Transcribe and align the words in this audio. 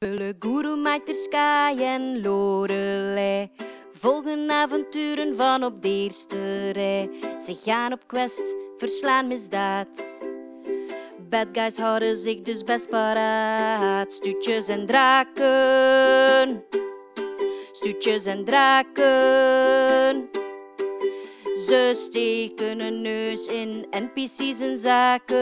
Le 0.00 0.32
Guru 0.38 0.76
Sky 1.12 1.74
en 1.82 2.22
Lorelei 2.22 3.50
volgen 3.92 4.50
avonturen 4.50 5.36
van 5.36 5.64
op 5.64 5.82
de 5.82 5.88
eerste 5.88 6.70
rij. 6.70 7.10
Ze 7.38 7.56
gaan 7.64 7.92
op 7.92 8.06
quest, 8.06 8.54
verslaan 8.76 9.26
misdaad. 9.26 10.24
Bad 11.28 11.46
guys 11.52 11.76
houden 11.76 12.16
zich 12.16 12.42
dus 12.42 12.62
best 12.62 12.88
paraat. 12.88 14.12
Stuutjes 14.12 14.68
en 14.68 14.86
draken. 14.86 16.64
Stuutjes 17.72 18.26
en 18.26 18.44
draken. 18.44 20.28
Ze 21.66 21.90
steken 21.94 22.80
een 22.80 23.00
neus 23.02 23.46
in 23.46 23.86
NPC's 23.90 24.60
en 24.60 24.78
zaken. 24.78 25.36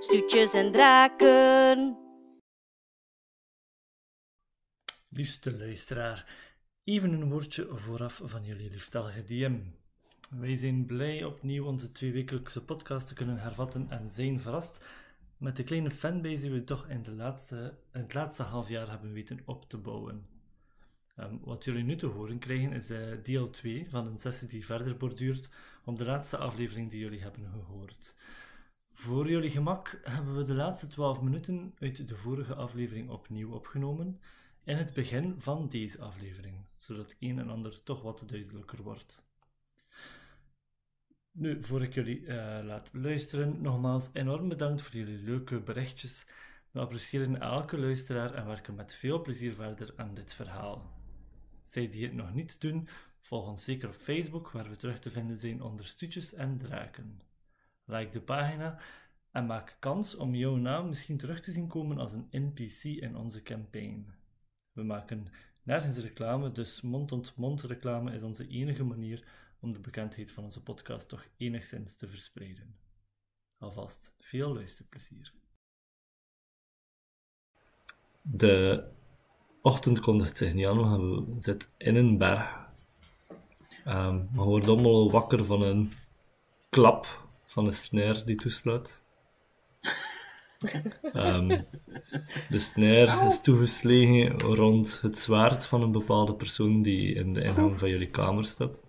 Stuutjes 0.00 0.54
en 0.54 0.72
draken. 0.72 2.05
Liefste 5.16 5.56
luisteraar, 5.56 6.26
even 6.84 7.12
een 7.12 7.28
woordje 7.28 7.68
vooraf 7.70 8.20
van 8.24 8.44
jullie 8.44 8.70
lieftallige 8.70 9.22
DM. 9.22 9.58
Wij 10.30 10.56
zijn 10.56 10.86
blij 10.86 11.24
opnieuw 11.24 11.64
onze 11.64 11.92
tweewekelijkse 11.92 12.64
podcast 12.64 13.06
te 13.06 13.14
kunnen 13.14 13.38
hervatten 13.38 13.90
en 13.90 14.08
zijn 14.08 14.40
verrast 14.40 14.84
met 15.36 15.56
de 15.56 15.62
kleine 15.62 15.90
fanbase 15.90 16.42
die 16.42 16.50
we 16.50 16.64
toch 16.64 16.88
in, 16.88 17.02
de 17.02 17.12
laatste, 17.12 17.78
het 17.90 18.14
laatste 18.14 18.42
half 18.42 18.68
jaar 18.68 18.90
hebben 18.90 19.12
weten 19.12 19.40
op 19.44 19.68
te 19.68 19.76
bouwen. 19.76 20.26
Um, 21.18 21.40
wat 21.44 21.64
jullie 21.64 21.84
nu 21.84 21.96
te 21.96 22.06
horen 22.06 22.38
krijgen 22.38 22.72
is 22.72 22.90
uh, 22.90 22.98
deel 23.22 23.50
2 23.50 23.86
van 23.90 24.06
een 24.06 24.18
sessie 24.18 24.48
die 24.48 24.66
verder 24.66 24.96
borduurt 24.96 25.48
op 25.84 25.96
de 25.96 26.04
laatste 26.04 26.36
aflevering 26.36 26.90
die 26.90 27.00
jullie 27.00 27.22
hebben 27.22 27.50
gehoord. 27.50 28.14
Voor 28.92 29.30
jullie 29.30 29.50
gemak 29.50 30.00
hebben 30.02 30.36
we 30.36 30.44
de 30.44 30.54
laatste 30.54 30.86
12 30.86 31.20
minuten 31.20 31.74
uit 31.78 32.08
de 32.08 32.16
vorige 32.16 32.54
aflevering 32.54 33.10
opnieuw 33.10 33.52
opgenomen 33.52 34.20
in 34.66 34.76
het 34.76 34.92
begin 34.92 35.34
van 35.38 35.68
deze 35.68 36.00
aflevering, 36.00 36.56
zodat 36.78 37.16
een 37.20 37.38
en 37.38 37.50
ander 37.50 37.82
toch 37.82 38.02
wat 38.02 38.22
duidelijker 38.26 38.82
wordt. 38.82 39.24
Nu, 41.30 41.62
voor 41.62 41.82
ik 41.82 41.94
jullie 41.94 42.20
uh, 42.20 42.58
laat 42.62 42.90
luisteren, 42.92 43.62
nogmaals 43.62 44.10
enorm 44.12 44.48
bedankt 44.48 44.82
voor 44.82 44.96
jullie 44.96 45.18
leuke 45.18 45.60
berichtjes. 45.60 46.26
We 46.70 46.80
appreciëren 46.80 47.40
elke 47.40 47.78
luisteraar 47.78 48.34
en 48.34 48.46
werken 48.46 48.74
met 48.74 48.94
veel 48.94 49.22
plezier 49.22 49.54
verder 49.54 49.92
aan 49.96 50.14
dit 50.14 50.34
verhaal. 50.34 51.00
Zij 51.64 51.88
die 51.88 52.04
het 52.04 52.14
nog 52.14 52.34
niet 52.34 52.60
doen, 52.60 52.88
volg 53.20 53.48
ons 53.48 53.64
zeker 53.64 53.88
op 53.88 53.94
Facebook, 53.94 54.50
waar 54.50 54.68
we 54.68 54.76
terug 54.76 54.98
te 54.98 55.10
vinden 55.10 55.36
zijn 55.36 55.62
onder 55.62 55.86
Stuutjes 55.86 56.34
en 56.34 56.58
Draken. 56.58 57.22
Like 57.84 58.10
de 58.10 58.20
pagina 58.20 58.78
en 59.30 59.46
maak 59.46 59.76
kans 59.78 60.14
om 60.14 60.34
jouw 60.34 60.56
naam 60.56 60.88
misschien 60.88 61.18
terug 61.18 61.40
te 61.40 61.50
zien 61.52 61.66
komen 61.66 61.98
als 61.98 62.12
een 62.12 62.28
NPC 62.30 62.82
in 62.84 63.16
onze 63.16 63.42
campaign. 63.42 64.15
We 64.76 64.82
maken 64.82 65.26
nergens 65.62 65.96
reclame, 65.96 66.52
dus 66.52 66.80
mond-tot-mond 66.80 67.62
reclame 67.62 68.12
is 68.12 68.22
onze 68.22 68.48
enige 68.48 68.84
manier 68.84 69.24
om 69.60 69.72
de 69.72 69.78
bekendheid 69.78 70.30
van 70.30 70.44
onze 70.44 70.62
podcast 70.62 71.08
toch 71.08 71.26
enigszins 71.36 71.96
te 71.96 72.08
verspreiden. 72.08 72.76
Alvast 73.58 74.14
veel 74.20 74.54
luisterplezier. 74.54 75.32
De 78.22 78.84
ochtend 79.62 80.00
kondigt 80.00 80.36
zich 80.36 80.54
niet 80.54 80.66
aan, 80.66 81.24
we 81.24 81.34
zitten 81.38 81.70
in 81.76 81.96
een 81.96 82.18
berg. 82.18 82.68
Um, 83.86 84.28
we 84.32 84.42
worden 84.42 84.70
allemaal 84.70 85.10
wakker 85.10 85.44
van 85.44 85.62
een 85.62 85.92
klap 86.68 87.28
van 87.44 87.66
een 87.66 87.72
snare 87.72 88.24
die 88.24 88.36
toesluit. 88.36 89.04
Um, 91.12 91.48
de 92.48 92.58
snare 92.58 93.26
is 93.26 93.40
toegeslagen 93.40 94.40
rond 94.40 94.98
het 95.02 95.18
zwaard 95.18 95.66
van 95.66 95.82
een 95.82 95.92
bepaalde 95.92 96.34
persoon 96.34 96.82
die 96.82 97.14
in 97.14 97.32
de 97.32 97.42
ingang 97.42 97.78
van 97.78 97.88
jullie 97.88 98.10
kamer 98.10 98.44
staat. 98.44 98.84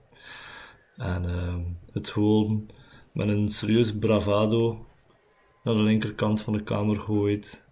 En 0.95 1.23
um, 1.23 1.79
het 1.91 2.09
gewoon 2.09 2.69
met 3.11 3.27
een 3.27 3.49
serieus 3.49 3.97
bravado 3.97 4.85
naar 5.63 5.75
de 5.75 5.81
linkerkant 5.81 6.41
van 6.41 6.53
de 6.53 6.63
kamer 6.63 6.99
gooit. 6.99 7.65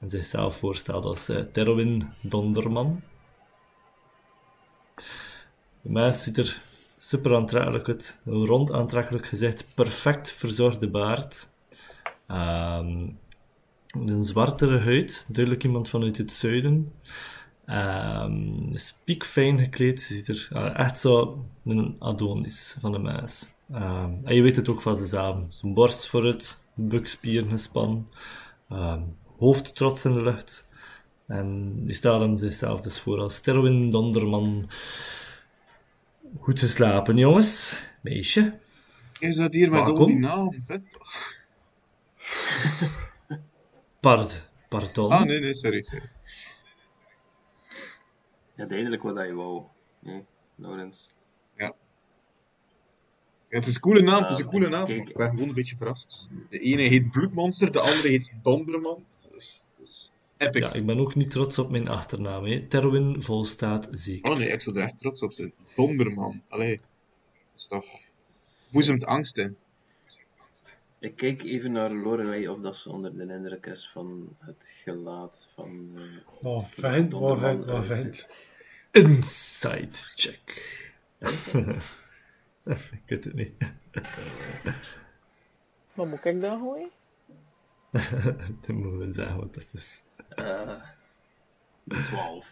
En 0.00 0.08
zichzelf 0.08 0.56
voorstelt 0.56 1.04
als 1.04 1.30
uh, 1.30 1.40
Terwin 1.40 2.08
Donderman. 2.22 3.02
De 5.82 5.90
meis 5.90 6.22
ziet 6.22 6.38
er 6.38 6.56
super 6.98 7.34
aantrekkelijk 7.34 7.88
uit. 7.88 8.20
Een 8.24 8.46
rond 8.46 8.72
aantrekkelijk 8.72 9.26
gezicht, 9.26 9.74
perfect 9.74 10.32
verzorgde 10.32 10.90
baard. 10.90 11.53
Um, 12.28 13.18
een 13.88 14.24
zwartere 14.24 14.78
huid, 14.78 15.26
duidelijk 15.28 15.64
iemand 15.64 15.88
vanuit 15.88 16.16
het 16.16 16.32
zuiden. 16.32 16.92
Um, 17.66 18.72
is 18.72 18.98
piekfijn 19.04 19.58
gekleed, 19.58 20.02
ze 20.02 20.14
ziet 20.14 20.28
er 20.28 20.48
uh, 20.52 20.78
echt 20.78 20.98
zo 20.98 21.44
een 21.64 21.96
Adonis 21.98 22.76
van 22.80 22.92
de 22.92 22.98
meis. 22.98 23.54
Um, 23.72 24.20
en 24.24 24.34
je 24.34 24.42
weet 24.42 24.56
het 24.56 24.68
ook 24.68 24.82
van 24.82 24.96
zichzelf. 24.96 25.38
Zijn 25.48 25.74
borst 25.74 26.06
vooruit, 26.06 26.60
bukspieren 26.74 27.50
gespannen, 27.50 28.08
um, 28.72 29.16
hoofd 29.38 29.74
trots 29.74 30.04
in 30.04 30.12
de 30.12 30.22
lucht. 30.22 30.66
En 31.26 31.72
die 31.84 31.94
stelt 31.94 32.20
hem 32.20 32.38
zichzelf 32.38 32.80
dus 32.80 33.00
voor 33.00 33.18
als 33.18 33.40
Terwin 33.40 33.90
Donderman. 33.90 34.68
Goed 36.40 36.58
geslapen, 36.58 37.16
jongens. 37.16 37.80
Meisje. 38.00 38.58
Is 39.18 39.36
dat 39.36 39.54
hier 39.54 39.70
met 39.70 39.88
al 39.88 40.06
die 40.06 40.18
naam? 40.18 40.54
Vet 40.62 40.90
toch? 40.90 41.33
Pard, 44.00 44.48
pardon. 44.68 45.10
Ah, 45.10 45.22
nee, 45.24 45.40
nee, 45.40 45.54
sorry, 45.54 45.82
sorry. 45.82 46.10
Ja, 48.56 48.68
eindelijk 48.68 49.02
wat 49.02 49.26
je 49.26 49.34
wou. 49.34 49.62
Nee, 50.00 50.24
Laurens. 50.54 51.14
Ja. 51.56 51.64
ja. 51.64 51.74
Het 53.48 53.66
is 53.66 53.74
een 53.74 53.80
coole 53.80 54.02
naam, 54.02 54.20
het 54.22 54.30
is 54.30 54.38
een 54.38 54.46
coole 54.48 54.68
naam. 54.68 54.86
kijk- 54.86 55.08
Ik 55.08 55.16
ben 55.16 55.28
gewoon 55.30 55.48
een 55.48 55.54
beetje 55.54 55.76
verrast. 55.76 56.28
De 56.50 56.58
ene 56.58 56.82
heet 56.82 57.10
Bloedmonster, 57.10 57.72
de 57.72 57.80
andere 57.80 58.08
heet 58.08 58.32
Donderman. 58.42 59.04
Dat 59.22 59.34
is, 59.34 59.70
dat 59.76 59.86
is 59.86 60.12
epic. 60.36 60.62
Ja, 60.62 60.72
ik 60.72 60.86
ben 60.86 60.98
ook 60.98 61.14
niet 61.14 61.30
trots 61.30 61.58
op 61.58 61.70
mijn 61.70 61.88
achternaam. 61.88 62.44
Hè. 62.44 62.66
Terwin 62.66 63.22
volstaat 63.22 63.88
zeker. 63.90 64.30
Oh 64.30 64.38
nee, 64.38 64.48
ik 64.48 64.60
zou 64.60 64.76
er 64.76 64.82
echt 64.82 64.98
trots 64.98 65.22
op 65.22 65.32
zijn. 65.32 65.52
Donderman. 65.76 66.42
Allee. 66.48 66.76
Dat 66.76 67.58
is 67.60 67.66
toch... 67.66 67.84
Boezemt 68.68 69.04
angst 69.04 69.38
in. 69.38 69.56
Ik 71.04 71.16
kijk 71.16 71.42
even 71.42 71.72
naar 71.72 71.90
Lorelei 71.90 72.48
of 72.48 72.60
dat 72.60 72.76
ze 72.76 72.90
onder 72.90 73.16
de 73.16 73.32
indruk 73.34 73.66
is 73.66 73.88
van 73.92 74.36
het 74.38 74.76
gelaat 74.82 75.48
van. 75.54 75.90
eh, 75.96 76.02
Wat 76.42 76.68
vent, 76.68 77.12
wat 77.12 77.38
vent, 77.38 77.64
wat 77.64 77.86
vent. 77.86 78.28
Inside 78.90 79.88
check. 80.14 80.62
ik 82.92 83.02
weet 83.06 83.24
het 83.24 83.34
niet. 83.34 83.54
Wat 85.94 86.06
moet 86.06 86.24
ik 86.24 86.40
dan 86.40 86.58
gooien? 86.60 86.90
Dan 88.66 88.76
moeten 88.76 88.98
we 88.98 89.12
zeggen 89.12 89.36
wat 89.36 89.54
dat 89.54 89.66
is. 89.72 90.00
eh, 90.28 90.82
12. 92.04 92.48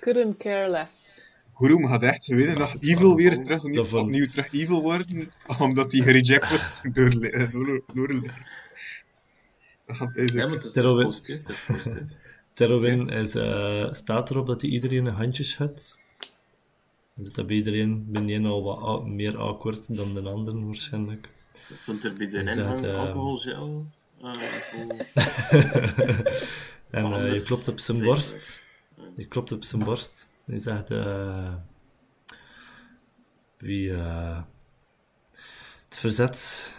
Couldn't 0.00 0.36
care 0.38 0.68
less. 0.68 1.24
Gurum 1.62 1.86
gaat 1.88 2.02
echt 2.02 2.26
winnen 2.26 2.58
dat 2.58 2.76
Evil 2.80 3.16
weer 3.16 3.42
terug, 3.42 3.88
van- 3.88 4.00
opnieuw 4.00 4.28
terug 4.28 4.52
Evil 4.52 4.82
worden, 4.82 5.30
omdat 5.58 5.92
hij 5.92 6.00
gereject 6.00 6.48
wordt 6.48 6.72
door 6.94 8.10
eh, 9.86 10.24
is, 10.24 10.34
is 10.34 10.72
positief. 10.82 11.68
Terwin 12.52 13.08
is, 13.08 13.34
eh, 13.34 13.92
staat 13.92 14.30
erop 14.30 14.46
dat 14.46 14.60
hij 14.60 14.70
iedereen 14.70 15.06
een 15.06 15.14
handje 15.14 15.44
schudt. 15.44 16.00
Dus 17.14 17.32
dat 17.32 17.46
bij 17.46 17.56
iedereen 17.56 18.06
ben 18.08 18.28
je 18.28 18.46
al 18.48 18.62
wat 18.62 19.06
meer 19.06 19.36
awkward 19.36 19.96
dan 19.96 20.14
de 20.14 20.20
anderen 20.20 20.66
waarschijnlijk. 20.66 21.28
Stond 21.72 22.04
er 22.04 22.12
bij 22.12 22.28
de 22.28 22.38
Is 22.38 22.44
dat, 22.44 22.56
ingang 22.56 22.82
eh, 22.84 22.98
alcoholgel? 23.06 23.86
eh, 24.22 24.32
en 26.90 27.12
eh, 27.12 27.34
je 27.34 27.42
klopt 27.44 27.68
op 27.68 27.78
zijn 27.78 28.02
borst. 28.02 28.62
Je 29.16 29.26
klopt 29.26 29.52
op 29.52 29.64
zijn 29.64 29.84
borst. 29.84 30.28
Je 30.52 30.58
zegt, 30.58 30.90
eh, 30.90 31.54
wie 33.58 33.94
eh, 33.94 34.42
het 35.84 35.96
verzet 35.96 36.72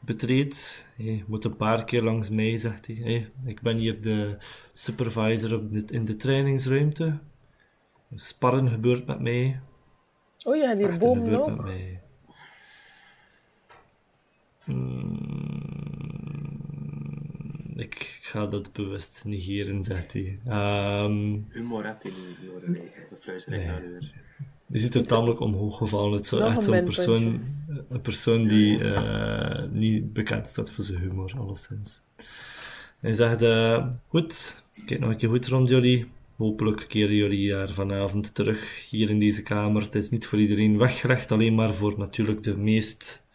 betreedt, 0.00 0.86
je 0.96 1.24
moet 1.26 1.44
een 1.44 1.56
paar 1.56 1.84
keer 1.84 2.02
langs 2.02 2.28
mij, 2.28 2.56
zegt 2.56 2.86
hij. 2.86 2.96
Hey, 2.96 3.30
ik 3.44 3.60
ben 3.60 3.76
hier 3.76 4.00
de 4.00 4.36
supervisor 4.72 5.54
op 5.54 5.72
dit, 5.72 5.90
in 5.90 6.04
de 6.04 6.16
trainingsruimte. 6.16 7.18
Sparren 8.14 8.68
gebeurt 8.68 9.06
met 9.06 9.20
mij. 9.20 9.60
Oh, 10.44 10.56
je 10.56 10.62
gaat 10.62 10.76
hier 10.76 11.20
met 11.22 11.40
ook. 11.40 11.62
mij. 11.62 12.00
Mm, 14.64 15.29
ik 17.80 18.18
ga 18.22 18.46
dat 18.46 18.72
bewust 18.72 19.22
negeren, 19.24 19.82
zegt 19.82 20.12
hij. 20.12 20.38
Ehm, 20.46 21.38
Humor 21.48 21.86
had 21.86 22.02
hij 22.02 22.12
niet, 22.66 22.80
fluister 23.20 23.52
ik 23.52 23.58
Nee. 23.58 23.66
naar 23.66 23.82
u 23.84 23.98
die 24.70 24.80
ziet 24.80 24.94
er 24.94 25.06
tamelijk 25.06 25.40
omhoog 25.40 25.76
gevallen. 25.76 26.12
Het 26.12 26.20
is 26.20 26.28
zo 26.28 26.38
Nog 26.38 26.48
echt 26.48 26.66
een 26.66 26.74
zo'n 26.74 26.84
persoon, 26.84 27.40
een 27.88 28.00
persoon 28.00 28.48
die 28.48 28.92
eh, 28.92 29.62
niet 29.70 30.12
bekend 30.12 30.48
staat 30.48 30.70
voor 30.70 30.84
zijn 30.84 30.98
humor, 30.98 31.32
alleszins. 31.38 32.02
Hij 33.00 33.12
zegt, 33.12 33.42
eh, 33.42 33.86
goed, 34.08 34.62
kijk 34.86 35.00
nog 35.00 35.10
een 35.10 35.16
keer 35.16 35.28
goed 35.28 35.46
rond 35.46 35.68
jullie. 35.68 36.06
Hopelijk 36.36 36.84
keren 36.88 37.14
jullie 37.14 37.54
er 37.54 37.74
vanavond 37.74 38.34
terug 38.34 38.88
hier 38.90 39.10
in 39.10 39.18
deze 39.18 39.42
kamer. 39.42 39.82
Het 39.82 39.94
is 39.94 40.10
niet 40.10 40.26
voor 40.26 40.38
iedereen 40.40 40.78
weggelegd, 40.78 41.32
alleen 41.32 41.54
maar 41.54 41.74
voor 41.74 41.94
natuurlijk 41.98 42.42
de 42.42 42.56
meest 42.56 43.26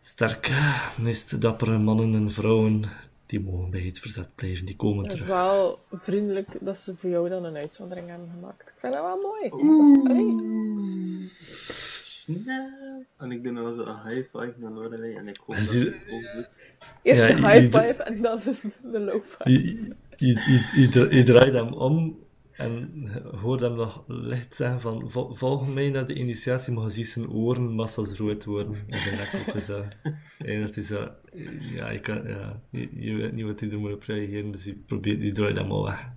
sterke, 0.00 0.52
meest 1.00 1.40
dappere 1.40 1.78
mannen 1.78 2.14
en 2.14 2.32
vrouwen. 2.32 2.84
Die 3.30 3.40
mogen 3.40 3.70
bij 3.70 3.80
het 3.80 3.98
verzet 3.98 4.34
blijven, 4.34 4.66
die 4.66 4.76
komen 4.76 5.02
Het 5.04 5.12
is 5.12 5.18
terug. 5.18 5.34
wel 5.34 5.78
vriendelijk 5.92 6.48
dat 6.60 6.78
ze 6.78 6.94
voor 6.96 7.10
jou 7.10 7.28
dan 7.28 7.44
een 7.44 7.56
uitzondering 7.56 8.08
hebben 8.08 8.28
gemaakt. 8.34 8.60
Ik 8.60 8.72
vind 8.78 8.92
dat 8.92 9.02
wel 9.02 9.20
mooi. 9.20 9.48
Dat. 9.48 9.60
Snap. 12.08 12.68
En 13.18 13.32
ik 13.32 13.42
doe 13.42 13.54
dan 13.54 13.74
zo 13.74 13.82
een 13.84 14.00
high 14.08 14.28
five 14.30 14.52
naar 14.56 14.70
Lorelei 14.70 15.14
en 15.14 15.28
ik 15.28 15.36
hoop 15.46 15.54
En 15.54 15.64
dat 15.64 15.68
ze 15.72 15.88
het 15.88 16.06
ook 16.10 16.32
doet. 16.34 16.72
Eerst 17.02 17.20
Ja, 17.20 17.26
de 17.26 17.34
high 17.34 17.54
je- 17.60 17.62
five 17.62 18.02
en 18.02 18.22
dan 18.22 18.40
de 18.92 18.98
low 19.00 19.22
five. 19.24 19.50
Je, 19.50 19.60
je, 20.16 20.26
je, 20.26 20.80
je, 20.80 20.88
dra- 20.88 21.10
je 21.10 21.22
draait 21.22 21.52
hem 21.52 21.72
om 21.72 22.18
en 22.60 23.08
hoort 23.40 23.60
hem 23.60 23.74
nog 23.74 24.04
licht 24.06 24.54
zeggen 24.54 24.80
van 24.80 25.10
"Vol- 25.10 25.34
volg 25.34 25.74
mij 25.74 25.90
naar 25.90 26.06
de 26.06 26.14
initiatie, 26.14 26.72
maar 26.72 26.84
je 26.84 26.90
ziet 26.90 27.08
zijn 27.08 27.30
oren 27.30 27.74
massa's 27.74 28.18
rood 28.18 28.44
worden 28.44 28.84
en 28.88 29.00
zijn 29.00 29.16
nek 29.16 29.44
ook 29.48 29.60
zo. 29.60 29.84
En 30.38 30.60
dat 30.60 30.76
is 30.76 30.86
zo, 30.86 31.08
ja, 31.76 31.90
je, 31.90 32.00
kan, 32.00 32.28
ja, 32.28 32.60
je, 32.70 32.88
je 32.92 33.14
weet 33.14 33.32
niet 33.32 33.44
wat 33.44 33.60
hij 33.60 33.70
er 33.70 33.78
moet 33.78 33.92
op 33.92 34.02
reageren, 34.02 34.50
dus 34.50 34.64
je, 34.64 34.74
probeert, 34.74 35.22
je 35.22 35.32
draait 35.32 35.56
hem 35.56 35.70
al 35.70 35.84
weg. 35.84 36.08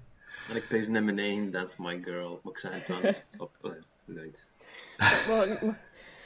En 0.50 0.56
ik 0.56 0.68
pees 0.68 0.88
naar 0.88 1.04
beneden, 1.04 1.51
that's 1.51 1.78
my 1.78 2.01
girl. 2.04 2.40
Maar 2.44 2.51
ik 2.51 2.57
zeg 2.57 2.72
het 2.72 2.88
dan 2.88 3.16
op 3.45 3.51
eh, 3.62 3.72
luid. 4.06 4.48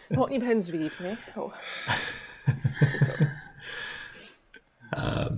Ook 0.10 0.30
niet 0.30 0.40
beginnen 0.40 0.64
zweven, 0.64 1.06
hè. 1.06 1.40
Oh. 1.42 1.54
Ehm, 4.90 5.30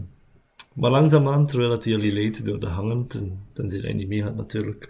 maar 0.79 0.91
langzaamaan, 0.91 1.47
terwijl 1.47 1.69
dat 1.69 1.83
jullie 1.83 2.13
leidt 2.13 2.45
door 2.45 2.59
de 2.59 2.65
hangen, 2.67 3.07
ten, 3.07 3.47
tenzij 3.53 3.79
hij 3.79 3.93
niet 3.93 4.07
meegaat 4.07 4.35
natuurlijk, 4.35 4.87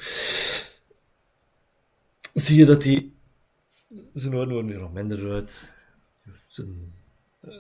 zie 2.34 2.58
je 2.58 2.66
dat 2.66 2.84
hij... 2.84 3.12
Zijn 4.14 4.36
oren 4.36 4.50
worden 4.52 4.70
weer 4.72 4.80
wat 4.80 4.94
minder 4.94 5.20
rood. 5.20 5.74
Zijn, 6.48 6.94
eh, 7.42 7.52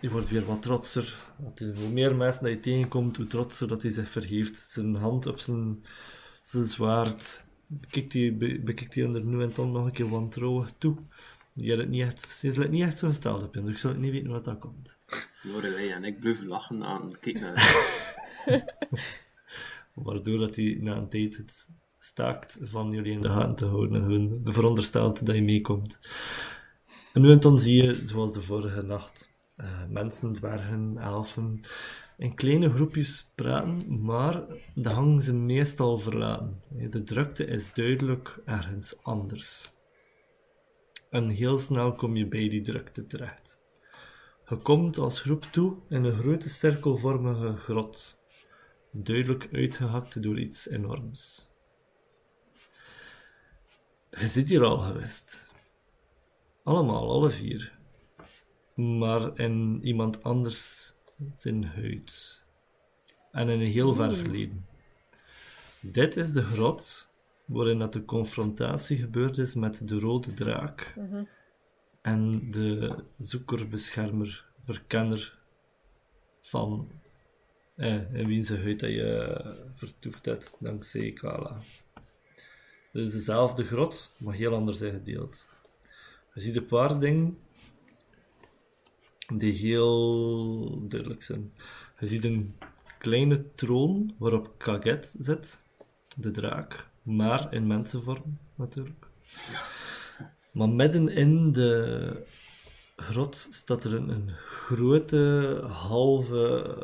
hij 0.00 0.10
wordt 0.10 0.28
weer 0.30 0.46
wat 0.46 0.62
trotser. 0.62 1.16
Hij- 1.54 1.72
hoe 1.76 1.88
meer 1.92 2.14
mensen 2.16 2.42
dat 2.44 2.52
je 2.52 2.60
tegenkomt, 2.60 3.16
hoe 3.16 3.26
trotser 3.26 3.68
dat 3.68 3.82
hij 3.82 3.90
zich 3.90 4.08
vergeeft. 4.08 4.58
Zijn 4.58 4.94
hand 4.94 5.26
op 5.26 5.38
zijn, 5.38 5.84
zijn 6.42 6.64
zwaard 6.64 7.44
bekijkt 7.66 8.12
hij, 8.12 8.36
be- 8.36 8.60
bekijkt 8.64 8.94
hij 8.94 9.04
er 9.04 9.24
nu 9.24 9.42
en 9.42 9.52
dan 9.54 9.72
nog 9.72 9.84
een 9.84 9.92
keer 9.92 10.08
wantrouwig 10.08 10.72
toe. 10.78 10.96
Je 11.52 11.76
het 11.76 11.88
niet 11.88 12.02
echt, 12.02 12.38
je 12.42 12.48
is 12.48 12.56
het 12.56 12.70
niet 12.70 12.82
echt 12.82 12.98
zo 12.98 13.08
gesteld 13.08 13.42
op 13.42 13.54
je, 13.54 13.62
dus 13.62 13.70
ik 13.70 13.78
zou 13.78 13.96
niet 13.98 14.12
weten 14.12 14.30
wat 14.30 14.44
dat 14.44 14.58
komt. 14.58 14.98
Lorelei 15.46 15.90
en 15.90 16.04
ik 16.04 16.20
blijven 16.20 16.46
lachen 16.46 16.84
aan 16.84 17.10
kijken 17.20 17.42
naar 17.42 17.54
Waardoor 19.94 20.38
dat 20.38 20.56
hij 20.56 20.78
na 20.80 20.96
een 20.96 21.08
tijd 21.08 21.36
het 21.36 21.68
staakt 21.98 22.58
van 22.62 22.90
jullie 22.90 23.12
in 23.12 23.22
de 23.22 23.28
gaten 23.28 23.54
te 23.54 23.64
houden 23.64 24.02
en 24.02 24.10
hun 24.10 24.40
veronderstelt 24.44 25.26
dat 25.26 25.34
je 25.34 25.42
meekomt. 25.42 26.00
En 27.12 27.20
nu 27.20 27.30
en 27.30 27.40
dan 27.40 27.58
zie 27.58 27.82
je, 27.82 27.94
zoals 27.94 28.32
de 28.32 28.40
vorige 28.40 28.82
nacht, 28.82 29.36
eh, 29.56 29.84
mensen, 29.88 30.32
dwergen, 30.32 30.98
elfen, 30.98 31.60
in 32.16 32.34
kleine 32.34 32.70
groepjes 32.70 33.32
praten, 33.34 34.02
maar 34.02 34.44
de 34.74 34.88
hangen 34.88 35.22
ze 35.22 35.34
meestal 35.34 35.98
verlaten. 35.98 36.62
De 36.90 37.02
drukte 37.02 37.46
is 37.46 37.72
duidelijk 37.72 38.38
ergens 38.44 39.02
anders. 39.02 39.74
En 41.10 41.28
heel 41.28 41.58
snel 41.58 41.94
kom 41.94 42.16
je 42.16 42.26
bij 42.26 42.48
die 42.48 42.62
drukte 42.62 43.06
terecht. 43.06 43.64
Je 44.48 44.56
komt 44.56 44.98
als 44.98 45.20
groep 45.20 45.42
toe 45.42 45.76
in 45.88 46.04
een 46.04 46.18
grote 46.18 46.48
cirkelvormige 46.48 47.56
grot 47.56 48.20
duidelijk 48.90 49.48
uitgehakt 49.52 50.22
door 50.22 50.38
iets 50.38 50.68
enorms. 50.68 51.50
Je 54.10 54.28
zit 54.28 54.48
hier 54.48 54.64
al 54.64 54.78
geweest. 54.78 55.52
Allemaal, 56.62 57.10
alle 57.10 57.30
vier. 57.30 57.78
Maar 58.74 59.38
in 59.38 59.80
iemand 59.82 60.22
anders 60.22 60.92
zijn 61.32 61.64
huid. 61.64 62.42
En 63.32 63.48
in 63.48 63.60
een 63.60 63.70
heel 63.72 63.94
ver 63.94 64.16
verleden. 64.16 64.66
Dit 65.80 66.16
is 66.16 66.32
de 66.32 66.42
grot 66.42 67.10
waarin 67.44 67.78
dat 67.78 67.92
de 67.92 68.04
confrontatie 68.04 68.96
gebeurd 68.96 69.38
is 69.38 69.54
met 69.54 69.88
de 69.88 69.98
rode 69.98 70.34
draak 70.34 70.94
en 72.06 72.50
de 72.50 72.94
zoeker, 73.18 73.68
beschermer, 73.68 74.44
verkenner 74.58 75.38
van 76.42 76.90
eh, 77.74 78.14
in 78.14 78.26
wiens 78.26 78.48
huid 78.48 78.80
dat 78.80 78.90
je 78.90 79.04
eh, 79.04 79.50
vertoefd 79.74 80.24
hebt 80.24 80.56
dankzij 80.60 81.12
Kala. 81.12 81.58
Het 82.92 83.06
is 83.06 83.12
dezelfde 83.12 83.64
grot, 83.64 84.12
maar 84.18 84.34
heel 84.34 84.54
anders 84.54 84.80
ingedeeld. 84.80 85.48
Je 86.34 86.40
ziet 86.40 86.56
een 86.56 86.66
paar 86.66 86.98
dingen 86.98 87.38
die 89.34 89.52
heel 89.52 90.88
duidelijk 90.88 91.22
zijn. 91.22 91.52
Je 91.98 92.06
ziet 92.06 92.24
een 92.24 92.58
kleine 92.98 93.54
troon 93.54 94.14
waarop 94.18 94.54
Kaget 94.58 95.14
zit, 95.18 95.62
de 96.16 96.30
draak, 96.30 96.88
maar 97.02 97.52
in 97.52 97.66
mensenvorm 97.66 98.38
natuurlijk. 98.54 99.06
Maar 100.56 100.68
midden 100.68 101.08
in 101.08 101.52
de 101.52 102.26
grot 102.96 103.48
staat 103.50 103.84
er 103.84 103.94
een, 103.94 104.08
een 104.08 104.30
grote 104.30 105.60
halve 105.68 106.76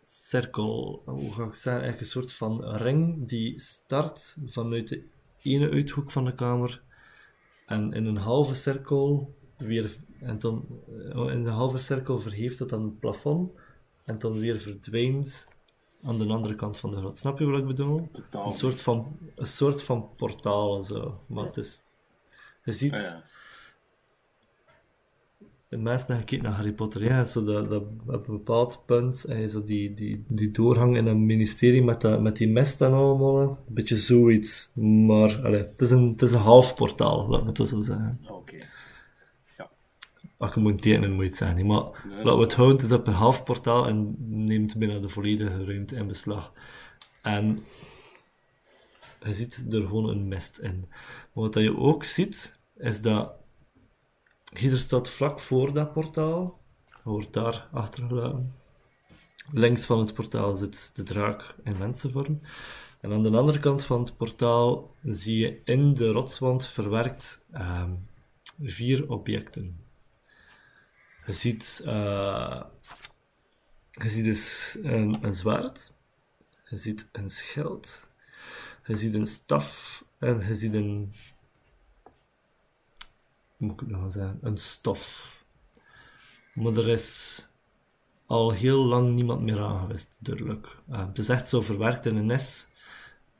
cirkel, 0.00 1.02
hoe 1.04 1.32
ga 1.32 1.44
ik 1.44 1.54
zeggen, 1.54 1.82
eigenlijk 1.82 2.00
een 2.00 2.06
soort 2.06 2.32
van 2.32 2.64
ring 2.64 3.28
die 3.28 3.60
start 3.60 4.36
vanuit 4.46 4.88
de 4.88 5.02
ene 5.42 5.70
uithoek 5.70 6.10
van 6.10 6.24
de 6.24 6.34
kamer 6.34 6.82
en 7.66 7.92
in 7.92 8.06
een 8.06 8.16
halve 8.16 8.54
cirkel 8.54 9.34
weer, 9.56 9.96
en 10.20 10.38
dan 10.38 10.66
eh, 11.12 11.32
in 11.32 11.42
de 11.42 11.50
halve 11.50 11.78
cirkel 11.78 12.20
verheeft 12.20 12.58
het 12.58 12.72
aan 12.72 12.82
het 12.82 12.98
plafond 12.98 13.52
en 14.04 14.18
dan 14.18 14.38
weer 14.38 14.58
verdwijnt 14.58 15.48
aan 16.02 16.18
de 16.18 16.26
andere 16.26 16.54
kant 16.54 16.78
van 16.78 16.90
de 16.90 16.96
grot. 16.96 17.18
Snap 17.18 17.38
je 17.38 17.44
wat 17.44 17.60
ik 17.60 17.66
bedoel? 17.66 18.08
Een 18.30 18.52
soort 18.52 18.80
van, 18.80 19.18
een 19.34 19.46
soort 19.46 19.82
van 19.82 20.08
portaal 20.16 20.76
en 20.76 20.84
zo. 20.84 21.20
Maar 21.26 21.44
het 21.44 21.56
is, 21.56 21.82
je 22.64 22.72
ziet, 22.72 22.92
Ah, 22.92 22.98
ja. 23.00 23.22
de 25.68 25.76
mensen 25.76 26.06
hebben 26.08 26.28
gekeken 26.28 26.44
naar 26.44 26.54
Harry 26.54 26.72
Potter, 26.72 27.04
ja, 27.04 27.24
zo 27.24 27.44
dat, 27.44 27.68
dat 27.68 27.82
op 28.06 28.28
een 28.28 28.36
bepaald 28.36 28.82
punt, 28.86 29.24
en 29.24 29.50
zo 29.50 29.64
die, 29.64 29.94
die, 29.94 30.24
die 30.28 30.50
doorgang 30.50 30.96
in 30.96 31.06
een 31.06 31.26
ministerie 31.26 31.82
met, 31.82 32.00
dat, 32.00 32.20
met 32.20 32.36
die 32.36 32.48
mist 32.48 32.80
en 32.80 32.92
allemaal, 32.92 33.40
een 33.40 33.74
beetje 33.74 33.96
zoiets. 33.96 34.70
Maar, 35.06 35.42
allee, 35.44 35.62
het 35.62 35.80
is 35.80 35.90
een, 35.90 36.08
het 36.08 36.22
is 36.22 36.32
een 36.32 36.40
half 36.40 36.74
portaal, 36.74 37.28
laat 37.28 37.42
me 37.42 37.48
het 37.52 37.68
zo 37.68 37.80
zeggen. 37.80 38.20
Oké. 38.28 38.56
Als 40.36 40.54
je 40.54 40.60
moet 40.60 40.82
tekenen, 40.82 41.10
moet 41.12 41.22
je 41.22 41.28
het 41.28 41.36
zeggen. 41.36 41.66
Maar 41.66 41.82
Nee, 42.04 42.16
laten 42.16 42.36
we 42.36 42.42
het 42.42 42.54
houden, 42.54 42.76
het 42.76 42.86
is 42.86 42.92
op 42.92 43.06
een 43.06 43.12
half 43.12 43.44
portaal 43.44 43.86
en 43.86 44.14
neemt 44.44 44.76
bijna 44.76 44.98
de 44.98 45.08
volledige 45.08 45.64
ruimte 45.64 45.96
in 45.96 46.06
beslag. 46.06 46.52
En 47.22 47.64
je 49.24 49.34
ziet 49.34 49.66
er 49.70 49.80
gewoon 49.82 50.08
een 50.08 50.28
mist 50.28 50.58
in. 50.58 50.84
Maar 51.32 51.44
wat 51.44 51.54
je 51.54 51.76
ook 51.76 52.04
ziet, 52.04 52.53
is 52.76 53.02
dat 53.02 53.32
Gieder 54.52 54.78
staat 54.78 55.10
vlak 55.10 55.40
voor 55.40 55.72
dat 55.72 55.92
portaal. 55.92 56.60
Je 56.86 57.10
wordt 57.10 57.32
daar 57.32 57.68
achtergelaten. 57.72 58.54
Links 59.50 59.86
van 59.86 59.98
het 59.98 60.14
portaal 60.14 60.56
zit 60.56 60.90
de 60.94 61.02
draak 61.02 61.54
in 61.64 61.78
mensenvorm. 61.78 62.40
En 63.00 63.12
aan 63.12 63.22
de 63.22 63.36
andere 63.36 63.58
kant 63.58 63.84
van 63.84 64.00
het 64.00 64.16
portaal 64.16 64.94
zie 65.02 65.38
je 65.38 65.60
in 65.64 65.94
de 65.94 66.08
rotswand 66.08 66.66
verwerkt 66.66 67.44
ehm, 67.52 67.92
vier 68.62 69.10
objecten. 69.10 69.84
Je 71.26 71.32
ziet, 71.32 71.82
eh, 71.84 72.62
je 73.90 74.10
ziet 74.10 74.24
dus 74.24 74.76
een, 74.82 75.16
een 75.20 75.34
zwaard, 75.34 75.92
je 76.70 76.76
ziet 76.76 77.08
een 77.12 77.28
schild, 77.28 78.02
je 78.86 78.96
ziet 78.96 79.14
een 79.14 79.26
staf 79.26 80.04
en 80.18 80.46
je 80.48 80.54
ziet 80.54 80.74
een. 80.74 81.12
Moet 83.64 83.72
ik 83.72 83.80
het 83.80 83.88
nog 83.88 84.12
zeggen? 84.12 84.38
Een 84.42 84.56
stof. 84.56 85.32
Maar 86.54 86.72
er 86.76 86.88
is 86.88 87.48
al 88.26 88.50
heel 88.50 88.84
lang 88.84 89.14
niemand 89.14 89.40
meer 89.40 89.60
aan 89.60 89.80
geweest, 89.80 90.18
duidelijk. 90.20 90.76
Eh, 90.90 91.06
het 91.06 91.18
is 91.18 91.28
echt 91.28 91.48
zo 91.48 91.60
verwerkt 91.60 92.06
in 92.06 92.16
een 92.16 92.26
nes. 92.26 92.66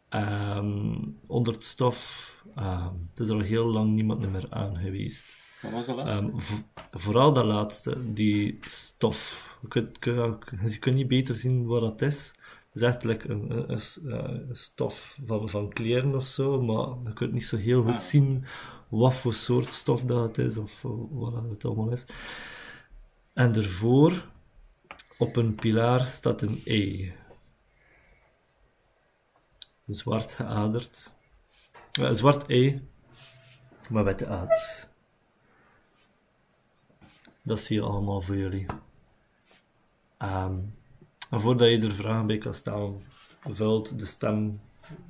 Ehm, 0.08 0.94
onder 1.26 1.52
het 1.52 1.64
stof. 1.64 2.32
ehm, 2.54 2.92
het 3.10 3.20
is 3.20 3.28
al 3.28 3.40
heel 3.40 3.66
lang 3.66 3.94
niemand 3.94 4.30
meer 4.30 4.46
aan 4.50 4.76
geweest. 4.76 5.36
Wat 5.62 5.72
was 5.72 5.86
de 5.86 5.94
laatste? 5.94 6.24
Ehm, 6.26 6.38
vo- 6.38 6.62
vooral 6.90 7.32
dat 7.32 7.44
laatste, 7.44 8.12
die 8.12 8.58
stof. 8.66 9.56
Je 9.62 9.68
kunt, 9.68 9.98
kun- 9.98 10.38
je 10.66 10.78
kunt 10.78 10.96
niet 10.96 11.08
beter 11.08 11.36
zien 11.36 11.66
wat 11.66 11.80
dat 11.80 12.02
is. 12.02 12.34
Het 12.72 12.82
is 12.82 12.88
echt 12.88 13.04
like 13.04 13.28
een, 13.30 13.50
een, 13.50 13.72
een 13.72 13.80
s- 13.80 14.00
eh, 14.04 14.14
een 14.48 14.56
stof 14.56 15.18
van, 15.26 15.48
van 15.48 15.68
kleren 15.68 16.14
of 16.14 16.24
zo, 16.24 16.62
maar 16.62 16.88
je 17.04 17.12
kunt 17.12 17.32
niet 17.32 17.46
zo 17.46 17.56
heel 17.56 17.82
goed 17.82 17.90
Ah. 17.92 17.98
zien 17.98 18.44
wat 18.98 19.14
voor 19.14 19.34
soort 19.34 19.72
stof 19.72 20.02
dat 20.02 20.22
het 20.22 20.38
is 20.38 20.56
of 20.56 20.82
wat 21.10 21.32
dat 21.32 21.50
het 21.50 21.64
allemaal 21.64 21.90
is. 21.90 22.04
En 23.32 23.52
daarvoor 23.52 24.32
Op 25.18 25.36
een 25.36 25.54
pilaar 25.54 26.04
staat 26.04 26.42
een 26.42 26.60
E. 26.64 27.12
Zwart 29.86 30.30
geaderd. 30.30 31.14
Een 31.92 32.14
zwart 32.14 32.48
E, 32.48 32.78
maar 33.90 34.04
witte 34.04 34.26
aders. 34.26 34.88
Dat 37.42 37.60
zie 37.60 37.76
je 37.76 37.82
allemaal 37.82 38.20
voor 38.20 38.36
jullie. 38.36 38.66
Ehm, 40.16 40.58
en 41.30 41.40
voordat 41.40 41.68
je 41.68 41.80
er 41.80 41.94
vragen 41.94 42.26
bij 42.26 42.38
kan 42.38 42.54
stellen, 42.54 43.02
vult 43.44 43.98
de 43.98 44.06
stem 44.06 44.60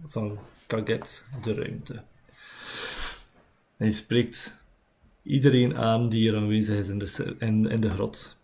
van 0.07 0.39
Kaget 0.67 1.25
de 1.43 1.55
ruimte. 1.55 2.03
En 3.77 3.87
je 3.87 3.93
spreekt 3.93 4.65
iedereen 5.23 5.77
aan 5.77 6.09
die 6.09 6.21
hier 6.21 6.37
aanwezig 6.37 6.79
is 6.79 6.89
in 6.89 6.99
de, 6.99 7.37
in, 7.39 7.71
in 7.71 7.81
de 7.81 7.91
grot. 7.91 8.37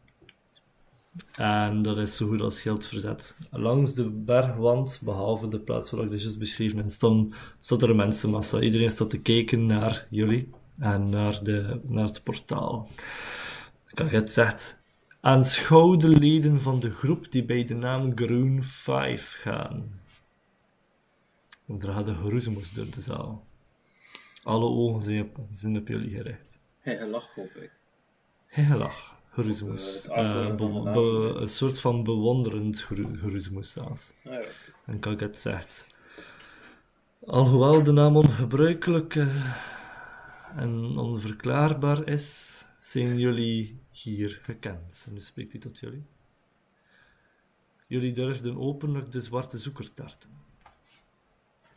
En 1.36 1.82
dat 1.82 1.98
is 1.98 2.16
zo 2.16 2.26
goed 2.26 2.40
als 2.40 2.60
geld 2.60 2.86
verzet. 2.86 3.38
Langs 3.50 3.94
de 3.94 4.04
bergwand, 4.10 5.00
behalve 5.04 5.48
de 5.48 5.58
plaats 5.58 5.90
waar 5.90 6.04
ik 6.04 6.10
dus 6.10 6.22
juist 6.22 6.38
beschreven 6.38 6.78
heb, 6.78 6.86
stond, 6.86 7.34
stond 7.60 7.82
er 7.82 7.90
een 7.90 7.96
mensenmassa. 7.96 8.60
Iedereen 8.60 8.90
staat 8.90 9.10
te 9.10 9.20
kijken 9.20 9.66
naar 9.66 10.06
jullie 10.10 10.48
en 10.78 11.08
naar, 11.10 11.40
de, 11.42 11.80
naar 11.82 12.06
het 12.06 12.22
portaal. 12.22 12.88
Kaget 13.94 14.30
zegt, 14.30 14.80
aanschouw 15.20 15.96
de 15.96 16.08
leden 16.08 16.60
van 16.60 16.80
de 16.80 16.90
groep 16.90 17.32
die 17.32 17.44
bij 17.44 17.64
de 17.64 17.74
naam 17.74 18.16
Groen 18.16 18.62
5 18.62 19.36
gaan. 19.38 20.00
En 21.66 21.80
er 21.82 22.14
geroezemoes 22.14 22.72
door 22.72 22.90
de 22.94 23.00
zaal. 23.00 23.44
Alle 24.42 24.64
ogen 24.64 25.02
zijn 25.02 25.22
op, 25.22 25.38
zijn 25.50 25.76
op 25.76 25.88
jullie 25.88 26.10
gericht. 26.16 26.58
Hij 26.78 27.06
lacht, 27.08 27.34
hoop 27.34 27.50
ik. 27.54 27.70
Heel 28.46 28.78
lach, 28.78 29.14
geroezemoes. 29.30 29.94
Het 30.02 30.10
aanhoren 30.10 30.86
Eh, 30.86 30.92
be- 30.92 31.40
een 31.40 31.48
soort 31.48 31.80
van 31.80 32.04
bewonderend 32.04 32.78
geroezemoes 32.78 33.72
zelfs. 33.72 34.14
Ah, 34.24 34.32
ja. 34.32 34.42
En 34.86 34.98
Kaget 34.98 35.38
zegt, 35.38 35.94
alhoewel 37.26 37.82
de 37.82 37.92
naam 37.92 38.16
ongebruikelijk 38.16 39.16
eh, 39.16 39.56
en 40.56 40.98
onverklaarbaar 40.98 42.08
is, 42.08 42.58
zijn 42.78 43.18
jullie 43.18 43.80
hier 43.90 44.40
gekend. 44.42 45.04
En 45.06 45.12
nu 45.12 45.20
spreekt 45.20 45.52
hij 45.52 45.60
tot 45.60 45.78
jullie. 45.78 46.04
Jullie 47.88 48.12
durfden 48.12 48.56
openlijk 48.58 49.10
de 49.10 49.20
zwarte 49.20 49.58
zoeker 49.58 49.92
tarten. 49.92 50.30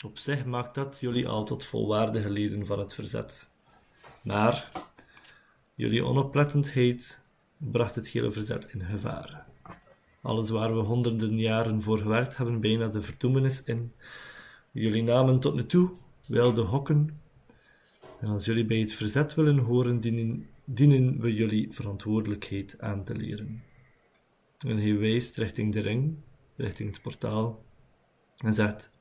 Op 0.04 0.18
zich 0.18 0.46
maakt 0.46 0.76
dat 0.76 0.98
jullie 1.00 1.28
al 1.28 1.46
tot 1.46 1.66
volwaardige 1.66 2.30
leden 2.30 2.66
van 2.66 2.80
het 2.80 2.94
verzet. 2.94 3.50
Maar 4.24 4.72
jullie 5.76 6.04
onoplettendheid 6.04 7.22
bracht 7.58 7.96
het 7.96 8.08
hele 8.08 8.32
verzet 8.32 8.66
in 8.66 8.82
gevaar. 8.82 9.46
Alles 10.22 10.50
waar 10.50 10.76
we 10.76 10.82
honderden 10.82 11.40
jaren 11.40 11.82
voor 11.82 11.98
gewerkt 11.98 12.38
hebben, 12.38 12.60
bijna 12.60 12.88
de 12.88 13.02
verdoemenis 13.02 13.64
in. 13.64 13.92
Jullie 14.72 15.04
namen 15.04 15.40
tot 15.40 15.56
nu 15.56 15.66
toe 15.66 15.92
wel 16.28 16.54
de 16.54 16.62
hokken. 16.62 17.22
En 18.20 18.28
als 18.28 18.46
jullie 18.46 18.66
bij 18.66 18.80
het 18.80 18.94
verzet 18.94 19.34
willen 19.34 19.58
horen, 19.58 20.00
dienen, 20.00 20.50
dienen 20.66 21.22
we 21.22 21.34
jullie 21.34 21.68
verantwoordelijkheid 21.72 22.76
aan 22.80 23.04
te 23.04 23.16
leren. 23.16 23.64
En 24.68 24.78
hij 24.78 24.98
wijst 24.98 25.38
richting 25.38 25.74
de 25.74 25.80
ring, 25.80 26.18
richting 26.56 26.90
het 26.90 27.02
portaal, 27.02 27.64
en 28.38 28.54
zegt: 28.54 28.92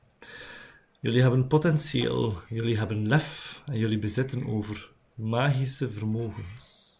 Jullie 1.03 1.21
hebben 1.21 1.47
potentieel, 1.47 2.35
jullie 2.49 2.77
hebben 2.77 3.07
lef 3.07 3.61
en 3.65 3.77
jullie 3.77 3.99
bezitten 3.99 4.47
over 4.47 4.91
magische 5.15 5.89
vermogens. 5.89 6.97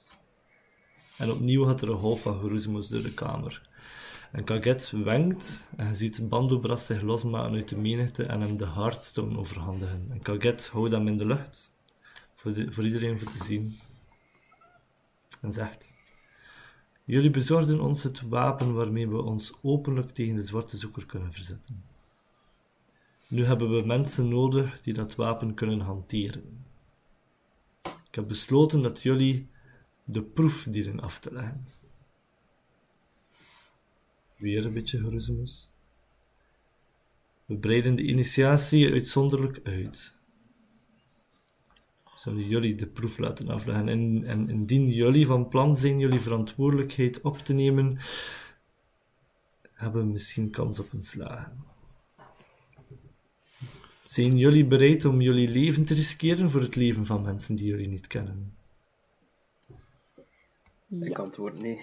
En 1.17 1.31
opnieuw 1.31 1.65
gaat 1.65 1.81
er 1.81 1.89
een 1.89 1.95
golf 1.95 2.21
van 2.21 2.39
geroezemoes 2.39 2.87
door 2.87 3.01
de 3.01 3.13
kamer. 3.13 3.69
En 4.31 4.43
Kaget 4.43 4.91
wenkt 5.03 5.69
en 5.77 5.87
je 5.87 5.93
ziet 5.93 6.29
Bandobras 6.29 6.85
zich 6.85 7.01
losmaken 7.01 7.53
uit 7.55 7.67
de 7.69 7.77
menigte 7.77 8.23
en 8.23 8.41
hem 8.41 8.57
de 8.57 8.67
Hearthstone 8.67 9.37
overhandigen. 9.37 10.07
En 10.09 10.19
Kaget 10.19 10.67
houdt 10.67 10.91
hem 10.91 11.07
in 11.07 11.17
de 11.17 11.25
lucht, 11.25 11.71
voor, 12.35 12.53
de- 12.53 12.71
voor 12.71 12.83
iedereen 12.85 13.19
voor 13.19 13.31
te 13.31 13.43
zien. 13.43 13.79
En 15.41 15.51
zegt, 15.51 15.93
jullie 17.03 17.29
bezorgden 17.29 17.79
ons 17.81 18.03
het 18.03 18.21
wapen 18.21 18.73
waarmee 18.73 19.09
we 19.09 19.21
ons 19.21 19.53
openlijk 19.61 20.11
tegen 20.11 20.35
de 20.35 20.43
zwarte 20.43 20.77
zoeker 20.77 21.05
kunnen 21.05 21.31
verzetten. 21.31 21.92
Nu 23.33 23.45
hebben 23.45 23.75
we 23.75 23.85
mensen 23.85 24.27
nodig 24.27 24.81
die 24.81 24.93
dat 24.93 25.15
wapen 25.15 25.53
kunnen 25.53 25.79
hanteren. 25.79 26.65
Ik 27.81 28.15
heb 28.15 28.27
besloten 28.27 28.81
dat 28.81 29.01
jullie 29.01 29.49
de 30.03 30.21
proef 30.21 30.63
dienen 30.63 30.99
af 30.99 31.19
te 31.19 31.33
leggen. 31.33 31.67
Weer 34.37 34.65
een 34.65 34.73
beetje 34.73 34.99
geroezemoes. 34.99 35.71
We 37.45 37.57
breiden 37.57 37.95
de 37.95 38.03
initiatie 38.03 38.91
uitzonderlijk 38.91 39.59
uit. 39.63 40.17
Zullen 42.17 42.47
jullie 42.47 42.75
de 42.75 42.87
proef 42.87 43.17
laten 43.17 43.49
afleggen 43.49 43.87
en, 43.87 44.23
en 44.23 44.49
indien 44.49 44.87
jullie 44.87 45.25
van 45.25 45.47
plan 45.47 45.75
zijn 45.75 45.99
jullie 45.99 46.19
verantwoordelijkheid 46.19 47.21
op 47.21 47.37
te 47.37 47.53
nemen, 47.53 47.97
hebben 49.73 50.05
we 50.05 50.11
misschien 50.11 50.49
kans 50.49 50.79
op 50.79 50.93
een 50.93 51.03
slagen. 51.03 51.72
Zijn 54.03 54.37
jullie 54.37 54.65
bereid 54.65 55.05
om 55.05 55.21
jullie 55.21 55.47
leven 55.47 55.85
te 55.85 55.93
riskeren 55.93 56.49
voor 56.49 56.61
het 56.61 56.75
leven 56.75 57.05
van 57.05 57.21
mensen 57.21 57.55
die 57.55 57.65
jullie 57.65 57.87
niet 57.87 58.07
kennen? 58.07 58.55
Ik 60.89 61.19
antwoord 61.19 61.61
nee. 61.61 61.81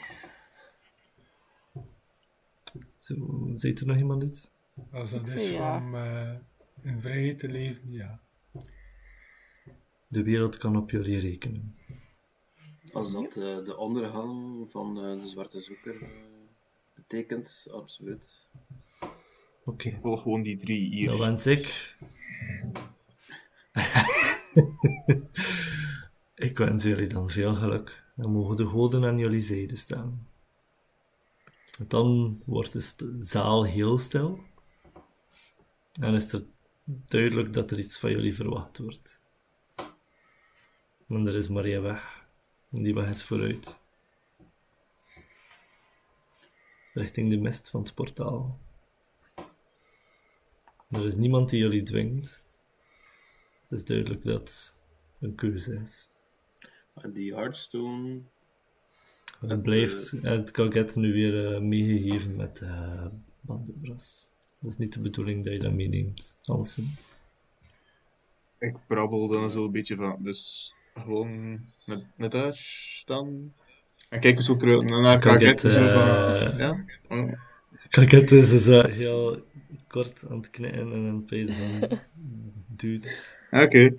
Zo, 2.99 3.15
Zit 3.55 3.81
er 3.81 3.87
nog 3.87 3.97
iemand 3.97 4.23
iets? 4.23 4.51
Als 4.91 5.11
dat 5.11 5.29
is 5.29 5.51
ja. 5.51 5.77
om 5.77 5.95
eh, 5.95 6.35
in 6.83 7.01
vrijheid 7.01 7.39
te 7.39 7.49
leven, 7.49 7.93
ja. 7.93 8.21
De 10.09 10.23
wereld 10.23 10.59
kan 10.59 10.77
op 10.77 10.91
jullie 10.91 11.19
rekenen. 11.19 11.75
Als 12.93 13.13
dat 13.13 13.37
eh, 13.37 13.65
de 13.65 13.77
ondergang 13.77 14.69
van 14.69 15.05
eh, 15.05 15.21
de 15.21 15.27
zwarte 15.27 15.61
zoeker 15.61 16.03
eh, 16.03 16.09
betekent, 16.95 17.67
absoluut. 17.71 18.47
Oké. 19.71 19.99
Volg 20.01 20.23
gewoon 20.23 20.43
die 20.43 20.57
drie 20.57 20.89
hier. 20.89 21.09
Dan 21.09 21.19
wens 21.19 21.47
ik. 21.47 21.97
ik 26.35 26.59
wens 26.59 26.83
jullie 26.83 27.09
dan 27.09 27.31
veel 27.31 27.55
geluk. 27.55 28.05
En 28.17 28.31
mogen 28.31 28.57
de 28.57 28.67
goden 28.67 29.05
aan 29.05 29.19
jullie 29.19 29.41
zijde 29.41 29.77
staan. 29.77 30.29
Dan 31.87 32.41
wordt 32.45 32.99
de 32.99 33.17
zaal 33.21 33.65
heel 33.65 33.99
stil. 33.99 34.41
En 36.01 36.15
is 36.15 36.33
het 36.33 36.45
duidelijk 36.85 37.53
dat 37.53 37.71
er 37.71 37.79
iets 37.79 37.99
van 37.99 38.11
jullie 38.11 38.35
verwacht 38.35 38.79
wordt. 38.79 39.21
En 41.09 41.27
er 41.27 41.35
is 41.35 41.49
Maria 41.49 41.81
weg. 41.81 42.25
En 42.71 42.83
die 42.83 42.95
weg 42.95 43.09
is 43.09 43.23
vooruit. 43.23 43.81
Richting 46.93 47.31
de 47.31 47.37
mist 47.37 47.71
van 47.71 47.83
het 47.83 47.95
portaal. 47.95 48.59
Er 50.91 51.07
is 51.07 51.17
niemand 51.17 51.49
die 51.51 51.61
jullie 51.61 51.83
dwingt. 51.83 52.45
Het 53.63 53.79
is 53.79 53.85
duidelijk 53.85 54.25
dat 54.25 54.41
het 54.41 54.75
een 55.21 55.35
keuze 55.35 55.81
is. 55.83 56.09
Die 57.13 57.35
Hearthstone, 57.35 58.21
Het 59.41 59.51
Het, 59.51 59.63
blijft, 59.63 60.11
het 60.11 60.51
Kaget 60.51 60.97
nu 60.97 61.13
weer 61.13 61.55
eh, 61.55 61.61
meegegeven 61.61 62.37
met 62.37 62.61
uh, 62.61 63.07
Bandobras. 63.41 64.33
Dat 64.59 64.71
is 64.71 64.77
niet 64.77 64.93
de 64.93 65.01
bedoeling 65.01 65.45
dat 65.45 65.53
je 65.53 65.59
dat 65.59 65.73
meeneemt, 65.73 66.39
alleszins. 66.45 67.13
Ik 68.59 68.77
brabbel 68.87 69.29
dan 69.29 69.51
zo 69.51 69.65
een 69.65 69.71
beetje 69.71 69.97
van. 69.97 70.23
Dus 70.23 70.75
gewoon 70.95 71.61
net, 71.87 72.05
net 72.17 72.33
daar 72.33 72.55
staan. 72.55 73.55
En 74.09 74.21
kijken 74.21 74.45
zo 74.45 74.57
terug 74.57 74.83
naar 74.83 75.19
Kaget, 75.19 75.41
Kaget. 75.41 75.61
Zo 75.61 75.89
van, 75.89 76.03
eh, 76.03 76.59
ja? 76.59 76.85
Oh. 77.09 77.33
Is 77.91 78.51
dus 78.51 78.67
eh, 78.67 78.85
heel 78.85 79.43
kort 79.91 80.25
aan 80.29 80.37
het 80.37 80.51
knikken 80.51 80.81
en 80.81 80.93
aan 80.93 81.17
het 81.17 81.27
pezen 81.27 81.55
van... 81.55 81.99
Dude. 82.67 83.09
Oké. 83.51 83.95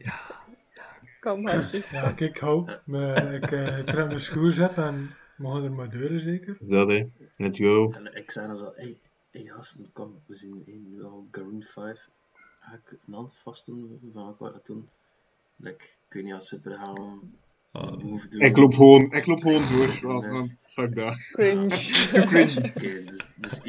Kom, 1.20 1.48
hartjes. 1.48 1.90
Ja, 1.90 2.12
kijk, 2.12 2.40
hou. 2.40 2.72
Me, 2.84 3.40
ik 3.42 3.52
eh, 3.52 3.78
trek 3.80 4.08
mijn 4.08 4.20
schoen 4.20 4.52
zet 4.52 4.78
en 4.78 5.16
mogen 5.36 5.64
er 5.64 5.72
maar 5.72 5.90
deuren 5.90 6.20
zeker. 6.20 6.56
Is 6.60 6.68
dat 6.68 6.92
hè? 6.92 7.08
Let's 7.36 7.58
go. 7.58 7.92
en 7.92 8.16
ik 8.16 8.32
zei 8.32 8.48
dan 8.48 8.56
zo, 8.56 8.72
hey, 8.76 8.98
hey 9.32 9.44
gasten, 9.44 9.90
kom, 9.94 10.14
we 10.26 10.36
zien 10.36 10.64
nu 10.66 11.04
al 11.04 11.28
Garoon 11.32 11.64
5. 11.64 12.10
Ga 12.60 12.74
ik 12.74 12.98
een 13.08 13.14
hand 13.14 13.36
vastdoen 13.44 14.00
van 14.14 14.24
wat 14.24 14.34
ik 14.34 14.40
wou 14.40 14.54
doen? 14.64 14.90
Like, 15.56 15.84
ik 15.84 16.14
weet 16.14 16.24
niet 16.24 16.34
als 16.34 16.48
ze 16.48 16.60
er 16.64 16.78
gaan 16.78 16.98
een 17.72 18.00
doen. 18.00 18.22
Ik 18.42 18.58
loop 18.58 18.74
gewoon, 18.74 19.12
ik 19.12 19.26
loop 19.26 19.42
gewoon 19.42 19.64
door. 20.02 20.44
Fuck 20.70 20.96
dat. 20.96 21.18
Cringe. 21.32 21.68
Too 22.12 22.26
cringy. 22.26 22.58
Oké, 22.58 23.04
dus, 23.04 23.34
dus, 23.38 23.62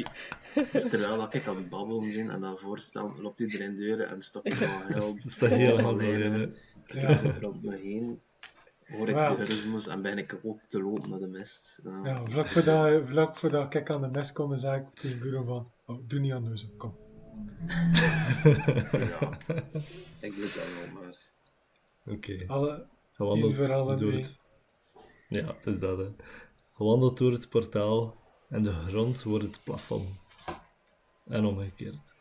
dus 0.71 0.89
terwijl 0.89 1.17
dat 1.17 1.33
ik 1.33 1.47
aan 1.47 1.55
het 1.55 1.69
babbelen 1.69 2.13
ben 2.15 2.29
en 2.29 2.39
daarvoor 2.39 2.79
staan, 2.79 3.21
loopt 3.21 3.39
iedereen 3.39 3.75
deuren 3.75 4.09
en 4.09 4.21
stopt 4.21 4.61
al 4.61 4.67
heel 4.67 5.01
dat 5.01 5.25
is 5.25 5.37
toch 5.37 5.49
heel 5.49 5.75
van 5.75 5.83
handig, 5.85 6.07
lijnen. 6.07 6.39
hè. 6.39 6.49
Kijk 6.85 7.41
rond 7.41 7.63
me 7.63 7.77
heen. 7.77 8.21
hoor 8.87 9.09
ik 9.09 9.15
de 9.15 9.45
gerismus 9.45 9.87
en 9.87 10.01
ben 10.01 10.17
ik 10.17 10.39
op 10.41 10.61
te 10.67 10.81
lopen 10.81 11.09
naar 11.09 11.19
de 11.19 11.27
mist. 11.27 11.79
Ja. 11.83 11.99
Ja, 12.03 12.25
vlak 12.25 12.47
voordat, 12.47 13.09
vlak 13.09 13.35
voordat 13.35 13.73
ik 13.73 13.89
aan 13.89 14.01
de 14.01 14.07
mes 14.07 14.33
kom, 14.33 14.57
zei 14.57 14.81
ik 14.81 14.89
tegen 14.89 15.21
Guru 15.21 15.45
van, 15.45 15.71
oh, 15.85 15.99
doe 16.07 16.19
niet 16.19 16.31
aan 16.31 16.43
neuzen, 16.43 16.77
kom. 16.77 16.95
Ja. 18.91 19.37
Ik 20.19 20.35
doe 20.35 20.43
het 20.43 20.53
dan 20.55 20.93
wel 20.93 21.01
maar. 21.01 21.17
Oké. 22.05 22.43
Alle, 22.47 22.85
Gewandeld 23.11 23.99
door 23.99 24.11
het... 24.11 24.35
Ja, 25.27 25.45
het 25.45 25.65
is 25.65 25.79
dat, 25.79 25.97
hè. 25.97 26.07
Gewandeld 26.73 27.17
door 27.17 27.31
het 27.31 27.49
portaal 27.49 28.15
en 28.49 28.63
de 28.63 28.71
grond 28.71 29.23
wordt 29.23 29.45
het 29.45 29.59
plafond. 29.63 30.09
En 31.27 31.45
omgekeerd. 31.45 32.15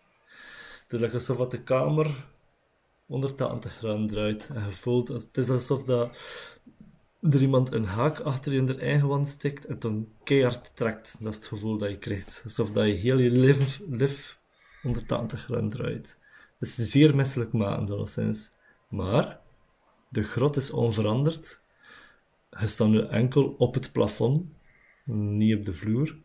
Het 0.87 1.03
is 1.03 1.13
alsof 1.13 1.49
de 1.49 1.63
kamer 1.63 2.25
180 3.07 3.73
graden 3.73 4.07
draait 4.07 4.51
en 4.55 4.67
je 4.67 4.73
voelt... 4.73 5.09
Het 5.09 5.37
is 5.37 5.49
alsof 5.49 5.85
dat 5.85 6.17
er 7.21 7.41
iemand 7.41 7.73
een 7.73 7.85
haak 7.85 8.21
achter 8.21 8.53
je 8.53 8.59
in 8.59 8.67
de 8.67 8.79
eigen 8.79 9.09
wand 9.09 9.29
stikt 9.29 9.67
en 9.67 9.79
dan 9.79 10.09
keihard 10.25 10.77
trekt. 10.77 11.17
Dat 11.21 11.33
is 11.33 11.39
het 11.39 11.47
gevoel 11.47 11.79
dat 11.79 11.91
je 11.91 11.99
krijgt. 11.99 12.41
Alsof 12.45 12.71
dat 12.71 12.87
je 12.87 12.93
heel 12.93 13.19
je 13.19 13.31
lif, 13.31 13.81
lif 13.89 14.39
180 14.83 15.41
graden 15.41 15.69
draait. 15.69 16.21
Het 16.59 16.69
is 16.69 16.91
zeer 16.91 17.17
misselijk 17.17 17.53
makend, 17.53 17.91
alleszins. 17.91 18.53
Maar 18.89 19.41
de 20.09 20.23
grot 20.23 20.57
is 20.57 20.71
onveranderd. 20.71 21.63
Je 22.61 22.67
staat 22.67 22.89
nu 22.89 23.07
enkel 23.07 23.55
op 23.59 23.75
het 23.75 23.93
plafond, 23.93 24.45
niet 25.05 25.57
op 25.59 25.65
de 25.65 25.75
vloer. 25.75 26.17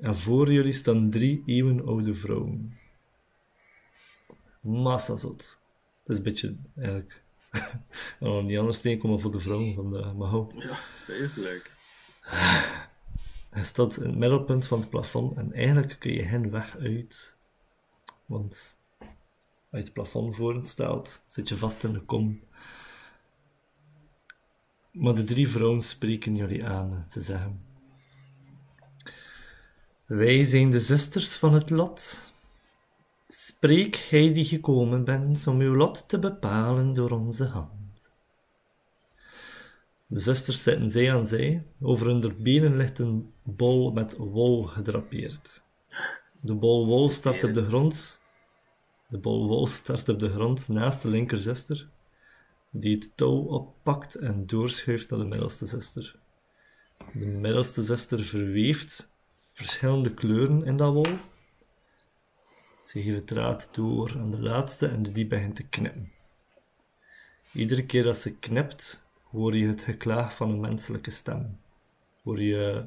En 0.00 0.18
voor 0.18 0.52
jullie 0.52 0.72
staan 0.72 1.10
drie 1.10 1.42
eeuwenoude 1.46 2.14
vrouwen. 2.14 2.78
Massa 4.60 5.16
zot. 5.16 5.60
Het 5.98 6.08
is 6.08 6.16
een 6.16 6.22
beetje, 6.22 6.56
eigenlijk... 6.76 7.22
en 8.20 8.28
nog 8.28 8.44
niet 8.44 8.58
anders 8.58 8.80
tegenkomen 8.80 9.20
voor 9.20 9.30
de 9.30 9.40
vrouwen 9.40 9.74
vandaag, 9.74 10.14
maar 10.14 10.28
hou. 10.28 10.54
Ja, 10.58 10.78
dat 11.06 11.16
is 11.16 11.34
leuk. 11.34 11.72
Hij 13.50 13.64
staat 13.64 13.96
in 13.96 14.06
het 14.06 14.16
middelpunt 14.16 14.66
van 14.66 14.80
het 14.80 14.90
plafond 14.90 15.36
en 15.36 15.52
eigenlijk 15.52 15.96
kun 15.98 16.12
je 16.12 16.22
hen 16.22 16.50
weg 16.50 16.76
uit. 16.78 17.36
Want 18.26 18.78
als 18.98 19.08
je 19.70 19.76
het 19.76 19.92
plafond 19.92 20.36
voor 20.36 20.64
staat, 20.64 21.24
zit 21.26 21.48
je 21.48 21.56
vast 21.56 21.84
in 21.84 21.92
de 21.92 22.00
kom. 22.00 22.42
Maar 24.92 25.14
de 25.14 25.24
drie 25.24 25.48
vrouwen 25.48 25.82
spreken 25.82 26.36
jullie 26.36 26.64
aan. 26.64 27.04
Ze 27.08 27.20
zeggen: 27.20 27.64
Wij 30.06 30.44
zijn 30.44 30.70
de 30.70 30.80
zusters 30.80 31.36
van 31.36 31.54
het 31.54 31.70
lot. 31.70 32.32
Spreek, 33.28 33.96
gij 33.96 34.32
die 34.32 34.44
gekomen 34.44 35.04
bent 35.04 35.46
om 35.46 35.60
uw 35.60 35.74
lot 35.74 36.08
te 36.08 36.18
bepalen 36.18 36.92
door 36.92 37.10
onze 37.10 37.44
hand. 37.44 38.12
De 40.06 40.18
zusters 40.18 40.62
zitten 40.62 40.90
zij 40.90 41.14
aan 41.14 41.26
zij. 41.26 41.66
Over 41.80 42.06
hun 42.06 42.42
benen 42.42 42.76
ligt 42.76 42.98
een 42.98 43.32
bol 43.42 43.92
met 43.92 44.16
wol 44.16 44.62
gedrapeerd. 44.62 45.62
De 46.40 46.54
bol 46.54 46.86
wol 46.86 47.08
start 47.08 47.44
op 47.44 47.54
de 47.54 47.66
grond. 47.66 48.20
De 49.08 49.18
bol 49.18 49.48
wol 49.48 49.66
start 49.66 50.08
op 50.08 50.18
de 50.18 50.30
grond 50.30 50.68
naast 50.68 51.02
de 51.02 51.08
linkerzuster, 51.08 51.88
die 52.70 52.94
het 52.94 53.16
touw 53.16 53.42
oppakt 53.42 54.14
en 54.14 54.46
doorschuift 54.46 55.10
naar 55.10 55.18
de 55.18 55.24
middelste 55.24 55.66
zuster. 55.66 56.18
De 57.12 57.26
middelste 57.26 57.82
zuster 57.82 58.20
verweeft 58.20 59.13
verschillende 59.54 60.14
kleuren 60.14 60.64
in 60.64 60.76
dat 60.76 60.92
wol. 60.92 61.16
Ze 62.84 63.02
geeft 63.02 63.16
het 63.16 63.26
draad 63.26 63.68
door 63.72 64.12
aan 64.18 64.30
de 64.30 64.40
laatste 64.40 64.88
en 64.88 65.02
die 65.02 65.26
begint 65.26 65.56
te 65.56 65.68
knippen. 65.68 66.12
Iedere 67.52 67.86
keer 67.86 68.02
dat 68.02 68.18
ze 68.18 68.38
knipt, 68.38 69.04
hoor 69.22 69.56
je 69.56 69.66
het 69.66 69.82
geklaag 69.82 70.36
van 70.36 70.50
een 70.50 70.60
menselijke 70.60 71.10
stem. 71.10 71.58
Hoor 72.22 72.42
je 72.42 72.84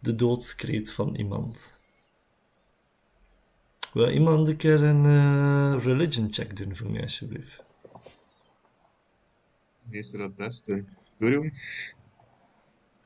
de 0.00 0.14
doodskreet 0.14 0.92
van 0.92 1.14
iemand. 1.14 1.78
Wil 3.92 4.10
iemand 4.10 4.48
een 4.48 4.56
keer 4.56 4.82
een 4.82 5.04
eh, 5.04 5.84
religion 5.84 6.32
check 6.32 6.56
doen 6.56 6.76
voor 6.76 6.90
mij, 6.90 7.02
alsjeblieft? 7.02 7.62
Meester 9.82 10.18
dat 10.18 10.36
best 10.36 10.66
doen. 10.66 10.88
Guru? 11.18 11.52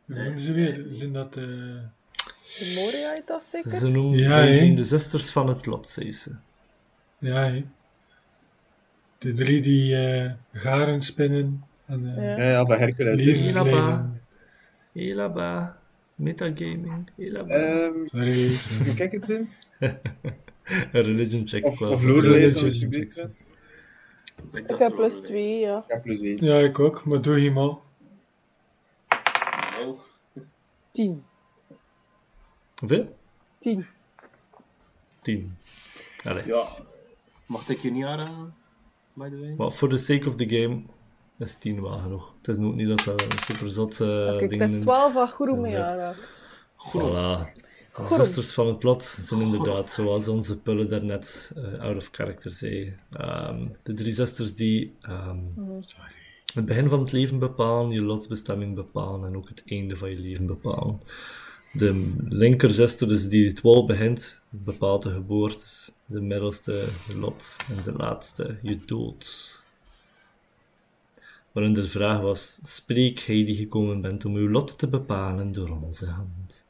hoe 0.04 0.16
noemen 0.16 0.40
ze 0.40 0.52
weer? 0.52 0.86
Zijn 0.90 1.12
dat 1.12 1.36
eh, 1.36 1.84
De 2.58 2.72
Moria 2.74 3.12
heet 3.12 3.26
dat 3.26 3.44
zeker? 3.44 3.70
Ze 3.70 3.88
noemen 3.88 4.18
Ja, 4.18 4.52
zijn 4.54 4.74
de 4.74 4.84
zusters 4.84 5.30
van 5.30 5.48
het 5.48 5.66
lot, 5.66 5.88
zei 5.88 6.12
ze. 6.12 6.34
ja, 7.18 7.50
hè? 7.50 7.64
De 9.18 9.32
drie 9.32 9.60
die 9.62 9.96
eh, 9.96 10.32
garen 10.52 11.00
spinnen 11.02 11.64
en 11.86 12.16
eh 12.16 12.36
Ja. 12.38 12.44
Ja, 12.50 12.64
van 12.66 12.78
Hercules. 12.78 13.20
Elaba, 14.92 15.78
metagaming, 16.14 17.10
elaba. 17.16 17.54
Ehm, 17.54 18.06
Sorry, 18.06 18.48
sorry. 18.52 18.94
kijk 18.94 19.12
het 19.12 19.28
een 19.28 19.48
religion 20.92 21.48
check. 21.48 21.64
Of, 21.64 21.76
qua- 21.76 21.88
of 21.88 22.02
lore 22.02 22.28
lezen 22.28 22.64
alsjeblieft. 22.64 23.18
Ik, 23.18 24.68
Ik 24.70 24.78
heb 24.78 24.94
plus 24.94 25.14
leuk. 25.14 25.24
2, 25.24 25.58
ja. 25.58 25.84
Ja, 25.88 25.98
plus 25.98 26.20
één. 26.20 26.44
Ja, 26.44 26.58
ik 26.58 26.78
ook, 26.78 27.04
maar 27.04 27.22
doe 27.22 27.40
je 27.42 27.50
maar. 27.50 27.74
Nou, 29.78 29.96
10. 30.92 31.24
Hoeveel? 32.78 33.16
10. 33.58 33.86
Tien. 35.20 35.56
Allee. 36.24 36.46
ja. 36.46 36.66
Mag 37.46 37.68
ik 37.68 37.78
je 37.78 37.90
niet 37.90 38.04
aanraden? 38.04 38.54
By 39.12 39.28
the 39.28 39.38
way? 39.38 39.54
Maar 39.56 39.70
for 39.70 39.88
the 39.88 39.96
sake 39.96 40.28
of 40.28 40.36
the 40.36 40.48
game 40.48 40.82
is 41.38 41.54
10 41.54 41.82
wel 41.82 41.98
genoeg. 41.98 42.32
Het 42.36 42.48
is 42.48 42.64
ook 42.64 42.74
niet 42.74 42.88
dat 42.88 43.04
dat 43.04 43.22
een 43.22 43.38
super 43.38 43.70
zot 43.70 44.00
uh, 44.00 44.38
ding 44.38 44.58
best. 44.58 44.80
12 44.82 45.12
van 45.12 45.28
Guru 45.28 45.56
mee 45.56 45.78
aanraakt. 45.78 46.46
Voilà. 46.76 47.56
De 47.96 48.04
zusters 48.04 48.52
van 48.52 48.66
het 48.66 48.82
lot 48.82 49.02
zijn 49.04 49.40
inderdaad, 49.40 49.90
zoals 49.90 50.28
onze 50.28 50.60
pullen 50.60 50.88
daarnet 50.88 51.52
eh 51.56 51.80
out 51.80 51.96
of 51.96 52.08
character 52.12 52.54
zei. 52.54 52.96
Ehm, 53.12 53.66
de 53.82 53.94
drie 53.94 54.12
zusters 54.12 54.54
die 54.54 54.96
ehm, 55.00 55.38
het 56.54 56.64
begin 56.66 56.88
van 56.88 57.00
het 57.00 57.12
leven 57.12 57.38
bepalen, 57.38 57.90
je 57.90 58.02
lotsbestemming 58.02 58.74
bepalen 58.74 59.28
en 59.28 59.36
ook 59.36 59.48
het 59.48 59.62
einde 59.66 59.96
van 59.96 60.10
je 60.10 60.18
leven 60.18 60.46
bepalen. 60.46 61.00
De 61.72 62.14
linkerzuster, 62.28 63.08
dus 63.08 63.28
die 63.28 63.48
het 63.48 63.60
wol 63.60 63.86
begint, 63.86 64.42
bepaalt 64.48 65.02
de 65.02 65.12
geboorte. 65.12 65.66
De 66.06 66.20
middelste 66.20 66.88
je 67.08 67.18
lot 67.18 67.56
en 67.68 67.82
de 67.82 67.92
laatste 67.92 68.58
je 68.62 68.78
dood. 68.84 69.56
Waarin 71.52 71.72
de 71.72 71.88
vraag 71.88 72.20
was: 72.20 72.58
Spreek, 72.62 73.20
gij 73.20 73.44
die 73.44 73.56
gekomen 73.56 74.00
bent 74.00 74.24
om 74.24 74.34
uw 74.34 74.48
lot 74.48 74.78
te 74.78 74.88
bepalen 74.88 75.52
door 75.52 75.68
onze 75.82 76.06
hand. 76.06 76.66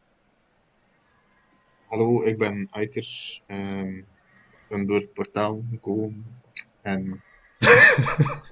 Hallo, 1.87 2.23
ik 2.23 2.39
ben 2.39 2.69
Aiter. 2.71 3.41
Ehm, 3.47 3.97
ik 3.97 4.67
ben 4.69 4.87
door 4.87 5.01
het 5.01 5.13
portaal 5.13 5.65
gekomen. 5.71 6.41
En... 6.83 7.23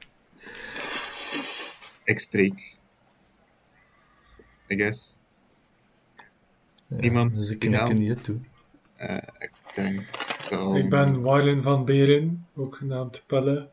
ik 2.04 2.20
spreek. 2.20 2.78
I 4.68 4.76
guess. 4.76 5.18
Niemand 6.88 7.36
Dus 7.36 7.50
ik 7.50 7.60
die 7.60 7.70
naam? 7.70 7.94
niet 7.94 8.24
toe. 8.24 8.38
Eh, 8.96 9.16
ik 9.38 9.52
denk 9.74 10.00
wel... 10.50 10.76
Ik 10.76 10.90
ben 10.90 11.20
Warlen 11.22 11.62
van 11.62 11.84
Beren, 11.84 12.46
ook 12.54 12.74
genaamd 12.76 13.22
Pelle. 13.26 13.68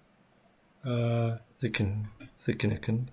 Eh, 0.82 1.32
Ze, 1.58 1.70
kn 1.70 2.06
ze 2.34 2.54
knikken. 2.56 3.08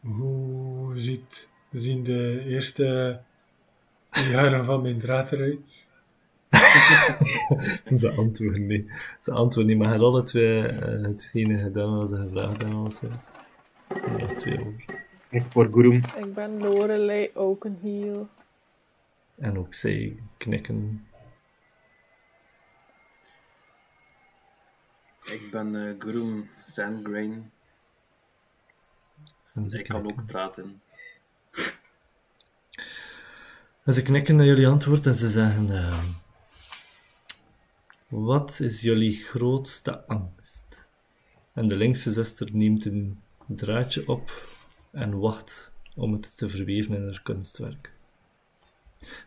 hoe 0.00 0.98
ziet, 1.00 1.48
zien 1.70 2.02
de 2.04 2.42
eerste 2.46 3.20
jaren 4.30 4.64
van 4.64 4.82
mijn 4.82 4.98
draad 4.98 5.32
eruit? 5.32 5.88
Ze 8.00 8.10
antwoorden 8.16 8.66
niet. 8.66 8.90
Ze 9.20 9.32
antwoorden 9.32 9.66
niet, 9.66 9.78
maar 9.78 9.88
hij 9.88 9.96
had 9.98 10.06
alle 10.06 10.22
twee 10.22 10.66
eh, 10.66 11.02
hetgene 11.02 11.58
gedaan 11.58 11.96
wat 11.96 12.08
ze 12.08 12.16
gevraagd 12.16 12.62
hebben. 12.62 12.78
alleszins. 12.80 13.30
Ja, 14.18 14.34
twee 14.34 14.58
over. 14.60 15.02
Ik 15.30 15.42
voor 15.48 15.68
Guru. 15.72 15.90
Ik 15.96 16.34
ben 16.34 16.58
Lorelei 16.58 17.30
Oakenheel. 17.34 18.28
En 19.36 19.58
ook 19.58 19.74
zij 19.74 20.22
knikken. 20.36 21.08
Ik 25.24 25.48
ben 25.50 25.74
eh 25.74 25.94
Groom 25.98 26.48
Sandgrain. 26.64 27.50
En 29.54 29.70
Ik 29.70 29.88
kan 29.88 30.06
ook 30.06 30.26
praten. 30.26 30.82
En 33.84 33.94
ze 33.94 34.02
knikken 34.02 34.36
naar 34.36 34.46
jullie 34.46 34.68
antwoord 34.68 35.06
en 35.06 35.14
ze 35.14 35.30
zeggen: 35.30 35.76
ehm, 35.76 36.06
Wat 38.08 38.60
is 38.60 38.80
jullie 38.80 39.16
grootste 39.16 40.06
angst? 40.06 40.86
En 41.54 41.68
de 41.68 41.76
linkse 41.76 42.12
zuster 42.12 42.48
neemt 42.52 42.84
een 42.84 43.22
draadje 43.46 44.08
op 44.08 44.48
en 44.90 45.18
wacht 45.18 45.72
om 45.94 46.12
het 46.12 46.36
te 46.36 46.48
verweven 46.48 46.94
in 46.94 47.02
haar 47.02 47.22
kunstwerk. 47.22 47.93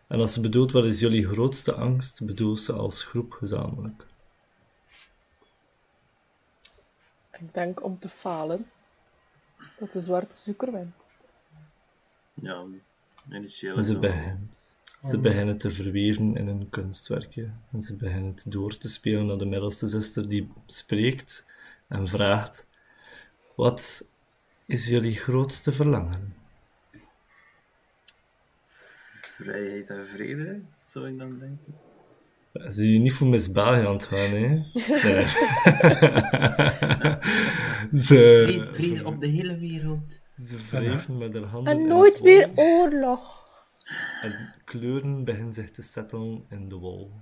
En 0.06 0.20
als 0.20 0.32
ze 0.32 0.40
bedoelt 0.40 0.72
wat 0.72 0.84
is 0.84 1.00
jullie 1.00 1.26
grootste 1.26 1.74
angst, 1.74 2.26
bedoelt 2.26 2.60
ze 2.60 2.72
als 2.72 3.02
groep 3.02 3.32
gezamenlijk. 3.32 4.06
Ik 7.32 7.54
denk 7.54 7.84
om 7.84 7.98
te 7.98 8.08
falen. 8.08 8.66
Dat 9.78 9.92
de 9.92 10.00
zwarte 10.00 10.36
zoeker 10.36 10.72
wint. 10.72 10.94
Ja, 12.34 12.64
initieel 13.30 13.76
En 13.76 13.84
ze, 13.84 13.92
zo. 13.92 13.98
begint, 13.98 14.78
ze 14.98 15.18
beginnen 15.18 15.58
te 15.58 15.70
verweven 15.70 16.36
in 16.36 16.46
een 16.46 16.70
kunstwerkje. 16.70 17.50
En 17.72 17.82
ze 17.82 17.96
beginnen 17.96 18.30
het 18.30 18.44
door 18.48 18.76
te 18.76 18.88
spelen 18.88 19.26
naar 19.26 19.38
de 19.38 19.46
middelste 19.46 19.88
zuster, 19.88 20.28
die 20.28 20.52
spreekt 20.66 21.46
en 21.88 22.08
vraagt: 22.08 22.66
Wat 23.54 24.10
is 24.66 24.88
jullie 24.88 25.16
grootste 25.16 25.72
verlangen? 25.72 26.37
Vrijheid 29.42 29.90
en 29.90 30.06
vrede, 30.06 30.60
zou 30.86 31.08
ik 31.08 31.18
dan 31.18 31.38
denken. 31.38 31.74
Ze 32.52 32.70
zijn 32.72 33.02
niet 33.02 33.12
voor 33.12 33.26
Miss 33.26 33.50
België 33.50 33.86
aan 33.86 33.92
het 33.92 34.04
gaan, 34.04 34.30
hè? 34.30 34.48
Nee. 35.08 35.26
ze, 38.02 38.68
Vrede, 38.72 39.04
op 39.04 39.20
de 39.20 39.26
hele 39.26 39.58
wereld. 39.58 40.22
ze 40.36 40.56
wrijven 40.70 41.18
met 41.18 41.34
haar 41.34 41.42
handen. 41.42 41.72
En 41.72 41.80
in 41.80 41.86
nooit 41.86 42.12
het 42.12 42.22
meer 42.22 42.50
oorlog. 42.54 43.46
En 44.22 44.54
kleuren 44.64 45.24
beginnen 45.24 45.52
zich 45.52 45.70
te 45.70 45.82
settelen 45.82 46.44
in 46.48 46.68
de 46.68 46.76
wol. 46.76 47.12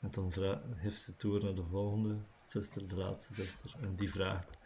En 0.00 0.10
dan 0.10 0.32
heeft 0.76 1.00
ze 1.00 1.10
het 1.10 1.20
door 1.20 1.44
naar 1.44 1.54
de 1.54 1.62
volgende 1.70 2.16
zuster, 2.44 2.88
de 2.88 2.96
laatste 2.96 3.34
zuster. 3.34 3.74
En 3.82 3.94
die 3.96 4.10
vraagt: 4.10 4.58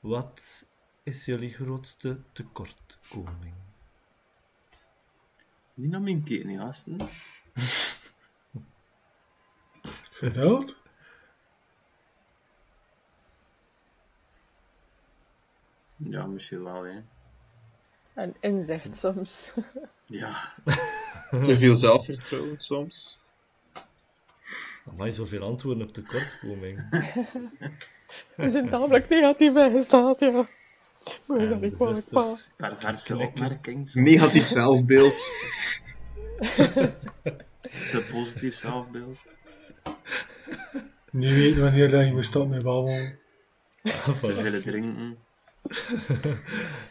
Wat 0.00 0.66
is 1.02 1.24
jullie 1.24 1.50
grootste 1.50 2.18
tekortkoming? 2.32 3.63
Niet 5.74 5.90
naar 5.90 6.02
mijn 6.02 6.24
keten, 6.24 6.58
gasten. 6.58 6.98
Verteld? 10.10 10.82
Ja, 15.96 16.26
misschien 16.26 16.62
wel, 16.62 16.82
hè. 16.82 17.00
En 18.14 18.34
inzicht 18.40 18.96
soms. 18.96 19.52
Ja, 20.06 20.54
Te 21.30 21.56
veel 21.56 21.74
zelfvertrouwen 21.74 22.60
soms. 22.60 23.18
Amai, 24.86 25.12
zoveel 25.12 25.42
antwoorden 25.42 25.86
op 25.86 25.92
tekortkoming. 25.92 26.88
We 28.36 28.48
zijn 28.48 28.68
tamelijk 28.68 29.08
negatief 29.08 29.56
ingesteld, 29.56 30.20
ja. 30.20 30.48
Maar 31.26 31.48
dat 31.48 31.60
perverse 32.56 33.16
opmerking. 33.18 33.88
zo. 33.88 34.00
Negatief 34.00 34.46
zelfbeeld. 34.46 35.32
Te 37.90 38.06
positief 38.10 38.54
zelfbeeld. 38.54 39.18
Niet 41.10 41.32
weten 41.32 41.62
wanneer 41.62 41.90
dat 41.90 42.06
je 42.06 42.12
moet 42.12 42.24
stoppen 42.24 42.50
met 42.50 42.62
babbelen. 42.62 43.18
Te 43.82 43.90
Voilà. 43.92 44.18
veel 44.20 44.62
drinken. 44.62 45.16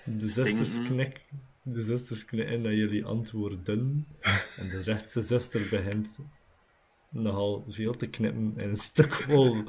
De 0.03 0.27
zusters 0.27 0.83
knikken. 0.83 1.21
De 1.61 1.83
zusters 1.83 2.25
knikken 2.25 2.61
naar 2.61 2.73
jullie 2.73 3.05
antwoorden. 3.05 4.05
En 4.57 4.69
de 4.69 4.81
rechtse 4.83 5.21
zuster 5.21 5.67
begint 5.69 6.17
nogal 7.13 7.65
veel 7.69 7.93
te 7.95 8.07
knippen 8.07 8.53
in 8.57 8.69
een 8.69 8.75
stuk 8.75 9.25
wol 9.29 9.63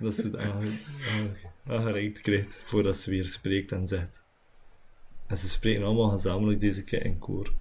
dat 0.00 0.14
ze 0.14 0.22
het 0.22 0.36
aange- 0.36 0.78
aange- 1.10 1.36
aangereikt 1.66 2.20
krijgt 2.20 2.54
voordat 2.54 2.96
ze 2.96 3.10
weer 3.10 3.28
spreekt 3.28 3.72
en 3.72 3.86
zegt. 3.86 4.24
En 5.26 5.36
ze 5.36 5.48
spreken 5.48 5.84
allemaal 5.84 6.10
gezamenlijk 6.10 6.60
deze 6.60 6.84
keer 6.84 7.04
in 7.04 7.18
koor. 7.18 7.52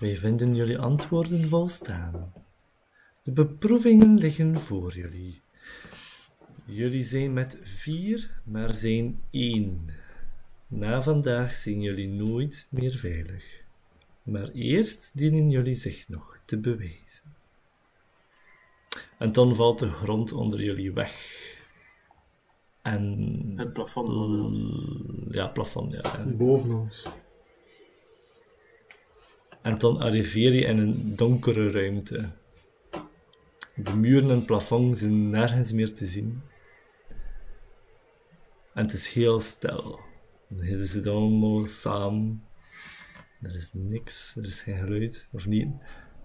Wij 0.00 0.16
vinden 0.16 0.54
jullie 0.54 0.78
antwoorden 0.78 1.48
volstaan. 1.48 2.32
De 3.22 3.30
beproevingen 3.30 4.18
liggen 4.18 4.60
voor 4.60 4.94
jullie. 4.94 5.40
Jullie 6.64 7.04
zijn 7.04 7.32
met 7.32 7.58
vier, 7.62 8.30
maar 8.44 8.74
zijn 8.74 9.20
één. 9.30 9.86
Na 10.66 11.02
vandaag 11.02 11.54
zijn 11.54 11.80
jullie 11.80 12.08
nooit 12.08 12.66
meer 12.70 12.98
veilig. 12.98 13.57
Maar 14.28 14.48
eerst 14.48 15.10
dienen 15.14 15.50
jullie 15.50 15.74
zich 15.74 16.08
nog 16.08 16.38
te 16.44 16.58
bewijzen. 16.58 17.36
En 19.18 19.32
dan 19.32 19.54
valt 19.54 19.78
de 19.78 19.90
grond 19.90 20.32
onder 20.32 20.62
jullie 20.62 20.92
weg. 20.92 21.46
En... 22.82 23.36
Het 23.56 23.72
plafond 23.72 24.08
onder 24.08 24.40
ons. 24.40 24.60
Ja, 25.30 25.46
plafond, 25.46 25.92
ja. 25.92 26.18
En, 26.18 26.36
Boven 26.36 26.74
ons. 26.74 27.08
en 29.62 29.78
dan 29.78 29.98
arriveer 29.98 30.52
je 30.52 30.64
in 30.64 30.78
een 30.78 31.16
donkere 31.16 31.70
ruimte. 31.70 32.30
De 33.74 33.94
muren 33.94 34.30
en 34.30 34.36
het 34.36 34.46
plafond 34.46 34.98
zijn 34.98 35.30
nergens 35.30 35.72
meer 35.72 35.94
te 35.94 36.06
zien. 36.06 36.42
En 38.74 38.82
het 38.84 38.92
is 38.92 39.12
heel 39.12 39.40
stil. 39.40 40.00
Ze 40.56 40.84
zitten 40.84 41.12
allemaal 41.12 41.66
samen. 41.66 42.47
Er 43.42 43.54
is 43.54 43.70
niks, 43.72 44.36
er 44.36 44.46
is 44.46 44.60
geen 44.60 44.78
geluid, 44.78 45.28
of 45.30 45.46
niet. 45.46 45.68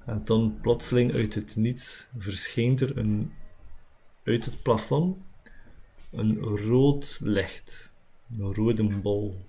En 0.06 0.22
dan 0.26 0.58
plotseling 0.62 1.14
uit 1.14 1.34
het 1.34 1.56
niets 1.56 2.08
verschijnt 2.18 2.82
er 2.82 2.98
een, 2.98 3.34
uit 4.24 4.46
het 4.46 4.62
plafond 4.62 5.18
een 6.14 6.40
rood 6.40 7.20
licht. 7.22 7.94
Een 8.38 8.54
rode 8.54 8.84
bol. 8.84 9.46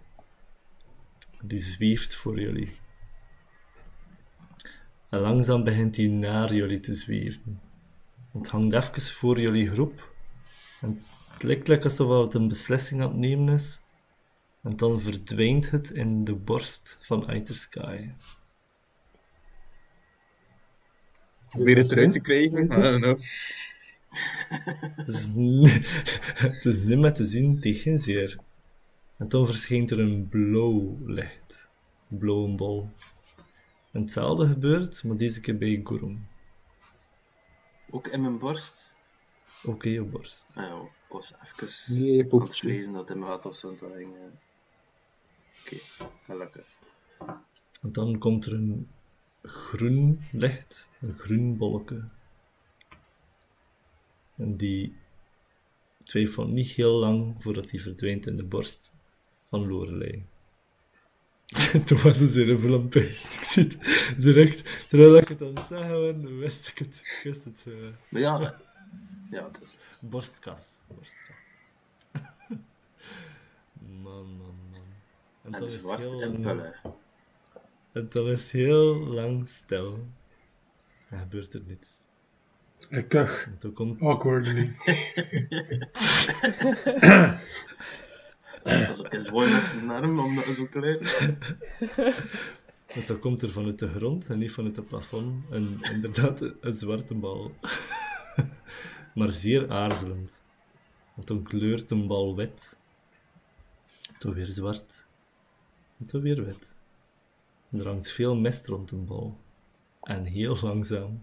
Die 1.43 1.59
zweeft 1.59 2.15
voor 2.15 2.41
jullie. 2.41 2.73
En 5.09 5.19
langzaam 5.19 5.65
begint 5.65 5.97
hij 5.97 6.07
naar 6.07 6.55
jullie 6.55 6.81
te 6.81 6.95
zweven. 6.95 7.61
Het 8.33 8.49
hangt 8.49 8.75
even 8.75 9.03
voor 9.03 9.41
jullie 9.41 9.71
groep. 9.71 10.13
En 10.81 11.03
het 11.33 11.43
lijkt 11.43 11.85
alsof 11.85 12.25
het 12.25 12.35
een 12.35 12.49
beslissing 12.49 13.03
aan 13.03 13.09
het 13.09 13.17
nemen 13.17 13.55
is. 13.55 13.83
En 14.65 14.77
dan 14.77 15.01
verdwijnt 15.01 15.71
het 15.71 15.91
in 15.91 16.25
de 16.25 16.35
borst 16.35 16.99
van 17.03 17.27
Outer 17.27 17.57
Sky. 17.57 18.11
Probeer 21.49 21.77
het 21.77 21.93
eruit 21.93 22.13
te 22.13 22.21
krijgen. 22.21 22.65
I 22.79 22.81
don't 22.81 23.03
know. 23.03 23.19
Het 24.97 25.09
is, 25.09 25.27
het 26.63 26.85
niet 26.85 26.99
meer 26.99 27.13
te 27.13 27.25
zien 27.25 27.61
tegen 27.61 27.99
zeer. 27.99 28.39
En 29.17 29.29
dan 29.29 29.47
verschijnt 29.47 29.91
er 29.91 30.01
een 30.01 30.29
blauw 30.29 30.99
licht. 31.07 31.69
Een 32.11 32.19
blauwe 32.19 32.55
bol. 32.55 32.91
En 33.93 34.01
hetzelfde 34.01 34.47
gebeurt, 34.47 35.05
maar 35.05 35.17
deze 35.17 35.41
keer 35.41 35.59
bij 35.59 35.81
Gurum. 35.85 36.27
Ook 37.91 38.07
in 38.07 38.21
mijn 38.21 38.39
borst. 38.39 38.95
Oké, 39.65 39.89
je 39.89 40.03
borst. 40.03 40.53
Ah 40.57 40.65
ja, 40.65 40.81
ik 40.83 41.09
was 41.09 41.33
even 41.43 42.01
Nee, 42.01 42.17
je 42.17 42.31
aan 42.31 42.41
het 42.41 42.63
lezen 42.63 42.93
dat 42.93 43.11
in 43.11 43.19
mijn 43.19 43.31
had 43.31 43.47
of 43.47 43.55
zo. 43.55 43.77
dat 43.77 43.93
ging, 43.97 44.17
Oké, 45.61 45.77
gelukkig. 46.25 46.67
En 47.83 47.93
dan 47.93 48.19
komt 48.19 48.47
er 48.47 48.53
een 48.53 48.89
groen 49.43 50.21
licht, 50.33 50.91
een 51.01 51.19
groen 51.19 51.57
bolletje. 51.57 52.05
En 54.37 54.57
die 54.57 54.97
twijfelt 56.05 56.49
niet 56.49 56.69
heel 56.71 56.99
lang 56.99 57.35
voordat 57.39 57.71
hij 57.71 57.81
verdwijnt 57.81 58.27
in 58.27 58.37
de 58.37 58.45
borst 58.45 58.93
van 59.49 59.67
Lorelei. 59.69 60.25
Toen 61.87 62.03
was 62.03 62.19
het 62.19 62.33
weer 62.33 62.49
een 62.51 62.61
vlampijst. 62.61 63.25
Ik 63.35 63.43
zie 63.45 63.63
het 63.63 63.79
direct, 64.19 64.89
terwijl 64.89 65.17
ik 65.17 65.29
het 65.29 65.43
aan 65.43 65.55
het 65.57 65.67
zeggen 65.67 66.39
wist 66.39 66.69
ik 66.69 66.79
het. 66.79 66.95
Ik 67.03 67.21
wist 67.25 67.45
het. 67.45 67.63
eh, 67.67 67.73
Maar 68.09 68.21
ja, 68.21 68.61
ja, 69.31 69.47
het 69.47 69.63
is 69.63 69.77
borstkas. 70.01 70.75
Borstkas. 70.87 71.43
man, 74.03 74.37
man, 74.37 74.55
En 75.45 75.51
dan 75.51 75.61
en 75.61 75.67
is 75.67 75.73
het 75.73 75.81
zwart 75.81 75.99
heel 76.01 76.21
en 76.23 76.31
lang- 76.31 76.43
pullen. 76.43 76.75
En 77.93 78.07
dan 78.09 78.29
is 78.29 78.51
heel 78.51 78.97
lang 78.97 79.49
stil. 79.49 80.07
Dan 81.11 81.19
gebeurt 81.19 81.55
er 81.55 81.63
niets. 81.67 82.03
Ik 82.89 83.09
kuch. 83.09 83.47
En 83.47 83.59
toen 83.59 83.73
komt, 83.73 84.01
Awkwardly. 84.01 84.75
Dat 88.63 88.89
is 88.89 89.01
ook 89.05 89.13
een 89.13 89.21
zwaai 89.21 89.53
met 89.53 89.65
zijn 89.65 89.91
arm, 89.91 90.19
omdat 90.19 90.45
het 90.45 90.55
zo 90.55 90.67
klein 90.67 91.01
is. 91.01 91.17
en 92.87 93.07
toen 93.07 93.19
komt 93.19 93.43
er 93.43 93.51
vanuit 93.51 93.79
de 93.79 93.89
grond 93.89 94.29
en 94.29 94.39
niet 94.39 94.53
vanuit 94.53 94.77
het 94.77 94.87
plafond 94.87 95.45
een, 95.51 95.79
inderdaad 95.93 96.41
een 96.61 96.75
zwarte 96.75 97.15
bal. 97.15 97.53
maar 99.15 99.31
zeer 99.31 99.71
aarzelend. 99.71 100.43
Want 101.15 101.29
dan 101.29 101.43
kleurt 101.43 101.91
een 101.91 102.07
bal 102.07 102.37
wit. 102.37 102.77
Toen 104.19 104.35
weer 104.35 104.47
zwart. 104.53 105.07
Toen 106.07 106.21
weer 106.21 106.45
wit. 106.45 106.75
Er 107.71 107.87
hangt 107.87 108.11
veel 108.11 108.37
mist 108.37 108.67
rond 108.67 108.91
een 108.91 109.05
bal. 109.05 109.39
En 110.03 110.25
heel 110.25 110.59
langzaam, 110.63 111.23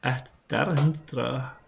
echt 0.00 0.34
tergend 0.46 1.06
traag, 1.06 1.60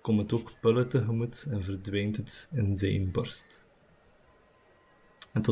komt 0.00 0.20
het 0.20 0.32
ook 0.32 0.52
pullen 0.60 0.88
tegemoet 0.88 1.46
en 1.50 1.64
verdwijnt 1.64 2.16
het 2.16 2.48
in 2.52 2.76
zijn 2.76 3.10
borst. 3.10 3.64
En 5.32 5.42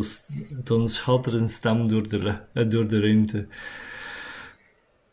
dan 0.65 0.89
schat 0.89 1.27
er 1.27 1.35
een 1.35 1.49
stem 1.49 1.89
door 1.89 2.09
de, 2.09 2.39
eh, 2.53 2.71
door 2.71 2.89
de 2.89 3.01
ruimte. 3.01 3.47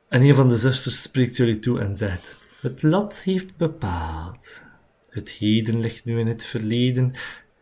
En 0.07 0.21
een 0.21 0.35
van 0.35 0.47
de 0.47 0.57
zusters 0.57 1.01
spreekt 1.01 1.35
jullie 1.35 1.59
toe 1.59 1.79
en 1.79 1.95
zegt: 1.95 2.41
Het 2.61 2.83
lot 2.83 3.23
heeft 3.23 3.57
bepaald. 3.57 4.63
Het 5.09 5.29
heden 5.29 5.79
ligt 5.79 6.05
nu 6.05 6.19
in 6.19 6.27
het 6.27 6.45
verleden, 6.45 7.13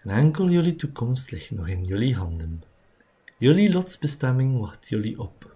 En 0.02 0.10
enkel 0.10 0.50
jullie 0.50 0.76
toekomst 0.76 1.32
ligt 1.32 1.52
nog 1.52 1.68
in 1.68 1.84
jullie 1.84 2.16
handen. 2.16 2.64
Jullie 3.46 3.72
lotsbestemming 3.72 4.60
wacht 4.60 4.90
jullie 4.90 5.20
op. 5.20 5.52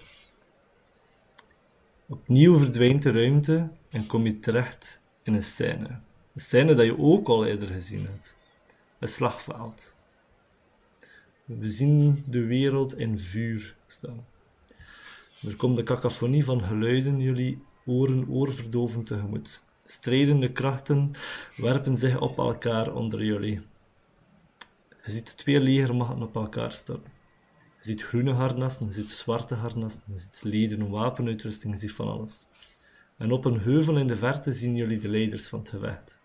Opnieuw 2.08 2.58
verdwijnt 2.58 3.04
de 3.04 3.12
ruimte 3.12 3.70
en 3.90 4.08
kom 4.08 4.26
je 4.26 4.40
terecht 4.40 5.02
in 5.24 5.34
een 5.34 5.44
scène. 5.44 5.88
Een 6.34 6.42
scène 6.42 6.74
dat 6.74 6.86
je 6.86 6.98
ook 6.98 7.28
al 7.28 7.46
eerder 7.46 7.68
gezien 7.68 8.06
hebt. 8.06 8.36
Een 9.00 9.08
slagveld. 9.08 9.94
We 11.46 11.70
zien 11.70 12.24
de 12.28 12.46
wereld 12.46 12.98
in 12.98 13.20
vuur 13.20 13.76
staan. 13.88 14.26
Er 15.48 15.56
komt 15.56 15.76
de 15.76 15.84
cacophonie 15.84 16.46
van 16.46 16.64
geluiden 16.64 17.20
jullie 17.20 17.62
oren 17.86 18.30
oorverdovend 18.30 19.06
tegemoet. 19.06 19.62
Strijdende 19.84 20.52
krachten 20.52 21.12
werpen 21.56 21.98
zich 21.98 22.20
op 22.20 22.38
elkaar 22.38 22.94
onder 22.94 23.24
jullie. 23.24 23.62
Je 25.04 25.12
ziet 25.12 25.38
twee 25.38 25.60
legermachten 25.60 26.22
op 26.22 26.36
elkaar 26.36 26.72
storten. 26.72 27.18
Je 27.80 27.86
ziet 27.86 28.04
groene 28.04 28.34
harnassen, 28.34 28.86
je 28.86 28.92
ziet 28.92 29.10
zwarte 29.10 29.56
harnassen, 29.56 30.04
je 30.06 30.18
ziet 30.18 30.40
lederen 30.44 30.90
wapenuitrusting, 30.90 31.74
je 31.74 31.80
ziet 31.80 31.92
van 31.92 32.08
alles. 32.08 32.48
En 33.18 33.32
op 33.32 33.46
een 33.46 33.60
heuvel 33.60 33.98
in 33.98 34.08
de 34.08 34.18
verte 34.18 34.54
zien 34.54 34.76
jullie 34.76 35.00
de 35.00 35.10
leiders 35.10 35.48
van 35.48 35.60
het 35.60 35.70
gevecht. 35.70 36.20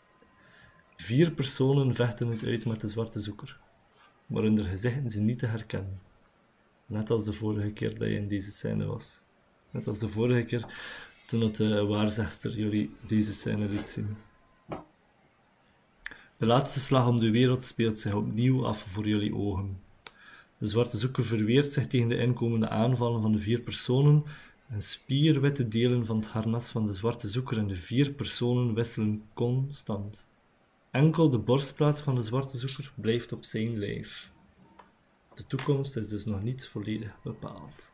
Vier 0.97 1.31
personen 1.31 1.95
vechten 1.95 2.29
het 2.29 2.45
uit 2.45 2.65
met 2.67 2.81
de 2.81 2.89
zwarte 2.89 3.21
zoeker, 3.21 3.59
maar 4.27 4.43
hun 4.43 4.65
gezichten 4.65 5.11
zijn 5.11 5.25
niet 5.25 5.39
te 5.39 5.47
herkennen. 5.47 6.01
Net 6.87 7.11
als 7.11 7.25
de 7.25 7.33
vorige 7.33 7.71
keer 7.71 7.99
dat 7.99 8.09
je 8.09 8.15
in 8.15 8.29
deze 8.29 8.53
scène 8.53 8.85
was. 8.85 9.23
Net 9.71 9.87
als 9.87 9.99
de 9.99 10.09
vorige 10.09 10.45
keer 10.45 10.67
toen 11.27 11.41
het 11.41 11.57
de 11.57 11.85
waarzegster 11.85 12.57
jullie 12.57 12.97
deze 13.07 13.33
scène 13.33 13.69
liet 13.69 13.89
zien. 13.89 14.17
De 16.37 16.47
laatste 16.47 16.81
slag 16.81 17.07
om 17.07 17.21
de 17.21 17.31
wereld 17.31 17.65
speelt 17.65 17.99
zich 17.99 18.15
opnieuw 18.15 18.67
af 18.67 18.79
voor 18.79 19.09
jullie 19.09 19.35
ogen. 19.35 19.81
De 20.65 20.71
zwarte 20.71 20.99
zoeker 20.99 21.25
verweert 21.25 21.73
zich 21.73 21.87
tegen 21.87 22.09
de 22.09 22.17
inkomende 22.17 22.69
aanvallen 22.69 23.23
van 23.23 23.33
de 23.33 23.39
vier 23.39 23.61
personen 23.61 24.25
en 24.69 24.83
spierwitte 24.83 25.69
delen 25.69 26.07
van 26.07 26.17
het 26.17 26.27
harnas 26.27 26.71
van 26.71 26.87
de 26.87 26.95
zwarte 26.95 27.29
zoeker 27.29 27.59
en 27.59 27.67
de 27.67 27.77
vier 27.77 28.11
personen 28.11 28.75
wisselen 28.75 29.25
constant. 29.35 30.27
Enkel 30.91 31.31
de 31.31 31.39
borstplaat 31.39 32.01
van 32.01 32.15
de 32.15 32.23
zwarte 32.23 32.57
zoeker 32.57 32.93
blijft 32.95 33.33
op 33.33 33.45
zijn 33.45 33.79
lijf. 33.79 34.33
De 35.35 35.47
toekomst 35.47 35.97
is 35.97 36.09
dus 36.09 36.25
nog 36.25 36.43
niet 36.43 36.67
volledig 36.67 37.17
bepaald. 37.23 37.91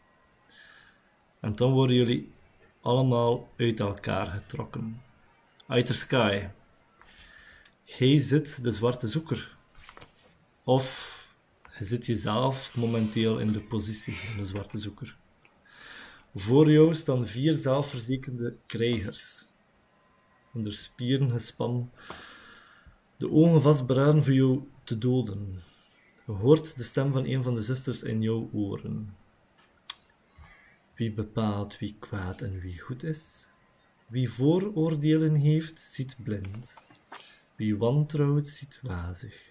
En 1.40 1.54
dan 1.54 1.72
worden 1.72 1.96
jullie 1.96 2.32
allemaal 2.80 3.48
uit 3.56 3.80
elkaar 3.80 4.26
getrokken. 4.26 5.02
Outer 5.66 5.94
Sky. 5.94 6.46
Gij 7.84 8.20
zit 8.20 8.62
de 8.62 8.72
zwarte 8.72 9.08
zoeker. 9.08 9.56
Of 10.64 11.19
je 11.80 11.86
zit 11.86 12.06
jezelf 12.06 12.76
momenteel 12.76 13.38
in 13.38 13.52
de 13.52 13.60
positie 13.60 14.14
van 14.14 14.36
de 14.36 14.44
zwarte 14.44 14.78
zoeker. 14.78 15.16
Voor 16.34 16.70
jou 16.70 16.94
staan 16.94 17.26
vier 17.26 17.56
zelfverzekerde 17.56 18.56
krijgers. 18.66 19.48
Onder 20.54 20.74
spieren 20.74 21.30
gespannen, 21.30 21.90
de 23.16 23.30
ogen 23.30 23.62
vastberaden 23.62 24.24
voor 24.24 24.32
jou 24.32 24.62
te 24.84 24.98
doden. 24.98 25.62
Je 26.26 26.32
hoort 26.32 26.76
de 26.76 26.84
stem 26.84 27.12
van 27.12 27.24
een 27.24 27.42
van 27.42 27.54
de 27.54 27.62
zusters 27.62 28.02
in 28.02 28.22
jouw 28.22 28.50
oren. 28.52 29.16
Wie 30.94 31.12
bepaalt 31.12 31.78
wie 31.78 31.96
kwaad 31.98 32.40
en 32.40 32.60
wie 32.60 32.78
goed 32.78 33.02
is? 33.02 33.48
Wie 34.06 34.30
vooroordelen 34.30 35.34
heeft, 35.34 35.80
ziet 35.80 36.16
blind. 36.22 36.74
Wie 37.56 37.76
wantrouwt, 37.76 38.48
ziet 38.48 38.78
wazig. 38.82 39.49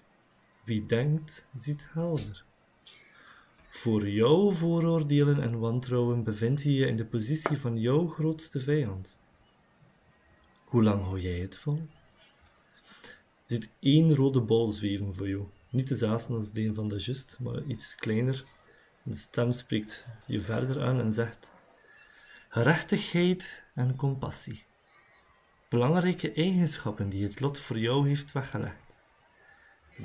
Wie 0.70 0.86
denkt, 0.86 1.48
ziet 1.56 1.88
helder. 1.94 2.44
Voor 3.70 4.10
jouw 4.10 4.52
vooroordelen 4.52 5.42
en 5.42 5.60
wantrouwen 5.60 6.24
bevind 6.24 6.62
je 6.62 6.74
je 6.74 6.86
in 6.86 6.98
de 6.98 7.06
positie 7.06 7.58
van 7.58 7.78
jouw 7.78 8.08
grootste 8.08 8.60
vijand. 8.60 9.20
Hoe 10.64 10.84
lang 10.84 11.04
hou 11.04 11.20
jij 11.20 11.40
het 11.40 11.58
vol? 11.58 11.88
Je 13.46 13.56
ziet 13.56 13.70
één 13.80 14.16
rode 14.16 14.42
bol 14.42 14.70
zweven 14.70 15.16
voor 15.16 15.30
jou. 15.30 15.44
Niet 15.70 15.88
dezelfde 15.88 16.34
als 16.34 16.52
de 16.52 16.74
van 16.74 16.90
de 16.90 16.98
just, 16.98 17.38
maar 17.40 17.64
iets 17.64 17.96
kleiner. 17.96 18.44
De 19.04 19.16
stem 19.16 19.52
spreekt 19.54 20.08
je 20.26 20.42
verder 20.42 20.84
aan 20.84 21.00
en 21.00 21.12
zegt: 21.12 21.54
Gerechtigheid 22.50 23.64
en 23.76 23.96
compassie. 23.96 24.64
Belangrijke 25.70 26.32
eigenschappen 26.32 27.10
die 27.10 27.24
het 27.24 27.40
lot 27.40 27.60
voor 27.60 27.80
jou 27.80 28.08
heeft 28.08 28.32
weggelegd. 28.32 28.89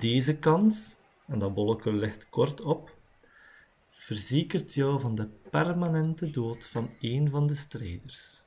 Deze 0.01 0.37
kans, 0.37 0.97
en 1.27 1.39
dat 1.39 1.55
bolletje 1.55 1.93
ligt 1.93 2.29
kort 2.29 2.61
op, 2.61 2.97
verzekert 3.91 4.75
jou 4.75 5.01
van 5.01 5.15
de 5.15 5.29
permanente 5.51 6.31
dood 6.31 6.67
van 6.67 6.91
één 7.01 7.31
van 7.31 7.47
de 7.47 7.55
strijders. 7.55 8.43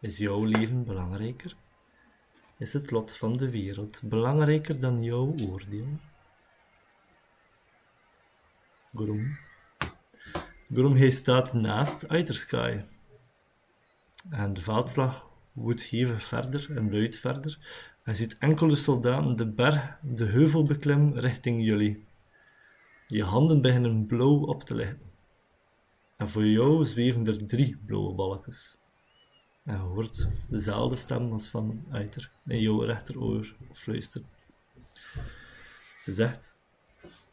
Is 0.00 0.18
jouw 0.18 0.44
leven 0.44 0.84
belangrijker? 0.84 1.56
Is 2.58 2.72
het 2.72 2.90
lot 2.90 3.16
van 3.16 3.36
de 3.36 3.50
wereld 3.50 4.00
belangrijker 4.04 4.78
dan 4.78 5.02
jouw 5.02 5.34
oordeel? 5.48 5.98
Grom. 8.94 9.38
Grom, 10.72 10.96
hij 10.96 11.10
staat 11.10 11.52
naast 11.52 12.08
Uitersky. 12.08 12.80
En 14.30 14.54
de 14.54 14.60
veldslag 14.60 15.26
woedt 15.52 15.82
hevig 15.82 16.24
verder 16.24 16.76
en 16.76 16.90
luidt 16.90 17.16
verder, 17.16 17.58
hij 18.02 18.14
ziet 18.14 18.38
enkele 18.38 18.76
soldaten 18.76 19.36
de 19.36 19.46
berg, 19.46 19.98
de 20.02 20.24
heuvel 20.24 20.62
beklimmen 20.62 21.20
richting 21.20 21.64
jullie. 21.64 22.04
Je 23.08 23.24
handen 23.24 23.60
beginnen 23.62 24.06
blauw 24.06 24.40
op 24.46 24.62
te 24.62 24.74
liggen. 24.74 25.00
En 26.16 26.28
voor 26.28 26.46
jou 26.46 26.86
zweven 26.86 27.26
er 27.26 27.46
drie 27.46 27.76
blauwe 27.86 28.14
balkjes. 28.14 28.78
En 29.64 29.76
je 29.76 29.88
hoort 29.88 30.28
dezelfde 30.48 30.96
stem 30.96 31.32
als 31.32 31.48
van 31.48 31.84
Uiter 31.90 32.30
in 32.46 32.60
jouw 32.60 32.80
rechteroor 32.80 33.54
fluisteren. 33.72 34.26
Ze 36.00 36.12
zegt: 36.12 36.56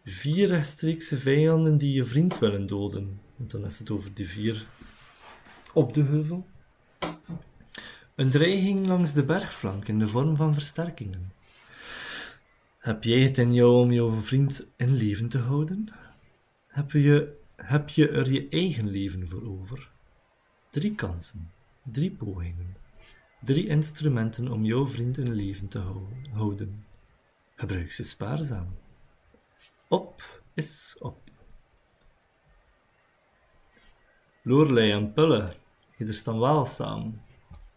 Vier 0.04 0.48
rechtstreekse 0.48 1.18
vijanden 1.18 1.78
die 1.78 1.94
je 1.94 2.06
vriend 2.06 2.40
willen 2.40 2.68
doden. 2.68 3.20
Want 3.36 3.52
dan 3.52 3.66
is 3.66 3.80
het 3.80 3.90
over 3.90 4.14
die 4.14 4.28
vier 4.28 4.68
op 5.74 5.94
de 5.94 6.04
heuvel. 6.04 6.48
Een 8.20 8.30
dreiging 8.30 8.88
langs 8.88 9.14
de 9.14 9.24
bergflank 9.24 9.88
in 9.88 10.00
de 10.00 10.08
vorm 10.08 10.36
van 10.36 10.54
versterkingen. 10.54 11.34
Heb 12.80 13.04
jij 13.04 13.20
het 13.20 13.38
in 13.38 13.54
jou 13.54 13.82
om 13.82 13.92
jouw 13.92 14.22
vriend 14.22 14.68
in 14.76 14.94
leven 14.94 15.30
te 15.30 15.38
houden? 15.38 15.94
Heb 16.68 16.92
je, 16.92 17.38
heb 17.56 17.90
je 17.90 18.10
er 18.10 18.32
je 18.32 18.48
eigen 18.50 18.90
leven 18.90 19.30
voor 19.30 19.44
over? 19.48 19.90
Drie 20.70 20.96
kansen, 20.96 21.52
drie 21.84 22.12
pogingen, 22.12 22.78
drie 23.42 23.68
instrumenten 23.68 24.52
om 24.52 24.66
jouw 24.66 24.88
vriend 24.88 25.18
in 25.18 25.34
leven 25.34 25.68
te 25.68 25.80
houden. 26.32 26.86
Gebruik 27.56 27.92
ze 27.92 28.04
spaarzaam. 28.04 28.78
Op 29.88 30.42
is 30.54 30.96
op. 31.00 31.20
Lorelei 34.42 34.92
en 34.92 35.14
Pulle, 35.14 35.54
er 35.98 36.14
staan 36.14 36.40
wel 36.40 36.66
samen 36.66 37.28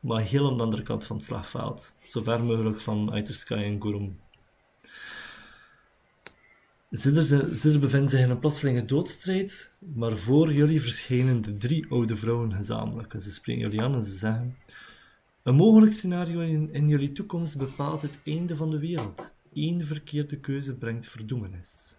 maar 0.02 0.22
heel 0.22 0.50
aan 0.50 0.56
de 0.56 0.62
andere 0.62 0.82
kant 0.82 1.04
van 1.04 1.16
het 1.16 1.24
slagveld, 1.24 1.94
zo 2.08 2.22
ver 2.22 2.44
mogelijk 2.44 2.80
van 2.80 3.12
Uitersky 3.12 3.54
en 3.54 3.82
Gurum. 3.82 4.20
Zidder 6.90 7.80
bevindt 7.80 8.10
zich 8.10 8.20
in 8.20 8.30
een 8.30 8.38
plotselinge 8.38 8.84
doodstrijd, 8.84 9.72
maar 9.78 10.16
voor 10.16 10.52
jullie 10.52 10.80
verschijnen 10.80 11.42
de 11.42 11.56
drie 11.56 11.86
oude 11.90 12.16
vrouwen 12.16 12.52
gezamenlijk. 12.52 13.14
Ze 13.18 13.30
spreken 13.30 13.62
jullie 13.62 13.82
aan 13.82 13.94
en 13.94 14.02
ze 14.02 14.12
zeggen: 14.12 14.56
Een 15.42 15.54
mogelijk 15.54 15.92
scenario 15.92 16.40
in, 16.40 16.72
in 16.72 16.88
jullie 16.88 17.12
toekomst 17.12 17.56
bepaalt 17.56 18.02
het 18.02 18.18
einde 18.24 18.56
van 18.56 18.70
de 18.70 18.78
wereld. 18.78 19.34
Eén 19.52 19.84
verkeerde 19.84 20.36
keuze 20.36 20.74
brengt 20.74 21.06
verdoemenis. 21.06 21.96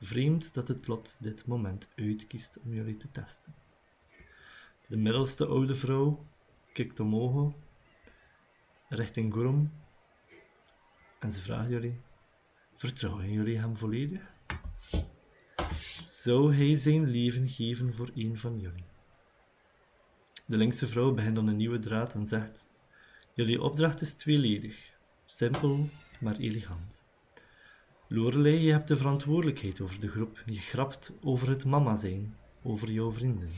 Vreemd 0.00 0.54
dat 0.54 0.68
het 0.68 0.86
lot 0.86 1.16
dit 1.20 1.46
moment 1.46 1.88
uitkiest 1.96 2.58
om 2.64 2.74
jullie 2.74 2.96
te 2.96 3.10
testen. 3.12 3.54
De 4.88 4.96
middelste 4.96 5.46
oude 5.46 5.74
vrouw 5.74 6.26
kijkt 6.84 7.00
omhoog 7.00 7.52
richting 8.88 9.32
Gurum 9.32 9.72
en 11.18 11.30
ze 11.30 11.40
vraagt 11.40 11.68
jullie: 11.68 12.00
Vertrouwen 12.74 13.32
jullie 13.32 13.58
hem 13.58 13.76
volledig? 13.76 14.34
Zou 16.22 16.54
hij 16.54 16.76
zijn 16.76 17.10
leven 17.10 17.48
geven 17.48 17.94
voor 17.94 18.10
een 18.14 18.38
van 18.38 18.60
jullie? 18.60 18.84
De 20.46 20.56
linkse 20.56 20.86
vrouw 20.86 21.14
begint 21.14 21.34
dan 21.34 21.46
een 21.46 21.56
nieuwe 21.56 21.78
draad 21.78 22.14
en 22.14 22.26
zegt: 22.26 22.66
Jullie 23.34 23.62
opdracht 23.62 24.00
is 24.00 24.14
tweeledig, 24.14 24.92
simpel 25.26 25.84
maar 26.20 26.36
elegant. 26.36 27.04
Lorelei, 28.08 28.58
je 28.58 28.72
hebt 28.72 28.88
de 28.88 28.96
verantwoordelijkheid 28.96 29.80
over 29.80 30.00
de 30.00 30.08
groep. 30.08 30.42
Je 30.46 30.60
grapt 30.60 31.12
over 31.22 31.48
het 31.48 31.64
mama 31.64 31.96
zijn, 31.96 32.36
over 32.62 32.90
jouw 32.90 33.12
vrienden. 33.12 33.50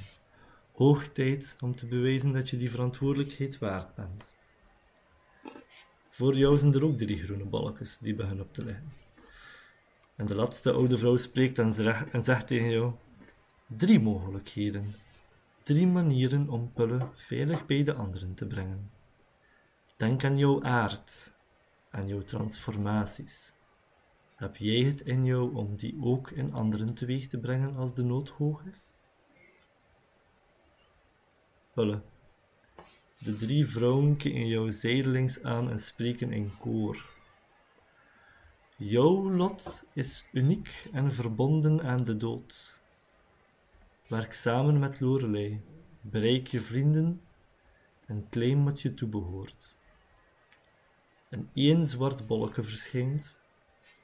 Hoog 0.81 1.09
tijd 1.09 1.57
om 1.61 1.75
te 1.75 1.87
bewijzen 1.87 2.33
dat 2.33 2.51
je 2.51 2.57
die 2.57 2.71
verantwoordelijkheid 2.71 3.59
waard 3.59 3.95
bent. 3.95 4.35
Voor 6.09 6.37
jou 6.37 6.59
zijn 6.59 6.75
er 6.75 6.85
ook 6.85 6.97
drie 6.99 7.23
groene 7.23 7.45
balkjes 7.45 7.99
die 7.99 8.15
beginnen 8.15 8.45
op 8.45 8.53
te 8.53 8.65
liggen. 8.65 8.93
En 10.17 10.27
de 10.27 10.35
laatste 10.35 10.73
oude 10.73 10.99
vrouw 10.99 11.17
spreekt 11.17 11.59
en, 11.59 11.73
zegt 12.23 12.47
tegen 12.47 12.71
jou: 12.71 12.93
Drie 13.67 14.01
mogelijkheden. 14.01 14.95
Drie 15.63 15.87
manieren 15.87 16.49
om 16.49 16.73
pullen 16.73 17.11
veilig 17.15 17.67
bij 17.67 17.85
de 17.85 17.95
anderen 17.95 18.35
te 18.35 18.47
brengen. 18.47 18.91
Denk 19.97 20.25
aan 20.25 20.39
jouw 20.39 20.63
aard, 20.63 21.35
aan 21.91 22.09
jouw 22.09 22.23
transformaties. 22.23 23.53
Heb 24.35 24.57
jij 24.57 24.83
het 24.83 25.01
in 25.01 25.25
jou 25.25 25.55
om 25.55 25.77
die 25.77 25.97
ook 26.03 26.31
in 26.31 26.53
anderen 26.53 26.95
teweeg 26.95 27.27
te 27.27 27.39
brengen 27.39 27.77
als 27.77 27.95
de 27.95 28.03
nood 28.03 28.29
hoog 28.29 28.65
is? 28.65 29.00
De 33.19 33.37
drie 33.37 33.67
vrouwen 33.67 34.17
kijken 34.17 34.47
jou 34.47 34.73
zijdelings 34.73 35.43
aan 35.43 35.71
en 35.71 35.79
spreken 35.79 36.33
in 36.33 36.51
koor. 36.59 37.09
Jouw 38.77 39.31
lot 39.31 39.85
is 39.93 40.25
uniek 40.33 40.89
en 40.93 41.13
verbonden 41.13 41.83
aan 41.83 42.05
de 42.05 42.17
dood. 42.17 42.83
Werk 44.07 44.33
samen 44.33 44.79
met 44.79 45.01
Lorelei, 45.01 45.61
bereik 46.01 46.47
je 46.47 46.61
vrienden 46.61 47.21
en 48.07 48.27
claim 48.31 48.65
wat 48.65 48.81
je 48.81 48.95
toebehoort. 48.95 49.77
En 51.29 51.51
één 51.55 51.87
zwart 51.87 52.27
bolletje 52.27 52.63
verschijnt, 52.63 53.41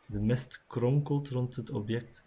de 0.07 0.19
mist 0.19 0.65
kronkelt 0.67 1.29
rond 1.29 1.57
het 1.57 1.71
object, 1.71 2.25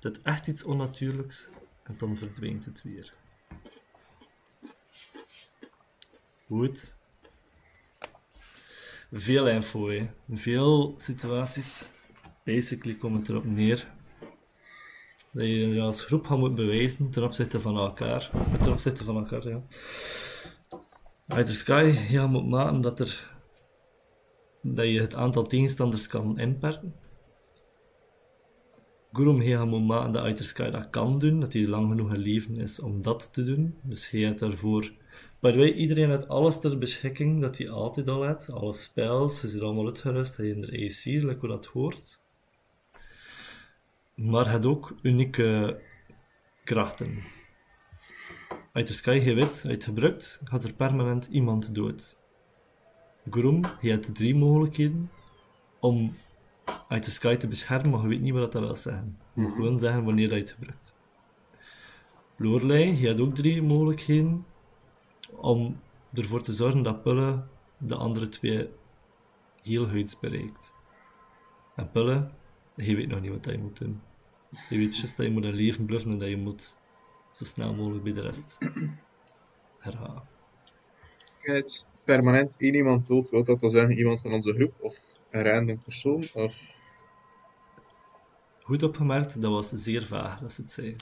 het 0.00 0.22
echt 0.22 0.46
iets 0.46 0.64
onnatuurlijks 0.64 1.50
en 1.82 1.94
dan 1.98 2.16
verdwijnt 2.16 2.64
het 2.64 2.82
weer. 2.82 3.19
Goed. 6.50 6.98
Veel 9.12 9.48
info, 9.48 9.88
hè. 9.88 10.06
Veel 10.30 10.94
situaties. 10.96 11.88
Basically 12.44 12.94
komt 12.94 13.18
het 13.18 13.28
erop 13.28 13.44
neer 13.44 13.86
dat 15.32 15.44
je 15.44 15.68
je 15.68 15.80
als 15.80 16.04
groep 16.04 16.26
gaat 16.26 16.38
moeten 16.38 16.66
bewijzen 16.66 17.10
ten 17.10 17.22
opzichte 17.22 17.60
van 17.60 17.76
elkaar. 17.76 18.30
Ten 18.60 18.72
opzichte 18.72 19.04
van 19.04 19.16
elkaar, 19.16 19.48
ja. 19.48 19.62
Sky, 21.42 21.94
je 22.08 22.20
moeten 22.20 22.50
maken 22.50 22.80
dat, 22.80 23.00
er, 23.00 23.36
dat 24.62 24.86
je 24.86 25.00
het 25.00 25.14
aantal 25.14 25.46
tegenstanders 25.46 26.06
kan 26.06 26.38
inperken. 26.38 26.94
Gurum, 29.12 29.42
je 29.42 29.58
moeten 29.58 29.86
maken 29.86 30.12
dat 30.12 30.22
Outer 30.22 30.44
Sky 30.44 30.70
dat 30.70 30.90
kan 30.90 31.18
doen, 31.18 31.40
dat 31.40 31.52
hij 31.52 31.66
lang 31.66 31.88
genoeg 31.88 32.16
leven 32.16 32.56
is 32.56 32.80
om 32.80 33.02
dat 33.02 33.32
te 33.32 33.44
doen. 33.44 33.78
Dus 33.82 34.10
je 34.10 34.24
hebt 34.24 34.38
daarvoor... 34.38 34.92
Way, 35.40 35.72
iedereen 35.72 36.10
heeft 36.10 36.28
alles 36.28 36.60
ter 36.60 36.78
beschikking 36.78 37.40
dat 37.40 37.58
hij 37.58 37.70
altijd 37.70 38.08
al 38.08 38.22
heeft. 38.22 38.50
Alle 38.50 38.72
spells, 38.72 39.40
ze 39.40 39.48
zijn 39.48 39.62
allemaal 39.62 39.86
uitgerust, 39.86 40.36
hij 40.36 40.48
in 40.48 40.60
de 40.60 40.66
AC, 40.66 41.04
like 41.04 41.36
hoe 41.38 41.48
dat 41.48 41.66
hoort. 41.66 42.22
Maar 44.14 44.50
het 44.50 44.66
ook 44.66 44.94
unieke 45.02 45.80
krachten. 46.64 47.22
Uit 48.72 48.86
de 48.86 48.92
sky 48.92 49.20
je 49.24 49.34
weet, 49.34 49.64
uit 49.68 49.84
gebruikt, 49.84 50.40
gaat 50.44 50.64
er 50.64 50.74
permanent 50.74 51.26
iemand 51.26 51.74
dood. 51.74 52.18
Grom, 53.30 53.64
je 53.80 53.90
hebt 53.90 54.14
drie 54.14 54.34
mogelijkheden 54.34 55.10
om 55.80 56.14
uit 56.88 57.04
de 57.04 57.10
sky 57.10 57.36
te 57.36 57.48
beschermen, 57.48 57.90
maar 57.90 58.02
je 58.02 58.08
weet 58.08 58.20
niet 58.20 58.32
wat 58.32 58.52
dat 58.52 58.62
wil 58.62 58.76
zeggen. 58.76 59.18
Je 59.34 59.40
moet 59.40 59.52
gewoon 59.52 59.78
zeggen 59.78 60.04
wanneer 60.04 60.30
je 60.30 60.40
het 60.40 60.50
gebruikt. 60.50 60.96
Lorelei, 62.36 62.96
je 63.00 63.06
hebt 63.06 63.20
ook 63.20 63.34
drie 63.34 63.62
mogelijkheden 63.62 64.46
om 65.40 65.80
ervoor 66.14 66.42
te 66.42 66.52
zorgen 66.52 66.82
dat 66.82 67.02
Pulle 67.02 67.42
de 67.78 67.94
andere 67.94 68.28
twee 68.28 68.68
heel 69.62 69.88
huids 69.88 70.18
bereikt. 70.18 70.74
En 71.74 71.90
Pulle, 71.90 72.30
je 72.74 72.96
weet 72.96 73.08
nog 73.08 73.20
niet 73.20 73.30
wat 73.30 73.44
je 73.44 73.58
moet 73.58 73.78
doen. 73.78 74.00
Je 74.68 74.78
weet 74.78 74.96
juist 74.96 75.16
dat 75.16 75.26
je 75.26 75.32
moet 75.32 75.44
een 75.44 75.54
leven 75.54 75.84
bluffen 75.84 76.10
en 76.10 76.18
dat 76.18 76.28
je 76.28 76.36
moet 76.36 76.76
zo 77.30 77.44
snel 77.44 77.74
mogelijk 77.74 78.04
bij 78.04 78.12
de 78.12 78.20
rest 78.20 78.58
herhalen. 79.78 80.28
Het 81.38 81.86
permanent 82.04 82.56
één 82.56 82.74
iemand 82.74 83.08
dood, 83.08 83.30
wil 83.30 83.44
dat 83.44 83.60
dan 83.60 83.70
zeggen 83.70 83.98
iemand 83.98 84.20
van 84.20 84.32
onze 84.32 84.54
groep 84.54 84.74
of 84.80 85.20
een 85.30 85.42
random 85.42 85.78
persoon? 85.78 86.24
Of... 86.34 86.78
Goed 88.62 88.82
opgemerkt, 88.82 89.40
dat 89.40 89.50
was 89.50 89.68
zeer 89.68 90.06
vaag 90.06 90.40
dat 90.40 90.52
ze 90.52 90.60
het 90.60 90.70
zei. 90.70 90.96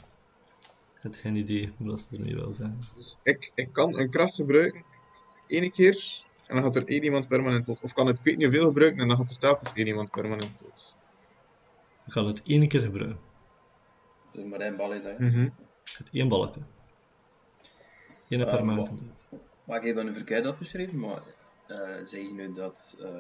Ik 0.99 1.05
had 1.05 1.17
geen 1.17 1.37
idee 1.37 1.73
wat 1.79 2.01
ze 2.01 2.17
ermee 2.17 2.35
wil 2.35 2.53
zeggen. 2.53 2.79
Dus 2.97 3.17
ik, 3.23 3.53
ik 3.55 3.73
kan 3.73 3.99
een 3.99 4.11
kracht 4.11 4.35
gebruiken 4.35 4.83
één 5.47 5.71
keer 5.71 6.23
en 6.47 6.55
dan 6.55 6.65
gaat 6.65 6.77
er 6.77 6.85
één 6.87 7.05
iemand 7.05 7.29
permanent 7.29 7.67
dood. 7.67 7.81
Of 7.81 7.93
kan 7.93 8.07
het 8.07 8.19
ik 8.19 8.25
weet 8.25 8.37
niet 8.37 8.47
hoeveel 8.47 8.67
gebruiken 8.67 9.01
en 9.01 9.09
dan 9.09 9.17
gaat 9.17 9.31
er 9.31 9.39
telkens 9.39 9.73
één 9.75 9.87
iemand 9.87 10.11
permanent 10.11 10.59
dood. 10.59 10.97
Ik 12.07 12.13
kan 12.13 12.27
het 12.27 12.43
één 12.47 12.69
keer 12.69 12.81
gebruiken. 12.81 13.19
Het 14.27 14.37
is 14.37 14.45
maar 14.45 14.61
één 14.61 14.77
bal 14.77 14.93
in, 14.93 15.03
hè. 15.05 15.13
Mhm. 15.19 15.49
Het 15.99 16.09
één 16.13 16.29
balken. 16.29 16.67
Eén 18.29 18.39
Ja, 18.39 18.45
permanente 18.45 18.93
maar- 18.93 19.03
dood. 19.03 19.29
Maar 19.65 19.79
ik 19.79 19.85
heb 19.85 19.95
dat 19.95 20.05
nu 20.05 20.13
verkeerd 20.13 20.47
opgeschreven, 20.47 20.99
maar 20.99 21.23
eh 21.67 21.79
zeg 22.03 22.21
je 22.23 22.33
nu 22.33 22.53
dat 22.53 22.97
eh 23.01 23.11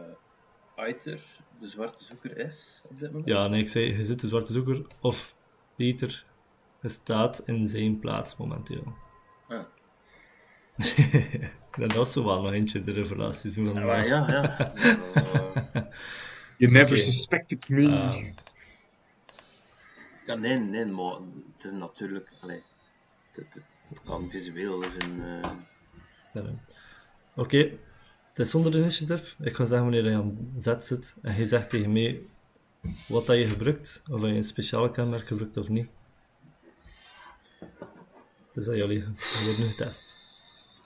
Uiter 0.77 1.25
de 1.61 1.67
zwarte 1.69 2.05
zoeker 2.05 2.37
is 2.39 2.83
op 2.89 2.99
dit 2.99 3.09
moment? 3.11 3.29
Ja, 3.29 3.49
nee, 3.49 3.61
ik 3.61 3.69
zei, 3.69 3.97
je 3.97 4.05
zit 4.05 4.21
de 4.21 4.27
zwarte 4.27 4.53
zoeker, 4.53 4.87
of 5.01 5.35
beter, 5.77 6.09
je 6.09 6.38
staat 6.83 7.43
in 7.47 7.69
zijn 7.69 7.99
plaats 7.99 8.37
momenteel. 8.37 8.93
Ah. 9.49 9.65
en 11.71 11.89
dat 11.89 12.07
is 12.07 12.13
zo 12.13 12.25
wel 12.25 12.43
nog 12.43 12.53
eentje, 12.53 12.85
de 12.85 12.93
revelaties. 12.93 13.55
Hoe 13.55 13.65
dan 13.65 13.75
Ja, 13.75 13.85
maar 13.85 14.07
ja, 14.07 14.31
ja. 14.31 14.59
Eh, 14.59 15.83
You 16.59 16.73
never 16.73 16.99
suspected 16.99 17.69
me. 17.69 18.33
Ja, 20.27 20.35
nee, 20.35 20.59
nee, 20.59 20.85
maar 20.85 21.13
het 21.57 21.65
is 21.65 21.73
natuurlijk... 21.73 22.33
Allee, 22.41 22.63
het, 23.33 23.55
het, 23.55 23.63
het 23.89 24.03
kan 24.05 24.31
visueel 24.31 24.83
is 24.83 24.95
een... 24.95 25.23
eh. 25.23 25.51
Oké, 27.35 27.59
het 28.29 28.39
is 28.39 28.51
zonder 28.51 28.77
initiative. 28.77 29.45
Ik 29.45 29.55
ga 29.57 29.65
zeggen 29.65 29.91
wanneer 29.91 30.11
je 30.11 30.17
aan 30.17 30.53
zet 30.57 30.85
zit. 30.85 31.17
En 31.23 31.35
hij 31.35 31.45
zegt 31.45 31.71
tegen 31.71 31.93
mij 31.93 32.21
wat 33.09 33.27
dat 33.27 33.39
je 33.39 33.45
gebruikt, 33.45 34.03
of 34.11 34.21
je 34.21 34.27
een 34.27 34.43
speciale 34.43 34.91
kenmerk 34.91 35.27
gebruikt 35.27 35.57
of 35.57 35.69
niet. 35.69 35.91
Dat 38.53 38.65
jullie 38.65 39.05
worden 39.05 39.59
nu 39.59 39.67
getest. 39.67 40.17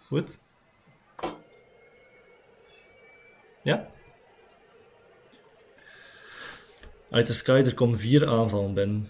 Goed? 0.07 0.41
Ja? 3.63 3.91
Uit 7.11 7.27
de 7.27 7.33
sky, 7.33 7.63
er 7.67 7.75
komen 7.75 7.99
vier 7.99 8.29
aanvallen 8.29 8.75
binnen. 8.75 9.09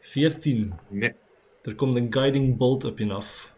Veertien. 0.00 0.74
Nee, 0.88 1.14
Er 1.62 1.74
komt 1.74 1.94
een 1.94 2.12
guiding 2.12 2.56
bolt 2.56 2.84
op 2.84 2.98
je 2.98 3.12
af. 3.12 3.54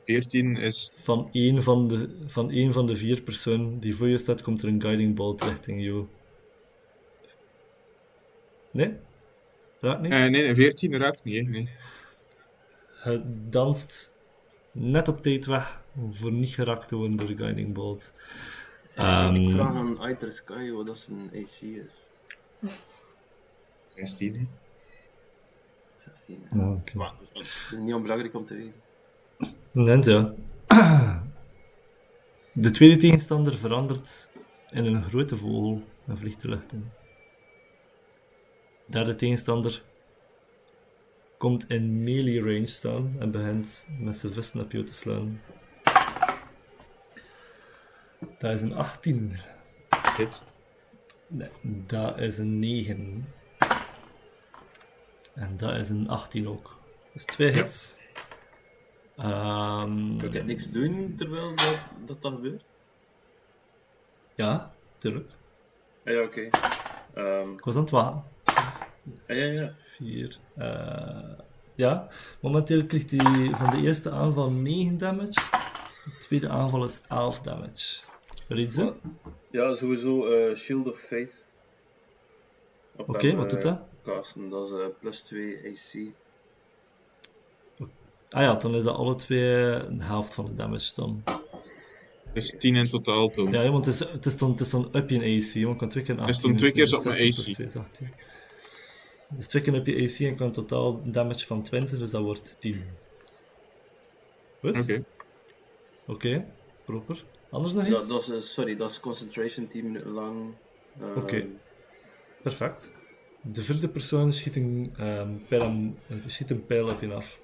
14 0.00 0.56
is 0.56 0.92
Van 0.94 1.28
één 1.32 1.62
van 1.62 1.88
de, 1.88 2.24
van 2.26 2.50
één 2.50 2.72
van 2.72 2.86
de 2.86 2.96
vier 2.96 3.22
personen 3.22 3.80
die 3.80 3.96
voor 3.96 4.08
je 4.08 4.18
staat, 4.18 4.42
komt 4.42 4.62
er 4.62 4.68
een 4.68 4.82
guiding 4.82 5.14
bolt 5.14 5.42
richting 5.42 5.82
jou. 5.82 6.06
Nee? 8.74 8.96
Raakt 9.80 10.00
niet? 10.00 10.12
Eh, 10.12 10.26
nee, 10.26 10.54
14 10.54 10.96
raakt 10.96 11.24
niet, 11.24 11.36
hè. 11.36 11.50
Nee. 11.50 11.68
Het 12.94 13.52
danst 13.52 14.12
net 14.72 15.08
op 15.08 15.22
tijd 15.22 15.46
weg 15.46 15.82
voor 16.10 16.32
niet 16.32 16.54
geraakt 16.54 16.88
te 16.88 16.96
worden 16.96 17.16
door 17.16 17.28
de 17.28 17.36
guiding 17.36 17.74
bolt. 17.74 18.14
Ehm, 18.94 19.34
ik 19.34 19.50
vraag 19.50 19.74
aan 19.74 20.00
Uiter 20.00 20.32
Sky 20.32 20.70
wat 20.70 20.86
dat 20.86 20.98
zijn 20.98 21.30
AC 21.34 21.60
is. 21.60 22.10
16, 23.86 24.34
hè. 24.34 24.46
16. 25.94 26.44
ja, 26.48 26.70
oké. 26.70 26.96
Maar 26.96 27.12
het 27.32 27.72
is 27.72 27.78
niet 27.78 27.94
onbelangrijk 27.94 28.34
om 28.34 28.44
te 28.44 28.54
weten. 28.54 28.82
Net, 29.70 30.04
ja. 30.04 30.34
De 32.52 32.70
tweede 32.70 32.96
tegenstander 32.96 33.56
verandert 33.56 34.30
in 34.70 34.84
een 34.84 35.02
grote 35.02 35.36
vogel 35.36 35.82
en 36.06 36.18
vliegt 36.18 36.40
de 36.40 36.48
lucht 36.48 36.72
in. 36.72 36.90
De 38.86 38.92
derde 38.92 39.14
tegenstander 39.14 39.82
komt 41.38 41.68
in 41.70 42.02
melee 42.02 42.40
range 42.40 42.66
staan 42.66 43.16
en 43.18 43.30
begint 43.30 43.86
met 43.98 44.16
zijn 44.16 44.32
vuisten 44.32 44.60
op 44.60 44.72
jou 44.72 44.84
te 44.84 44.94
slaan. 44.94 45.40
Dat 48.38 48.52
is 48.52 48.62
een 48.62 48.74
18. 48.74 49.32
Hit. 50.16 50.44
Nee, 51.26 51.48
dat 51.62 52.18
is 52.18 52.38
een 52.38 52.58
9. 52.58 53.32
En 55.34 55.56
dat 55.56 55.74
is 55.76 55.88
een 55.88 56.08
18 56.08 56.48
ook. 56.48 56.76
Dus 57.12 57.24
twee 57.24 57.50
hits. 57.50 57.96
Ehm, 59.16 60.18
Kan 60.18 60.34
ik 60.34 60.44
niks 60.44 60.70
doen 60.70 61.14
terwijl 61.16 61.54
dat 61.54 61.78
dat, 62.06 62.22
dat 62.22 62.32
gebeurt? 62.32 62.64
Ja, 64.34 64.74
tuurlijk. 64.96 65.30
Ah, 66.04 66.12
ja, 66.14 66.22
oké. 66.22 66.48
Ehm, 67.14 67.52
Ik 67.52 67.64
was 67.64 67.74
aan 67.74 67.80
het 67.80 67.90
wachten. 67.90 68.24
Ah, 69.26 69.36
ja, 69.36 69.44
ja. 69.44 69.74
4. 69.96 70.38
eh 70.56 71.44
ja, 71.74 72.08
momenteel 72.40 72.86
krijgt 72.86 73.10
hij 73.10 73.50
van 73.52 73.70
de 73.70 73.82
eerste 73.82 74.10
aanval 74.10 74.50
9 74.50 74.98
damage. 74.98 75.32
De 76.04 76.16
tweede 76.20 76.48
aanval 76.48 76.84
is 76.84 77.00
11 77.08 77.40
damage. 77.40 78.00
Doen? 78.48 78.94
Ja, 79.50 79.74
sowieso 79.74 80.26
eh, 80.26 80.54
Shield 80.54 80.88
of 80.90 80.98
Faith. 80.98 81.48
Oké, 82.96 83.36
wat 83.36 83.50
doet 83.50 83.58
eh, 83.58 83.64
dat? 83.64 83.78
Casten. 84.02 84.48
Dat 84.48 84.66
is 84.66 84.72
eh, 84.72 84.86
plus 85.00 85.20
2 85.22 85.56
AC. 85.56 86.12
Ah 88.30 88.42
ja, 88.42 88.54
dan 88.54 88.74
is 88.74 88.82
dat 88.82 88.96
alle 88.96 89.14
twee 89.14 89.54
een 89.64 90.00
helft 90.00 90.34
van 90.34 90.44
de 90.44 90.54
damage 90.54 90.92
dan. 90.94 91.22
Dus 92.32 92.54
10 92.58 92.76
in 92.76 92.84
totaal 92.84 93.30
toen. 93.30 93.50
Ja, 93.52 93.62
ja, 93.62 93.70
want 93.70 93.84
het 93.84 93.94
is, 93.94 94.00
het 94.00 94.26
is 94.26 94.36
dan, 94.36 94.50
het 94.50 94.60
is 94.60 94.70
dan 94.70 94.88
up 94.92 95.10
je 95.10 95.18
AC, 95.18 95.62
want 95.62 95.72
ik 95.72 95.78
kan 95.78 95.88
twee 95.88 96.04
keer 96.04 96.14
een 96.14 96.20
18. 96.20 96.28
is 96.28 96.40
dan 96.40 96.56
twee 96.56 96.72
keer 96.72 96.80
dus 96.80 96.90
zo 96.90 96.96
op 96.96 97.04
mijn 97.04 97.32
16 97.32 97.52
AC. 97.52 97.56
plus 97.56 97.70
2 97.72 97.82
is 97.82 97.90
18. 97.90 98.12
Dus 99.36 99.46
twee 99.46 99.62
keer 99.62 99.74
up 99.74 99.86
je 99.86 100.02
AC 100.02 100.18
en 100.30 100.36
kan 100.36 100.52
totaal 100.52 101.00
damage 101.10 101.46
van 101.46 101.62
20, 101.62 101.98
dus 101.98 102.10
dat 102.10 102.22
wordt 102.22 102.56
10. 102.58 102.84
Goed? 104.60 104.80
Oké. 104.80 105.04
Oké, 106.06 106.46
proper. 106.84 107.24
Anders 107.50 107.74
nog 107.74 107.84
Dus 107.84 107.92
iets? 107.94 108.08
dat, 108.08 108.26
dat 108.28 108.28
is, 108.38 108.44
eh, 108.44 108.50
sorry, 108.54 108.76
dat 108.76 108.90
is 108.90 109.00
concentration 109.00 109.66
10 109.66 109.84
minuten 109.84 110.10
lang. 110.10 110.54
Eh, 111.00 111.16
Oké. 111.16 111.46
Perfect. 112.42 112.90
De 113.42 113.62
vierde 113.62 113.88
persoon 113.88 114.32
schiet 114.32 114.56
een, 114.56 114.92
ehm, 114.96 115.28
pijl, 115.48 115.62
aan- 115.62 115.98
schiet 116.26 116.50
een 116.50 116.66
pijl 116.66 116.88
op 116.88 117.00
je 117.00 117.12
af. 117.14 117.40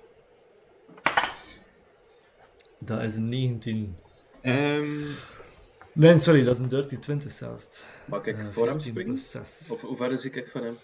Dat 2.78 3.02
is 3.02 3.14
een 3.14 3.28
19. 3.28 3.96
Ehm, 4.40 5.06
Nee, 5.92 6.18
sorry, 6.18 6.42
dat 6.42 6.54
is 6.54 6.60
een 6.60 6.68
dirty 6.68 6.96
20 6.96 7.32
zelfs. 7.32 7.84
Mag 8.06 8.24
ik 8.26 8.38
Eh, 8.38 8.48
voor 8.48 8.66
hem 8.68 8.80
14 8.80 8.80
springen? 8.80 9.04
plus 9.14 9.30
6. 9.30 9.70
Of 9.70 9.80
hoe 9.80 9.96
ver 9.96 10.12
is 10.12 10.24
ik 10.24 10.48
van 10.48 10.62
hem? 10.62 10.76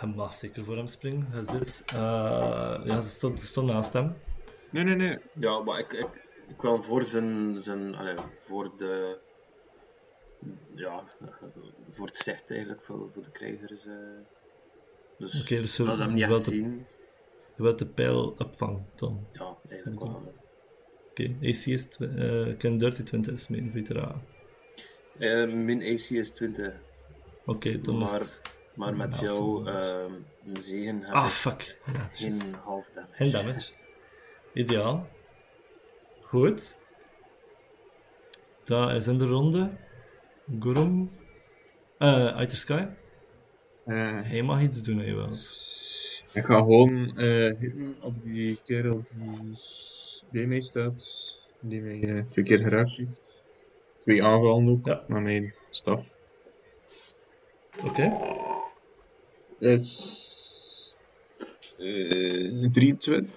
Hij 0.00 0.08
mag 0.08 0.34
zeker 0.34 0.64
voor 0.64 0.76
hem 0.76 0.86
springen. 0.86 1.26
Hij 1.30 1.42
zit... 1.42 1.82
eh, 1.86 2.80
ja, 2.84 3.00
ze 3.00 3.36
stond, 3.36 3.66
naast 3.66 3.92
hem. 3.92 4.16
nee, 4.70 4.84
nee, 4.84 4.94
nee. 4.94 5.18
Ja, 5.34 5.60
maar 5.60 5.78
ik, 5.78 5.92
ik, 5.92 6.08
ik 6.48 6.60
wil 6.60 6.82
voor 6.82 7.04
zijn, 7.04 7.60
zijn 7.60 7.94
allee, 7.94 8.16
voor 8.36 8.72
de, 8.78 9.18
ja, 10.74 11.02
voor 11.88 12.06
het 12.06 12.16
zicht 12.16 12.50
eigenlijk, 12.50 12.82
voor, 12.82 13.10
voor 13.10 13.22
de 13.22 13.30
krijgers. 13.30 13.86
eh. 13.86 13.94
Dus, 15.18 15.42
Oké, 15.42 15.60
dus 15.60 15.80
als 15.80 15.96
ze 15.96 16.02
hem 16.02 16.12
niet 16.14 16.42
zien, 16.42 16.86
Je 17.56 17.62
wilt 17.62 17.78
de 17.78 17.86
pijl 17.86 18.34
opvangen 18.38 18.86
dan. 18.94 19.26
ja, 19.32 19.56
eigenlijk 19.68 20.00
wel. 20.00 20.32
Oké, 21.10 21.34
AC 21.42 21.66
is... 21.66 21.88
kan 22.58 22.78
dirty 22.78 23.02
20 23.02 23.32
is 23.32 23.48
mijn 23.48 23.70
veteraan. 23.70 24.22
Eh, 25.18 25.52
min 25.52 25.80
AC 25.82 26.10
is 26.10 26.30
20, 26.32 26.74
Oké, 27.46 27.80
dan 27.80 28.02
is 28.02 28.10
maar, 28.10 28.20
het... 28.20 28.40
maar 28.80 28.96
met 28.96 29.18
Ja, 29.18 29.26
jou 29.26 29.36
voor- 29.38 29.66
ehm, 29.66 30.12
een 30.46 30.60
zegen 30.60 31.00
heb 31.00 31.08
Ah, 31.14 31.24
ik 31.24 31.30
fuck. 31.30 31.76
Ja, 31.92 32.08
geen 32.12 32.32
juist. 32.36 32.54
half 32.54 32.90
damage. 32.90 33.12
Geen 33.14 33.30
damage. 33.30 33.72
Ideaal. 34.54 35.08
Goed. 36.22 36.76
Dat 38.64 38.90
is 38.90 39.06
in 39.06 39.18
de 39.18 39.26
ronde. 39.26 39.70
Gurum. 40.60 41.10
Eh, 41.98 42.36
Outer 42.36 42.56
Sky. 42.56 42.86
Eh, 43.84 44.20
Hij 44.22 44.42
mag 44.42 44.60
iets 44.62 44.82
doen, 44.82 44.98
hij 44.98 45.14
wilt. 45.14 45.68
ik 46.32 46.44
ga 46.44 46.56
gewoon 46.58 47.16
eh 47.16 47.56
hitten 47.58 47.96
op 48.02 48.14
die 48.24 48.58
kerel 48.64 49.02
die 49.14 49.58
bij 50.30 50.46
mij 50.46 50.60
staat. 50.60 51.38
Die 51.60 51.80
mij 51.80 52.02
eh, 52.02 52.22
twee 52.28 52.44
keer 52.44 52.58
geraakt 52.58 52.96
heeft. 52.96 53.44
Twee 54.00 54.24
aanvallen 54.24 54.68
ook 54.68 54.86
Ja. 54.86 55.04
met 55.08 55.22
mijn 55.22 55.54
staf. 55.70 56.18
Oké. 57.84 58.12
Is 59.60 60.94
eh 61.78 62.70
23 62.72 63.28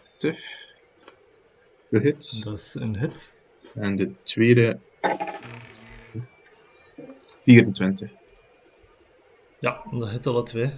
gehit. 1.90 2.44
Dat 2.44 2.60
is 2.60 2.74
een 2.74 2.98
hit. 2.98 3.34
En 3.74 3.96
de 3.96 4.12
tweede 4.24 4.80
24. 7.44 8.12
Ja, 9.60 9.84
dat 9.92 10.10
hit 10.10 10.28
alle 10.28 10.44
twee. 10.44 10.72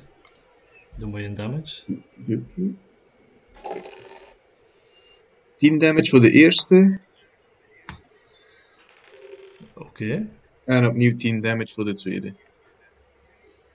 Dan 0.96 1.10
moet 1.10 1.20
je 1.20 1.26
een 1.26 1.34
damage. 1.34 1.84
10 5.58 5.78
damage 5.78 6.10
voor 6.10 6.22
de 6.22 6.32
eerste. 6.32 7.00
Oké. 9.74 10.28
En 10.64 10.86
opnieuw 10.86 11.16
10 11.16 11.42
damage 11.42 11.74
voor 11.74 11.86
de 11.86 11.94
tweede. 11.94 12.34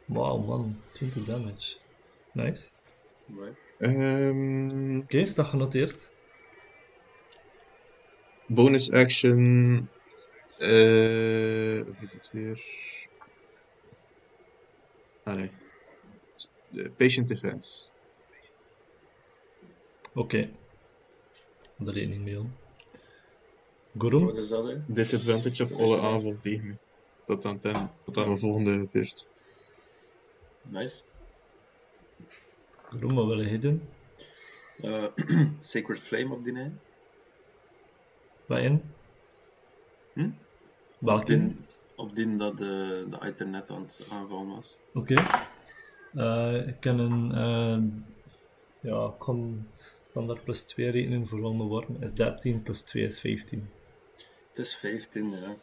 Wauw, 0.07 0.39
man. 0.39 0.77
20 1.01 1.24
damage. 1.24 1.76
Nice. 2.32 2.70
Right. 3.26 3.57
Ehm, 3.78 4.98
Oké, 4.98 5.18
is 5.18 5.34
dat 5.34 5.46
genoteerd? 5.46 6.11
bonus 8.46 8.90
action. 8.90 9.88
eh 10.59 10.68
hoe 11.84 11.94
heet 11.98 12.12
het 12.12 12.28
weer? 12.32 12.61
S- 16.36 16.51
eh, 16.74 16.86
Patient 16.96 17.28
defense. 17.28 17.90
Oké. 20.14 20.36
Er 21.78 21.92
rekening 21.92 22.22
mee 22.24 22.38
om. 22.38 22.53
Gurum. 23.98 24.24
Wat 24.24 24.36
is 24.36 24.48
dat, 24.48 24.66
hè? 24.66 24.76
Disadvantage 24.86 25.62
op 25.64 25.72
alle 25.72 26.01
aanval 26.01 26.36
tegen 26.40 26.66
me. 26.66 26.74
Tot 27.24 27.44
aan, 27.44 27.59
ten, 27.59 27.90
tot 28.05 28.16
aan 28.16 28.34
de 28.34 28.38
volgende 28.40 28.88
beurt. 28.92 29.28
Nice. 30.62 31.02
Gurum, 32.88 33.14
wat 33.14 33.26
wil 33.26 33.40
je 33.40 33.58
doen? 33.58 33.82
Eh, 34.82 35.04
Sacred 35.58 35.98
Flame 35.98 36.34
op 36.34 36.42
die 36.42 36.52
lijn. 36.52 36.80
Wat 38.46 38.58
in? 38.58 38.82
Hm? 40.12 40.30
Welke? 40.98 41.20
Op 41.20 41.26
die, 41.26 41.56
op 41.96 42.12
die 42.14 42.36
dat 42.36 42.58
de, 42.58 43.06
de 43.11 43.26
Iter 43.28 43.48
net 43.48 43.70
aan 43.70 43.80
het 43.82 44.08
aanvallen 44.12 44.54
was. 44.54 44.76
Oké. 44.94 45.14
Eh, 46.14 46.66
ik 46.66 46.80
kan 46.80 46.98
een. 46.98 47.32
eh, 47.34 47.82
ja, 48.90 49.06
ik 49.06 49.18
kan 49.18 49.68
standaard 50.02 50.44
plus 50.44 50.62
2 50.62 50.90
rekenen 50.90 51.26
voor 51.26 51.38
ronde 51.40 51.64
worm. 51.64 51.96
Is 52.00 52.12
13 52.12 52.62
plus 52.62 52.82
2 52.82 53.04
is 53.04 53.20
15. 53.20 53.70
Het 54.48 54.58
is 54.58 54.74
15, 54.76 55.30
ja. 55.30 55.54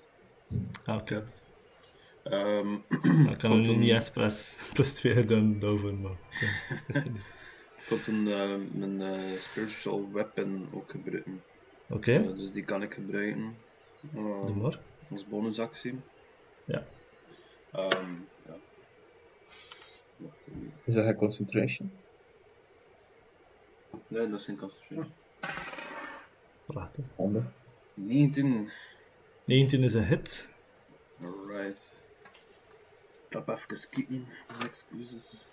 Ah, 0.85 0.95
oké. 0.95 1.03
Kut. 1.15 1.41
Ehm, 2.30 2.78
Dan 3.25 3.38
kan 3.38 3.51
er 3.51 3.69
een- 3.69 3.80
niet 3.80 3.91
expres 3.91 4.65
plus 4.73 4.93
2 4.93 5.25
doen 5.25 5.59
daarvoor, 5.59 5.93
maar. 5.93 6.11
Ja, 6.39 6.47
is 6.88 6.95
het 6.95 7.13
niet. 7.13 7.21
ik 7.89 7.99
toen 8.03 8.28
eh, 8.28 8.55
mijn 8.71 9.01
eh, 9.01 9.38
Spiritual 9.38 10.11
Weapon 10.11 10.67
ook 10.73 10.91
gebruiken. 10.91 11.43
Oké, 11.89 12.13
Eh, 12.13 12.36
dus 12.36 12.51
die 12.51 12.63
kan 12.63 12.82
ik 12.82 12.93
gebruiken. 12.93 13.55
eh, 14.15 14.41
doe 14.41 14.55
maar. 14.55 14.80
als 15.11 15.28
bonusactie. 15.28 15.99
Ja. 16.65 16.86
Ehm, 17.71 18.11
ja. 18.45 18.55
Wacht 20.17 20.38
even. 20.47 20.73
Is 20.84 20.93
dat 20.93 21.03
concentration? 21.15 21.91
Nee, 24.07 24.30
dat 24.30 24.39
is 24.39 24.45
geen 24.45 24.57
concentration. 24.57 25.11
Prachtig. 26.65 27.05
19. 27.93 28.69
19 29.45 29.84
is 29.84 29.93
een 29.93 30.03
hit. 30.05 30.49
Alright. 31.23 32.03
Heb 33.38 33.49
even 33.49 33.89
kijken. 33.89 34.27
Excuses. 34.61 35.47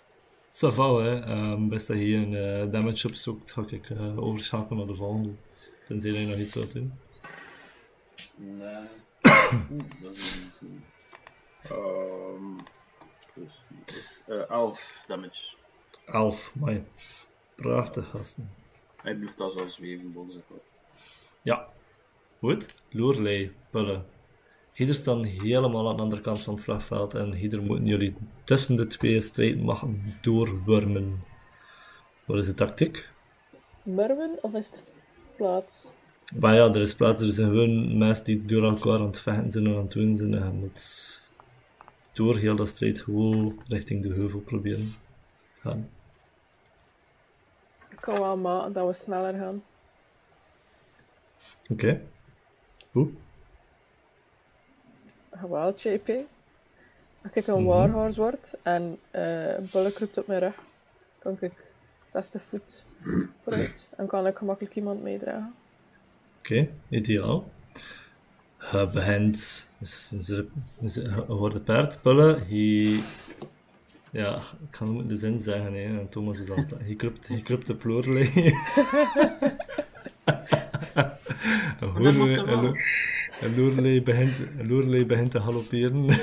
Saval, 0.47 0.97
hè. 0.97 1.19
Ehm, 1.21 1.67
best 1.67 1.87
dat 1.87 1.97
je 1.97 2.03
hier 2.03 2.17
een 2.17 2.35
eh, 2.35 2.71
damage 2.71 3.07
opzoekt, 3.07 3.51
ga 3.51 3.63
ik 3.67 3.89
eh, 3.89 4.19
overschakelen 4.19 4.77
naar 4.77 4.87
de 4.87 4.95
volgende. 4.95 5.33
Tenzij 5.85 6.11
je 6.11 6.27
nog 6.27 6.37
iets 6.37 6.53
wilt 6.53 6.71
doen. 6.71 6.93
Nee. 8.35 8.85
Oeh, 9.71 9.83
dat 10.01 10.13
is 10.13 10.35
niet 10.35 10.53
zo. 10.59 10.65
Ehm, 11.73 12.63
dus, 13.33 13.61
dus 13.85 14.23
eh 14.27 14.49
11 14.49 15.03
damage. 15.07 15.55
11, 16.05 16.51
mooi. 16.55 16.83
Prachtig, 17.55 18.09
gasten. 18.09 18.53
Hij 19.01 19.15
blijft 19.15 19.39
als 19.39 19.55
al 19.55 19.67
zweven 19.67 20.13
boven 20.13 20.33
zich. 20.33 20.43
Ja. 21.41 21.69
Goed. 22.39 22.73
Loerlei, 22.89 23.55
pullen. 23.69 24.14
Hier 24.75 24.93
staan 24.93 25.23
helemaal 25.23 25.89
aan 25.89 25.95
de 25.95 26.01
andere 26.01 26.21
kant 26.21 26.41
van 26.41 26.53
het 26.53 26.63
slagveld 26.63 27.13
en 27.13 27.33
hier 27.33 27.61
moeten 27.61 27.85
jullie 27.85 28.15
tussen 28.43 28.75
de 28.75 28.87
twee 28.87 29.21
strijdmachten 29.21 30.17
doorwurmen. 30.21 31.23
Wat 32.25 32.37
is 32.37 32.45
de 32.45 32.53
tactiek? 32.53 33.09
Murwen 33.83 34.37
of 34.41 34.53
is 34.53 34.71
er 34.71 34.79
plaats? 35.35 35.93
Maar 36.39 36.55
ja, 36.55 36.67
er 36.67 36.81
is 36.81 36.95
plaats, 36.95 37.21
er 37.21 37.31
zijn 37.31 37.47
gewoon 37.47 37.97
mensen 37.97 38.25
die 38.25 38.45
door 38.45 38.63
elkaar 38.63 38.99
aan 38.99 39.05
het 39.05 39.19
vechten 39.19 39.51
zijn 39.51 39.65
en 39.65 39.75
aan 39.75 39.81
het 39.81 39.91
doen 39.91 40.15
zijn. 40.15 40.33
En 40.33 40.45
je 40.45 40.51
moet 40.51 41.29
door 42.13 42.37
heel 42.37 42.55
dat 42.55 42.67
strijd 42.67 42.99
gewoon 42.99 43.61
richting 43.67 44.01
de 44.03 44.13
heuvel 44.13 44.39
proberen 44.39 44.87
gaan. 45.59 45.89
Ik 47.89 48.01
kan 48.01 48.19
wel 48.19 48.37
maken 48.37 48.73
dat 48.73 48.87
we 48.87 48.93
sneller 48.93 49.33
gaan. 49.33 49.63
Oké. 51.69 52.01
Hoe? 52.91 53.09
Jawel, 55.41 55.73
JP. 55.75 56.07
Als 57.23 57.33
ik 57.33 57.47
een 57.47 57.55
Mhm. 57.63 57.65
warhorse 57.65 58.21
word 58.21 58.53
en 58.63 58.97
eh 59.11 59.57
een 59.57 59.67
bulk 59.71 59.97
roept 59.97 60.17
op 60.17 60.27
mijn 60.27 60.39
rug, 60.39 60.55
kan 61.19 61.37
ik 61.39 61.51
60 62.07 62.41
voet 62.41 62.83
vooruit 63.43 63.87
en 63.97 64.07
kan 64.07 64.27
ik 64.27 64.37
gemakkelijk 64.37 64.75
iemand 64.75 65.01
meedragen. 65.03 65.53
Oké, 66.39 66.67
ideaal. 66.89 67.51
Je 68.71 68.89
begint, 68.93 69.69
hoort 71.27 71.53
een 71.53 71.63
paard 71.63 72.01
pullen, 72.01 72.47
hij, 72.47 72.99
ja, 74.11 74.35
ik 74.69 74.75
ga 74.75 74.85
moeten 74.85 75.07
de 75.07 75.15
zin 75.15 75.39
zeggen, 75.39 75.73
hè, 75.73 75.99
en 75.99 76.09
Thomas 76.09 76.39
is 76.39 76.49
al, 76.49 76.65
hij 76.77 76.95
krupt, 76.95 77.27
hij 77.27 77.41
krupt 77.41 77.67
de 77.67 77.75
ploerlei. 77.75 78.31
Een 81.79 82.75
Loerlei 83.49 84.01
begint, 84.01 84.47
loerlei 84.61 85.05
begint 85.05 85.31
te 85.31 85.39
galopperen. 85.39 86.05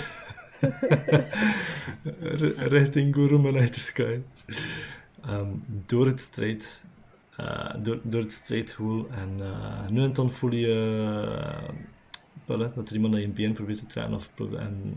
Richting 2.75 3.15
Gorum 3.15 3.57
en 3.57 3.69
Sky. 3.75 4.19
Ehm, 5.25 5.47
door 5.87 6.07
het 6.07 6.21
strijd, 6.21 6.85
eh, 7.37 7.75
door, 7.83 8.01
door 8.03 8.21
het 8.21 8.33
strijdhoel. 8.33 9.07
En 9.11 9.31
eh, 9.41 9.89
nu 9.91 10.03
en 10.03 10.13
dan 10.13 10.31
voel 10.31 10.53
je 10.53 10.75
wel, 12.45 12.59
hè, 12.59 12.69
dat 12.75 12.89
er 12.89 12.95
iemand 12.95 13.13
naar 13.13 13.23
je 13.23 13.29
been 13.29 13.53
probeert 13.53 13.79
te 13.79 13.87
trekken. 13.87 14.15
Of, 14.15 14.31
en 14.59 14.95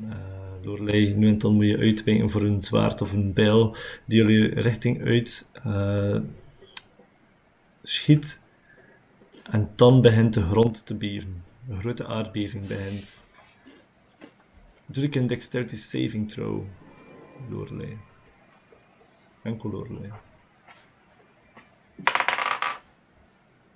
doorlei, 0.61 1.13
nu 1.13 1.27
en 1.27 1.37
dan 1.37 1.53
moet 1.53 1.65
je 1.65 1.77
uitwijken 1.77 2.29
voor 2.29 2.41
een 2.41 2.61
zwaard 2.61 3.01
of 3.01 3.11
een 3.11 3.33
bijl 3.33 3.75
die 4.05 4.17
jullie 4.17 4.61
richting 4.61 5.05
uit 5.05 5.49
schiet. 7.83 8.39
En 9.51 9.69
dan 9.75 10.01
begint 10.01 10.33
de 10.33 10.41
grond 10.41 10.85
te 10.85 10.95
beven. 10.95 11.44
Een 11.69 11.79
grote 11.79 12.07
aardbeving 12.07 12.67
begint. 12.67 13.19
Doe 14.85 15.03
ik 15.03 15.15
een 15.15 15.27
dexterity 15.27 15.75
saving 15.75 16.31
throw, 16.31 16.63
Lorelei. 17.49 17.97
Enkel 19.41 19.69
Lorelei. 19.69 20.11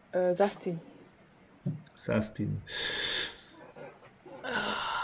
Eh 0.10 0.30
16. 0.32 0.80
16. 1.94 2.62
Ah, 4.42 4.98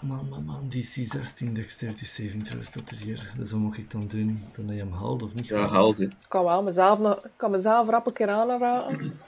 Man, 0.00 0.28
man, 0.28 0.44
man, 0.44 0.68
DC 0.68 0.84
16 0.84 1.54
dexterity 1.54 2.04
saving 2.04 2.44
throw 2.44 2.64
staat 2.64 2.90
er 2.90 2.96
hier. 2.96 3.32
Dus 3.36 3.50
wat 3.50 3.60
moet 3.60 3.78
ik 3.78 3.90
dan 3.90 4.06
doen? 4.06 4.44
Dan 4.52 4.66
dat 4.66 4.74
je 4.74 4.80
hem 4.82 4.92
haalt 4.92 5.22
of 5.22 5.34
niet? 5.34 5.46
Ja, 5.46 5.56
haalt? 5.56 5.70
haalde. 5.70 6.04
Ik 6.04 6.16
kan 6.28 6.44
wel 6.44 6.62
mezelf, 6.62 6.98
nog, 6.98 7.20
kan 7.36 7.50
mezelf 7.50 7.88
rap 7.88 8.06
een 8.06 8.12
keer 8.12 8.28
aanraken. 8.28 9.18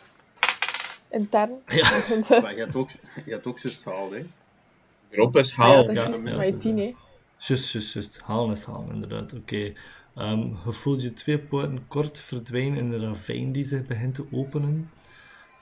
Intern. 1.11 1.51
Ja. 1.67 1.91
Maar 2.43 2.55
je 2.55 2.61
hebt 2.61 2.77
ook, 2.77 2.89
je 3.25 3.45
ook 3.45 3.59
juist 3.59 3.83
gehaald, 3.83 4.13
hè? 4.13 4.27
Drop 5.09 5.37
is 5.37 5.49
Ja, 5.51 5.63
haal. 5.63 5.75
dat 5.85 5.89
is 5.89 5.97
ja, 5.97 6.03
juist 6.05 6.29
ja, 6.29 6.37
mijn 6.37 6.51
dat 6.51 6.55
is 6.55 6.61
10, 6.61 6.79
het. 6.79 6.87
hè. 6.87 6.95
Just, 7.39 7.73
just, 7.73 7.93
just. 7.93 8.21
Halen 8.21 8.51
is 8.53 8.65
halen, 8.65 8.89
inderdaad. 8.95 9.35
Oké. 9.35 9.73
Ehm, 10.15 10.41
je 10.65 10.73
voelt 10.73 11.03
je 11.03 11.13
twee 11.13 11.39
poten 11.39 11.89
kort 11.89 12.21
verdwijnen 12.21 12.79
in 12.79 12.91
de 12.91 12.99
ravijn 12.99 13.53
die 13.53 13.65
zich 13.65 13.87
begint 13.87 14.15
te 14.15 14.25
openen. 14.33 14.91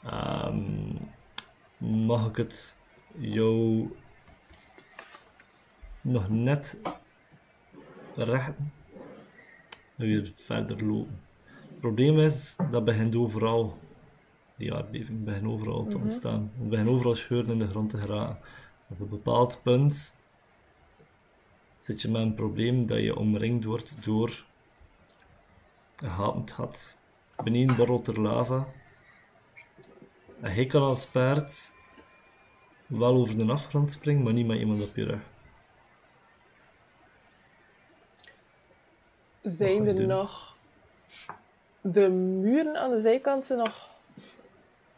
Ehm, 0.05 0.95
mag 1.79 2.29
ik 2.29 2.37
het 2.37 2.77
jou 3.19 3.89
nog 6.01 6.29
net 6.29 6.77
rechten? 8.15 8.73
En 9.97 10.07
weer 10.07 10.33
verder 10.35 10.85
lopen. 10.87 11.21
Het 11.69 11.81
probleem 11.81 12.19
is, 12.19 12.57
dat 12.71 12.85
begint 12.85 13.17
overal, 13.17 13.79
die 14.57 14.75
aardbeving, 14.75 15.25
begint 15.25 15.47
overal 15.47 15.87
te 15.87 15.99
ontstaan. 15.99 16.53
Het 16.59 16.69
begint 16.69 16.89
overal 16.89 17.15
scheuren 17.15 17.51
in 17.51 17.59
de 17.59 17.69
grond 17.69 17.91
te 17.91 17.99
geraken. 17.99 18.39
Op 18.89 19.01
een 19.01 19.09
bepaald 19.09 19.61
punt 19.63 20.15
zit 21.79 22.03
je 22.03 22.11
met 22.11 22.23
een 22.23 22.35
probleem 22.35 22.87
dat 22.87 22.99
je 22.99 23.17
omringd 23.17 23.65
wordt 23.65 24.05
door 24.05 24.45
een 25.97 26.11
gapend 26.11 26.51
gat. 26.51 26.99
Beneden 27.45 27.77
borrelt 27.77 28.07
er 28.07 28.21
lava. 28.21 28.67
En 30.41 30.53
hij 30.53 30.67
kan 30.67 30.83
als 30.83 31.07
paard 31.07 31.73
wel 32.87 33.15
over 33.15 33.37
de 33.37 33.53
afgrond 33.53 33.91
springen, 33.91 34.23
maar 34.23 34.33
niet 34.33 34.47
met 34.47 34.59
iemand 34.59 34.89
op 34.89 34.97
je 34.97 35.05
rug. 35.05 35.23
Zijn 39.43 39.87
er 39.87 40.07
nog... 40.07 40.55
De 41.81 42.09
muren 42.11 42.77
aan 42.77 42.91
de 42.91 43.01
zijkant 43.01 43.45
zijn 43.45 43.59
nog 43.59 43.96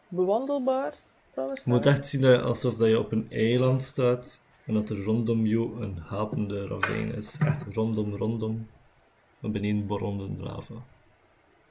bewandelbaar? 0.09 0.93
Je 1.35 1.61
moet 1.65 1.85
echt 1.85 2.07
zien 2.07 2.21
dat, 2.21 2.41
alsof 2.43 2.75
dat 2.75 2.87
je 2.87 2.99
op 2.99 3.11
een 3.11 3.27
eiland 3.31 3.83
staat 3.83 4.41
en 4.65 4.73
dat 4.73 4.89
er 4.89 5.03
rondom 5.03 5.45
jou 5.45 5.81
een 5.81 6.01
gapende 6.01 6.67
ravijn 6.67 7.13
is. 7.15 7.37
Echt 7.45 7.65
rondom, 7.73 8.15
rondom. 8.15 8.67
Maar 9.39 9.51
beneden 9.51 9.87
borrelende 9.87 10.43
lava. 10.43 10.73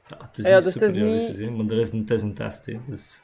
Ja, 0.09 0.16
het 0.26 0.39
is 0.39 0.45
Ah 0.45 0.51
ja, 0.51 0.57
niet 0.57 0.64
dus 0.64 0.72
super 0.72 0.91
realistisch, 0.91 1.36
niet- 1.36 1.57
maar 1.57 1.66
er 1.66 1.78
is 1.78 1.93
een, 1.93 1.99
het 1.99 2.11
is 2.11 2.22
een 2.22 2.34
test. 2.34 2.66
Hè, 2.66 2.78
dus 2.86 3.22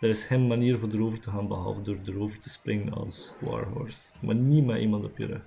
er 0.00 0.08
is 0.08 0.24
geen 0.24 0.46
manier 0.46 0.78
voor 0.78 0.88
erover 0.92 1.20
te 1.20 1.30
gaan 1.30 1.48
behalve 1.48 1.82
door 1.82 1.96
erover 2.04 2.38
te 2.38 2.48
springen 2.50 2.92
als 2.92 3.32
Warhorse. 3.40 4.12
Maar 4.20 4.34
niet 4.34 4.64
met 4.66 4.80
iemand 4.80 5.04
op 5.04 5.18
je 5.18 5.26
rug. 5.26 5.44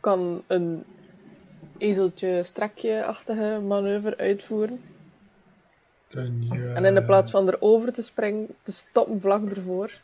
kan 0.00 0.42
een 0.46 0.84
ezeltje 1.78 2.44
strekje-achtige 2.44 3.60
manoeuvre 3.66 4.16
uitvoeren. 4.16 4.80
En 6.74 6.84
in 6.84 6.94
de 6.94 7.02
plaats 7.04 7.30
van 7.30 7.48
erover 7.48 7.92
te 7.92 8.02
springen, 8.02 8.46
te 8.62 8.72
stoppen 8.72 9.20
vlak 9.20 9.50
ervoor. 9.50 10.00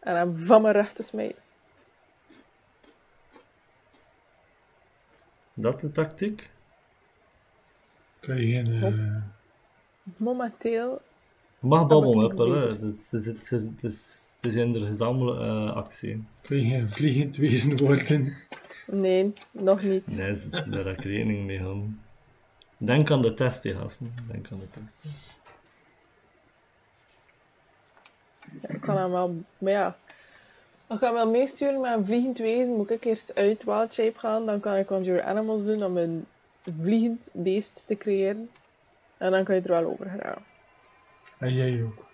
En 0.00 0.16
hem 0.16 0.38
van 0.38 0.62
mijn 0.62 0.74
rug 0.74 0.92
te 0.92 1.02
smijten. 1.02 1.42
Dat 5.54 5.80
de 5.80 5.90
tactiek? 5.92 6.50
kun 8.20 8.46
je 8.46 8.52
geen... 8.64 8.82
eh, 8.82 9.22
Momenteel, 10.16 11.00
Je 11.60 11.66
mag 11.66 11.86
babbelen, 11.86 12.60
hè. 12.60 12.78
Dus 12.78 13.10
het 13.10 13.20
is, 13.20 13.26
het 13.26 13.42
is, 13.52 13.64
het 13.66 13.82
is, 13.84 14.28
het 14.36 14.44
is 14.44 14.54
in 14.54 14.72
de 14.72 14.86
gezamenlijke 14.86 15.44
eh, 15.44 15.76
actie. 15.76 16.24
kun 16.42 16.56
je 16.60 16.68
geen 16.68 16.88
vliegend 16.88 17.36
wezen 17.36 17.76
worden. 17.76 18.36
nee, 18.86 19.32
nog 19.50 19.82
niet. 19.82 20.06
Nee, 20.06 20.34
ze- 20.34 20.68
daar 20.68 20.84
heb 20.84 20.98
ik 20.98 21.04
rekening 21.04 21.46
mee 21.46 21.60
houden. 21.60 22.00
Denk 22.82 23.10
aan 23.10 23.22
de 23.22 23.34
test, 23.34 23.62
hè, 23.62 23.74
gasten. 23.74 24.14
Denk 24.28 24.48
aan 24.52 24.58
de 24.58 24.70
test. 24.70 25.38
Ja, 28.60 28.74
ik 28.74 28.80
kan 28.80 28.96
hem 28.96 29.10
wel, 29.10 29.42
maar 29.58 29.72
ja. 29.72 29.96
Als 30.86 30.98
ik 30.98 31.04
hem 31.04 31.14
wel 31.14 31.30
meesturen 31.30 31.80
met 31.80 31.92
een 31.92 32.04
vliegend 32.04 32.38
wezen, 32.38 32.76
moet 32.76 32.90
ik 32.90 33.04
eerst 33.04 33.34
uit 33.34 33.64
Wild 33.64 33.94
Shape 33.94 34.18
gaan. 34.18 34.46
Dan 34.46 34.60
kan 34.60 34.76
ik 34.76 34.86
Conjure 34.86 35.22
Animals 35.22 35.64
doen 35.64 35.84
om 35.84 35.96
een 35.96 36.26
vliegend 36.76 37.30
beest 37.32 37.86
te 37.86 37.96
creëren. 37.96 38.50
En 39.16 39.30
dan 39.30 39.44
kan 39.44 39.54
je 39.54 39.60
er 39.60 39.68
wel 39.68 39.90
over 39.90 40.10
geraken. 40.10 40.44
En 41.38 41.54
jij 41.54 41.82
ook. 41.82 42.06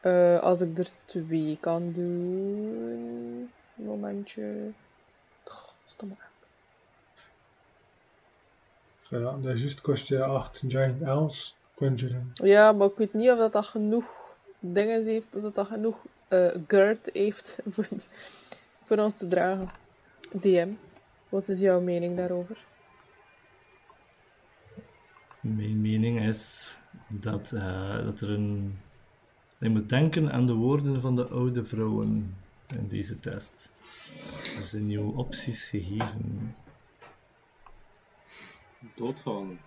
Eh, 0.00 0.38
als 0.40 0.60
ik 0.60 0.78
er 0.78 0.88
twee 1.04 1.58
kan 1.60 1.92
doen. 1.92 3.50
Momentje. 3.74 4.72
Oh, 5.44 5.68
stomme. 5.84 6.14
Ja, 9.10 9.18
dat 9.18 9.44
is 9.44 9.60
juist 9.60 9.80
kost 9.80 10.08
je 10.08 10.24
8 10.24 10.64
giant 10.68 11.02
elves 11.02 11.56
conjuren. 11.74 12.30
Ja, 12.32 12.72
maar 12.72 12.86
ik 12.86 12.96
weet 12.96 13.14
niet 13.14 13.30
of 13.30 13.38
dat, 13.38 13.52
dat 13.52 13.66
genoeg 13.66 14.04
dingen 14.58 15.04
heeft, 15.04 15.36
of 15.36 15.42
dat 15.42 15.54
dat 15.54 15.66
genoeg 15.66 16.04
eh 16.28 16.54
girth 16.66 17.10
heeft 17.12 17.58
voor, 17.72 17.88
voor 18.84 18.98
ons 18.98 19.14
te 19.14 19.28
dragen. 19.28 19.68
DM, 20.32 20.68
wat 21.28 21.48
is 21.48 21.60
jouw 21.60 21.80
mening 21.80 22.16
daarover? 22.16 22.56
Mijn 25.40 25.80
mening 25.80 26.20
is 26.20 26.76
dat, 27.20 27.52
eh, 27.52 28.04
dat 28.04 28.20
er 28.20 28.30
een. 28.30 28.78
Je 29.58 29.68
moet 29.68 29.88
denken 29.88 30.32
aan 30.32 30.46
de 30.46 30.52
woorden 30.52 31.00
van 31.00 31.16
de 31.16 31.24
oude 31.26 31.64
vrouwen 31.64 32.34
in 32.66 32.88
deze 32.88 33.20
test. 33.20 33.72
Er 34.60 34.66
zijn 34.66 34.86
nieuwe 34.86 35.16
opties 35.16 35.64
gegeven. 35.64 36.54
Doodgaan. 38.94 39.60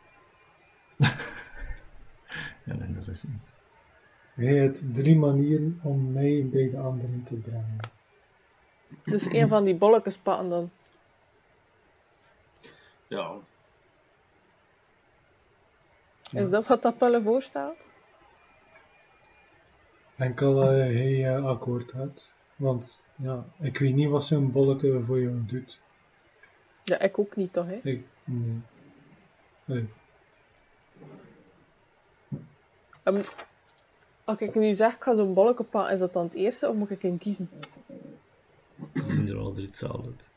Ja, 2.66 2.74
nee, 2.74 2.94
dat 2.94 3.08
is 3.08 3.24
niet. 3.24 3.54
Hij 4.34 4.46
heeft 4.46 4.96
drie 4.96 5.16
manieren 5.16 5.80
om 5.84 6.12
mij 6.12 6.48
bij 6.52 6.70
de 6.70 6.78
anderen 6.78 7.24
te 7.24 7.36
brengen. 7.36 7.78
Dus 9.04 9.26
een 9.26 9.48
van 9.48 9.64
die 9.64 9.76
bolletjes 9.76 10.18
pakken 10.18 10.50
dan. 10.50 10.72
Ja, 13.08 13.38
Is 16.34 16.50
dat 16.50 16.68
wat 16.68 16.82
dat 16.82 16.98
Pelle 16.98 17.22
voorstelt? 17.22 17.90
Enkel 20.16 20.56
dat 20.56 20.70
hij 20.70 21.36
eh, 21.36 21.46
akkoord 21.46 21.92
had. 21.92 22.36
Want 22.56 23.06
ja, 23.16 23.46
ik 23.60 23.78
weet 23.78 23.96
niet 23.96 24.10
wat 24.10 24.24
zo'n 24.24 24.52
bolletje 24.52 25.04
voor 25.04 25.22
jou 25.22 25.46
doet. 25.46 25.82
Ja, 26.84 27.00
ik 27.00 27.20
ook 27.20 27.36
niet 27.36 27.54
toch, 27.54 27.66
hè? 27.66 27.80
Ik, 27.84 28.06
nee. 28.24 28.62
Nee. 29.66 29.88
Ehm, 33.04 33.22
als 34.24 34.40
ik 34.40 34.56
nu 34.56 34.74
zeg, 34.74 34.96
ik 34.96 35.04
ga 35.04 35.16
zo'n 35.16 35.34
bolletje 35.34 35.64
pakken, 35.64 35.94
is 35.94 36.00
dat 36.00 36.14
dan 36.14 36.24
het 36.24 36.34
eerste 36.34 36.70
of 36.70 36.76
moet 36.76 36.90
ik 36.90 37.04
een 37.04 37.18
kiezen? 37.18 37.50
Ze 38.94 39.04
zien 39.08 39.28
er 39.28 39.38
al 39.38 39.52
drie 39.54 39.66
hetzelfde 39.66 40.06
uit. 40.08 40.30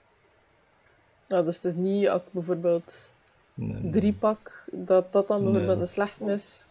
Nou, 1.29 1.45
dus 1.45 1.55
het 1.55 1.65
is 1.65 1.75
niet 1.75 2.09
als 2.09 2.23
ik 2.23 2.29
bijvoorbeeld 2.33 3.11
Nee, 3.55 3.83
nee. 3.83 3.93
drie 3.93 4.13
pak, 4.13 4.65
dat 4.73 5.13
dat 5.13 5.29
dan 5.29 5.43
bijvoorbeeld 5.43 5.73
Nee. 5.73 5.81
een 5.81 5.87
slechte 5.87 6.25
is. 6.25 6.67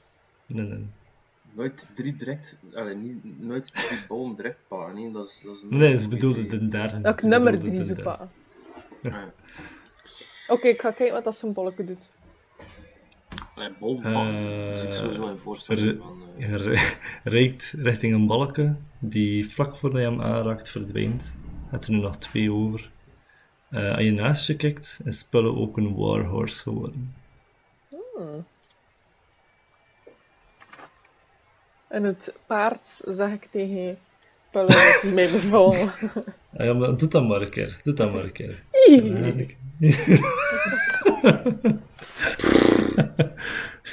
Nee, 0.46 0.66
nee. 0.66 0.86
Nooit 1.52 1.86
drie 1.96 2.16
direct, 2.16 2.58
allee, 2.74 2.96
niet, 2.96 3.40
nooit 3.42 3.74
drie 3.74 4.00
bollen 4.08 4.36
direct 4.36 4.58
pakken. 4.68 4.96
Nee, 4.96 5.12
dat 5.12 5.26
is, 5.26 5.42
dat 5.42 5.56
is 5.56 5.62
een 5.62 5.78
Nee, 5.78 5.98
ze 5.98 6.08
bedoelde 6.08 6.46
de 6.48 6.68
derde. 6.68 7.02
Dat 7.02 7.18
ik 7.18 7.24
nummer 7.24 7.52
bedoelde 7.52 7.76
3 7.76 7.88
de 7.88 7.96
zo 7.96 8.04
pakken. 8.04 8.30
Ah, 9.04 9.12
ja. 9.12 9.34
Oké, 10.48 10.68
ik 10.68 10.82
ga 10.82 10.92
kijken 10.92 11.16
wat 11.16 11.24
dat 11.24 11.36
zo'n 11.36 11.54
bolletje 11.54 11.84
doet. 11.86 12.10
Allee, 13.56 13.70
bollen 13.80 14.02
pakken. 14.02 14.68
Eh, 14.68 14.74
dus 14.74 14.84
ik 14.84 14.94
sowieso 14.94 15.28
een 15.28 15.38
voorstelling 15.38 15.98
van. 16.02 16.22
eh, 16.38 16.50
Je 16.50 16.56
re- 16.58 16.94
reikt 17.36 17.74
richting 17.78 18.14
een 18.14 18.28
balken 18.28 18.88
die 19.00 19.50
vlak 19.52 19.76
voordat 19.76 20.00
je 20.02 20.08
hem 20.08 20.22
aanraakt 20.22 20.70
verdwijnt. 20.72 21.38
Het 21.70 21.86
er 21.86 21.92
nu 21.92 21.98
nog 22.00 22.18
twee 22.18 22.52
over. 22.52 22.90
Eh, 23.70 23.92
als 23.96 24.04
je 24.04 24.12
naast 24.12 24.48
je 24.48 24.56
kijkt, 24.56 25.00
is 25.06 25.18
Spullen 25.20 25.58
ook 25.58 25.78
een 25.78 25.96
warhorse 25.96 26.62
geworden. 26.62 27.16
En 31.88 32.04
het 32.04 32.36
paard 32.46 33.02
zeg 33.06 33.32
ik 33.32 33.48
tegen 33.52 33.98
Pullen 34.52 34.68
dat 34.68 35.00
hij 35.02 35.12
mij 35.12 35.32
bevallen. 35.32 35.90
Ah, 36.58 36.66
ja, 36.66 36.74
maar 36.74 36.98
doe 36.98 37.10
dat 37.10 37.28
maar 37.28 37.42
een 37.42 37.50
keer. 37.50 37.80
Doe 37.84 37.94
dat 37.94 38.14
maar 38.14 38.24
een 38.24 38.32
keer. 38.32 38.64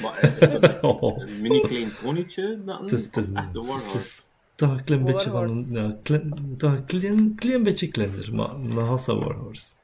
Maar 0.01 0.19
eh, 0.21 0.37
is 0.41 0.61
dat 0.61 0.63
een, 0.83 1.21
een 1.29 1.41
mini 1.41 1.61
klein 1.61 1.93
ponytje 2.03 2.63
dan? 2.65 2.83
Het 2.83 2.93
is- 2.93 3.05
het 3.05 3.17
is 3.17 3.23
Of 3.25 3.29
een- 3.31 3.37
echt 3.37 3.53
de 3.53 3.59
het 3.59 3.69
warhorse? 3.69 3.97
is 3.99 4.27
toch 4.55 4.71
een 4.71 4.85
klein 4.85 5.05
beetje 5.05 5.31
van 5.31 5.65
ja, 5.71 5.97
klein, 6.03 6.55
toch 6.57 6.73
een 6.73 6.85
klein, 6.85 7.35
klein 7.35 7.63
beetje 7.63 7.89
kleiner, 7.89 8.35
maar 8.35 8.59
nog 8.59 8.89
als 8.89 9.07
een 9.07 9.19
warhorse. 9.19 9.75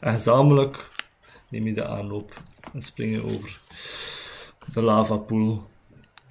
En 0.00 0.12
gezamenlijk 0.12 0.90
neem 1.48 1.66
je 1.66 1.72
de 1.74 1.86
aanloop 1.86 2.42
en 2.72 2.80
spring 2.80 3.12
je 3.12 3.22
over 3.22 3.60
de 4.72 4.82
lavapoel. 4.82 5.62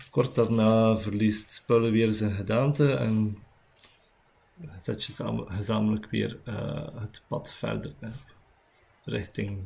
Kort 0.09 0.35
daarna 0.35 0.97
verliest 0.97 1.51
Spullen 1.51 1.91
weer 1.91 2.13
zijn 2.13 2.31
gedaante 2.31 2.93
en 2.93 3.37
zet 4.77 5.03
je 5.03 5.11
gezamenlijk 5.47 6.09
weer 6.09 6.37
eh, 6.43 6.87
het 6.95 7.21
pad 7.27 7.53
verder 7.53 7.93
op, 8.01 8.09
richting 9.03 9.59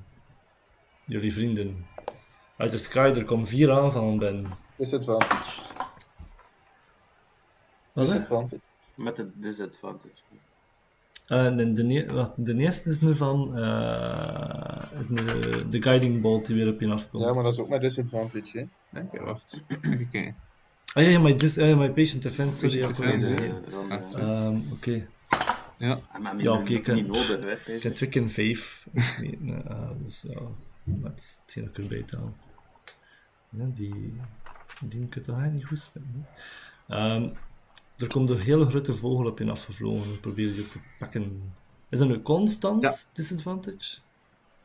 jullie 1.10 1.34
vrienden. 1.34 1.86
Uit 2.58 2.72
de 2.72 2.78
sky, 2.78 3.12
er 3.16 3.26
komen 3.26 3.48
vier 3.48 3.72
aanvallen 3.72 4.18
binnen. 4.18 4.46
Disadvantage. 4.78 5.62
Wat? 7.94 8.06
Disadvantage. 8.06 8.62
Met 8.96 9.16
de 9.16 9.30
disadvantage. 9.36 10.14
Eh, 11.28 11.56
de, 11.56 12.06
wacht, 12.14 12.46
de 12.46 12.56
eerste 12.58 12.90
is 12.90 13.02
nu 13.02 13.16
van 13.16 13.58
eh, 13.58 14.84
is 15.00 15.10
nu 15.10 15.26
de 15.70 15.82
guiding 15.82 16.22
bolt 16.22 16.46
die 16.46 16.56
weer 16.56 16.74
op 16.74 16.80
je 16.80 16.92
afkomt. 16.92 17.24
Ja, 17.24 17.34
maar 17.34 17.44
dat 17.44 17.54
is 17.54 17.60
ook 17.60 17.70
met 17.70 17.82
disadvantage, 17.82 18.68
hè? 18.90 19.00
Oké, 19.02 19.24
wacht. 19.24 19.64
Kijken. 20.12 20.36
Ah 20.94 21.04
ja, 21.04 21.10
ja, 21.10 21.20
my, 21.20 21.36
dis, 21.36 21.58
eh, 21.58 21.78
my 21.78 21.90
patient 21.92 22.24
defense, 22.24 22.58
sorry. 22.58 22.80
Patient 22.80 22.98
ja, 22.98 23.04
defense, 23.06 23.28
niet 23.30 23.40
ja. 23.40 23.46
zeggen. 23.46 23.66
Eh, 23.66 23.72
dan, 23.72 23.92
eh, 23.92 24.30
Ah, 24.30 24.46
Ehm, 24.48 24.60
Oké, 24.72 25.08
Ja, 25.78 26.00
ah, 26.12 26.22
maar 26.22 26.42
Ja, 26.42 26.58
niet- 26.58 26.80
oké, 26.80 26.92
ik 27.74 27.82
heb 27.84 27.94
twee 27.94 28.10
keer 28.10 28.22
een 28.22 28.32
5. 28.32 28.86
dus 30.04 30.26
ja, 30.28 30.40
ik 31.56 31.78
erbij 31.78 32.04
taal. 32.04 32.36
Ja, 33.50 33.66
die, 33.74 34.14
die 34.82 35.00
moet 35.00 35.16
ik 35.16 35.24
toch 35.24 35.36
eigenlijk 35.40 35.54
niet 35.54 35.66
goed 35.66 35.80
spelen. 35.80 36.28
Ehm, 36.88 37.30
er 37.98 38.08
komt 38.08 38.30
een 38.30 38.40
hele 38.40 38.66
grote 38.66 38.96
vogel 38.96 39.26
op 39.26 39.40
je 39.40 39.52
afgevlogen 39.52 40.12
en 40.12 40.20
probeer 40.20 40.54
je 40.54 40.68
te 40.68 40.80
pakken. 41.00 41.54
Is 41.90 42.00
dat 42.00 42.08
nu 42.08 42.22
constant 42.22 42.82
Ja. 42.84 42.96
disadvantage? 43.14 43.98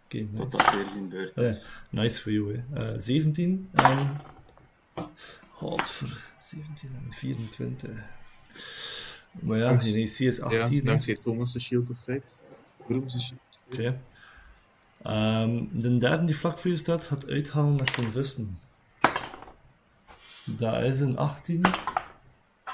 Oké, 0.05 0.16
nice. 0.16 0.35
Tot 0.35 0.51
dat 0.53 0.75
weer 0.75 1.09
beurt 1.09 1.35
Ja, 1.35 1.43
is. 1.43 1.64
nice 1.91 2.22
voor 2.22 2.33
jou, 2.33 2.62
hè. 2.70 2.93
Eh, 2.93 2.99
17 2.99 3.68
en. 3.72 4.16
Godver, 5.51 6.25
17 6.39 6.91
en 7.05 7.12
24. 7.12 7.91
Maar 9.31 9.59
ja, 9.59 9.70
je 9.70 10.03
AC 10.03 10.18
is 10.18 10.41
18. 10.41 10.75
ja 10.77 10.83
dankzij 10.83 11.14
Thomas' 11.14 11.59
Shield 11.59 11.91
of 11.91 11.99
Faith. 11.99 12.45
Broem's 12.87 13.35
Ehm, 15.05 15.64
de 15.72 15.96
derde 15.96 16.24
die 16.24 16.36
vlak 16.36 16.59
voor 16.59 16.70
je 16.70 16.76
staat, 16.76 17.05
gaat 17.05 17.28
uithalen 17.28 17.74
met 17.74 17.90
zijn 17.90 18.12
vusten. 18.12 18.59
Dat 20.44 20.82
is 20.82 21.00
een 21.00 21.18
18 21.18 21.64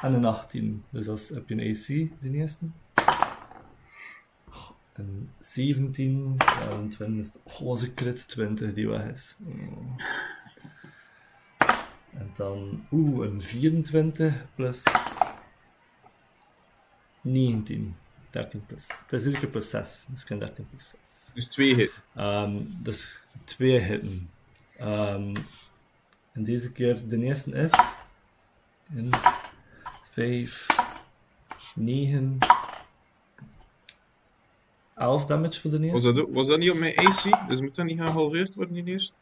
en 0.02 0.14
een 0.14 0.24
18. 0.24 0.84
Dus 0.90 1.08
als 1.08 1.28
heb 1.28 1.48
je 1.48 1.54
een 1.54 1.70
AC, 1.70 2.22
de 2.22 2.30
eerste. 2.30 2.66
Een 4.92 5.30
17, 5.38 6.34
ja, 6.38 6.70
een 6.70 6.88
20 6.88 7.26
is. 7.26 7.60
Oh, 7.60 7.82
crit 7.94 8.28
20 8.28 8.74
die 8.74 8.88
weg 8.88 9.04
is. 9.04 9.36
En 12.12 12.30
dan, 12.36 12.86
oeh, 12.90 13.26
een 13.26 13.42
24 13.42 14.46
plus 14.54 14.84
19. 17.20 17.96
13 18.30 18.66
plus. 18.66 18.86
Het 19.02 19.12
is 19.12 19.24
iedere 19.24 19.38
keer 19.40 19.48
plus 19.50 19.70
6, 19.70 20.06
dus 20.08 20.20
ik 20.20 20.26
kan 20.26 20.38
13 20.38 20.66
plus 20.68 20.88
6. 21.00 21.30
Dus 21.34 21.46
twee 21.46 21.74
hit. 21.74 21.92
Ehm, 22.14 22.56
dus 22.78 23.18
twee 23.44 23.78
hitten. 23.78 24.30
Ehm, 24.76 25.34
en 26.32 26.44
deze 26.44 26.72
keer, 26.72 27.08
de 27.08 27.18
eerste 27.22 27.50
is. 27.52 27.70
In 28.94 29.10
5, 30.12 30.66
9, 31.74 32.38
11 34.96 35.26
damage 35.26 35.60
voor 35.60 35.70
de 35.70 35.78
Was 35.78 35.86
eerste. 35.86 36.12
dat, 36.12 36.24
ook- 36.24 36.34
was 36.34 36.46
dat 36.46 36.58
niet 36.58 36.70
op 36.70 36.78
mijn 36.78 36.94
AC? 36.98 37.48
Dus 37.48 37.60
moet 37.60 37.74
dat 37.74 37.86
niet 37.86 37.98
gehalveerd 37.98 38.54
worden, 38.54 38.74
die 38.74 38.84
eerste? 38.84 39.12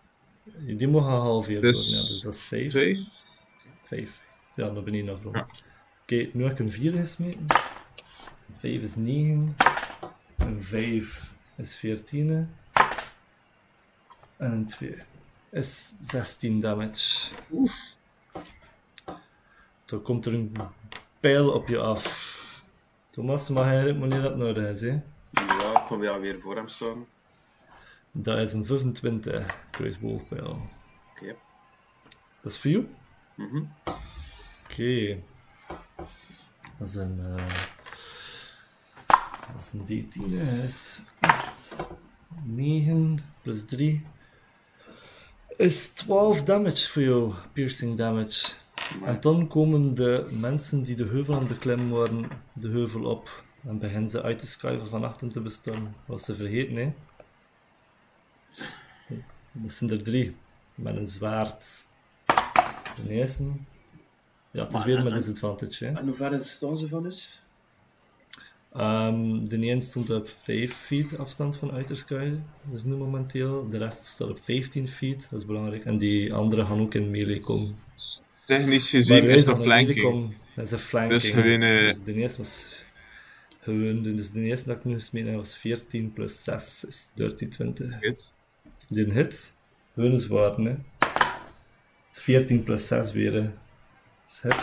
Die 0.44 0.88
moet 0.88 1.02
gehalveerd 1.02 1.62
Dus- 1.62 1.76
worden, 1.76 1.92
ja, 2.00 2.06
dus 2.06 2.20
dat 2.20 2.34
is 2.34 2.42
5. 2.42 2.72
Vijf? 2.72 2.98
5. 3.84 4.20
Ja, 4.56 4.70
dan 4.70 4.84
ben 4.84 4.94
ik 4.94 5.04
naar 5.04 5.16
Ja. 5.32 5.46
Oké, 6.02 6.28
nu 6.32 6.42
heb 6.42 6.52
ik 6.52 6.58
een 6.58 6.72
4 6.72 6.92
gesmeten. 6.92 7.46
5 8.58 8.82
is 8.82 8.94
9. 8.96 9.56
Een 10.36 10.62
5 10.62 11.32
is 11.56 11.76
14. 11.76 12.30
En 14.36 14.52
een 14.52 14.66
2 14.66 14.94
is 15.50 15.92
16 16.00 16.60
damage. 16.60 17.34
Toen 19.84 20.02
komt 20.02 20.26
er 20.26 20.34
een 20.34 20.56
pijl 21.20 21.50
op 21.50 21.68
je 21.68 21.78
af. 21.78 22.36
Thomas, 23.10 23.48
mag 23.48 23.64
jij 23.64 23.86
het 23.86 23.98
wanneer 23.98 24.22
dat 24.22 24.36
nodig 24.36 24.64
is, 24.70 24.80
hè? 24.80 25.00
Ja, 25.32 25.80
ik 25.80 25.84
kom 25.86 25.98
wel 26.00 26.20
weer 26.20 26.40
voor 26.40 26.56
hem 26.56 26.68
staan. 26.68 27.06
Dat 28.12 28.38
is 28.38 28.52
een 28.52 28.66
25 28.66 29.56
kruisboogpijl. 29.70 30.68
Oké. 31.10 31.36
Dat 32.40 32.52
is 32.52 32.58
voor 32.58 32.70
jou? 32.70 32.88
Mhm. 33.34 33.62
Oké. 34.64 35.18
Dat 36.78 36.88
is 36.88 36.94
een. 36.94 37.20
eh 37.36 37.76
dat 39.52 39.64
is 39.66 39.72
een 39.72 40.08
D10 40.08 40.32
is. 40.64 41.00
9 42.44 43.18
plus 43.42 43.64
3 43.64 44.04
is 45.56 45.88
12 45.88 46.42
damage 46.42 46.90
voor 46.90 47.02
jou, 47.02 47.32
piercing 47.52 47.96
damage. 47.96 48.52
En 49.04 49.20
dan 49.20 49.48
komen 49.48 49.94
de 49.94 50.28
mensen 50.30 50.82
die 50.82 50.96
de 50.96 51.04
heuvel 51.04 51.34
aan 51.34 51.40
het 51.40 51.48
beklimmen 51.48 51.90
waren, 51.90 52.28
de 52.52 52.68
heuvel 52.68 53.04
op. 53.04 53.44
En 53.62 53.78
beginnen 53.78 54.08
ze 54.08 54.22
uit 54.22 54.38
te 54.38 54.46
schuiven 54.46 54.88
van 54.88 55.04
achter 55.04 55.32
te 55.32 55.40
bestaan. 55.40 55.94
Was 56.06 56.24
ze 56.24 56.34
vergeten, 56.34 56.76
hè? 56.76 56.92
Dat 59.52 59.72
zijn 59.72 59.90
er 59.90 60.02
drie. 60.02 60.36
Met 60.74 60.96
een 60.96 61.06
zwaard. 61.06 61.86
De 63.04 63.10
eerste. 63.10 63.42
Ja, 64.50 64.60
het 64.64 64.68
is 64.68 64.74
Maar, 64.74 64.86
weer 64.86 65.02
met 65.02 65.12
en- 65.12 65.18
disadvantage, 65.18 65.84
hè? 65.84 65.92
En 65.98 66.06
hoe 66.06 66.14
ver 66.14 66.32
is 66.32 66.50
staan 66.50 66.76
ze 66.76 66.88
van 66.88 67.04
ons? 67.04 67.42
Ehm, 68.72 69.44
de 69.44 69.58
ene 69.58 69.80
stond 69.80 70.10
op 70.10 70.28
5 70.42 70.74
feet 70.74 71.18
afstand 71.18 71.56
van 71.56 71.70
Outer 71.70 71.96
Sky, 71.96 72.32
dus 72.70 72.84
nu 72.84 72.94
momenteel. 72.94 73.68
De 73.68 73.78
rest 73.78 74.04
staat 74.04 74.30
op 74.30 74.38
15 74.42 74.88
feet, 74.88 75.28
dat 75.30 75.40
is 75.40 75.46
belangrijk. 75.46 75.84
En 75.84 75.98
die 75.98 76.34
andere 76.34 76.66
gaan 76.66 76.80
ook 76.80 76.94
in 76.94 77.10
melee 77.10 77.40
komen. 77.40 77.76
Technisch 78.44 78.90
gezien 78.90 79.24
is 79.24 79.44
dat 79.44 79.62
flanking. 79.62 80.34
Dat 80.54 80.64
is 80.64 80.70
een 80.72 80.78
flanking. 80.78 81.20
Dus 81.20 81.30
gewoon, 81.30 81.62
eh, 81.62 81.86
Dus 81.88 82.02
de 82.02 82.14
eerste 82.14 82.38
was 82.38 82.68
gewoon, 83.60 84.02
dus 84.02 84.30
de 84.30 84.40
eerste 84.40 84.68
dat 84.68 84.76
ik 84.76 84.84
nu 84.84 84.94
gesmeten 84.94 85.36
was 85.36 85.56
14 85.56 86.12
plus 86.12 86.44
6 86.44 86.84
is 86.84 87.10
13, 87.14 87.48
20. 87.48 88.00
Hit. 88.00 88.34
Is 88.78 88.86
die 88.86 89.04
een 89.04 89.12
hit? 89.12 89.56
Gewoon 89.94 90.12
een 90.12 90.18
zwaard, 90.18 90.56
hè. 90.56 90.74
14 92.10 92.62
plus 92.62 92.86
6 92.86 93.12
weer. 93.12 93.32
Dat 93.32 93.42
is 94.26 94.38
hit. 94.42 94.58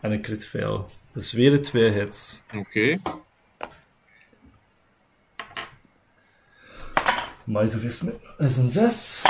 En 0.00 0.12
een 0.12 0.22
crit 0.22 0.46
fail. 0.46 0.90
Dus 1.16 1.32
weer 1.32 1.50
de 1.50 1.60
twee 1.60 1.90
hits. 1.90 2.42
Oké. 2.54 2.98
Maar 7.44 7.68
zoveel 7.68 7.90
smit 7.90 8.18
is 8.38 8.56
een 8.56 8.68
6. 8.70 9.22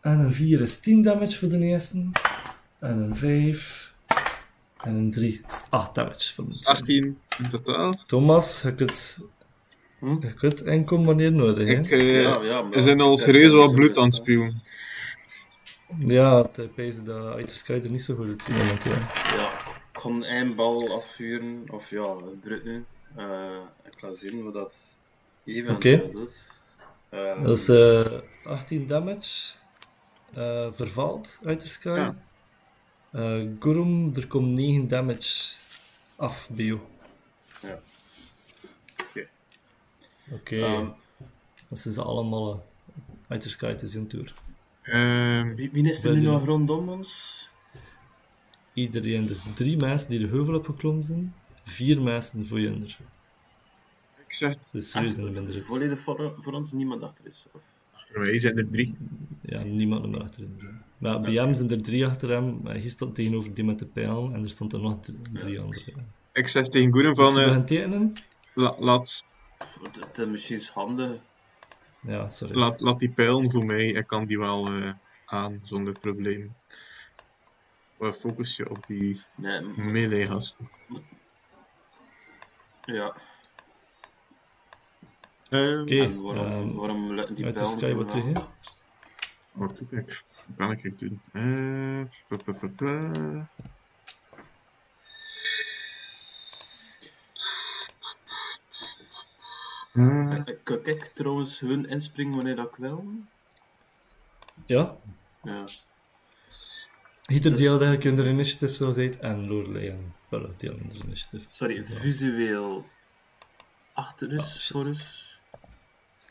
En 0.00 0.18
een 0.18 0.32
4 0.32 0.60
is 0.60 0.80
10 0.80 1.02
damage 1.02 1.38
voor 1.38 1.48
de 1.48 1.58
eerste. 1.58 2.06
En 2.78 2.98
een 2.98 3.16
5. 3.16 3.94
En 4.84 4.94
een 4.94 5.10
3 5.10 5.40
is 5.48 5.62
8 5.68 5.94
damage 5.94 6.34
voor 6.34 6.44
de 6.44 6.50
tweede. 6.50 6.78
18 6.80 7.18
in 7.38 7.48
totaal. 7.48 7.94
Thomas, 8.06 8.62
je 8.62 8.74
kunt, 8.74 9.18
Hm? 9.98 10.16
je 10.20 10.34
kunt 10.34 10.62
enkel 10.62 11.04
wanneer 11.04 11.32
nodig? 11.32 11.68
Ik, 11.68 11.90
eh, 11.90 12.22
Ja, 12.22 12.42
ja, 12.42 12.62
maar- 12.62 12.70
we 12.70 12.80
zijn 12.80 13.00
al 13.00 13.16
serieus 13.16 13.50
dat 13.50 13.60
wat 13.60 13.68
is 13.70 13.74
bloed 13.74 13.94
zo, 13.94 14.00
aan 14.00 14.06
het 14.06 14.14
spuwen. 14.16 14.62
Ja, 15.98 16.42
het 16.52 16.74
pezen 16.74 17.04
dat 17.04 17.34
Uiter 17.34 17.56
Sky 17.56 17.72
er 17.72 17.90
niet 17.90 18.02
zo 18.02 18.14
goed 18.14 18.26
uitziet 18.28 18.56
momenteel. 18.56 18.92
Ja, 19.36 19.50
ik 19.98 20.04
kan 20.04 20.24
één 20.24 20.54
bal 20.54 20.94
afvuren, 20.94 21.64
of 21.70 21.90
ja, 21.90 22.14
bruten. 22.40 22.86
Eh 23.16 23.60
ik 23.84 23.98
ga 23.98 24.12
zien 24.12 24.42
hoe 24.42 24.52
dat 24.52 24.98
even 25.44 25.82
zo 25.82 26.08
doet. 26.10 26.62
Ehm, 27.08 27.42
Dat 27.42 27.58
is 27.58 27.68
eh 27.68 28.06
18 28.44 28.86
damage. 28.86 29.52
eh 30.34 30.66
vervalt 30.72 31.40
Uiter 31.44 31.68
Sky. 31.68 31.88
Ja. 31.88 32.16
Eh, 33.10 33.46
Gurum, 33.60 34.12
er 34.14 34.26
komt 34.26 34.48
9 34.58 34.86
damage 34.88 35.54
af 36.16 36.48
bij 36.52 36.64
jou. 36.64 36.80
Ja. 37.62 37.80
Oké. 39.08 39.28
Oké, 40.32 40.56
Ehm, 40.64 40.88
dat 41.68 41.78
zijn 41.78 41.94
ze 41.94 42.02
allemaal. 42.02 42.52
eh, 42.52 42.58
Uiter 43.28 43.50
Sky, 43.50 43.74
is 43.82 43.92
hun 43.94 44.06
tour. 44.06 44.34
Ehm, 44.82 45.54
wie, 45.54 45.70
wie 45.70 45.88
is 45.88 46.04
er 46.04 46.14
nu 46.14 46.20
de- 46.20 46.26
nog 46.26 46.44
rondom 46.44 46.88
ons? 46.88 47.36
Iedereen, 48.80 49.26
dus 49.26 49.42
drie 49.54 49.76
mensen 49.76 50.10
die 50.10 50.18
de 50.18 50.26
heuvel 50.26 50.54
opgeklommen 50.54 51.04
zijn, 51.04 51.34
vier 51.64 52.02
mensen 52.02 52.46
voor 52.46 52.60
je 52.60 52.68
onder. 52.72 52.96
ik 54.26 54.32
zeg, 54.32 54.50
Het 54.50 54.74
is 54.74 54.90
serieus 54.90 55.16
in 55.16 55.24
de 55.24 55.30
minderheid. 55.30 55.64
Volledig 55.64 56.00
voor, 56.00 56.34
voor 56.38 56.52
ons 56.52 56.72
niemand 56.72 57.02
achter 57.02 57.26
is. 57.26 57.46
Of? 57.52 57.60
voor 58.12 58.20
mij 58.20 58.40
zijn 58.40 58.58
er 58.58 58.68
drie. 58.70 58.96
Ja, 59.42 59.62
niemand 59.62 60.10
meer 60.10 60.20
achterin. 60.20 60.60
Maar 60.98 61.20
bij 61.20 61.32
hem 61.32 61.54
zijn 61.54 61.70
er 61.70 61.82
drie 61.82 62.06
achter 62.06 62.28
hem, 62.28 62.60
maar 62.62 62.74
hij 62.74 62.88
stond 62.88 63.14
tegenover 63.14 63.54
die 63.54 63.64
met 63.64 63.78
de 63.78 63.86
pijl 63.86 64.30
en 64.34 64.42
er 64.42 64.50
stond 64.50 64.72
er 64.72 64.80
nog 64.80 65.00
drie, 65.00 65.18
drie 65.32 65.60
anderen. 65.60 66.12
Ik 66.32 66.48
zeg 66.48 66.68
tegen 66.68 66.92
Goeren 66.92 67.16
van, 67.16 67.38
eh, 67.38 67.58
tekenen? 67.58 68.12
la- 68.54 68.76
laat, 68.78 69.24
is 70.14 70.26
misschien 70.26 70.60
handig. 70.72 71.20
Ja, 72.00 72.28
sorry. 72.30 72.54
laat, 72.54 72.80
laat 72.80 72.98
die 72.98 73.10
pijlen 73.10 73.50
voor 73.50 73.64
mij, 73.64 73.86
ik 73.86 74.06
kan 74.06 74.26
die 74.26 74.38
wel 74.38 74.66
eh, 74.66 74.90
aan 75.26 75.60
zonder 75.62 75.98
probleem. 76.00 76.54
Maar 77.98 78.12
focus 78.12 78.56
je 78.56 78.70
op 78.70 78.86
die 78.86 79.22
Nee, 79.34 79.60
melee 79.62 80.26
gasten. 80.26 80.70
ja. 82.84 83.14
Ehm, 85.50 85.80
Oké, 85.80 86.14
waarom, 86.20 86.46
ehm, 86.46 86.74
waarom 86.74 87.12
lukken 87.14 87.34
die 87.34 87.44
uit 87.44 87.54
pijlen 87.54 87.72
sky 87.72 87.92
wat 87.94 88.12
hè? 88.12 88.32
Wat 89.52 89.76
doe 89.76 90.00
ik? 90.00 90.22
Wat 90.46 90.56
kan 90.56 90.70
ik 90.72 90.98
doen? 90.98 91.22
Eh, 91.32 92.02
pa, 92.28 92.36
pa, 92.44 92.52
pa, 92.52 92.68
pa. 92.68 93.48
Eh, 99.92 100.32
Eh, 100.32 100.54
Kan 100.62 100.86
ik 100.86 101.10
trouwens 101.14 101.60
hun 101.60 101.88
inspringen 101.88 102.34
wanneer 102.34 102.56
dat 102.56 102.68
ik 102.68 102.76
wil? 102.76 103.04
Ja, 104.66 104.96
Ja. 105.42 105.64
Ieder 107.28 107.50
Dus- 107.50 107.60
deel 107.60 107.70
eigenlijk 107.80 108.04
in 108.04 108.16
de 108.16 108.28
initiative 108.30 108.84
het 108.86 108.96
heet, 108.96 109.18
en 109.18 109.46
Lorelei 109.46 109.88
en 109.88 110.14
Bella 110.28 110.48
deel 110.56 110.76
initiative. 111.04 111.46
Sorry, 111.50 111.84
visueel 111.84 112.84
achter 113.92 114.32
is 114.32 114.58
shit. 114.60 114.72
voor 114.72 114.86
ons. 114.86 115.26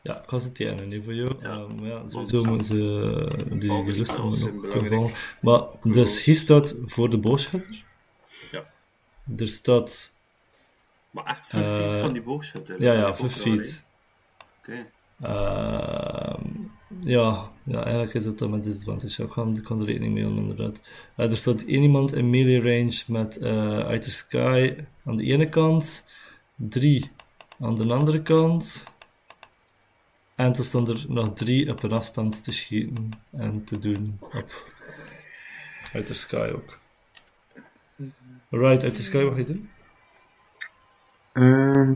Ja, 0.02 0.22
ik 0.22 0.30
ga 0.30 0.40
ze 0.40 0.52
tekenen, 0.52 0.88
niet 0.88 1.04
voor 1.04 1.14
jou. 1.14 1.32
Ja. 1.42 1.58
Maar 1.68 1.86
ja, 1.88 2.08
sowieso 2.10 2.44
moeten 2.44 2.68
ze 2.68 3.28
eh, 3.32 3.38
die, 3.50 3.58
die 3.58 3.70
Al 3.70 3.78
die 3.78 3.86
lusten 3.86 4.06
spells 4.06 4.20
moeten 4.20 4.40
zijn 4.40 4.54
nog 4.54 4.62
belangrijk. 4.62 5.18
gevallen. 5.42 5.72
Maar, 5.82 5.92
dus 5.94 6.24
hier 6.24 6.36
staat 6.36 6.76
voor 6.86 7.10
de 7.10 7.18
boogschutter. 7.18 7.84
Ja. 8.52 8.66
Er 9.38 9.48
staat, 9.48 10.14
Maar 11.12 11.26
echt 11.26 11.48
voor 11.48 11.62
feet 11.64 11.94
Eh, 11.94 12.00
van 12.00 12.14
die 12.14 12.22
boogschutter. 12.22 12.82
ja, 12.82 12.86
dat 12.86 12.96
ja, 12.96 13.02
raar, 13.02 13.30
feet. 13.30 13.86
Oké. 14.60 14.90
Ehm, 15.22 16.44
ja, 17.00 17.52
ja, 17.64 17.84
eigenlijk 17.84 18.14
is 18.14 18.26
het 18.26 18.38
dan 18.38 18.50
met 18.50 18.64
disadvantage. 18.64 19.24
Ik 19.24 19.30
kan, 19.30 19.62
kan 19.62 19.80
er 19.80 19.86
rekening 19.86 20.14
mee 20.14 20.24
houden, 20.24 20.44
inderdaad. 20.44 20.82
Eh, 21.16 21.32
er 21.32 21.38
staat 21.38 21.62
één 21.62 21.82
iemand 21.82 22.14
in 22.14 22.30
melee 22.30 22.62
range 22.62 23.04
met 23.08 23.38
eh 23.38 23.86
Outer 23.86 24.12
Sky 24.12 24.76
aan 25.06 25.18
de 25.18 25.24
ene 25.24 25.50
kant, 25.50 26.06
drie 26.56 27.12
aan 27.60 27.76
de 27.76 27.94
andere 27.94 28.22
kant. 28.22 28.96
En 30.36 30.56
er 30.56 30.64
staan 30.64 30.88
er 30.90 31.06
nog 31.08 31.34
drie 31.34 31.72
op 31.72 31.84
een 31.84 31.92
afstand 31.92 32.44
te 32.44 32.52
schieten 32.52 33.12
en 33.32 33.64
te 33.64 33.80
doen 33.80 34.18
op 34.22 34.62
Outer 35.94 36.16
Sky 36.16 36.52
ook. 36.56 36.78
Alright, 38.52 38.84
Outer 38.84 39.04
Sky, 39.04 39.24
wat 39.24 39.34
ga 39.34 39.40
je 39.40 39.46
doen? 39.46 39.70
ehm, 41.34 41.94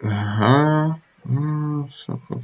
ah, 0.00 0.94
zo, 1.88 2.20
zo. 2.28 2.40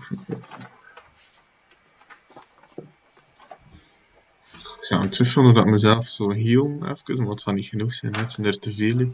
Ik 4.80 4.92
aan 4.92 5.00
het 5.00 5.12
twijfelen 5.12 5.54
dat 5.54 5.64
ik 5.64 5.70
mezelf 5.70 6.06
zo 6.08 6.30
healen 6.32 6.90
even, 6.90 7.22
maar 7.22 7.30
het 7.30 7.42
gaat 7.42 7.54
niet 7.54 7.66
genoeg 7.66 7.94
zijn, 7.94 8.16
het 8.16 8.32
zijn 8.32 8.46
er 8.46 8.58
te 8.58 8.72
veel. 8.72 9.10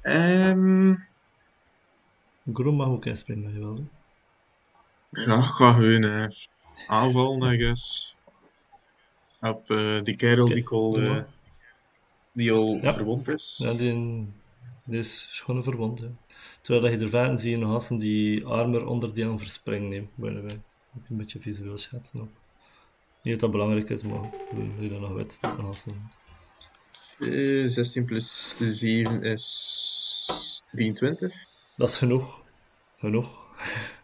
Ehm, 0.00 0.94
Grom 2.52 2.74
mag 2.76 2.86
ook 2.88 3.04
inspringen, 3.06 3.44
als 3.44 3.52
je 3.54 3.58
wil. 3.58 3.86
ja, 5.10 5.38
ik 5.38 5.44
ga 5.44 5.72
gewoon 5.72 6.04
eh, 6.04 6.26
aanvallen, 6.86 7.52
I 7.52 7.58
guess. 7.58 8.14
Op 9.40 9.70
eh, 9.70 10.02
die 10.02 10.16
kerel 10.16 10.46
die 10.48 10.68
al, 10.68 10.90
maar. 11.00 11.26
die 12.32 12.52
al 12.52 12.78
Ja. 12.82 12.94
verwond 12.94 13.28
is. 13.28 13.54
Ja, 13.62 13.74
die, 13.74 14.26
die 14.88 14.98
is 14.98 15.28
gewoon 15.30 15.62
verwond. 15.62 15.98
Hè. 15.98 16.08
Terwijl 16.62 16.82
dat 16.82 16.98
je 16.98 17.04
er 17.04 17.10
verder 17.10 17.38
zie 17.38 17.50
je 17.50 17.58
nog 17.58 17.72
gasten 17.72 17.98
die 17.98 18.44
armor 18.44 18.86
onderdelen 18.86 19.38
verspringen 19.38 19.88
neemt, 19.88 20.10
by 20.14 20.28
the 20.28 20.40
way. 20.40 20.60
Ook 20.96 21.08
een 21.08 21.16
beetje 21.16 21.40
visueel 21.40 21.78
schetsen 21.78 22.20
op. 22.20 22.28
Niet 23.22 23.32
dat 23.32 23.40
dat 23.40 23.50
belangrijk 23.50 23.90
is, 23.90 24.02
maar 24.02 24.30
hoe 24.50 24.82
je 24.82 24.88
dat 24.88 25.00
nog 25.00 25.12
weet, 25.12 25.38
dat 25.40 25.54
gasten. 25.60 26.10
Eh, 27.18 27.66
16 27.66 28.04
plus 28.04 28.54
7 28.58 29.22
is 29.22 30.62
23. 30.72 31.34
Dat 31.76 31.88
is 31.88 31.96
genoeg. 31.96 32.42
Genoeg. 32.98 33.46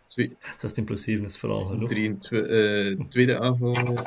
Twee, 0.09 0.37
16 0.61 0.85
plus 0.85 1.03
7 1.03 1.25
is 1.25 1.39
vooral 1.39 1.65
genoeg. 1.65 1.89
23 1.89 2.49
eh, 2.49 3.07
tweede 3.09 3.39
aanval 3.39 4.07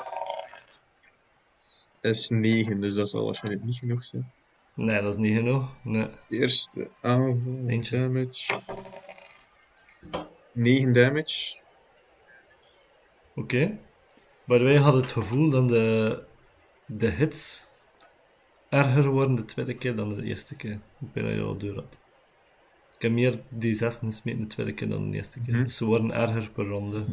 is 2.01 2.29
9, 2.29 2.81
dus 2.81 2.93
dat 2.93 3.09
zal 3.09 3.25
waarschijnlijk 3.25 3.63
niet 3.63 3.77
genoeg 3.77 4.03
zijn. 4.03 4.31
Nee, 4.77 5.01
dat 5.01 5.13
is 5.13 5.19
niet 5.19 5.35
genoeg. 5.37 5.69
Nee. 5.83 6.07
Eerste 6.29 6.89
aanval, 7.01 7.67
Eentje. 7.67 7.97
damage. 7.97 8.59
9 10.53 10.93
damage. 10.93 11.57
Oké. 13.35 13.77
By 14.43 14.57
the 14.57 14.63
way, 14.63 14.75
had 14.75 14.93
het 14.93 15.09
gevoel 15.09 15.49
dat 15.49 15.69
de, 15.69 16.23
de 16.85 17.09
hits 17.09 17.67
erger 18.69 19.07
worden 19.07 19.35
de 19.35 19.45
tweede 19.45 19.73
keer 19.73 19.95
dan 19.95 20.15
de 20.15 20.23
eerste 20.23 20.55
keer. 20.55 20.79
Ik 20.99 21.13
ben 21.13 21.23
dat 21.23 21.33
je 21.33 21.41
al 21.41 21.57
door 21.57 21.75
had. 21.75 21.97
Ik 22.95 23.01
heb 23.01 23.11
meer 23.11 23.39
die 23.49 23.73
6 23.73 23.97
gesmeten 23.97 24.41
de 24.41 24.47
tweede 24.47 24.73
keer 24.73 24.89
dan 24.89 25.11
de 25.11 25.17
eerste 25.17 25.39
keer. 25.39 25.53
Mhm. 25.53 25.63
Dus 25.63 25.77
ze 25.77 25.85
worden 25.85 26.11
erger 26.11 26.49
per 26.49 26.65
ronde. 26.65 27.05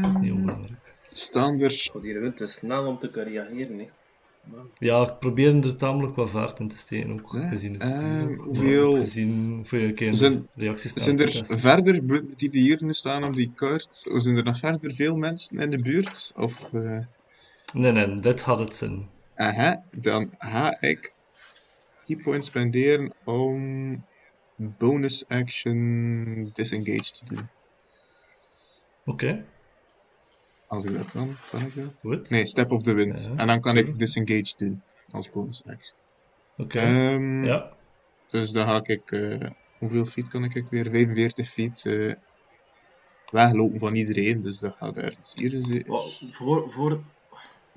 Dat 0.00 0.10
is 0.10 0.20
niet 0.20 0.32
onbelangrijk. 0.32 0.81
Staan 1.18 1.60
er. 1.60 1.88
God, 1.92 2.02
hier 2.02 2.20
wint 2.20 2.36
te 2.36 2.46
snel 2.46 2.86
om 2.86 2.98
te 2.98 3.10
kunnen 3.10 3.32
reageren. 3.32 3.78
Hè. 3.78 3.88
Ja, 4.78 5.02
ik 5.08 5.18
probeer 5.18 5.64
er 5.66 5.76
tamelijk 5.76 6.16
wat 6.16 6.30
vaart 6.30 6.58
in 6.58 6.68
te 6.68 6.76
steken, 6.76 7.12
ook 7.12 7.26
gezien 7.26 7.72
het 7.72 7.82
ehm, 7.82 8.22
ook, 8.22 8.36
maar 8.36 8.36
hoeveel- 8.46 8.94
gezien 8.94 9.62
voor 9.66 9.78
je 9.78 9.92
keer 9.92 10.14
Zijn- 10.14 10.48
reacties 10.54 10.92
Zijn 10.94 11.18
er 11.18 11.30
testen. 11.30 11.58
verder, 11.58 12.04
bu- 12.06 12.34
die 12.36 12.50
hier 12.50 12.84
nu 12.84 12.92
staan 12.92 13.24
op 13.24 13.34
die 13.34 13.52
kaart, 13.54 14.08
zijn 14.16 14.36
er 14.36 14.44
nog 14.44 14.58
verder 14.58 14.92
veel 14.92 15.16
mensen 15.16 15.58
in 15.58 15.70
de 15.70 15.78
buurt? 15.82 16.32
Of, 16.36 16.72
eh, 16.72 16.98
Nee, 17.72 17.92
nee, 17.92 18.20
dit 18.20 18.40
had 18.40 18.58
het 18.58 18.74
zin. 18.74 19.06
aha, 19.34 19.82
dan 19.90 20.30
ga 20.38 20.80
ik 20.80 21.14
keypoints 22.04 22.46
spenderen 22.46 23.12
om 23.24 24.04
bonus 24.56 25.24
action 25.28 26.50
disengage 26.52 27.12
te 27.12 27.24
doen. 27.24 27.48
Oké, 29.04 29.44
Als 30.72 30.84
ik 30.84 30.96
dat 30.96 31.10
kan, 31.10 31.36
kan 31.50 31.60
ik 31.60 31.74
dat? 31.74 31.94
goed. 32.00 32.30
Nee, 32.30 32.46
step 32.46 32.70
of 32.70 32.82
the 32.82 32.92
wind. 32.92 33.26
Ja. 33.26 33.36
En 33.36 33.46
dan 33.46 33.60
kan 33.60 33.76
ik 33.76 33.98
disengage 33.98 34.54
doen 34.56 34.82
als 35.10 35.30
bonus 35.30 35.62
action. 35.66 35.96
Oké, 36.56 36.78
Ehm, 36.78 37.44
ja. 37.44 37.72
Dus 38.26 38.50
dan 38.50 38.66
ga 38.66 38.80
ik, 38.82 39.10
eh, 39.10 39.50
hoeveel 39.78 40.06
feet 40.06 40.28
kan 40.28 40.44
ik 40.44 40.66
weer? 40.70 40.90
45 40.90 41.48
feet 41.48 41.86
eh, 41.86 42.14
weglopen 43.30 43.78
van 43.78 43.94
iedereen, 43.94 44.40
dus 44.40 44.58
dat 44.58 44.74
gaat 44.78 44.96
ergens 44.96 45.32
hier 45.34 45.50
zitten. 45.50 45.92
Wel, 45.92 46.10
voor, 46.28 46.70
voor... 46.70 47.02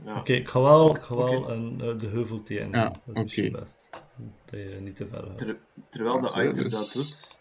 Ja. 0.04 0.20
Oké, 0.20 0.34
ik 0.34 0.50
ga 0.50 0.62
wel, 0.62 0.96
ik 0.96 1.02
ga 1.02 1.16
wel 1.16 1.50
een, 1.50 1.82
eh, 1.82 1.98
de 2.00 2.08
heuvel. 2.08 2.42
Ja, 2.44 2.68
dat 2.70 3.16
is 3.16 3.22
misschien 3.22 3.48
oké. 3.56 3.60
best. 3.60 3.90
Dat 4.46 4.60
je 4.60 4.78
niet 4.82 4.96
te 4.96 5.08
ver 5.08 5.24
gaat. 5.24 5.38
Ter- 5.38 5.60
terwijl 5.90 6.22
de 6.22 6.28
item 6.28 6.54
dus- 6.64 6.72
dat 6.72 6.92
doet, 6.94 7.40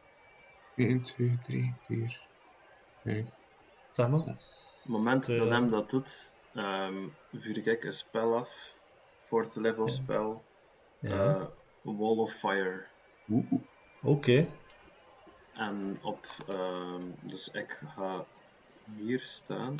1, 0.76 1.02
2, 1.02 1.38
3, 1.42 1.74
4, 1.86 2.20
5, 3.02 3.28
Zeg 3.90 4.08
maar. 4.08 4.18
6. 4.18 4.63
Op 4.86 4.90
het 4.90 4.96
moment 4.98 5.26
dat 5.26 5.50
hem 5.50 5.70
dat 5.70 5.90
doet, 5.90 6.34
ehm 6.54 6.94
vuur 7.32 7.66
ik 7.68 7.84
een 7.84 7.92
spel 7.92 8.36
af. 8.36 8.48
Fourth 9.26 9.56
level 9.56 9.88
spel. 9.88 10.42
Ja. 10.98 11.34
eh, 11.34 11.42
Wall 11.82 12.16
of 12.16 12.32
Fire. 12.32 12.84
Oké. 14.02 14.46
En 15.54 15.98
op, 16.02 16.26
ehm, 16.48 17.02
dus 17.20 17.48
ik 17.50 17.80
ga 17.94 18.24
hier 18.96 19.20
staan. 19.20 19.76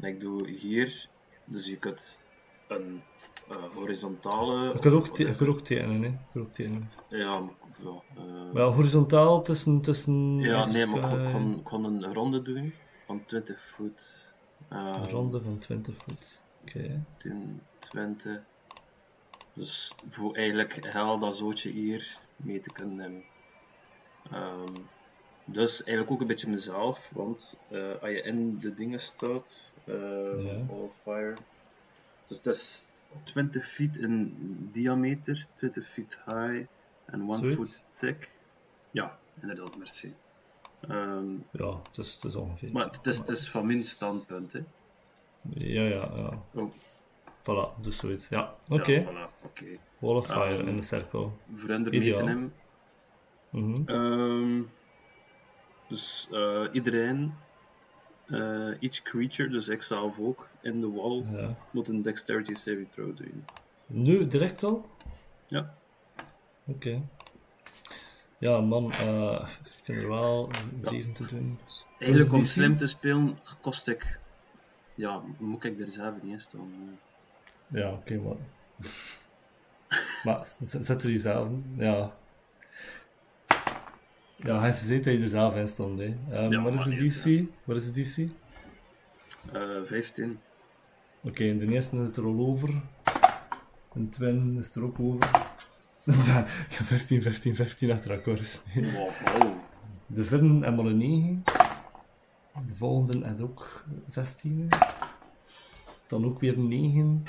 En 0.00 0.08
ik 0.08 0.20
doe 0.20 0.48
hier, 0.48 1.08
dus 1.44 1.66
je 1.66 1.76
kunt 1.76 2.22
een 2.68 3.02
eh, 3.48 3.56
horizontale. 3.74 4.72
Je 4.72 4.78
kunt 4.78 4.94
ook, 4.94 5.08
te- 5.08 5.34
ook 5.48 5.60
tekenen, 5.60 6.02
hè. 6.02 6.08
Je 6.08 6.16
kunt 6.32 6.44
ook 6.46 6.52
tekenen. 6.54 6.90
Ja, 7.08 7.42
eh, 7.78 8.22
Maar 8.52 8.62
ja, 8.62 8.68
horizontaal 8.70 9.42
tussen... 9.42 9.80
tussen 9.80 10.38
ja, 10.38 10.66
nee, 10.66 10.86
maar 10.86 11.18
ik 11.26 11.32
kon, 11.32 11.62
kon 11.62 11.84
een 11.84 12.14
ronde 12.14 12.42
doen 12.42 12.72
van 13.10 13.24
20 13.24 13.64
voet. 13.64 14.34
Een 14.68 15.10
ronde 15.10 15.42
van 15.42 15.58
20 15.58 15.94
voet. 16.04 16.42
Oké. 16.62 17.04
10, 17.16 17.60
20. 17.78 18.42
Dus 19.52 19.92
voor 20.08 20.34
eigenlijk 20.34 20.86
heel 20.86 21.18
dat 21.18 21.36
zootje 21.36 21.70
hier 21.70 22.18
mee 22.36 22.60
te 22.60 22.72
kunnen 22.72 22.96
nemen. 22.96 23.22
Ehm, 24.30 24.76
dus 25.44 25.82
eigenlijk 25.82 26.10
ook 26.10 26.20
een 26.20 26.26
beetje 26.26 26.48
mezelf, 26.48 27.10
want 27.14 27.58
eh, 27.68 27.92
als 28.00 28.10
je 28.10 28.22
in 28.22 28.58
de 28.58 28.74
dingen 28.74 29.00
staat, 29.00 29.74
eh 29.84 29.94
Ja. 30.44 30.64
All 30.70 30.90
Fire, 31.02 31.36
dus 32.26 32.36
het 32.36 32.46
is 32.46 32.84
20 33.22 33.68
feet 33.68 33.96
in 33.96 34.36
diameter, 34.72 35.46
20 35.56 35.88
feet 35.88 36.20
high 36.26 36.66
en 37.04 37.20
1 37.20 37.34
Zoiets? 37.36 37.56
foot 37.56 37.82
thick. 37.98 38.30
Ja, 38.90 39.18
inderdaad, 39.40 39.76
merci. 39.76 40.14
Ehm, 40.88 41.26
Ja, 41.52 41.76
het 41.88 41.98
is, 41.98 42.14
het 42.14 42.24
is 42.24 42.34
ongeveer. 42.34 42.72
maar 42.72 42.84
het 42.90 43.06
is, 43.06 43.18
het 43.18 43.28
is 43.28 43.50
van 43.50 43.66
mijn 43.66 43.84
standpunt, 43.84 44.52
hè. 44.52 44.60
Ja, 45.42 45.82
ja, 45.82 46.10
ja. 46.14 46.42
Oh, 46.54 46.72
Voilà, 47.40 47.80
dus 47.80 47.96
zoiets. 47.96 48.28
Ja, 48.28 48.54
oké. 48.68 48.92
ja, 48.92 49.02
voilà, 49.04 49.42
oké. 49.44 49.64
Wall 49.98 50.16
of 50.16 50.26
fire 50.26 50.58
Ehm, 50.58 50.68
in 50.68 50.76
de 50.76 50.82
cirkel. 50.82 51.38
Er 51.68 51.80
te 51.90 52.22
nemen. 52.22 52.52
Mhm. 53.50 53.82
Ehm, 53.86 54.62
dus 55.88 56.28
eh, 56.32 56.64
iedereen, 56.72 57.34
eh, 58.26 58.82
each 58.82 59.02
creature, 59.02 59.48
dus 59.48 59.68
ik 59.68 59.82
zelf 59.82 60.18
ook, 60.18 60.48
in 60.60 60.80
de 60.80 60.90
wall, 60.90 61.24
Ja. 61.32 61.56
moet 61.70 61.88
een 61.88 62.02
dexterity 62.02 62.54
saving 62.54 62.90
throw 62.90 63.16
doen. 63.16 63.44
Nu, 63.86 64.26
direct 64.26 64.62
al? 64.62 64.88
Ja. 65.46 65.74
Oké. 66.66 67.02
Ja, 68.40 68.60
man, 68.60 68.92
eh 68.92 69.48
ik 69.64 69.80
kan 69.84 69.94
er 69.94 70.08
wel 70.08 70.50
7 70.80 71.12
te 71.12 71.26
doen. 71.26 71.58
Eigenlijk 71.98 72.32
om 72.32 72.44
slim 72.44 72.76
te 72.76 72.86
spelen, 72.86 73.38
kost 73.60 73.88
ik, 73.88 74.18
ja, 74.94 75.22
moet 75.38 75.64
ik 75.64 75.80
er 75.80 75.90
zelf 75.92 76.14
niet 76.22 76.32
in 76.32 76.40
staan. 76.40 76.98
Ja, 77.66 77.90
oké, 77.92 78.14
maar. 78.18 78.36
maar 80.24 80.46
z- 80.60 80.80
zet 80.80 81.02
er 81.02 81.10
jezelf 81.10 81.48
in. 81.48 81.74
Ja. 81.76 82.12
Ja, 84.36 84.60
hij 84.60 84.72
zei 84.72 85.00
dat 85.00 85.12
je 85.14 85.20
er 85.22 85.28
zelf 85.28 85.54
in 85.56 85.68
stond, 85.68 85.98
hè. 85.98 86.16
Ehm, 86.30 86.52
Ja, 86.52 86.62
wat 86.62 86.72
is 86.74 86.86
maar 86.86 86.96
DC? 86.96 87.48
Wat 87.64 87.76
is 87.76 87.92
de 87.92 88.02
DC? 88.02 88.28
Eh 89.52 89.82
15. 89.84 90.38
Oké, 91.22 91.44
in 91.44 91.58
de 91.58 91.66
eerste 91.66 91.96
is 91.96 92.02
het 92.06 92.16
er 92.16 92.24
al 92.24 92.38
over. 92.46 92.68
In 93.94 94.04
de 94.04 94.08
tweede 94.08 94.58
is 94.58 94.66
het 94.66 94.74
er 94.74 94.82
ook 94.84 95.00
over. 95.00 95.49
Ik 96.68 96.76
heb 96.76 96.86
15, 96.86 97.22
15, 97.22 97.54
15 97.54 97.90
achter 97.90 98.10
elkaar 98.10 98.38
gespeeld. 98.38 98.92
Wow, 98.92 99.10
wow. 99.24 99.52
De 100.06 100.24
vierde 100.24 100.64
en 100.66 100.74
maar 100.74 100.84
een 100.84 100.96
9. 100.98 101.42
De 102.66 102.74
volgende 102.76 103.26
had 103.28 103.40
ook 103.40 103.84
16. 104.06 104.68
Dan 106.06 106.24
ook 106.24 106.40
weer 106.40 106.58
9. 106.58 107.22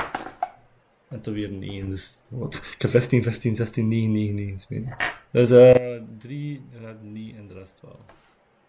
En 1.07 1.19
dan 1.21 1.34
weer 1.34 1.49
9. 1.51 1.89
Dus 1.89 2.19
wat? 2.27 2.55
Ik 2.55 2.82
heb 2.82 2.91
15, 2.91 3.23
15, 3.23 3.55
16, 3.55 3.88
9, 3.88 4.11
9, 4.11 4.36
9 4.36 4.59
spelen. 4.59 4.95
Dus 5.32 5.49
eh 5.49 6.01
3 6.17 6.61
en 6.84 7.11
niet 7.11 7.36
en 7.36 7.47
de 7.47 7.53
rest 7.53 7.82
wel. 7.82 7.99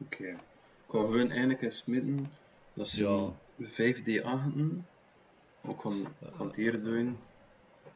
Oké. 0.01 0.25
Ik 0.25 0.99
ga 0.99 0.99
gewoon 0.99 1.31
eigenlijk 1.31 1.63
eens 1.63 1.77
smitten. 1.77 2.31
Dat 2.75 2.87
is 2.87 2.93
Ja. 2.93 2.99
zo'n 2.99 3.35
5d8. 3.61 4.83
Ik 5.69 5.77
kan, 5.77 6.01
ik 6.21 6.29
kan 6.37 6.47
het 6.47 6.57
hier 6.57 6.83
doen. 6.83 7.17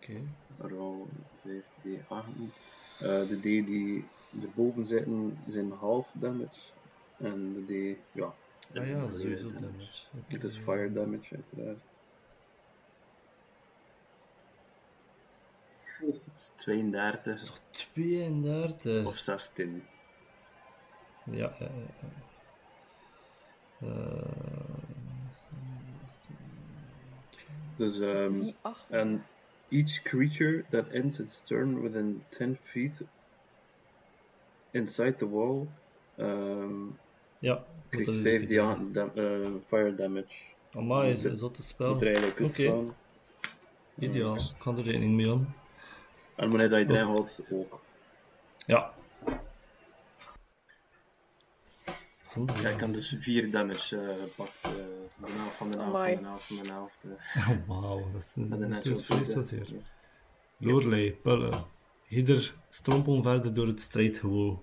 Oké. 0.09 0.23
Roll 0.59 1.07
5d8. 1.47 2.55
Eh 2.99 3.29
de 3.29 3.39
D 3.39 3.43
die 3.43 4.05
erboven 4.43 4.85
zitten 4.85 5.39
zijn 5.47 5.73
half 5.73 6.11
damage. 6.13 6.61
En 7.17 7.67
de 7.67 7.95
D, 7.95 7.99
ja, 8.13 8.35
Ah 8.75 8.83
is 8.83 8.89
ja, 8.89 8.95
een 8.97 9.11
volledige 9.11 9.43
sowieso 9.43 9.61
damage. 9.61 10.07
Het 10.27 10.45
is 10.45 10.57
fire 10.57 10.93
damage, 10.93 11.35
uiteraard. 11.35 11.79
Het 15.83 16.21
is 16.35 16.53
32 16.57 17.61
32. 17.71 19.07
of 19.07 19.17
16. 19.17 19.85
Ja, 21.25 21.55
ja, 21.59 21.59
ja. 21.59 21.71
ja. 22.01 22.09
Eh, 23.79 24.77
Dus, 27.77 28.01
ehm 28.01 28.53
acht. 28.63 28.93
and 28.93 29.21
each 29.71 30.03
creature 30.03 30.65
that 30.71 30.89
ends 30.89 31.21
its 31.21 31.43
turn 31.45 31.81
within 31.83 32.25
10 32.29 32.59
feet 32.63 33.03
inside 34.71 35.13
the 35.19 35.29
wall 35.29 35.67
um, 36.19 36.99
ja. 37.39 37.65
krijgt 37.89 38.07
dat 38.07 38.15
is 38.17 38.23
5 38.23 38.41
het. 38.41 38.49
dia- 38.49 38.79
dam- 38.93 39.11
eh, 39.15 39.51
fire 39.67 39.95
damage. 39.95 40.55
Amai, 40.73 41.11
Dus 41.11 41.25
is 41.25 41.31
moet- 41.31 41.39
zotte 41.39 41.63
spel. 41.63 41.91
Moet 41.93 42.01
er 42.01 42.07
eigenlijk 42.07 42.37
Oké. 42.41 42.45
uitslaan. 42.45 42.95
Ideaal. 43.99 44.35
Ik 44.35 44.43
kan 44.59 44.79
er 44.79 44.85
rekening 44.85 45.15
mee 45.15 45.31
aan. 45.31 45.55
En 46.37 46.49
wanneer 46.51 46.69
dat 46.69 46.79
je 46.81 46.85
erin 46.95 47.07
haalt, 47.07 47.41
ook. 47.51 47.81
Ja. 48.67 48.95
Ja, 52.63 52.69
ik 52.69 52.77
kan 52.77 52.93
dus 52.93 53.17
4 53.19 53.51
damage 53.51 53.97
uh, 53.97 54.11
pakken. 54.37 54.81
Uh, 54.81 54.96
de 55.21 55.33
helft 55.33 55.57
van 55.57 55.71
de 55.71 55.77
helft 55.77 55.93
van 56.01 56.23
de 56.23 56.27
helft 56.27 56.47
van 56.47 56.57
de 56.57 56.69
helft. 56.73 57.05
eh. 57.05 57.49
Oh, 57.69 57.83
wauw, 57.83 58.11
dat 58.13 58.23
is 58.23 58.87
zo 58.87 58.97
vreselijk 58.97 59.47
zeer. 59.49 59.67
ja. 59.73 59.77
Loorlei, 60.59 61.13
pullen. 61.13 61.65
Ieder 62.09 62.55
strompelen 62.69 63.23
verder 63.23 63.55
door 63.55 63.67
het 63.67 63.81
strijdgewoel. 63.81 64.63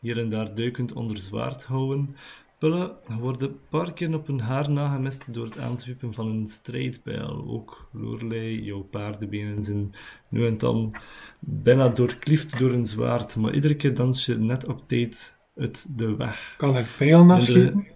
Hier 0.00 0.18
en 0.18 0.30
daar 0.30 0.54
duikend 0.54 0.92
onder 0.92 1.18
zwaard 1.18 1.64
houden. 1.64 2.16
Pullen 2.58 2.96
worden 3.20 3.48
een 3.48 3.58
paar 3.68 3.92
keer 3.92 4.14
op 4.14 4.26
hun 4.26 4.40
haar 4.40 4.70
nagemist 4.70 5.34
door 5.34 5.44
het 5.44 5.58
aanzwiepen 5.58 6.14
van 6.14 6.26
een 6.26 6.46
strijdpijl. 6.46 7.44
Ook 7.48 7.88
Loorlei, 7.92 8.62
jouw 8.62 8.82
paardenbenen 8.82 9.62
zijn 9.62 9.94
nu 10.28 10.46
en 10.46 10.58
dan 10.58 10.96
bijna 11.38 11.88
doorkliefd 11.88 12.58
door 12.58 12.72
een 12.72 12.86
zwaard, 12.86 13.36
maar 13.36 13.54
iedere 13.54 13.76
keer 13.76 13.94
dans 13.94 14.26
je 14.26 14.38
net 14.38 14.66
op 14.66 14.88
tijd 14.88 15.38
uit 15.56 15.98
de 15.98 16.16
weg. 16.16 16.54
Kan 16.56 16.76
ik 16.76 16.86
pijl 16.96 17.24
naar 17.24 17.40
schieten? 17.40 17.86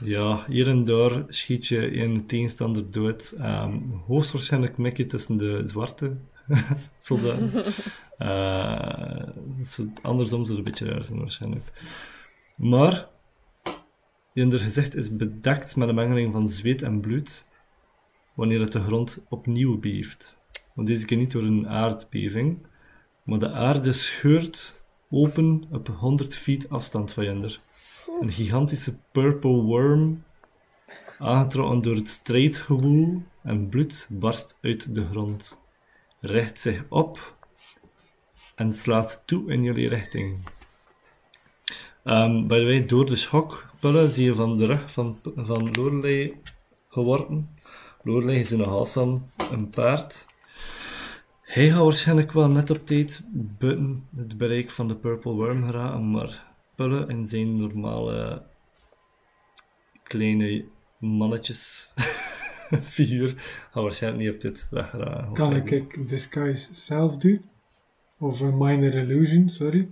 Ja, 0.00 0.44
hier 0.48 0.68
en 0.68 0.84
daar 0.84 1.24
schiet 1.28 1.66
je 1.66 2.02
een 2.02 2.26
tegenstander 2.26 2.90
dood. 2.90 3.34
Ehm 3.38 3.76
hoogstwaarschijnlijk 4.06 4.76
mik 4.78 4.96
je 4.96 5.06
tussen 5.06 5.36
de 5.36 5.60
zwarte 5.66 6.16
soldaten. 6.98 7.50
Eh, 8.18 9.28
zo- 9.62 9.92
andersom 10.02 10.44
zou 10.44 10.58
het 10.58 10.66
een 10.66 10.72
beetje 10.72 10.86
raar 10.94 11.04
zijn 11.04 11.18
waarschijnlijk. 11.18 11.64
Maar, 12.56 13.08
je 14.32 14.58
gezicht 14.58 14.94
is 14.94 15.16
bedekt 15.16 15.76
met 15.76 15.88
een 15.88 15.94
mengeling 15.94 16.32
van 16.32 16.48
zweet 16.48 16.82
en 16.82 17.00
bloed, 17.00 17.46
wanneer 18.34 18.60
het 18.60 18.72
de 18.72 18.80
grond 18.80 19.24
opnieuw 19.28 19.78
beeft. 19.78 20.40
Want 20.74 20.88
deze 20.88 21.04
keer 21.04 21.16
niet 21.16 21.30
door 21.30 21.42
een 21.42 21.68
aardbeving, 21.68 22.66
maar 23.22 23.38
de 23.38 23.50
aarde 23.50 23.92
scheurt 23.92 24.82
open 25.10 25.64
op 25.70 25.88
100 25.88 26.36
feet 26.36 26.70
afstand 26.70 27.12
van 27.12 27.24
Jender. 27.24 27.60
Een 28.20 28.30
gigantische 28.30 28.98
purple 29.12 29.62
worm, 29.62 30.24
aangetrokken 31.18 31.82
door 31.82 31.94
het 31.94 32.08
strijdgewoel 32.08 33.22
en 33.42 33.68
bloed, 33.68 34.06
barst 34.10 34.58
uit 34.62 34.94
de 34.94 35.04
grond, 35.04 35.60
richt 36.20 36.58
zich 36.60 36.84
op 36.88 37.36
en 38.54 38.72
slaat 38.72 39.22
toe 39.24 39.52
in 39.52 39.62
jullie 39.62 39.88
richting. 39.88 40.38
Ehm 42.04 42.46
by 42.46 42.58
the 42.58 42.64
way, 42.64 42.86
door 42.86 43.06
de 43.06 43.16
schokpullen 43.16 44.10
zie 44.10 44.24
je 44.24 44.34
van 44.34 44.58
de 44.58 44.66
rug 44.66 44.92
van, 44.92 45.18
van 45.36 45.70
Lorelei 45.70 46.40
geworpen. 46.88 47.54
Lorelei 48.02 48.38
is 48.38 48.52
in 48.52 48.60
een 48.60 48.68
halsam 48.68 49.30
een 49.50 49.68
paard. 49.68 50.26
Hij 51.40 51.70
gaat 51.70 51.82
waarschijnlijk 51.82 52.32
wel 52.32 52.48
net 52.48 52.70
op 52.70 52.86
tijd 52.86 53.22
buiten 53.32 54.08
het 54.16 54.38
bereik 54.38 54.70
van 54.70 54.88
de 54.88 54.94
Purple 54.94 55.32
Worm 55.32 55.64
geraken, 55.64 56.10
maar 56.10 56.47
Pullen 56.78 57.08
in 57.08 57.26
zijn 57.26 57.56
normale 57.56 58.42
kleine 60.02 60.64
mannetjes 60.98 61.92
figuur 62.96 63.34
waarschijnlijk 63.72 64.24
niet 64.24 64.34
op 64.34 64.40
dit. 64.40 64.68
Kan 65.32 65.56
ik 65.56 65.70
ik 65.70 66.08
disguise 66.08 66.74
zelf 66.74 67.16
doen? 67.16 67.40
Of 68.18 68.40
een 68.40 68.58
minor 68.58 68.94
illusion, 68.94 69.48
sorry. 69.48 69.90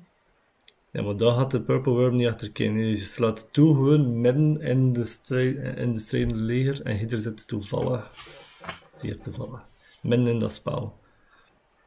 Ja, 0.90 1.02
maar 1.02 1.16
daar 1.16 1.34
gaat 1.34 1.50
de 1.50 1.60
Purple 1.60 1.92
Worm 1.92 2.16
niet 2.16 2.26
achter 2.26 2.52
kijken. 2.52 2.88
Je 2.88 2.96
slaat 2.96 3.48
toe 3.52 3.74
gewoon 3.74 4.20
midden 4.20 4.60
in 4.60 4.92
de, 4.92 5.04
strijd, 5.04 5.76
in 5.78 5.92
de 5.92 5.98
strijdende 5.98 6.42
leger 6.42 6.82
en 6.82 7.00
ieder 7.00 7.20
zit 7.20 7.48
toevallig, 7.48 8.10
zeer 8.90 9.20
toevallig, 9.20 9.62
midden 10.02 10.28
in 10.28 10.38
dat 10.38 10.52
spel. 10.52 10.98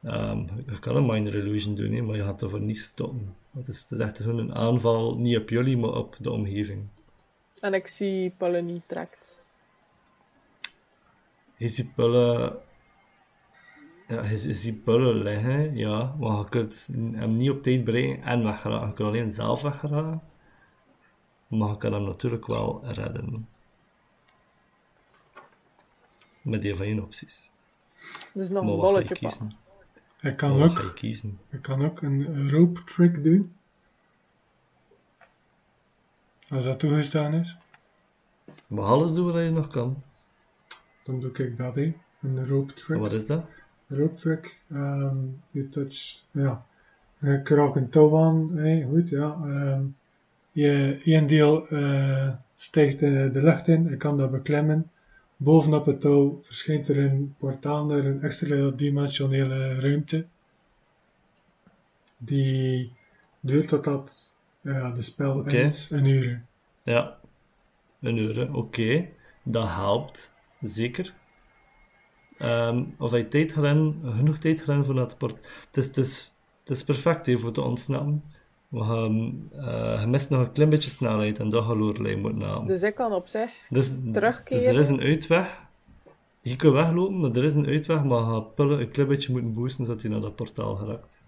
Ehm, 0.03 0.39
je 0.65 0.79
kan 0.79 0.95
een 0.95 1.05
minor 1.05 1.35
illusion 1.35 1.75
doen, 1.75 1.91
hè, 1.91 2.01
maar 2.01 2.15
je 2.15 2.23
gaat 2.23 2.41
ervoor 2.41 2.61
niet 2.61 2.77
stoppen. 2.77 3.35
Het 3.51 3.67
is, 3.67 3.81
het 3.81 3.91
is 3.91 3.99
echt 3.99 4.19
gewoon 4.19 4.37
een 4.37 4.55
aanval, 4.55 5.15
niet 5.15 5.37
op 5.37 5.49
jullie, 5.49 5.77
maar 5.77 5.93
op 5.93 6.15
de 6.19 6.31
omgeving. 6.31 6.89
En 7.59 7.73
ik 7.73 7.87
zie 7.87 8.29
Palle 8.37 8.61
niet 8.61 8.83
trekt. 8.87 9.39
Je 11.57 11.67
ziet 11.67 11.95
pullen... 11.95 12.57
Ja, 14.07 14.23
je, 14.23 14.47
je 14.47 14.53
ziet 14.53 14.83
pullen 14.83 15.23
liggen, 15.23 15.75
ja, 15.77 16.15
maar 16.19 16.37
je 16.37 16.49
kunt 16.49 16.89
hem 16.91 17.35
niet 17.35 17.49
op 17.49 17.63
tijd 17.63 17.83
bereiken 17.83 18.23
en 18.23 18.43
weggeraken. 18.43 18.87
Je 18.87 18.93
kunt 18.93 19.09
alleen 19.09 19.31
zelf 19.31 19.61
weggeraken. 19.61 20.21
Maar 21.47 21.69
je 21.69 21.77
kan 21.77 21.93
hem 21.93 22.01
natuurlijk 22.01 22.47
wel 22.47 22.81
redden. 22.83 23.47
Met 26.41 26.61
die 26.61 26.75
van 26.75 26.87
je 26.87 27.01
opties. 27.01 27.51
Dus 28.33 28.49
nog 28.49 28.63
Maar 28.63 28.73
een 28.73 28.79
bolletje 28.79 29.19
pakken. 29.19 29.49
Ik 30.21 30.37
kan, 30.37 30.61
ook, 30.61 30.77
je 30.77 30.93
kiezen? 30.93 31.39
kan 31.61 31.85
ook 31.85 32.01
een 32.01 32.49
rope 32.49 32.83
trick 32.83 33.23
doen. 33.23 33.51
Als 36.49 36.65
dat 36.65 36.79
toegestaan 36.79 37.33
is, 37.33 37.57
Maar 38.67 38.83
alles 38.85 39.13
doen 39.13 39.25
wat 39.31 39.43
je 39.43 39.49
nog 39.49 39.67
kan. 39.67 40.03
dan 41.05 41.19
doe 41.19 41.31
ik 41.31 41.57
dat 41.57 41.77
in. 41.77 41.95
Een 42.21 42.47
rope 42.47 42.69
En 42.73 42.75
trick. 42.77 42.99
wat 42.99 43.13
is 43.13 43.25
dat? 43.25 43.45
rope 43.87 44.13
trick. 44.15 44.59
ehm 44.71 45.17
je 45.51 45.69
touch, 45.69 46.23
ja. 46.31 46.65
Ik 47.21 47.49
raak 47.49 47.75
een 47.75 47.89
touw 47.89 48.17
aan, 48.17 48.57
hè, 48.57 48.85
goed, 48.89 49.09
ja. 49.09 49.37
ehm 49.43 49.81
je, 50.51 51.01
één 51.03 51.27
deel 51.27 51.67
stijgt 52.55 52.99
de, 52.99 53.29
de 53.31 53.41
lucht 53.41 53.67
in, 53.67 53.91
ik 53.91 53.99
kan 53.99 54.17
dat 54.17 54.31
beklemmen. 54.31 54.91
Bovenop 55.41 55.85
het 55.85 56.01
touw 56.01 56.39
verschijnt 56.43 56.87
er 56.87 56.97
een 56.97 57.35
portaal 57.37 57.85
naar 57.85 58.05
een 58.05 58.21
extra 58.21 58.69
dimensionele 58.69 59.79
ruimte. 59.79 60.25
Die 62.17 62.91
duurt 63.39 63.67
totdat 63.67 64.35
ja, 64.61 64.91
de 64.91 65.01
spel 65.01 65.45
is, 65.45 65.89
een 65.89 66.05
uur. 66.05 66.45
Ja, 66.83 67.17
een 67.99 68.17
euro, 68.17 68.53
oké. 68.53 69.07
Dat 69.43 69.67
helpt, 69.67 70.33
zeker. 70.61 71.13
Ehm, 72.37 72.83
of 72.97 73.11
hij 73.11 73.23
tijd 73.23 73.53
hebben, 73.53 74.01
genoeg 74.03 74.37
tijd 74.37 74.65
hebben 74.65 74.85
voor 74.85 74.95
dat 74.95 75.17
port. 75.17 75.47
Het 75.67 75.77
is, 75.77 75.85
het 75.85 75.97
is, 75.97 76.33
het 76.59 76.69
is 76.69 76.83
perfect 76.83 77.25
hè, 77.25 77.37
voor 77.37 77.51
te 77.51 77.61
ontsnappen. 77.61 78.23
We 78.69 78.79
gaan, 78.83 79.47
eh, 79.51 80.01
je 80.01 80.07
mist 80.07 80.29
nog 80.29 80.39
een 80.41 80.51
klein 80.51 80.69
beetje 80.69 80.89
snelheid 80.89 81.39
en 81.39 81.49
dat 81.49 81.65
gaat 81.65 81.75
Lorelei 81.75 82.15
moeten 82.15 82.41
halen. 82.41 82.67
Dus 82.67 82.81
ik 82.83 82.95
kan 82.95 83.13
op 83.13 83.27
zich 83.27 83.51
Dus, 83.69 83.97
terugkeren. 84.13 84.63
dus 84.63 84.67
er 84.73 84.79
is 84.79 84.87
een 84.87 85.01
uitweg. 85.01 85.67
Je 86.41 86.55
kunt 86.55 86.73
weglopen, 86.73 87.19
maar 87.19 87.31
er 87.31 87.43
is 87.43 87.55
een 87.55 87.65
uitweg, 87.67 88.03
maar 88.03 88.19
je 88.19 88.25
gaat 88.25 88.55
Pullen 88.55 88.79
een 88.79 88.91
klein 88.91 89.07
beetje 89.07 89.31
moeten 89.31 89.53
boosten 89.53 89.85
zodat 89.85 90.01
hij 90.01 90.11
naar 90.11 90.21
dat 90.21 90.35
portaal 90.35 90.75
geraakt. 90.75 91.21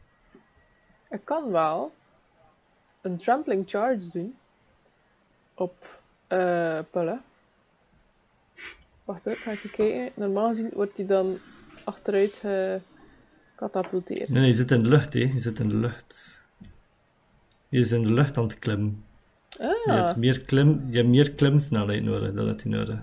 Ik 1.10 1.22
kan 1.26 1.52
wel 1.52 1.92
een 3.02 3.18
trampling 3.18 3.64
charge 3.70 4.10
doen 4.10 4.36
op 5.56 6.00
eh 6.28 6.80
Pulle. 6.92 7.20
Wacht 9.06 9.26
hoor, 9.26 9.34
ga 9.34 9.52
ik 9.52 9.58
even 9.58 9.72
kijken. 9.72 10.12
Normaal 10.16 10.48
gezien 10.48 10.70
wordt 10.74 10.98
hij 10.98 11.06
dan 11.06 11.38
achteruit 11.84 12.42
gecatapulteerd. 13.56 14.30
Nee, 14.30 14.40
nee, 14.40 14.48
je 14.48 14.54
zit 14.56 14.72
in 14.72 14.84
de 14.84 14.90
lucht, 14.90 15.14
hè. 15.14 15.20
Je 15.20 15.40
zit 15.40 15.60
in 15.60 15.70
de 15.70 15.76
lucht. 15.76 16.41
Je 17.72 17.80
is 17.80 17.92
in 17.92 18.04
de 18.04 18.12
lucht 18.12 18.38
aan 18.38 18.44
het 18.44 18.60
klimmen. 18.60 19.04
Je 19.50 19.84
Ah, 19.86 19.96
hebt 19.96 20.16
meer, 20.16 20.42
klim, 20.42 20.86
je 20.90 20.98
hebt 20.98 21.10
meer 21.10 21.32
klimsnelheid 21.32 22.04
nodig 22.04 22.34
dan 22.34 22.46
dat 22.46 22.62
hij 22.64 22.72
nodig. 22.72 23.00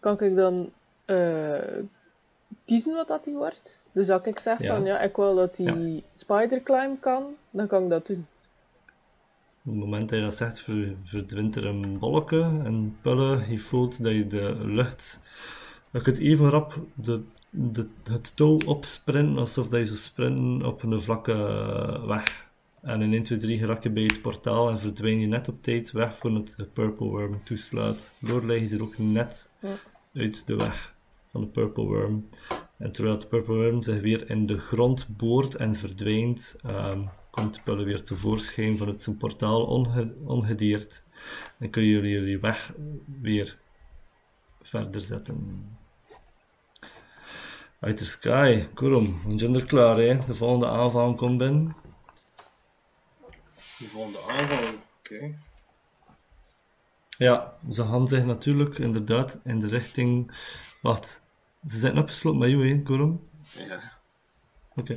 kan 0.00 0.20
ik 0.20 0.36
dan 0.36 0.70
eh, 1.04 1.58
kiezen 2.64 2.94
wat 2.94 3.08
dat 3.08 3.24
hij 3.24 3.34
wordt? 3.34 3.80
Dus 3.92 4.08
als 4.08 4.22
ik 4.22 4.38
zeg 4.38 4.62
Ja. 4.62 4.74
van 4.74 4.84
ja, 4.84 5.00
ik 5.00 5.16
wil 5.16 5.34
dat 5.34 5.56
hij 5.56 6.02
spider 6.14 6.62
climb 6.62 7.00
kan, 7.00 7.24
dan 7.50 7.66
kan 7.66 7.82
ik 7.82 7.88
dat 7.90 8.06
doen. 8.06 8.26
Op 9.64 9.72
het 9.72 9.74
moment 9.80 10.08
dat 10.08 10.18
je 10.18 10.24
dat 10.24 10.34
zegt, 10.34 10.60
ver- 10.60 10.94
verdwijnt 11.04 11.56
er 11.56 11.66
een 11.66 11.98
bolletje 11.98 12.40
en 12.42 12.96
pullen. 13.02 13.50
Je 13.50 13.58
voelt 13.58 14.02
dat 14.02 14.12
je 14.12 14.26
de 14.26 14.56
lucht... 14.64 15.20
Je 15.90 16.02
kunt 16.02 16.18
even 16.18 16.50
rap 16.50 16.78
de, 16.94 17.22
de, 17.56 17.86
het 18.10 18.36
touw 18.36 18.58
opsprinten, 18.66 19.38
alsof 19.38 19.68
dat 19.68 19.80
je 19.80 19.86
zou 19.86 19.98
sprinten 19.98 20.66
op 20.66 20.82
een 20.82 21.00
vlakke 21.00 21.34
weg. 22.06 22.44
En 22.82 23.02
in 23.02 23.12
1, 23.12 23.22
2, 23.22 23.38
3 23.38 23.66
raak 23.66 23.82
je 23.82 23.90
bij 23.90 24.02
het 24.02 24.22
portaal 24.22 24.70
en 24.70 24.78
verdwijn 24.78 25.20
je 25.20 25.26
net 25.26 25.48
op 25.48 25.62
tijd 25.62 25.92
weg 25.92 26.16
voor 26.16 26.30
het 26.34 26.72
Purple 26.72 27.06
Worm 27.06 27.40
toeslaat. 27.44 28.14
Lorelei 28.18 28.62
is 28.62 28.72
er 28.72 28.82
ook 28.82 28.98
net 28.98 29.50
Ja. 29.60 29.78
uit 30.14 30.46
de 30.46 30.56
weg 30.56 30.94
van 31.30 31.40
de 31.40 31.46
Purple 31.46 31.84
Worm. 31.84 32.28
En 32.78 32.92
terwijl 32.92 33.18
de 33.18 33.26
Purple 33.26 33.54
Worm 33.54 33.82
zich 33.82 34.00
weer 34.00 34.30
in 34.30 34.46
de 34.46 34.58
grond 34.58 35.06
boort 35.16 35.54
en 35.54 35.76
verdwijnt, 35.76 36.56
ehm, 36.62 37.00
komt 37.30 37.54
de 37.54 37.60
pullen 37.64 37.84
weer 37.84 38.02
tevoorschijn 38.02 38.76
van 38.76 38.88
het 38.88 39.02
zijn 39.02 39.16
portaal 39.16 39.64
onge 39.66 40.14
ongedeerd. 40.24 41.04
En 41.58 41.70
kun 41.70 41.84
jullie 41.84 42.10
jullie 42.10 42.38
weg 42.38 42.72
weer 43.20 43.58
verder 44.60 45.00
zetten. 45.00 45.64
Uit 47.80 47.98
de 47.98 48.04
sky, 48.04 48.66
Kurum, 48.74 49.20
gender 49.38 49.64
klaar 49.66 49.96
hè? 49.96 50.18
De 50.26 50.34
volgende 50.34 50.66
aanval 50.68 51.14
komt 51.14 51.38
binnen. 51.38 51.76
De 53.78 53.84
volgende 53.84 54.18
aanval. 54.28 54.74
Oké. 54.98 55.34
Ja, 57.18 57.56
ze 57.70 57.84
gaan 57.84 58.08
zich 58.08 58.24
natuurlijk 58.24 58.78
inderdaad 58.78 59.40
in 59.44 59.58
de 59.60 59.68
richting. 59.68 60.32
Wacht, 60.82 61.22
ze 61.64 61.78
zijn 61.78 61.98
opgesloten 61.98 62.40
met 62.40 62.50
jou, 62.50 62.68
hè, 62.68 62.82
Kurum? 62.82 63.28
Ja. 63.42 63.80
Oké. 64.76 64.96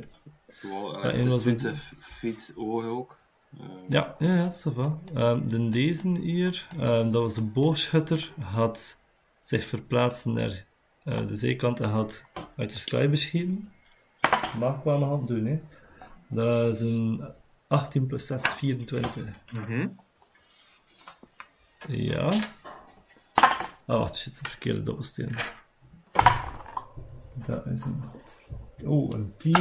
Ja, 0.62 1.10
één 1.10 1.28
was 1.28 1.44
het- 1.44 1.58
20 1.58 1.92
feet 2.00 2.52
oog 2.56 2.84
ook. 2.84 3.18
Eh, 3.60 3.66
Ja, 3.88 4.16
ja, 4.18 4.34
ja, 4.34 4.50
ça 4.52 4.72
va. 4.74 4.98
Ehm, 5.14 5.48
de 5.48 5.68
deze 5.68 6.08
hier, 6.08 6.66
ehm, 6.78 7.10
dat 7.10 7.22
was 7.22 7.34
de 7.34 7.42
boogschutter, 7.42 8.32
had 8.40 8.98
zich 9.40 9.64
verplaatsen 9.66 10.32
naar 10.32 10.64
eh, 11.10 11.26
de 11.26 11.36
zijkant 11.36 11.80
en 11.80 11.88
had 11.88 12.24
uit 12.56 12.70
de 12.70 12.78
sky 12.78 13.08
beschieten. 13.08 13.72
Mag 14.58 14.76
ik 14.78 14.84
wel 14.84 14.98
nog 14.98 15.20
aan 15.20 15.26
doen, 15.26 15.46
hè. 15.46 15.60
Dat 16.28 16.74
is 16.74 16.80
een 16.80 17.24
18 17.66 18.06
plus 18.06 18.26
6, 18.26 18.42
24. 18.42 19.24
Mhm. 19.52 19.88
Ja. 21.88 22.28
Ah, 23.86 23.98
wacht, 23.98 24.16
shit, 24.16 24.42
de 24.42 24.48
verkeerde 24.48 24.82
dobbelsteen. 24.82 25.36
Dat 27.34 27.66
is 27.66 27.84
een... 27.84 28.02
Oh, 28.84 29.14
een 29.14 29.34
10. 29.38 29.56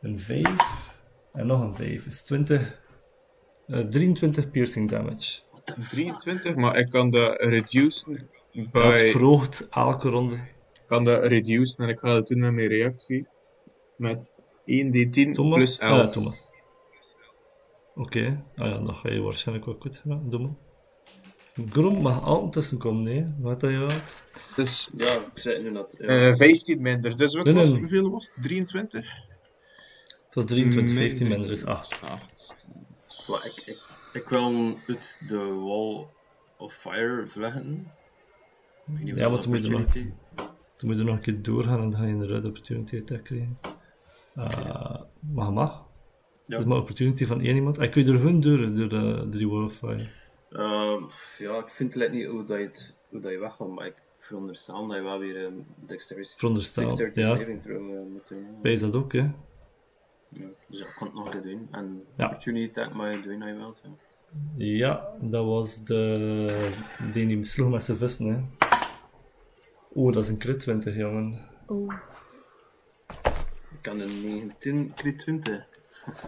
Een 0.00 0.18
5. 0.20 0.94
En 1.32 1.46
nog 1.46 1.60
een 1.60 1.74
5. 1.74 2.06
is 2.06 2.22
20... 2.22 2.80
eh, 3.66 3.80
23 3.80 4.50
piercing 4.50 4.90
damage. 4.90 5.40
23, 5.90 6.54
maar 6.54 6.76
ik 6.76 6.90
kan 6.90 7.10
dat 7.10 7.40
reducen 7.40 8.28
Dat 8.52 8.98
verhoogt 8.98 9.68
elke 9.70 10.08
ronde. 10.08 10.34
Ik 10.34 10.82
kan 10.86 11.04
dat 11.04 11.24
reducen 11.24 11.84
en 11.84 11.90
ik 11.90 11.98
ga 11.98 12.12
dat 12.12 12.26
doen 12.26 12.38
met 12.40 12.52
mijn 12.52 12.68
reactie. 12.68 13.26
Met 13.96 14.36
1d10 14.60 15.32
Thomas? 15.32 15.56
plus 15.56 15.80
Ah, 15.80 15.90
11. 15.98 16.12
Thomas. 16.12 16.42
Oké. 17.94 18.44
Ah 18.56 18.66
ja, 18.66 18.78
dan 18.78 18.94
ga 18.94 19.10
je 19.10 19.20
waarschijnlijk 19.20 19.66
wel 19.66 19.76
goed 19.80 19.96
gedaan. 19.96 20.30
Doe 20.30 20.40
maar. 20.40 20.54
Grom 21.70 22.02
mag 22.02 22.22
altijd 22.24 22.52
tussenkomen, 22.52 23.02
nee. 23.02 23.26
Wat 23.38 23.60
dat 23.60 23.70
je 23.70 23.76
had. 23.76 24.22
Dus 24.56 24.90
ja, 24.96 25.12
ik 25.14 25.30
zei 25.34 25.62
nu 25.62 25.72
dat. 25.72 25.94
Ja. 25.98 26.06
eh 26.06 26.36
15 26.36 26.82
minder. 26.82 27.16
Dus 27.16 27.34
wat 27.34 27.44
Nee, 27.44 27.54
was, 27.54 27.68
nee. 27.68 27.78
hoeveel 27.78 28.10
was 28.10 28.30
het? 28.34 28.42
23? 28.42 29.06
Het 30.24 30.34
was 30.34 30.44
23, 30.44 30.94
15 30.96 31.28
minder 31.28 31.50
is 31.52 31.64
8. 31.64 32.02
Acht. 32.02 32.56
Maar 33.28 33.46
ik, 33.46 33.62
ik, 33.66 33.78
ik 34.12 34.28
wil 34.28 34.78
uit 34.86 35.18
de 35.28 35.36
wall 35.38 36.06
of 36.58 36.74
fire 36.74 37.24
vluchten. 37.26 37.92
Ja, 39.04 39.14
dat 39.14 39.30
maar 39.30 39.40
toen 39.40 39.50
moet 39.52 39.66
je 39.66 39.72
nog- 39.72 39.94
moet 40.84 40.96
je 40.98 41.04
nog 41.04 41.14
een 41.14 41.20
keer 41.20 41.42
doorgaan 41.42 41.80
en 41.82 41.90
dan 41.90 42.00
ga 42.00 42.06
je 42.06 42.12
inderdaad 42.12 42.42
de 42.42 42.48
opportunity 42.48 42.98
attack 42.98 43.24
krijgen. 43.24 43.58
Uh, 44.36 45.00
maar 45.34 45.46
je 45.46 45.52
mag. 45.52 45.72
Ja. 46.46 46.56
Het 46.56 46.58
is 46.58 46.64
maar 46.64 46.78
opportunity 46.78 47.24
van 47.24 47.40
één 47.40 47.54
iemand. 47.54 47.78
En 47.78 47.90
kun 47.90 48.04
je 48.04 48.12
er 48.12 48.20
hun 48.20 48.40
deuren 48.40 48.74
door 48.74 48.88
de, 48.88 49.16
door 49.16 49.30
die 49.30 49.48
wall 49.48 49.64
of 49.64 49.74
fire. 49.74 50.06
Ehm, 50.50 51.02
ja, 51.38 51.58
ik 51.58 51.68
vind 51.70 51.94
het 51.94 52.12
niet 52.12 52.26
hoe, 52.26 52.44
dat 52.44 52.58
je, 52.58 52.64
het, 52.64 52.94
hoe 53.08 53.20
dat 53.20 53.30
je 53.32 53.64
maar 53.74 53.86
ik 53.86 53.94
veronderstel 54.18 54.86
dat 54.86 54.96
je 54.96 55.02
wel 55.02 55.18
weer 55.18 55.44
een 55.44 55.66
dexterity, 55.86 56.36
Veronderstel, 56.36 56.82
dexterity 56.86 57.20
ja. 57.20 57.36
saving 57.36 57.62
throw 57.62 57.76
eh, 57.90 58.02
moet 58.12 58.28
doen. 58.28 58.46
Bij 58.62 58.76
dat 58.76 58.94
ook, 58.94 59.12
hè. 59.12 59.18
Ja, 60.28 60.46
dus 60.66 60.80
ik 60.80 60.94
kan 60.98 61.06
het 61.06 61.16
nog 61.16 61.34
een 61.34 61.42
doen. 61.42 61.68
En 61.70 62.02
Ja. 62.16 62.24
opportunity 62.24 62.68
attack 62.68 62.94
mag 62.94 63.14
je 63.14 63.20
doen 63.22 63.42
als 63.42 63.50
je 63.50 63.56
wilt. 63.56 63.80
Ja. 63.84 63.90
Ja, 64.56 65.08
dat 65.22 65.44
was 65.44 65.84
de... 65.84 66.68
Die 67.12 67.26
die 67.26 67.44
sloeg 67.44 67.70
met 67.70 67.82
zijn 67.82 67.96
vusten, 67.96 68.26
hè. 68.26 68.68
Oeh, 69.94 70.14
dat 70.14 70.24
is 70.24 70.28
een 70.28 70.38
crit 70.38 70.60
20, 70.60 70.96
jongen. 70.96 71.38
Oeh. 71.68 71.94
Ik 73.70 73.78
kan 73.80 74.00
een 74.00 74.22
19 74.22 74.92
crit 74.94 75.18
20. 75.18 75.66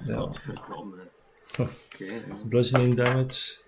Ja. 0.04 0.14
Godverdomme. 0.20 1.10
Oké. 1.58 2.06
Bludgeoning 2.48 2.94
damage. 2.94 3.58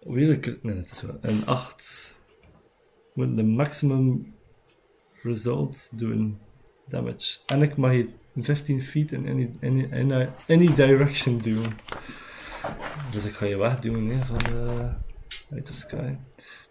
Weer 0.00 0.30
een 0.30 0.40
crit... 0.40 0.62
Nee, 0.62 0.76
het 0.76 0.90
is 0.90 1.02
wel... 1.02 1.18
Een 1.20 1.46
8. 1.46 2.18
Moet 3.12 3.36
de 3.36 3.42
maximum 3.42 4.34
result 5.22 5.88
doen. 5.92 6.38
Damage. 6.86 7.38
En 7.46 7.62
ik 7.62 7.76
mag 7.76 7.92
je 7.92 8.08
15 8.36 8.82
feet 8.82 9.12
in 9.12 9.28
any, 9.28 9.50
any, 9.62 9.88
any, 9.92 10.30
any 10.48 10.74
direction 10.74 11.38
doen. 11.38 11.64
Dus 13.12 13.24
ik 13.24 13.34
ga 13.34 13.46
je 13.46 13.56
wegdoen 13.56 14.08
hè, 14.08 14.24
van 14.24 14.38
de 14.38 14.90
Outer 15.50 15.74
Sky. 15.74 16.14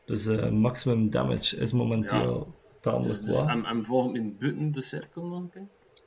Dus 0.06 0.26
eh, 0.26 0.50
maximum 0.50 1.10
damage 1.10 1.58
is 1.58 1.72
momenteel 1.72 2.52
tamelijk 2.80 3.10
Dus, 3.20 3.22
dus 3.22 3.42
laag. 3.42 3.56
en, 3.56 3.66
en 3.66 3.84
volgend 3.84 4.16
in 4.18 4.36
buiten 4.40 4.72
de 4.72 4.82
cirkel 4.82 5.30
dan? 5.30 5.52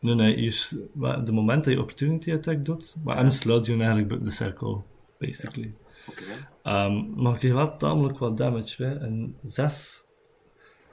Nee, 0.00 0.14
nee, 0.14 0.40
je, 0.42 0.50
s- 0.50 0.74
maar 0.92 1.24
de 1.24 1.32
moment 1.32 1.64
dat 1.64 1.72
je 1.72 1.80
opportunity 1.80 2.32
attack 2.32 2.64
doet, 2.64 2.96
maar 3.04 3.16
hem 3.16 3.30
sluit 3.30 3.66
je 3.66 3.72
eigenlijk 3.76 4.08
buiten 4.08 4.28
de 4.28 4.34
cirkel, 4.34 4.84
basically. 5.18 5.74
Oké. 6.08 6.22
Ehm, 6.62 7.22
maar 7.22 7.32
ik 7.32 7.38
kreeg 7.38 7.52
wel 7.52 7.76
tamelijk 7.76 8.18
wat 8.18 8.36
damage, 8.36 8.84
hè. 8.84 8.98
En 8.98 9.36
6, 9.42 10.04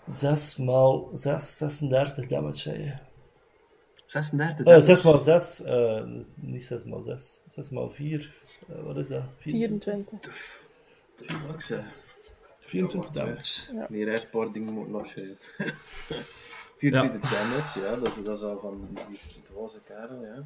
6 0.07 0.55
maal 0.57 1.09
6, 1.13 1.57
36 1.57 2.25
damage, 2.27 2.57
zei 2.59 2.79
je. 2.83 2.93
36 4.05 4.59
Eh, 4.59 4.65
damage. 4.65 4.85
6 4.85 5.03
maal 5.03 5.19
6, 5.19 5.61
eh, 5.63 6.03
niet 6.35 6.63
6 6.63 6.83
maal 6.83 7.01
6, 7.01 7.41
6 7.45 7.69
maal 7.69 7.89
4, 7.89 8.33
eh, 8.67 8.83
wat 8.83 8.97
is 8.97 9.07
dat? 9.07 9.23
24. 9.37 10.19
The 11.15 11.25
fuck, 11.33 11.61
zeg. 11.61 12.03
24 12.79 13.11
damage. 13.11 13.85
Meer 13.89 14.07
ijspaar 14.09 14.51
dingen 14.51 14.73
moeten 14.73 14.95
opschrijven. 14.95 15.37
24 16.77 17.29
damage, 17.31 17.79
ja, 17.79 17.95
dat 17.95 18.05
is, 18.17 18.23
dat 18.23 18.37
is 18.37 18.43
al 18.43 18.59
van 18.59 18.87
die 19.09 19.19
roze 19.53 19.79
karen, 19.85 20.21
ja. 20.21 20.45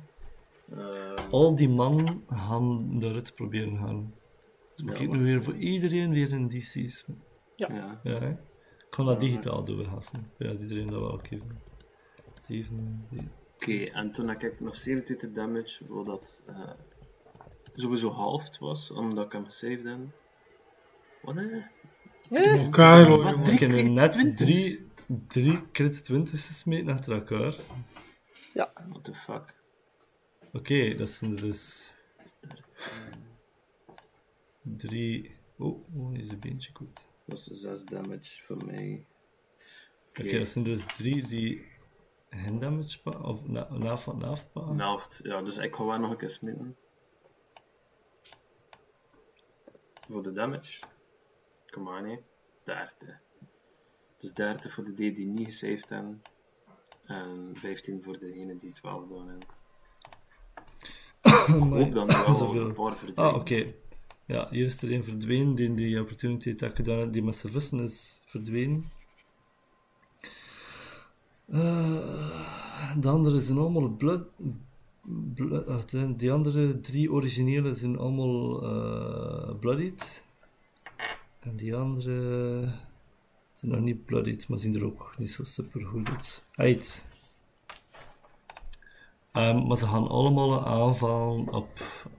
Ehm, 0.77 1.29
Al 1.31 1.55
die 1.55 1.69
mannen 1.69 2.23
gaan 2.29 2.97
eruit 3.03 3.35
proberen 3.35 3.77
gaan. 3.77 4.13
Dus 4.75 4.83
moet 4.85 4.97
Ja, 4.97 5.03
ik 5.03 5.09
nu 5.11 5.23
weer 5.23 5.43
voor 5.43 5.55
iedereen 5.55 6.11
weer 6.11 6.33
een 6.33 6.47
DC's. 6.47 7.05
ja. 7.55 7.99
Ja, 8.03 8.19
hè? 8.19 8.29
Ik 8.29 8.95
ga 8.95 9.03
dat 9.03 9.19
digitaal 9.19 9.63
doen, 9.63 9.85
gasten. 9.85 10.31
Ja, 10.37 10.51
iedereen 10.51 10.87
dat 10.87 10.99
wel 10.99 11.09
oké 11.11 11.27
vindt. 11.27 11.63
7, 12.41 13.05
7. 13.11 13.31
Oké, 13.55 13.83
en 13.83 14.11
toen 14.11 14.27
had 14.27 14.43
ik 14.43 14.59
nog 14.59 14.75
27 14.75 15.31
damage, 15.31 15.83
wat 15.87 16.05
dat 16.05 16.43
eh, 16.47 16.69
sowieso 17.75 18.09
halved 18.09 18.57
was, 18.59 18.91
omdat 18.91 19.25
ik 19.25 19.31
hem 19.31 19.45
gesaved 19.45 19.83
heb. 19.83 19.97
Wat 21.21 21.35
hè? 21.35 21.61
Carlo, 22.69 23.21
Wat? 23.23 23.31
jongen. 23.31 23.53
Ik 23.53 23.59
heb 23.59 23.71
net 23.71 24.15
20's? 24.15 24.35
drie, 24.35 24.87
drie 25.27 25.71
crit 25.71 26.11
20's 26.11 26.45
gesmeten 26.45 26.93
achter 26.93 27.13
elkaar. 27.13 27.55
Ja, 28.53 28.71
What 28.89 29.03
the 29.03 29.13
fuck? 29.15 29.53
Oké, 30.53 30.95
dat 30.95 31.09
zijn 31.09 31.31
er 31.35 31.41
dus. 31.41 31.93
Drie. 34.61 35.35
Oh, 35.57 35.95
oh, 35.95 36.17
is 36.17 36.29
een 36.31 36.39
beentje 36.39 36.71
goed. 36.73 36.99
Dat 37.25 37.37
is 37.37 37.43
6 37.45 37.83
damage 37.85 38.43
voor 38.43 38.65
mij. 38.65 39.05
Oké, 40.09 40.37
dat 40.39 40.49
zijn 40.49 40.63
dus 40.63 40.85
drie 40.85 41.27
die 41.27 41.65
geen 42.29 42.59
damage 42.59 43.01
pakken, 43.01 43.23
of 43.23 43.47
na, 43.47 43.67
na, 43.69 43.97
van 43.97 44.17
naaf 44.17 44.47
helft. 44.53 45.19
Ja, 45.23 45.41
dus 45.41 45.57
ik 45.57 45.75
ga 45.75 45.85
wel 45.85 45.99
nog 45.99 46.11
een 46.11 46.17
keer 46.17 46.29
smitten. 46.29 46.75
Voor 50.07 50.23
de 50.23 50.31
damage. 50.31 50.81
Kom 51.69 51.89
aan, 51.89 52.05
hè. 52.05 52.17
30. 52.63 53.19
Dus 54.17 54.33
30 54.33 54.73
voor 54.73 54.83
de 54.83 54.93
D 54.93 55.15
die 55.15 55.25
niet 55.25 55.45
gesaved 55.45 55.89
hebben. 55.89 56.21
En 57.05 57.51
15 57.53 58.01
voor 58.01 58.19
degene 58.19 58.55
die 58.55 58.69
het 58.69 58.81
wel 58.81 58.99
gedaan 58.99 59.27
hebben. 59.27 59.47
Ik 61.65 61.73
hoop 61.73 61.91
dan 61.91 62.07
wel 62.07 62.33
Zoveel. 62.43 62.65
een 62.65 62.73
paar 62.73 62.97
verdwijnen. 62.97 63.33
Ah, 63.33 63.39
oké. 63.41 63.73
Ja, 64.25 64.47
hier 64.49 64.65
is 64.65 64.81
er 64.81 64.91
een 64.91 65.03
verdwenen, 65.03 65.55
die 65.55 65.73
die 65.73 65.99
opportunity 65.99 66.51
attack 66.51 66.75
gedaan 66.75 66.97
heeft, 66.97 67.13
die 67.13 67.23
met 67.23 67.35
zijn 67.35 67.53
vissen 67.53 67.79
is 67.79 68.21
verdwenen. 68.25 68.91
Eh, 71.45 72.99
de 72.99 73.09
andere 73.09 73.39
zijn 73.39 73.57
allemaal 73.57 73.89
blood... 73.89 74.27
hè. 75.91 76.15
die 76.15 76.31
andere 76.31 76.79
drie 76.79 77.11
originele 77.11 77.73
zijn 77.73 77.97
allemaal 77.97 78.63
eh 78.63 79.59
bloodied. 79.59 80.27
En 81.39 81.55
die 81.55 81.75
andere 81.75 82.61
zijn 83.53 83.71
nog 83.71 83.79
niet 83.81 84.05
bloodied, 84.05 84.47
maar 84.47 84.59
zien 84.59 84.75
er 84.75 84.85
ook 84.85 85.15
niet 85.17 85.31
zo 85.31 85.43
super 85.43 85.85
goed 85.85 86.09
uit. 86.09 86.43
Uit. 86.55 87.07
Ehm, 89.31 89.67
maar 89.67 89.77
ze 89.77 89.87
gaan 89.87 90.07
allemaal 90.07 90.65
aanvallen 90.65 91.53
op 91.53 91.69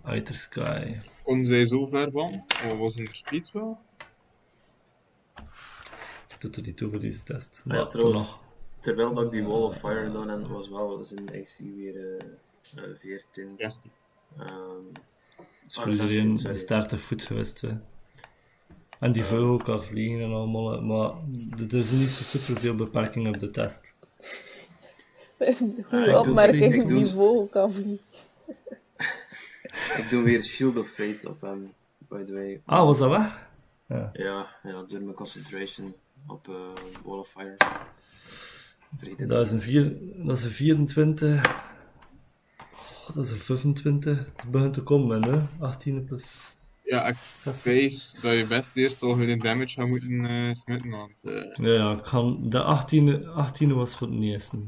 Outer 0.03 0.35
Sky. 0.35 0.97
Kon 1.23 1.45
zij 1.45 1.67
zo 1.67 1.87
ver 1.87 2.11
van? 2.11 2.45
Of 2.71 2.79
was 2.79 2.99
er 2.99 3.09
speed 3.13 3.51
wel? 3.53 3.79
Doet 6.39 6.57
er 6.57 6.63
niet 6.63 6.77
toe 6.77 6.91
voor 6.91 7.01
deze 7.01 7.23
test. 7.23 7.63
Ja, 7.65 7.75
Maar 7.75 7.89
trouwens. 7.89 8.23
toch 8.23 8.31
nog. 8.31 8.41
Terwijl 8.81 9.15
dat 9.15 9.25
ik 9.25 9.31
die 9.31 9.43
Wall 9.45 9.63
of 9.63 9.79
Fire 9.79 10.05
gedaan 10.07 10.29
heb, 10.29 10.47
was 10.47 10.69
wel 10.69 11.05
zijn 11.05 11.29
AC 11.29 11.59
weer 11.59 12.17
eh, 12.19 12.27
eh, 12.85 12.99
14. 12.99 13.57
16. 13.57 13.91
Ehm, 14.39 14.47
is 15.67 15.77
Ah, 15.77 15.83
voor 15.83 15.93
16, 15.93 16.19
iedereen 16.19 16.37
sorry. 16.39 16.57
de 16.57 16.65
30 16.65 17.01
voet 17.01 17.23
geweest. 17.23 17.61
Hè. 17.61 17.77
En 19.01 19.13
die 19.13 19.25
vogel 19.25 19.57
kan 19.57 19.83
vliegen 19.83 20.21
en 20.21 20.33
allemaal, 20.33 20.83
maar 20.83 21.11
er 21.71 21.85
zijn 21.85 22.01
niet 22.01 22.09
zo 22.09 22.39
superveel 22.39 22.75
beperkingen 22.75 23.35
op 23.35 23.41
de 23.41 23.51
test. 23.51 23.95
goede 25.39 25.87
doe- 25.89 26.19
opmerking, 26.19 26.75
ik 26.75 26.89
doe- 26.89 26.99
die 26.99 27.07
vogel 27.07 27.47
kan 27.47 27.73
vliegen. 27.73 27.99
ik 29.97 30.07
doe 30.11 30.23
weer 30.23 30.43
Shield 30.43 30.77
of 30.77 30.89
Fate 30.89 31.29
op 31.29 31.41
hem, 31.41 31.73
by 31.99 32.25
the 32.25 32.33
way. 32.33 32.61
Ah, 32.65 32.85
was 32.85 32.99
dat 32.99 33.11
weg? 33.11 33.49
Ja, 33.87 34.11
ja 34.63 34.83
door 34.89 35.01
mijn 35.01 35.15
concentration 35.15 35.95
op 36.27 36.49
eh, 36.49 36.55
Wall 37.05 37.19
of 37.19 37.29
Fire. 37.29 37.57
Vrede. 38.99 39.27
Dat 39.27 39.47
is 39.47 39.53
een, 39.53 39.61
vier, 39.61 39.93
dat 40.17 40.37
is 40.37 40.43
een 40.43 40.51
24. 40.51 41.47
Oh, 42.73 43.15
dat 43.15 43.25
is 43.25 43.31
een 43.31 43.39
25. 43.39 44.19
Het 44.37 44.51
begint 44.51 44.73
te 44.75 44.83
komen, 44.83 45.25
hè? 45.25 45.41
18 45.61 46.05
plus 46.05 46.57
Ja, 46.91 47.07
ik 47.07 47.17
6. 47.37 47.61
vrees 47.61 48.17
dat 48.23 48.33
je 48.33 48.47
best 48.47 48.77
eerst 48.77 49.03
al 49.03 49.17
hun 49.17 49.39
damage 49.39 49.69
gaat 49.69 49.87
moeten 49.89 50.25
eh 50.25 50.55
smitten, 50.55 50.91
want 50.91 51.11
eh, 51.23 51.55
Ja, 51.55 51.73
ja, 51.73 51.93
ik 51.97 52.03
kan, 52.03 52.39
de 52.49 52.63
18, 52.63 53.27
18 53.29 53.75
was 53.75 53.97
voor 53.97 54.09
het 54.11 54.21
eerste. 54.23 54.59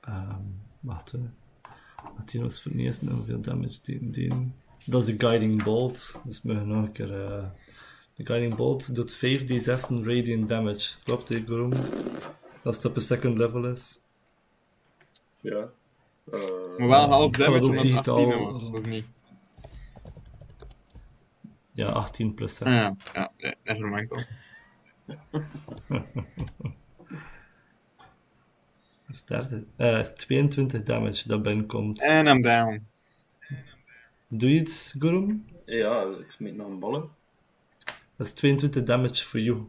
Ehm 0.00 0.36
wacht, 0.80 1.12
hè. 1.12 1.18
18 2.18 2.42
was 2.42 2.62
voor 2.62 2.72
het 2.72 2.80
eerste 2.80 3.06
en 3.06 3.12
hoeveel 3.12 3.40
damage 3.40 3.78
die, 3.82 4.10
die. 4.10 4.52
Dat 4.86 5.00
is 5.02 5.06
de 5.16 5.26
Guiding 5.26 5.62
Bolt. 5.62 6.20
Dus 6.24 6.40
we 6.42 6.54
gaan 6.54 6.68
nog 6.68 6.84
een 6.84 6.92
keer. 6.92 7.24
eh, 7.24 7.44
de 8.14 8.26
Guiding 8.26 8.54
Bolt 8.54 8.94
doet 8.94 9.14
5d6 9.14 10.04
radiant 10.04 10.48
damage. 10.48 10.94
Klopt, 11.04 11.28
hè, 11.28 11.42
Gorom? 11.46 11.72
Als 12.64 12.76
het 12.76 12.84
op 12.84 12.96
een 12.96 13.02
second 13.02 13.38
level 13.38 13.66
is. 13.66 14.00
Ja. 15.40 15.68
Eh, 16.32 16.40
maar 16.78 16.88
wel 16.88 17.08
half 17.08 17.30
ik 17.32 17.38
damage 17.38 17.60
dat 17.60 17.68
omdat 17.68 17.82
het 17.84 17.92
digitaal- 17.92 18.24
18 18.24 18.44
was, 18.44 18.70
of 18.70 18.84
niet? 18.86 19.04
Ja, 21.72 21.88
18 21.88 22.34
plus 22.34 22.56
6. 22.56 22.66
Ah, 22.66 22.72
ja, 22.72 22.96
ja, 23.12 23.32
ja, 23.36 23.54
nevermind 23.64 24.08
dan. 24.10 24.24
Is, 29.12 29.24
30, 29.24 29.62
eh, 29.76 29.98
is 29.98 30.12
22 30.16 30.82
damage 30.82 31.28
dat 31.28 31.42
binnenkomt. 31.42 32.02
En 32.02 32.26
I'm 32.26 32.40
down. 32.40 32.86
Doe 34.28 34.50
je 34.50 34.60
iets, 34.60 34.94
Gorom? 34.98 35.44
ja, 35.66 36.02
ik 36.20 36.30
smeet 36.30 36.56
nog 36.56 36.66
een 36.66 36.78
ballen. 36.78 37.08
Dat 38.16 38.26
is 38.26 38.32
22 38.32 38.82
damage 38.82 39.24
voor 39.26 39.40
jou. 39.40 39.64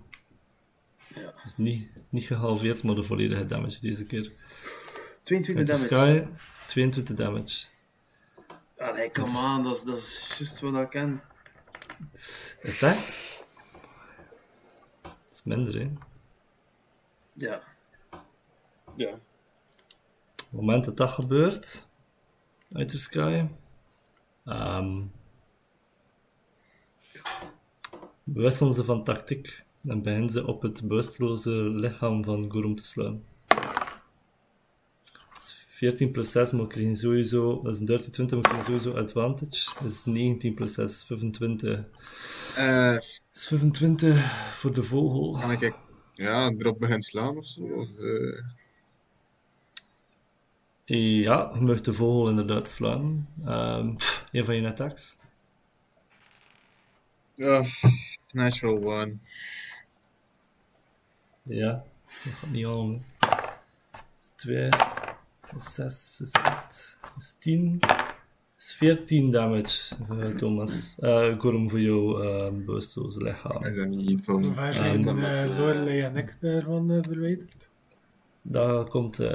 Ja. 1.16 1.22
Dat 1.22 1.46
is 1.46 1.58
niet, 1.58 1.90
niet 2.10 2.26
gehalveerd, 2.26 2.84
maar 2.84 2.96
de 2.96 3.04
volledige 3.04 3.46
damage 3.46 3.80
deze 3.80 4.06
keer. 4.06 4.32
22 5.24 5.56
Met 5.56 5.68
de 5.68 5.88
damage. 5.88 6.26
Sky, 6.26 6.68
22 6.68 7.16
damage. 7.16 7.66
Allee, 8.78 9.12
come 9.12 9.56
on, 9.58 9.64
dat 9.64 9.76
is, 9.76 9.84
dat 9.84 9.98
is 9.98 10.36
juist 10.38 10.60
wat 10.60 10.82
ik 10.82 10.90
ken. 10.90 11.22
Is 12.62 12.80
dat? 12.80 12.98
Dat 15.02 15.32
is 15.32 15.44
minder, 15.44 15.80
hè. 15.80 15.90
Ja. 17.34 17.62
Ja. 18.96 19.10
Op 19.12 19.20
het 20.36 20.52
moment 20.52 20.86
dat 20.86 20.98
dat 20.98 21.10
gebeurt, 21.10 21.88
Outer 22.74 23.00
Sky, 23.00 23.46
ehm 24.46 25.02
wisselen 28.24 28.74
ze 28.74 28.84
van 28.84 29.04
tactiek 29.04 29.64
en 29.84 30.02
beginnen 30.02 30.30
ze 30.30 30.48
op 30.48 30.62
het 30.62 30.88
bewusteloze 30.88 31.52
lichaam 31.52 32.24
van 32.24 32.52
Gorum 32.52 32.76
te 32.76 32.86
slaan. 32.86 33.24
Dus 35.84 35.92
14 35.92 36.12
plus 36.12 36.32
6 36.32 36.52
maar 36.52 36.62
we 36.62 36.68
krijgen 36.68 36.96
sowieso, 36.96 37.62
dat 37.62 37.74
is 37.74 37.80
een 37.80 37.86
30, 37.86 38.10
20, 38.12 38.38
maar 38.42 38.50
we 38.50 38.50
krijgen 38.58 38.82
sowieso 38.82 39.02
advantage. 39.02 39.84
Dus 39.84 40.06
19 40.06 40.54
plus 40.54 40.74
6 40.74 40.92
is 40.92 41.04
25. 41.04 41.86
Eh, 42.56 42.94
Dat 42.94 43.02
is 43.34 43.48
25 43.48 44.54
voor 44.56 44.74
de 44.74 44.84
vogel. 44.84 45.40
kan 45.40 45.52
ik 45.52 45.74
ja, 46.14 46.50
erop 46.58 46.80
beginnen 46.80 47.02
slaan 47.04 47.38
of 47.38 47.46
zo? 47.46 47.62
Of, 47.62 47.90
eh, 48.00 48.44
Ja, 50.86 51.52
je 51.54 51.60
mag 51.62 51.82
de 51.82 51.94
vogel 51.94 52.30
inderdaad 52.30 52.70
slaan. 52.70 53.28
Ehm 53.46 53.96
een 54.32 54.46
van 54.46 54.56
je 54.56 54.68
attacks. 54.68 55.16
ja, 57.36 57.64
natural 58.32 58.84
one. 58.84 59.18
Ja, 61.44 61.84
dat 62.24 62.34
gaat 62.34 62.50
niet 62.50 62.66
aan. 62.66 63.04
hè. 63.20 63.42
2, 64.36 64.70
is 65.58 65.74
6, 65.74 66.20
is 66.22 66.34
8, 66.34 67.00
is 67.18 67.36
10, 67.40 67.80
is 68.58 68.74
14 68.74 69.32
damage, 69.32 69.96
uh, 70.12 70.26
Thomas. 70.36 70.98
Uh, 71.00 71.40
Gorum 71.40 71.70
voor 71.70 71.80
jou, 71.80 72.26
uh, 72.26 72.66
bewusteloze 72.66 73.24
lichaam. 73.24 73.64
Is 73.64 73.76
dat 73.76 73.88
niet 73.88 74.24
Tom? 74.24 74.44
Hoe 74.44 74.54
ver 74.54 74.74
zijn 74.74 75.18
uh, 75.18 75.44
eh, 75.44 75.58
Lorelei 75.58 76.02
en 76.02 76.16
ik 76.16 76.42
daarvan 76.42 76.92
uh, 76.92 76.98
verwijderd? 77.02 77.72
Daar 78.42 78.86
komt 78.86 79.20
uh, 79.20 79.30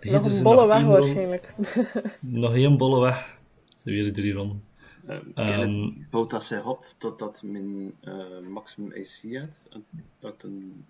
Nog 0.00 0.24
een 0.24 0.42
bolle 0.42 0.66
weg 0.66 0.84
waarschijnlijk. 0.84 1.54
Nog 2.20 2.54
één 2.54 2.76
bolle 2.78 3.00
weg. 3.00 3.38
Ze 3.76 3.90
weer 3.90 4.12
drie 4.12 4.32
ronden. 4.32 4.62
Uh, 5.08 5.16
Ehm, 5.34 5.90
bouwt 6.10 6.30
dat 6.30 6.44
zich 6.44 6.66
op 6.66 6.84
totdat 6.98 7.42
mijn 7.44 7.92
uh, 8.04 8.48
maximum 8.50 8.92
AC 8.92 9.20
heeft? 9.22 9.68
en 9.70 9.84
Dat 10.18 10.34
een 10.42 10.84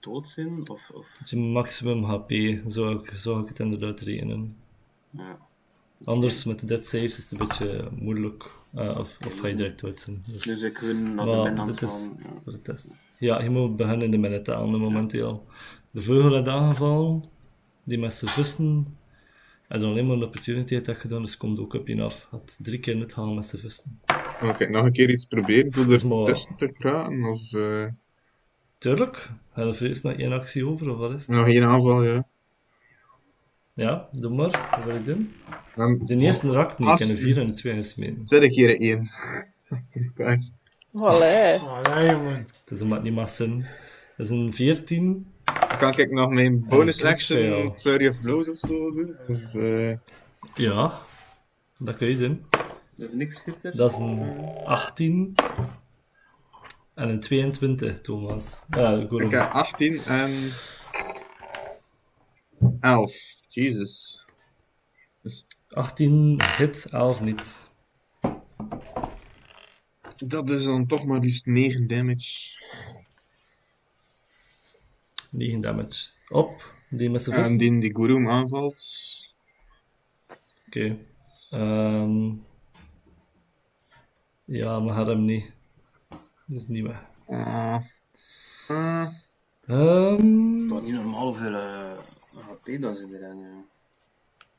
dood 0.00 0.28
zijn? 0.28 0.68
Of, 0.70 0.90
of... 0.94 1.06
Het 1.12 1.20
is 1.26 1.32
een 1.32 1.52
maximum 1.52 2.04
HP, 2.04 2.30
zou 2.66 2.98
ik, 2.98 3.10
zou 3.14 3.42
ik 3.42 3.48
het 3.48 3.58
inderdaad 3.58 4.00
rekenen. 4.00 4.56
Ja. 5.10 5.38
Anders 6.04 6.44
met 6.44 6.60
de 6.60 6.66
dead 6.66 6.84
saves 6.84 7.18
is 7.18 7.30
het 7.30 7.40
een 7.40 7.46
beetje 7.48 7.88
moeilijk. 7.98 8.50
Uh, 8.74 8.98
of, 8.98 9.16
of 9.26 9.38
ga 9.38 9.46
je 9.48 9.54
direct 9.54 9.80
dood 9.80 9.98
zijn. 9.98 10.22
Dus, 10.32 10.42
Dus 10.42 10.62
ik 10.62 10.78
win 10.78 11.14
naar 11.14 11.26
Maar 11.26 11.54
de 11.54 11.62
dit 11.70 11.82
is- 11.82 12.08
voor 12.44 12.52
de 12.52 12.62
test. 12.62 12.96
Ja, 13.18 13.42
je 13.42 13.50
moet 13.50 13.76
beginnen 13.76 14.04
in 14.04 14.10
de 14.10 14.18
minute 14.18 14.54
aan 14.54 14.78
momenteel. 14.78 15.46
De 15.90 16.02
vogel 16.02 16.34
had 16.34 16.48
aangevallen, 16.48 17.24
die 17.84 17.98
met 17.98 18.14
zijn 18.14 18.30
vusten. 18.30 18.96
En 19.68 19.80
dan 19.80 19.90
alleen 19.90 20.06
maar 20.06 20.16
een 20.16 20.22
opportunity 20.24 20.74
had 20.74 20.84
dat 20.84 20.96
gedaan, 20.96 21.22
dus 21.22 21.36
komt 21.36 21.58
ook 21.58 21.74
op 21.74 21.88
je 21.88 22.02
af. 22.02 22.26
Had 22.30 22.58
drie 22.62 22.78
keer 22.80 22.96
net 22.96 23.12
gaan 23.12 23.34
met 23.34 23.46
zijn 23.46 23.62
vusten. 23.62 24.00
Oké, 24.42 24.68
nog 24.68 24.84
een 24.84 24.92
keer 24.92 25.10
iets 25.10 25.24
proberen 25.24 25.72
voor 25.72 25.92
er 25.92 26.08
Maar- 26.08 26.24
tussen 26.24 26.56
te 26.56 26.72
geraken? 26.78 27.24
Of 27.24 27.52
eh, 27.52 27.86
Tuurlijk, 28.80 29.28
we 29.54 29.76
eerst 29.80 30.02
nog 30.02 30.12
één 30.12 30.32
actie 30.32 30.66
over, 30.66 30.90
of 30.90 30.98
wat 30.98 31.10
is 31.12 31.26
het? 31.26 31.36
nog 31.36 31.46
één 31.46 31.64
aanval, 31.64 32.02
ja. 32.04 32.24
Ja, 33.72 34.08
doe 34.12 34.34
maar. 34.34 34.68
Wat 34.70 34.84
wil 34.84 34.94
je 34.94 35.02
doen? 35.02 35.32
Dan 35.76 36.00
De 36.04 36.16
eerste 36.16 36.52
raakt 36.52 36.78
niet, 36.78 36.88
ik 36.88 36.98
heb 36.98 37.08
een 37.08 37.18
4 37.18 37.36
en 37.38 37.48
een 37.48 37.54
2 37.54 37.74
gesmeten. 37.74 38.24
tweede 38.24 38.48
keer 38.50 38.80
één. 38.80 39.10
Elkaar. 39.92 40.38
Allee. 40.94 41.58
Allee, 41.58 42.10
jongen. 42.10 42.46
Dus 42.64 42.78
dat 42.78 42.88
maakt 42.88 43.02
niet 43.02 43.14
maar 43.14 43.28
zin. 43.28 43.64
Dat 44.16 44.26
is 44.26 44.30
een 44.30 44.54
14. 44.54 45.26
Dan 45.44 45.78
kan 45.78 45.98
ik 45.98 46.10
nog 46.10 46.30
mijn 46.30 46.64
bonus 46.68 47.02
action. 47.02 47.72
Flurry 47.78 48.08
of 48.08 48.20
Blows 48.20 48.48
of 48.48 48.56
zo 48.56 48.90
doen? 48.90 49.16
Of, 49.28 49.54
eh, 49.54 49.92
Ja, 50.54 51.00
dat 51.78 51.96
kun 51.96 52.08
je 52.08 52.18
doen. 52.18 52.44
Dus 52.96 53.12
niks 53.12 53.36
schitter. 53.38 53.76
Dat 53.76 53.90
is 53.92 53.98
een 53.98 54.20
18. 54.64 55.34
En 57.00 57.08
een 57.08 57.20
22, 57.20 58.00
Thomas. 58.00 58.62
Ja, 58.70 58.92
ik 58.92 59.30
heb 59.30 59.52
18 59.52 60.02
en 60.04 60.52
11. 62.80 63.12
Jesus. 63.48 64.24
Dus 65.22 65.46
18 65.68 66.42
hit, 66.42 66.86
11 66.90 67.20
niet. 67.20 67.68
dat 70.16 70.50
is 70.50 70.64
dan 70.64 70.86
toch 70.86 71.04
maar 71.04 71.20
liefst 71.20 71.46
9 71.46 71.86
damage. 71.86 72.58
9 75.30 75.60
damage. 75.60 76.08
Op, 76.28 76.72
die 76.88 77.10
met 77.10 77.22
zijn 77.22 77.36
En 77.36 77.56
die 77.56 77.80
die 77.80 77.94
Gurum 77.96 78.30
aanvalt. 78.30 78.82
Oké. 80.66 80.96
Ehm 81.50 82.32
ja, 84.44 84.80
maar 84.80 84.94
had 84.94 85.06
hem 85.06 85.24
niet. 85.24 85.58
Dus 86.50 86.66
niet 86.66 86.86
weg. 86.86 87.02
Ah. 87.26 87.76
Ah. 88.68 89.08
Ehm 89.66 90.68
Dat 90.68 90.82
niet 90.82 90.94
normaal 90.94 91.34
veel 91.34 91.52
uh, 91.52 91.98
HP 92.32 92.80
dan 92.80 92.94
zit 92.94 93.12
erin. 93.12 93.40
Ja. 93.40 93.64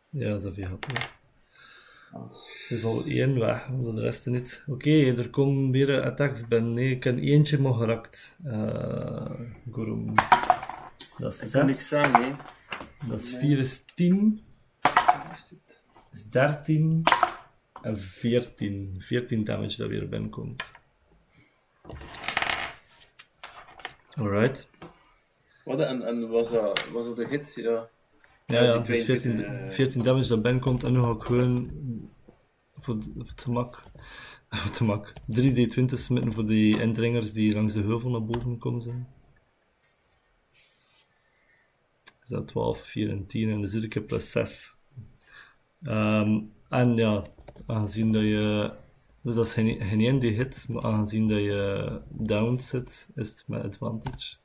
Ja, 0.10 0.38
zoveel 0.38 0.68
had 0.68 0.86
ik. 0.92 1.10
Het 2.12 2.70
is 2.70 2.84
al 2.84 3.04
één 3.06 3.40
weg, 3.40 3.68
de 3.68 4.02
rest 4.02 4.26
niet. 4.26 4.64
Oké, 4.68 4.90
er 5.18 5.30
komen 5.30 5.72
weer 5.72 6.02
attacks 6.02 6.48
binnen. 6.48 6.74
Nee, 6.74 6.92
ik 6.96 7.04
heb 7.04 7.18
eentje 7.18 7.60
maar 7.60 7.74
gerakt. 7.74 8.38
Uh, 8.46 9.40
Gorum. 9.72 10.14
Dat 11.18 11.34
is 11.34 11.42
Ik 11.42 11.52
kan 11.52 11.66
niks 11.66 11.88
6. 11.88 11.88
zeggen, 11.88 12.24
hè. 12.24 12.36
Dat 13.08 13.20
is 13.20 13.36
4 13.36 13.60
is 13.60 13.86
10. 13.96 14.42
Waar 14.82 15.34
is 15.36 15.48
dit? 15.48 15.84
is 16.12 16.30
13 16.30 17.04
en 17.82 18.00
14. 18.00 18.96
14 19.00 19.44
damage 19.44 19.78
dat 19.78 19.90
weer 19.90 20.10
binnenkomt. 20.10 20.64
Alright. 24.14 24.70
Wat, 25.66 25.80
en, 25.80 26.02
en 26.02 26.30
was, 26.30 26.52
dat, 26.52 26.90
was 26.90 27.06
dat 27.06 27.16
de 27.16 27.28
hit? 27.28 27.53
Ja. 27.56 27.90
Ja, 28.45 28.58
Ja, 28.58 28.64
ja, 28.64 28.72
die 28.72 28.80
het 28.80 28.90
is 28.90 29.03
twee 29.03 29.20
14, 29.20 29.36
punten, 29.36 29.68
eh. 29.68 29.74
14 29.74 30.03
damage 30.03 30.28
dat 30.28 30.41
binnenkomt 30.41 30.84
en 30.84 30.91
nu 30.91 31.03
ga 31.03 31.12
ik 31.12 31.22
gewoon 31.22 31.72
voor, 32.76 32.98
voor 33.16 33.26
het 33.28 33.41
gemak, 33.41 33.76
voor 34.49 34.68
het 34.68 34.78
gemak 34.78 35.10
3d20 35.10 35.86
smitten 35.86 36.34
voor 36.34 36.45
die 36.45 36.80
indringers 36.80 37.34
die 37.34 37.53
langs 37.53 37.74
de 37.74 37.82
heuvel 37.82 38.10
naar 38.10 38.26
boven 38.26 38.58
komen 38.58 38.82
zijn. 38.82 39.08
Is 42.24 42.30
dat 42.30 42.48
12, 42.48 42.80
4 42.80 43.10
en 43.10 43.26
10 43.26 43.49
en 43.49 43.62
dus 43.62 43.74
iedere 43.74 43.91
keer 43.91 44.02
plus 44.02 44.32
6. 44.32 44.76
Ehm, 45.84 46.40
en 46.70 46.95
ja, 46.95 47.24
aangezien 47.66 48.12
dat 48.12 48.22
je. 48.22 48.72
Dus 49.22 49.35
dat 49.35 49.45
is 49.45 49.53
geen, 49.53 49.85
geen 49.85 49.99
één 50.02 50.19
die 50.19 50.31
hit, 50.31 50.65
maar 50.69 50.84
aangezien 50.84 51.27
dat 51.27 51.39
je 51.41 52.02
down 52.10 52.60
zit, 52.60 53.07
is 53.15 53.30
het 53.30 53.43
met 53.48 53.64
advantage. 53.64 54.35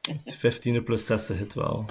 Het 0.00 0.26
is 0.26 0.36
15 0.36 0.82
plus 0.84 1.06
6 1.06 1.28
hit 1.28 1.54
wel. 1.54 1.84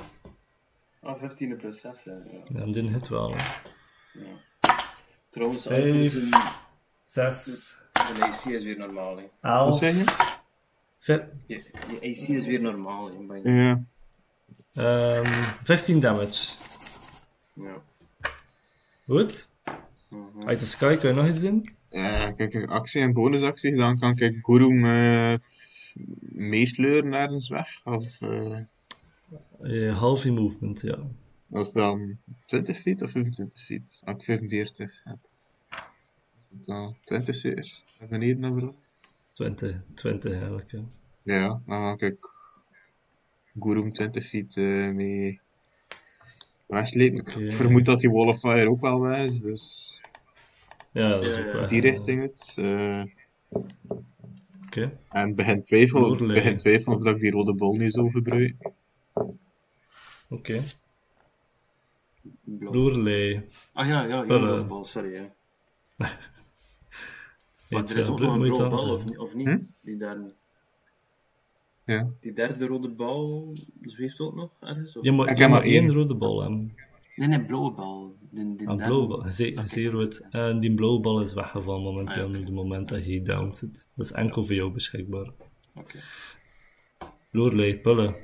Ah, 1.01 1.19
15 1.19 1.57
plus 1.57 1.79
6. 1.81 2.03
Ja. 2.03 2.13
Ja, 2.53 2.65
die 2.65 2.89
hit 2.89 3.07
wel. 3.07 3.35
Hè. 3.35 3.43
ja. 4.13 4.41
Trouwens, 5.29 5.63
Vijf. 5.63 6.11
Zijn, 7.05 7.33
6, 7.33 7.75
zijn 7.93 8.21
AC 8.23 8.45
is 8.45 8.63
weer 8.63 8.77
normaal. 8.77 9.17
Hè. 9.17 9.23
Wat 9.41 9.51
11, 9.51 9.77
zeg 9.77 9.95
je? 9.95 10.03
ve- 10.99 11.29
Je, 11.47 11.55
je 11.87 11.95
AC 11.97 12.27
is 12.29 12.45
weer 12.45 12.61
normaal. 12.61 13.07
Hè, 13.11 13.17
bij- 13.25 13.41
Ja. 13.43 13.83
ehm, 14.73 15.43
15 15.63 15.99
damage. 15.99 16.51
Ja. 17.53 17.81
Goed. 19.07 19.49
Uit 20.45 20.59
de 20.59 20.65
sky 20.65 20.95
kan 20.95 21.09
je 21.09 21.15
nog 21.15 21.27
iets 21.27 21.41
doen? 21.41 21.69
Ja, 21.89 22.31
kijk, 22.31 22.53
ik 22.53 22.61
heb 22.61 22.69
actie 22.69 23.01
en 23.01 23.13
bonusactie 23.13 23.71
gedaan. 23.71 23.99
Kan 23.99 24.17
ik 24.17 24.39
Gurum 24.41 24.85
eh 24.85 25.33
meesleuren 26.31 27.13
ergens 27.13 27.47
weg? 27.47 27.81
Of 27.83 28.21
eh, 28.21 28.59
Eh, 29.61 29.97
half 29.99 30.25
in 30.25 30.33
movement, 30.33 30.81
ja. 30.81 30.97
dat 31.47 31.65
is 31.65 31.71
dan 31.71 32.17
20 32.45 32.77
feet 32.77 33.01
of 33.01 33.11
25 33.11 33.59
feet? 33.61 34.01
Als 34.05 34.15
ik 34.15 34.23
45 34.23 35.01
heb. 35.03 35.17
Dan 36.49 36.95
20 37.03 37.35
zeer. 37.35 37.81
Naar 37.99 38.09
beneden 38.09 38.39
naar 38.39 38.53
beneden. 38.53 38.75
20, 39.33 39.81
20 39.93 40.31
eigenlijk. 40.31 40.71
Ja. 40.71 40.83
Ja, 41.23 41.61
dan 41.65 41.99
ga 41.99 42.05
ik 42.05 42.29
Gurum 43.59 43.93
20 43.93 44.25
feet 44.27 44.57
eh, 44.57 44.89
mee 44.89 45.39
wegslepen. 46.65 47.43
Ik 47.45 47.51
vermoed 47.53 47.85
dat 47.85 47.99
die 47.99 48.11
Wall 48.11 48.27
of 48.27 48.39
Fire 48.39 48.69
ook 48.69 48.81
wel 48.81 48.99
weg 49.01 49.23
is, 49.23 49.39
dus 49.39 49.99
ja, 50.91 51.09
dat 51.09 51.25
is 51.27 51.37
ook 51.37 51.51
wel. 51.53 51.67
die 51.67 51.81
richting 51.81 52.21
uit. 52.21 52.55
eh, 52.57 53.03
Oké. 54.65 54.97
en 55.09 55.35
begin 55.35 55.63
twijfel, 55.63 56.15
begin 56.27 56.57
twijfel 56.57 56.93
of 56.93 57.01
dat 57.03 57.15
ik 57.15 57.21
die 57.21 57.31
rode 57.31 57.53
bol 57.53 57.75
niet 57.75 57.93
zou 57.93 58.11
gebruiken. 58.11 58.73
Oké. 60.29 60.63
Loerlei. 62.59 63.41
Ah 63.73 63.87
ja, 63.87 64.03
ja, 64.03 64.23
ja, 64.23 64.37
rode 64.37 64.63
bal, 64.65 64.85
sorry. 64.85 65.31
Maar 67.69 67.83
er 67.89 67.97
is 67.97 68.07
ook 68.07 68.19
nog 68.19 68.35
een 68.35 68.41
het 68.41 68.69
bal, 68.69 68.93
of, 68.93 69.05
niet- 69.05 69.17
of 69.17 69.35
niet? 69.35 69.47
Hm? 69.47 69.57
Die 69.81 69.97
derde. 69.97 70.33
Ja. 71.85 72.09
Die 72.19 72.33
derde 72.33 72.65
rode 72.67 72.89
bal 72.89 73.53
zweeft 73.81 74.19
ook 74.19 74.35
nog 74.35 74.49
ergens? 74.59 74.97
Of? 74.97 75.03
Je 75.03 75.11
moet, 75.11 75.29
Ik 75.29 75.37
heb 75.37 75.49
maar 75.49 75.61
één 75.63 75.93
rode 75.93 76.15
bal 76.15 76.41
hebben. 76.41 76.73
Nee, 77.15 77.27
nee, 77.27 77.45
blauwe 77.45 77.71
bal. 77.71 78.15
Die, 78.31 78.43
die 78.43 78.49
Een 78.49 78.55
derde. 78.77 78.83
blauwe 78.83 79.07
bal. 79.07 79.29
Ze- 79.29 79.59
Zeer 79.63 79.91
rood. 79.91 80.27
En 80.29 80.59
die 80.59 80.73
blauwe 80.73 80.99
bal 80.99 81.21
is 81.21 81.33
weggevallen 81.33 81.81
momenteel, 81.83 82.13
Ah, 82.13 82.19
ja, 82.21 82.25
oké. 82.29 82.37
nu 82.37 82.45
de 82.45 82.51
moment 82.51 82.89
dat 82.89 83.05
je 83.05 83.21
down 83.21 83.53
zit. 83.53 83.87
Dat 83.95 84.05
is 84.05 84.11
enkel 84.11 84.43
voor 84.43 84.55
jou 84.55 84.71
beschikbaar. 84.71 85.29
Oké. 85.75 85.99
Loerlei, 87.31 87.75
pullen. 87.77 88.15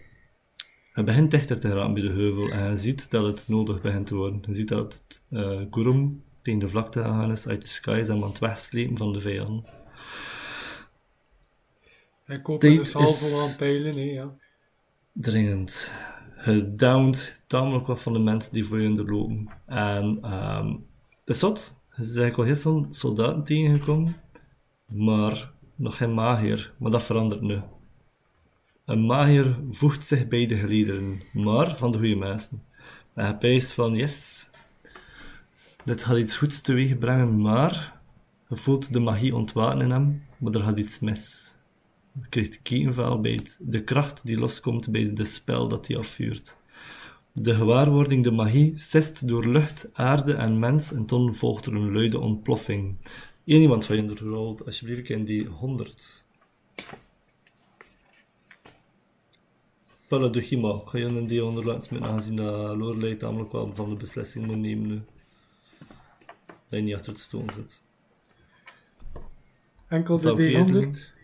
Het 0.93 1.05
begint 1.05 1.31
dichter 1.31 1.59
te 1.59 1.67
geraken 1.67 1.93
bij 1.93 2.03
de 2.03 2.09
heuvel 2.09 2.49
en 2.49 2.69
je 2.69 2.77
ziet 2.77 3.11
dat 3.11 3.25
het 3.25 3.47
nodig 3.47 3.81
begint 3.81 4.07
te 4.07 4.15
worden. 4.15 4.41
Je 4.47 4.53
ziet 4.55 4.67
dat 4.67 4.93
het 5.07 5.23
uh, 5.29 5.61
Gurum 5.71 6.23
tegen 6.41 6.59
de 6.59 6.67
vlakte 6.69 6.99
gegaan 6.99 7.31
is 7.31 7.47
uit 7.47 7.61
de 7.61 7.67
sky, 7.67 7.97
is 8.01 8.07
hem 8.07 8.23
aan 8.23 8.29
het 8.29 8.39
wegslepen 8.39 8.97
van 8.97 9.13
de 9.13 9.21
vijand. 9.21 9.65
Ik 12.27 12.43
koop 12.43 12.59
Tijd 12.59 12.77
een 12.77 12.85
salvo 12.85 13.41
aan 13.41 13.55
pijlen, 13.55 13.95
nee, 13.95 14.13
ja. 14.13 14.35
Dringend. 15.13 15.91
Gedowned 16.35 17.43
tamelijk 17.47 17.87
wat 17.87 18.01
van 18.01 18.13
de 18.13 18.19
mensen 18.19 18.53
die 18.53 18.65
voor 18.65 18.81
je 18.81 18.87
onderlopen. 18.87 19.49
En 19.65 20.17
ehm 20.21 20.67
het 21.19 21.35
is 21.35 21.39
zot. 21.39 21.79
Zijn 21.89 22.05
eigenlijk 22.05 22.37
al 22.37 22.43
heel 22.43 22.55
snel 22.55 22.85
soldaten 22.89 23.43
tegengekomen, 23.43 24.15
maar 24.95 25.51
nog 25.75 25.97
geen 25.97 26.13
magier. 26.13 26.73
Maar 26.77 26.91
dat 26.91 27.03
verandert 27.03 27.41
nu. 27.41 27.61
Een 28.85 29.05
magier 29.05 29.59
voegt 29.69 30.05
zich 30.05 30.27
bij 30.27 30.45
de 30.45 30.55
geliederen, 30.55 31.21
maar 31.33 31.77
van 31.77 31.91
de 31.91 31.97
goede 31.97 32.15
mensen. 32.15 32.63
En 33.13 33.27
je 33.27 33.35
pijst 33.35 33.71
van, 33.73 33.95
yes, 33.95 34.49
dit 35.85 36.03
gaat 36.03 36.17
iets 36.17 36.37
goeds 36.37 36.61
teweeg 36.61 36.97
brengen, 36.97 37.41
maar 37.41 37.99
je 38.49 38.55
voelt 38.55 38.93
de 38.93 38.99
magie 38.99 39.35
ontwaken 39.35 39.81
in 39.81 39.91
hem, 39.91 40.23
maar 40.37 40.53
er 40.53 40.61
gaat 40.61 40.77
iets 40.77 40.99
mis 40.99 41.55
krijgt 42.29 42.61
key-invalbeet, 42.61 43.57
de 43.61 43.83
kracht 43.83 44.25
die 44.25 44.37
loskomt 44.37 44.91
bij 44.91 45.13
de 45.13 45.25
spel 45.25 45.67
dat 45.67 45.87
hij 45.87 45.97
afvuurt. 45.97 46.57
De 47.33 47.53
gewaarwording, 47.53 48.23
de 48.23 48.31
magie, 48.31 48.73
sist 48.75 49.27
door 49.27 49.47
lucht, 49.47 49.89
aarde 49.93 50.33
en 50.33 50.59
mens 50.59 50.93
en 50.93 51.05
toen 51.05 51.35
volgt 51.35 51.65
er 51.65 51.75
een 51.75 51.91
luide 51.91 52.19
ontploffing. 52.19 52.95
Eén 53.45 53.61
iemand 53.61 53.85
van 53.85 53.95
je 53.95 54.15
rolt 54.15 54.65
alsjeblieft 54.65 55.09
in 55.09 55.23
die 55.23 55.47
100. 55.47 56.25
Pelle 60.07 60.29
de 60.29 60.41
Chima, 60.41 60.73
ik 60.73 60.87
ga 60.87 60.97
je 60.97 61.05
in 61.05 61.27
die 61.27 61.41
100 61.41 61.65
laten 61.65 61.81
smitten 61.81 62.09
aangezien 62.09 62.35
dat 62.35 62.77
Lorelei 62.77 63.17
tamelijk 63.17 63.51
wel 63.51 63.71
van 63.75 63.89
de 63.89 63.95
beslissing 63.95 64.45
moet 64.45 64.57
nemen 64.57 64.87
nu. 64.87 65.01
Dat 66.47 66.79
je 66.79 66.81
niet 66.81 66.95
achter 66.95 67.11
het 67.11 67.21
stoom. 67.21 67.45
zit. 67.55 67.81
Enkel 69.87 70.19
de 70.19 71.13
D100? 71.15 71.20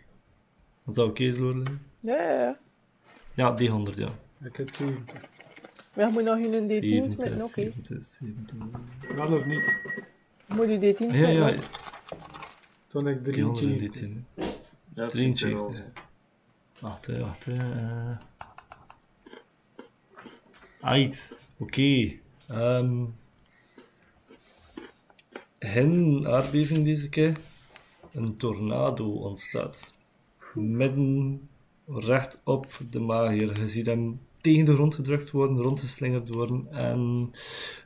Dat 0.88 0.96
zou 0.96 1.10
oké, 1.10 1.24
okay, 1.24 1.64
Ja, 2.00 2.22
ja, 2.22 2.42
ja. 2.42 2.60
Ja, 3.34 3.52
die 3.52 3.70
100, 3.70 3.98
ja. 3.98 4.12
Ik 4.44 4.56
heb 4.56 4.76
70. 4.76 5.22
Maar 5.94 6.08
je 6.08 6.12
moet 6.14 6.24
nog 6.24 6.38
in 6.38 6.54
een 6.54 6.64
D10 6.64 7.12
smeten, 7.12 7.42
oké. 7.44 7.74
Wel 9.16 9.34
of 9.34 9.46
niet? 9.46 9.76
Moet 10.48 10.70
je 10.70 10.78
D10 10.78 10.98
smeten? 10.98 11.34
Ja, 11.34 11.48
ja. 11.48 11.56
Toen 12.88 13.08
ik 13.08 13.24
3 13.24 13.90
D10. 13.90 14.24
Ja, 14.94 15.08
3 15.08 15.56
Wacht, 16.80 17.08
wacht. 17.08 17.46
Uh... 17.46 18.18
Ait. 20.82 21.30
Oké. 21.58 22.12
Ehm. 22.48 23.04
Okay. 25.60 26.26
Aardbeving 26.26 26.86
deze 26.86 27.10
keer. 27.10 27.38
Een 28.14 28.38
tornado 28.38 29.12
ontstaat. 29.12 29.96
Midden 30.58 31.42
recht 31.88 32.42
op 32.44 32.82
de 32.90 33.00
magier. 33.00 33.60
Je 33.60 33.68
ziet 33.68 33.86
hem 33.86 34.20
tegen 34.42 34.66
de 34.66 34.74
grond 34.74 34.96
gedrukt 34.96 35.32
worden, 35.32 35.58
rondgeslingerd 35.58 36.30
worden 36.30 36.68
en 36.72 37.32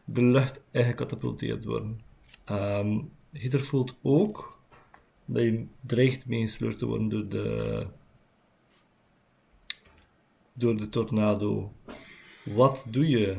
de 0.06 0.24
lucht 0.24 0.64
ingecatapulteerd 0.72 1.66
worden. 1.66 2.00
Hitler 3.32 3.64
voelt 3.64 3.98
ook 4.02 4.60
dat 5.26 5.44
je 5.44 5.66
dreigt 5.82 6.26
meegesleurd 6.26 6.78
te 6.78 6.86
worden 6.86 7.10
door 7.10 7.28
de 7.30 7.88
door 10.54 10.78
de 10.78 10.90
tornado. 10.90 11.72
Wat 12.44 12.86
doe 12.90 13.08
je? 13.08 13.38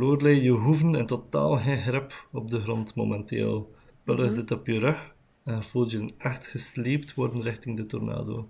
Lorelei, 0.00 0.42
je 0.42 0.50
hoeven 0.50 0.94
in 0.94 1.06
totaal 1.06 1.56
geen 1.56 1.76
grip 1.76 2.26
op 2.32 2.50
de 2.50 2.60
grond 2.60 2.94
momenteel. 2.94 3.74
Pulle 4.04 4.30
zit 4.30 4.50
op 4.50 4.66
je 4.66 4.78
rug 4.78 5.14
en 5.42 5.54
je 5.54 5.62
voelt 5.62 5.90
je 5.90 6.14
echt 6.18 6.46
gesleept 6.46 7.14
worden 7.14 7.42
richting 7.42 7.76
de 7.76 7.86
tornado. 7.86 8.48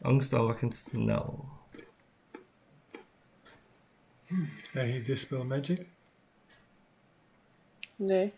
Angstaanwekkend 0.00 0.74
snel. 0.74 1.48
Krijg 4.62 4.94
je 4.94 5.00
Dispel 5.00 5.44
Magic? 5.44 5.86
Nee. 7.96 8.32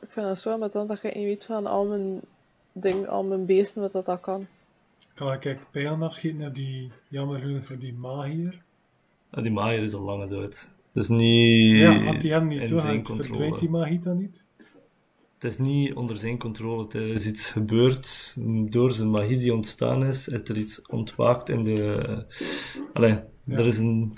Ik 0.00 0.08
vind 0.08 0.26
het 0.26 0.38
zo 0.38 0.52
ambetant 0.52 0.88
dat 0.88 1.02
je 1.02 1.08
niet 1.08 1.24
weet 1.24 1.44
van 1.44 1.66
al 1.66 1.86
mijn 1.86 2.20
dingen, 2.72 3.08
al 3.08 3.24
mijn 3.24 3.46
beesten, 3.46 3.82
wat 3.82 3.92
dat, 3.92 4.04
dat 4.04 4.20
kan. 4.20 4.46
Kan 5.16 5.32
ik 5.32 5.40
kijk 5.40 5.60
pijlen 5.70 6.02
afschieten 6.02 6.46
op 6.46 6.54
die, 6.54 6.92
jammer 7.08 7.40
genoeg 7.40 7.64
voor 7.64 7.78
die 7.78 7.94
magier? 7.94 8.62
En 9.30 9.42
die 9.42 9.52
maaier 9.52 9.82
is 9.82 9.94
al 9.94 10.00
lang 10.02 10.28
dood. 10.28 10.70
Het 10.92 11.02
is 11.02 11.08
niet 11.08 11.76
Ja, 11.76 12.02
had 12.02 12.20
die 12.20 12.32
hem 12.32 12.46
niet 12.48 12.60
in 12.60 12.66
toe, 12.66 12.80
zijn 12.80 13.04
verdwijnt 13.06 13.28
controle. 13.28 13.58
die 13.60 13.68
magie 13.70 13.98
dan 13.98 14.16
niet? 14.16 14.44
Het 15.34 15.44
is 15.44 15.58
niet 15.58 15.94
onder 15.94 16.16
zijn 16.16 16.38
controle. 16.38 16.86
Er 16.92 17.08
is 17.14 17.26
iets 17.26 17.48
gebeurd 17.48 18.34
door 18.70 18.92
zijn 18.92 19.10
magie 19.10 19.36
die 19.36 19.54
ontstaan 19.54 20.04
is. 20.04 20.28
Is 20.28 20.40
er 20.48 20.56
iets 20.56 20.86
ontwaakt 20.86 21.48
in 21.48 21.62
de. 21.62 22.24
Allee, 22.92 23.18
Ja. 23.44 23.56
er 23.56 23.66
is 23.66 23.78
een. 23.78 24.16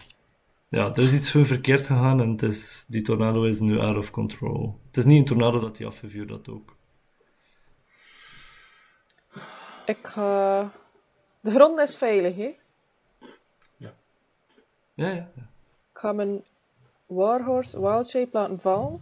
Ja, 0.68 0.90
er 0.94 0.98
is 1.02 1.14
iets 1.14 1.30
verkeerd 1.30 1.86
gegaan 1.86 2.20
en 2.20 2.30
het 2.30 2.42
is, 2.42 2.84
die 2.88 3.02
tornado 3.02 3.42
is 3.44 3.60
nu 3.60 3.78
out 3.78 3.96
of 3.96 4.10
control. 4.10 4.78
Het 4.86 4.96
is 4.96 5.04
niet 5.04 5.18
een 5.18 5.24
tornado 5.24 5.60
dat 5.60 5.78
hij 5.78 5.86
afgevuurd 5.86 6.30
had 6.30 6.48
ook. 6.48 6.76
Ik 9.86 9.98
ga... 10.02 10.72
De 11.40 11.50
grond 11.50 11.78
is 11.78 11.96
veilig, 11.96 12.36
hè? 12.36 12.56
Ja, 13.76 13.90
ja. 14.94 15.08
ja. 15.10 15.28
Ik 15.92 15.98
ga 16.04 16.12
mijn 16.12 16.44
Warhorse 17.06 17.80
Wild 17.80 18.08
Shape 18.08 18.28
laten 18.32 18.60
vallen. 18.60 18.94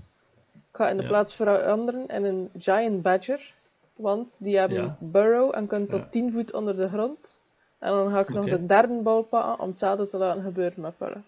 Ik 0.54 0.76
ga 0.82 0.88
in 0.88 0.96
de 0.96 1.02
Ja. 1.02 1.08
plaats 1.08 1.34
veranderen 1.34 2.08
in 2.08 2.24
een 2.24 2.50
Giant 2.58 3.02
Badger. 3.02 3.54
Want 3.94 4.36
die 4.38 4.56
hebben 4.58 4.82
Ja. 4.82 4.96
burrow 5.00 5.54
en 5.54 5.66
kunnen 5.66 5.88
tot 5.88 6.00
Ja. 6.00 6.08
10 6.10 6.32
voet 6.32 6.52
onder 6.54 6.76
de 6.76 6.88
grond. 6.88 7.40
En 7.78 7.90
dan 7.92 8.10
ga 8.10 8.20
ik 8.20 8.28
nog 8.28 8.44
de 8.44 8.66
derde 8.66 9.02
bal 9.02 9.22
pakken 9.22 9.60
om 9.60 9.68
hetzelfde 9.68 10.08
te 10.08 10.16
laten 10.16 10.42
gebeuren 10.42 10.80
met 10.80 10.96
Purre. 10.96 11.20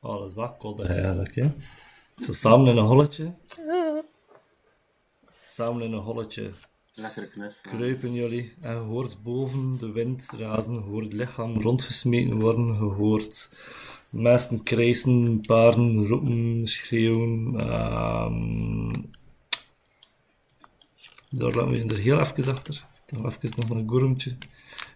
Oh, 0.00 0.18
dat 0.18 0.28
is 0.28 0.34
wel 0.34 0.52
koddig 0.52 0.88
eigenlijk, 0.88 1.34
hè. 1.34 1.50
Zo 2.16 2.32
samen 2.32 2.66
in 2.66 2.76
een 2.76 2.84
holletje. 2.86 3.32
Samen 5.42 5.82
in 5.82 5.92
een 5.92 5.98
holletje 6.02 6.50
Lekkere 7.00 7.28
knis. 7.28 7.62
ja. 7.62 7.70
kruipen 7.70 8.12
jullie 8.12 8.52
en 8.60 8.72
je 8.72 8.78
hoort 8.78 9.22
boven 9.22 9.78
de 9.78 9.92
wind 9.92 10.28
razen, 10.36 10.74
je 10.74 10.80
hoort 10.80 11.12
lichaam 11.12 11.60
rondgesmeten 11.60 12.40
worden, 12.40 12.66
je 12.66 12.80
hoort 12.80 13.50
meesten 14.10 14.62
krijsen, 14.62 15.40
paarden 15.40 16.06
roepen, 16.06 16.66
schreeuwen. 16.66 17.60
ehm 17.60 18.92
daar 21.30 21.52
laten 21.52 21.70
we 21.70 21.94
er 21.94 22.00
heel 22.00 22.20
even 22.20 22.54
achter. 22.54 22.86
Dan 23.06 23.26
even 23.26 23.50
nog 23.56 23.70
een 23.70 23.88
gourmtje 23.88 24.36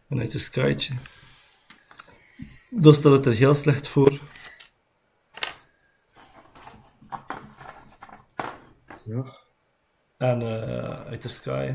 en 0.08 0.18
uit 0.18 0.34
een 0.34 0.40
skytje. 0.40 0.94
Dan 2.70 2.94
stelt 2.94 3.16
het 3.16 3.26
er 3.26 3.32
heel 3.32 3.54
slecht 3.54 3.88
voor. 3.88 4.20
Ja. 9.04 9.36
En 10.16 10.42
eh 10.42 11.06
uit 11.06 11.22
de 11.22 11.28
sky, 11.28 11.74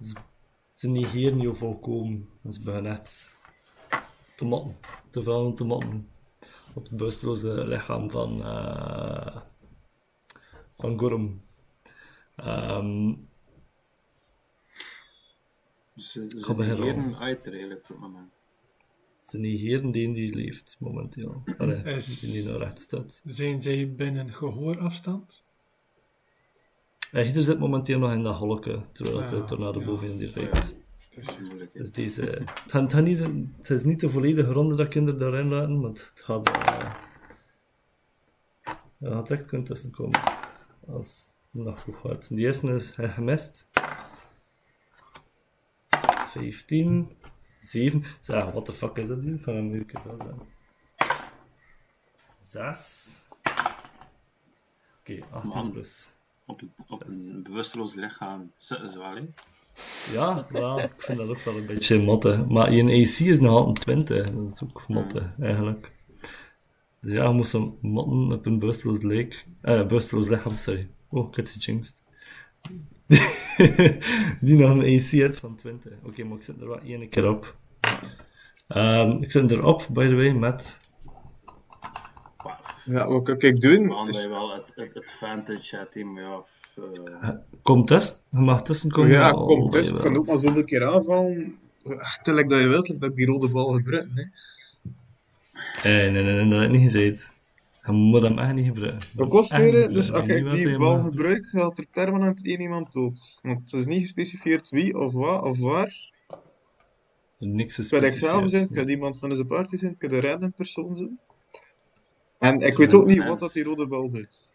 ze, 0.00 0.12
ze 0.72 0.88
negeren 0.88 1.40
je 1.40 1.54
volkomen. 1.54 2.28
En 2.42 2.52
ze 2.52 2.60
beginnen 2.60 2.92
echt 2.92 3.34
te 5.10 5.22
veel 5.22 5.54
te 5.54 5.64
op 6.74 6.82
het 6.84 6.96
bewusteloze 6.96 7.64
lichaam 7.66 8.10
van, 8.10 8.42
eh 8.42 9.40
van 10.76 10.98
Gorm. 10.98 11.42
Ehm, 12.36 13.14
Dus 15.94 16.12
ze, 16.12 16.26
ze 16.36 16.54
negeren 16.54 17.16
uit 17.18 17.46
er 17.46 17.52
eigenlijk 17.52 17.82
op 17.82 17.88
het 17.88 17.98
moment. 17.98 18.32
ze 19.18 19.38
negeren 19.38 19.90
die 19.90 20.12
die 20.14 20.34
leeft 20.34 20.76
momenteel. 20.78 21.42
Allee, 21.58 21.82
Is- 21.82 22.20
die 22.20 22.32
die 22.32 22.44
nou 22.44 22.58
recht 22.58 22.80
staat. 22.80 23.20
Zijn 23.24 23.62
zij 23.62 23.94
binnen 23.94 24.32
gehoorafstand? 24.32 25.44
En 27.12 27.24
Hitler 27.24 27.44
zit 27.44 27.58
momenteel 27.58 27.98
nog 27.98 28.12
in 28.12 28.22
dat 28.22 28.36
holleke, 28.36 28.80
terwijl 28.92 29.20
het 29.20 29.30
Ja, 29.30 29.36
de 29.36 29.44
tornado 29.44 29.80
ja. 29.80 29.86
bovenin 29.86 30.18
die 30.18 30.30
rijdt. 30.30 30.74
Dus 31.72 31.92
deze, 31.92 32.22
het, 32.22 32.50
gaat, 32.66 32.82
het, 32.82 32.92
gaat 32.92 33.04
niet, 33.04 33.20
het 33.56 33.70
is 33.70 33.84
niet 33.84 34.00
de 34.00 34.08
volledige 34.08 34.52
ronde 34.52 34.76
dat 34.76 34.88
kinderen 34.88 35.20
daarin 35.20 35.48
laten, 35.48 35.80
want 35.80 36.06
het 36.10 36.20
gaat, 36.20 36.48
uh, 36.48 36.94
het 38.98 39.12
gaat 39.12 39.28
recht 39.28 39.46
kunnen 39.46 39.66
tussenkomen. 39.66 40.20
Als 40.86 41.28
het 41.52 41.64
nog 41.64 41.80
goed 41.80 41.96
gaat. 41.96 42.28
Die 42.28 42.46
eerste 42.46 42.72
is 42.74 42.96
hij 42.96 43.08
gemist. 43.08 43.68
15, 46.26 47.12
7. 47.60 48.04
Zeg, 48.20 48.44
what 48.44 48.64
the 48.64 48.72
fuck 48.72 48.96
is 48.96 49.08
dat 49.08 49.22
hier? 49.22 49.38
Van 49.38 49.54
een 49.54 49.72
uur 49.72 49.86
wel 50.04 50.16
zijn. 50.16 50.40
6. 52.40 53.06
Oké, 55.00 55.26
18 55.30 55.48
Man. 55.48 55.72
plus. 55.72 56.15
Op, 56.46 56.60
het, 56.60 56.70
op 56.88 57.02
een 57.06 57.42
bewusteloos 57.42 57.94
lichaam 57.94 58.50
zitten 58.56 58.88
ze 58.88 58.98
wel, 58.98 59.14
hè? 59.14 59.22
Ja, 60.12 60.46
wel, 60.48 60.80
ik 60.94 60.94
vind 60.98 61.18
dat 61.18 61.28
ook 61.28 61.40
wel 61.40 61.56
een 61.56 61.66
beetje 61.66 62.02
motte. 62.02 62.44
Maar 62.48 62.72
je 62.72 62.82
AC 62.82 63.26
is 63.26 63.40
nog 63.40 63.50
altijd 63.50 63.80
20, 63.80 64.30
dat 64.30 64.52
is 64.52 64.62
ook 64.62 64.88
motte, 64.88 65.30
eigenlijk. 65.40 65.92
Dus 67.00 67.12
ja, 67.12 67.28
je 67.28 67.34
moest 67.34 67.52
hem 67.52 67.76
motten 67.80 68.32
op 68.32 68.46
een 68.46 68.58
bewusteloos 68.58 69.02
leek. 69.02 69.46
Eh, 69.60 69.86
bewusteloos 69.86 70.28
lichaam, 70.28 70.56
sorry. 70.56 70.88
Oh, 71.08 71.28
ik 71.28 71.36
heb 71.36 71.46
gejinxed. 71.46 72.04
Die 74.40 74.56
nog 74.56 74.70
een 74.70 74.96
AC 74.96 75.10
heeft 75.10 75.38
van 75.38 75.56
20. 75.56 75.92
Oké, 76.02 76.24
maar 76.24 76.36
ik 76.36 76.44
zet 76.44 76.60
er 76.60 76.68
wel 76.68 76.80
één 76.80 77.08
keer 77.08 77.28
op. 77.28 77.56
Ehm, 78.68 79.22
ik 79.22 79.30
zet 79.30 79.50
erop, 79.50 79.86
by 79.90 80.08
the 80.08 80.14
way, 80.14 80.30
met 80.30 80.78
Ja, 82.86 83.08
wat 83.08 83.22
kan 83.24 83.38
ik 83.40 83.60
doen? 83.60 83.86
Maar 83.86 84.06
dat 84.06 84.14
Is- 84.14 84.26
wel 84.26 84.52
het, 84.54 84.72
het 84.74 84.96
advantage 84.98 86.04
maar 86.04 86.22
ja. 86.22 86.42
eh, 87.22 87.28
Kom 87.62 87.84
tussen, 87.84 88.16
je 88.30 88.38
mag 88.38 88.62
tussenkomen. 88.62 89.10
ja, 89.10 89.32
Oh, 89.34 89.46
kom, 89.46 89.70
dat 89.70 89.86
je 89.86 89.92
ik 89.94 90.00
kan 90.00 90.16
ook 90.16 90.26
maar 90.26 90.38
zo'n 90.38 90.64
keer 90.64 90.86
aanvallen. 90.86 91.58
Tel 92.22 92.34
dat 92.34 92.50
je 92.60 92.66
wilt, 92.68 93.00
dat 93.00 93.10
ik 93.10 93.16
die 93.16 93.26
rode 93.26 93.48
bal 93.48 93.72
gebruik. 93.72 94.08
Hè. 94.14 94.24
Nee, 95.82 96.10
nee, 96.10 96.22
nee, 96.22 96.34
nee, 96.34 96.48
dat 96.48 96.60
heb 96.60 96.70
ik 96.70 96.74
niet 96.80 96.90
gezegd. 96.92 97.32
Je 97.86 97.92
moet 97.92 98.22
hem 98.22 98.38
echt 98.38 98.54
niet 98.54 98.66
gebruiken. 98.66 99.08
Wat 99.14 99.28
kost 99.28 99.56
weer? 99.56 99.92
Dus 99.92 100.12
als 100.12 100.28
ik 100.28 100.50
die 100.50 100.78
bal 100.78 100.96
mag. 100.96 101.04
gebruik, 101.04 101.46
gaat 101.46 101.78
er 101.78 101.86
permanent 101.92 102.46
één 102.46 102.60
iemand 102.60 102.92
dood. 102.92 103.38
Want 103.42 103.70
het 103.70 103.80
is 103.80 103.86
niet 103.86 104.00
gespecificeerd 104.00 104.68
wie 104.70 104.98
of 104.98 105.12
wat 105.12 105.42
of 105.42 105.58
waar. 105.58 106.10
Niks 107.38 107.78
is 107.78 107.90
Het 107.90 108.00
kan 108.00 108.08
ik 108.10 108.16
zelf 108.16 108.48
zijn, 108.50 108.62
het 108.62 108.72
kan 108.72 108.88
iemand 108.88 109.18
van 109.18 109.28
deze 109.28 109.44
party 109.44 109.76
zijn, 109.76 109.90
het 109.90 110.00
kan 110.00 110.18
een 110.18 110.24
random 110.30 110.52
persoon 110.52 110.96
zijn. 110.96 111.18
En 112.46 112.60
ik 112.60 112.76
weet 112.76 112.94
ook 112.94 113.06
niet 113.06 113.24
wat 113.24 113.40
dat 113.40 113.52
die 113.52 113.64
rode 113.64 113.86
bal 113.86 114.08
doet. 114.10 114.52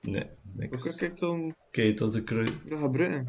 Nee, 0.00 0.26
niks. 0.52 0.92
Oké, 0.92 1.04
ik 1.04 1.18
dan 1.18 1.54
het 1.70 1.98
was 1.98 2.12
de 2.12 2.22
krui. 2.24 2.58
dat 2.64 2.78
gebruiken? 2.78 3.28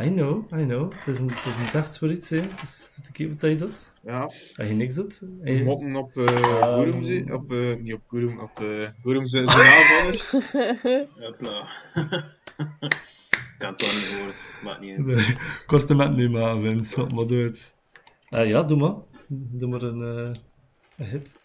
I 0.00 0.08
know, 0.10 0.52
I 0.52 0.64
know. 0.64 0.92
Het 0.94 1.06
is 1.14 1.18
een, 1.18 1.28
het 1.30 1.44
is 1.44 1.56
een 1.56 1.70
test 1.70 1.98
voor 1.98 2.10
iets, 2.10 2.28
hè. 2.28 2.40
Dus 2.60 2.88
ik 3.12 3.28
wat 3.30 3.40
je 3.50 3.54
doet. 3.56 3.94
Ja, 4.02 4.20
Als 4.22 4.54
je 4.56 4.64
niks 4.74 4.94
doet. 4.94 5.20
je- 5.44 5.64
motten 5.64 5.96
op 5.96 6.16
uh, 6.16 6.26
Ehm. 6.26 6.78
Gurum, 6.80 7.32
op, 7.32 7.52
eh, 7.52 7.76
niet 7.76 7.94
op 7.94 8.02
Gurum, 8.08 8.38
op 8.40 8.60
uh, 8.60 8.88
Gurum 9.02 9.26
zijn 9.26 9.48
aanvallers. 9.48 10.30
Hopla. 11.24 11.68
ik 13.56 13.64
had 13.64 13.80
het 13.80 13.82
al 13.82 13.94
niet 13.96 14.04
gehoord, 14.04 14.52
maakt 14.62 14.80
niet 14.80 15.06
uit. 15.06 15.36
Korte 15.66 15.94
met 15.94 16.16
nu 16.16 16.30
maar, 16.30 16.60
Wim. 16.60 16.82
Snap 16.82 17.12
maar 17.12 17.26
doe 17.26 17.42
het. 17.42 17.74
Eh, 18.28 18.48
ja, 18.48 18.62
doe 18.62 18.76
maar. 18.78 18.94
Doe 19.30 19.68
maar 19.68 19.82
een, 19.82 20.02
eh, 20.02 20.40
een 20.96 21.06
hit. 21.06 21.38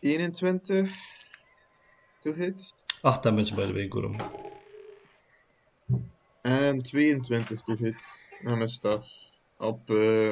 21 0.00 0.94
to 2.20 2.32
hit. 2.32 2.74
8 3.02 3.22
damage 3.22 3.54
by 3.54 3.66
the 3.66 3.72
way, 3.72 3.88
Gorum. 3.88 4.16
En 6.42 6.82
22 6.82 7.62
to 7.62 7.74
hit. 7.74 8.30
Aan 8.44 8.56
mijn 8.56 8.68
staf. 8.68 9.06
Op 9.58 9.90
eh 9.90 10.30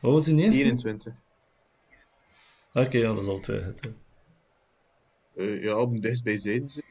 Wat 0.00 0.12
was 0.12 0.24
die 0.24 0.36
eerste? 0.36 0.58
21. 0.58 1.14
Oké, 2.72 2.98
ja, 2.98 3.14
dat 3.14 3.22
is 3.22 3.28
al 3.28 3.40
twee 3.40 3.64
hitten. 3.64 3.96
Eh, 5.34 5.62
ja, 5.62 5.80
op 5.80 6.02
dichtstbijzijde. 6.02 6.82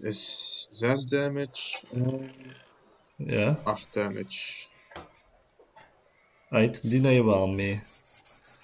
Is 0.00 0.68
6 0.70 1.04
damage 1.04 1.86
en 1.92 2.32
Ja, 3.16 3.60
8 3.64 3.92
damage. 3.92 4.65
Uit, 6.48 6.90
die 6.90 7.00
neem 7.00 7.12
je 7.12 7.24
wel 7.24 7.46
mee. 7.46 7.82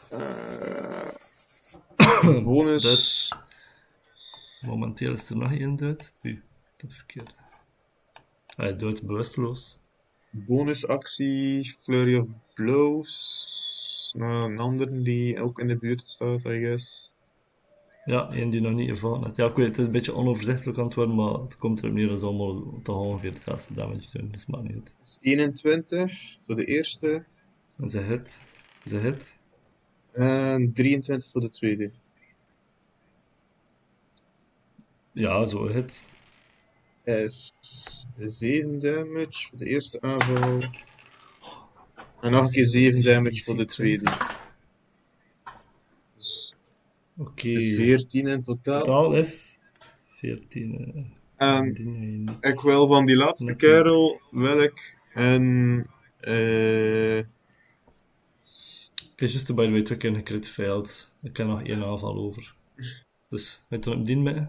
Eh, 0.09 1.09
bonus. 2.44 2.82
Dus, 2.82 3.32
momenteel 4.60 5.12
is 5.12 5.30
er 5.30 5.36
nog 5.36 5.52
één 5.52 5.76
dood. 5.76 6.14
Oei, 6.24 6.42
dat 6.76 6.92
verkeerd. 6.92 7.34
Hij 8.46 8.76
dood 8.76 9.02
bewusteloos. 9.02 9.78
Bonusactie, 10.30 11.76
Flurry 11.80 12.16
of 12.18 12.26
Blows. 12.54 14.14
Nou, 14.16 14.52
een 14.52 14.59
ander 14.59 15.04
die 15.04 15.40
ook 15.40 15.59
in 15.59 15.68
de 15.68 15.76
buurt 15.76 16.09
staat, 16.09 16.44
I 16.44 16.59
guess. 16.59 17.14
Ja, 18.04 18.30
één 18.30 18.50
die 18.50 18.60
nog 18.60 18.72
niet 18.72 18.88
ervaren 18.88 19.24
heeft. 19.24 19.36
Ja, 19.36 19.46
ik 19.46 19.54
weet, 19.54 19.66
het 19.66 19.78
is 19.78 19.84
een 19.84 19.92
beetje 19.92 20.14
onoverzichtelijk 20.14 20.78
aan 20.78 20.84
het 20.84 20.94
worden, 20.94 21.14
maar 21.14 21.32
het 21.32 21.56
komt 21.56 21.82
erop 21.82 21.94
neer 21.94 22.09
dat 22.09 22.22
allemaal 22.22 22.80
toch 22.82 22.96
ongeveer 22.96 23.32
hetzelfde 23.32 23.74
damage 23.74 24.18
doen, 24.18 24.28
dus 24.30 24.46
maakt 24.46 24.64
niet 24.64 24.74
uit. 24.74 24.94
Dus 25.00 25.18
21 25.20 26.38
voor 26.40 26.56
de 26.56 26.64
eerste. 26.64 27.24
Ze 27.88 27.98
hit. 28.00 28.40
Ze 28.84 28.96
hit. 28.96 29.38
En 30.12 30.72
23 30.72 31.30
voor 31.30 31.40
de 31.40 31.50
tweede. 31.50 31.90
Ja, 35.12 35.46
zo 35.46 35.66
hit. 35.68 36.04
Is 37.04 37.52
7 38.16 38.78
damage 38.78 39.48
voor 39.48 39.59
de 39.59 39.64
eerste 39.66 40.00
aanval. 40.00 40.62
En 42.20 42.30
nog 42.30 42.44
een 42.44 42.50
keer 42.50 42.66
7 42.66 43.02
damage 43.02 43.42
voor 43.42 43.56
de 43.56 43.64
tweede. 43.64 44.10
Dus 46.16 46.54
Oké. 47.16 47.54
14 47.74 48.26
in 48.26 48.42
totaal. 48.42 48.78
Totaal 48.78 49.14
is 49.16 49.59
14. 50.04 51.12
En 51.36 51.72
Die 51.72 51.84
neem 51.86 52.00
je 52.02 52.16
niet. 52.30 52.44
ik 52.44 52.60
wil 52.60 52.86
van 52.86 53.06
die 53.06 53.16
laatste 53.16 53.54
kerel 53.54 54.20
wil 54.30 54.60
ik 54.62 54.98
een. 55.14 55.86
eh 56.20 57.22
Ik 59.23 59.28
heb 59.28 59.36
juist 59.36 59.55
by 59.55 59.65
the 59.65 59.70
way 59.70 59.82
twee 59.82 59.99
keer 59.99 60.15
een 60.15 60.23
crit 60.24 60.49
failed. 60.49 61.12
Ik 61.23 61.36
heb 61.36 61.47
nog 61.47 61.62
één 61.62 61.85
aanval 61.85 62.16
over. 62.16 62.55
Dus, 63.28 63.62
weet 63.69 63.85
je 63.85 63.90
wat 63.90 63.99
ik 63.99 64.07
dien 64.07 64.23
mee? 64.23 64.35
Er 64.35 64.49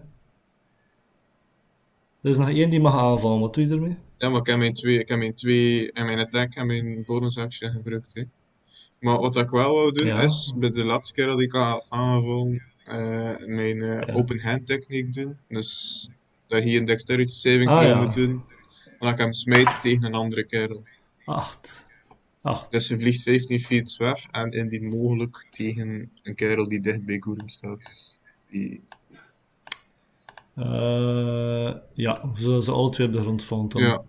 is 2.30 2.36
nog 2.36 2.48
één 2.48 2.70
die 2.70 2.80
mag 2.80 2.96
aanvallen, 2.96 3.40
wat 3.40 3.54
doe 3.54 3.66
je 3.66 3.72
ermee? 3.74 3.96
ja, 4.18 4.28
maar 4.28 4.40
ik 4.40 4.46
heb 4.46 4.56
mijn 4.58 4.72
twee, 4.72 4.98
ik 4.98 5.08
heb 5.08 5.18
mijn 5.18 5.34
twee 5.34 5.92
en 5.92 6.06
mijn 6.06 6.18
attack 6.18 6.54
en 6.54 6.66
mijn 6.66 7.04
bonus 7.06 7.38
action 7.38 7.70
gebruikt. 7.70 8.10
Hè. 8.14 8.22
Maar 9.00 9.18
wat 9.18 9.36
ik 9.36 9.50
wel 9.50 9.74
wou 9.74 9.92
doen 9.92 10.06
Ja. 10.06 10.20
is, 10.20 10.52
bij 10.56 10.70
de 10.70 10.84
laatste 10.84 11.14
keer 11.14 11.26
dat 11.26 11.40
ik 11.40 11.56
aan 11.56 11.80
aanval, 11.88 12.58
eh, 12.84 13.36
mijn 13.46 13.82
eh, 13.82 14.06
Ja. 14.06 14.12
open 14.14 14.40
hand 14.40 14.66
techniek 14.66 15.12
doen. 15.12 15.36
Dus 15.48 16.08
dat 16.46 16.70
je 16.70 16.78
een 16.78 16.84
dexterity 16.84 17.34
saving 17.34 17.70
Ah, 17.70 17.82
ja. 17.82 18.02
moet 18.02 18.14
doen. 18.14 18.44
Dan 18.98 19.12
ik 19.12 19.18
hem 19.18 19.32
smijt 19.32 19.82
tegen 19.82 20.04
een 20.04 20.14
andere 20.14 20.44
kerel. 20.44 20.82
8. 21.24 21.86
8. 22.44 22.70
Dus 22.70 22.86
ze 22.86 22.98
vliegt 22.98 23.22
15 23.22 23.60
feet 23.60 23.96
weg 23.96 24.26
en 24.30 24.50
indien 24.50 24.88
mogelijk 24.88 25.46
tegen 25.50 26.10
een 26.22 26.34
kerel 26.34 26.68
die 26.68 26.80
dicht 26.80 27.04
bij 27.04 27.16
Gurum 27.20 27.48
staat. 27.48 28.18
Die... 28.48 28.82
Eh, 30.54 31.74
ja, 31.94 32.30
we 32.32 32.40
zullen 32.40 32.62
ze 32.62 32.72
alle 32.72 32.90
twee 32.90 33.06
op 33.06 33.12
de 33.12 33.20
grond 33.20 33.44
vallen 33.44 33.68
dan. 33.68 33.82
Ja, 33.82 34.04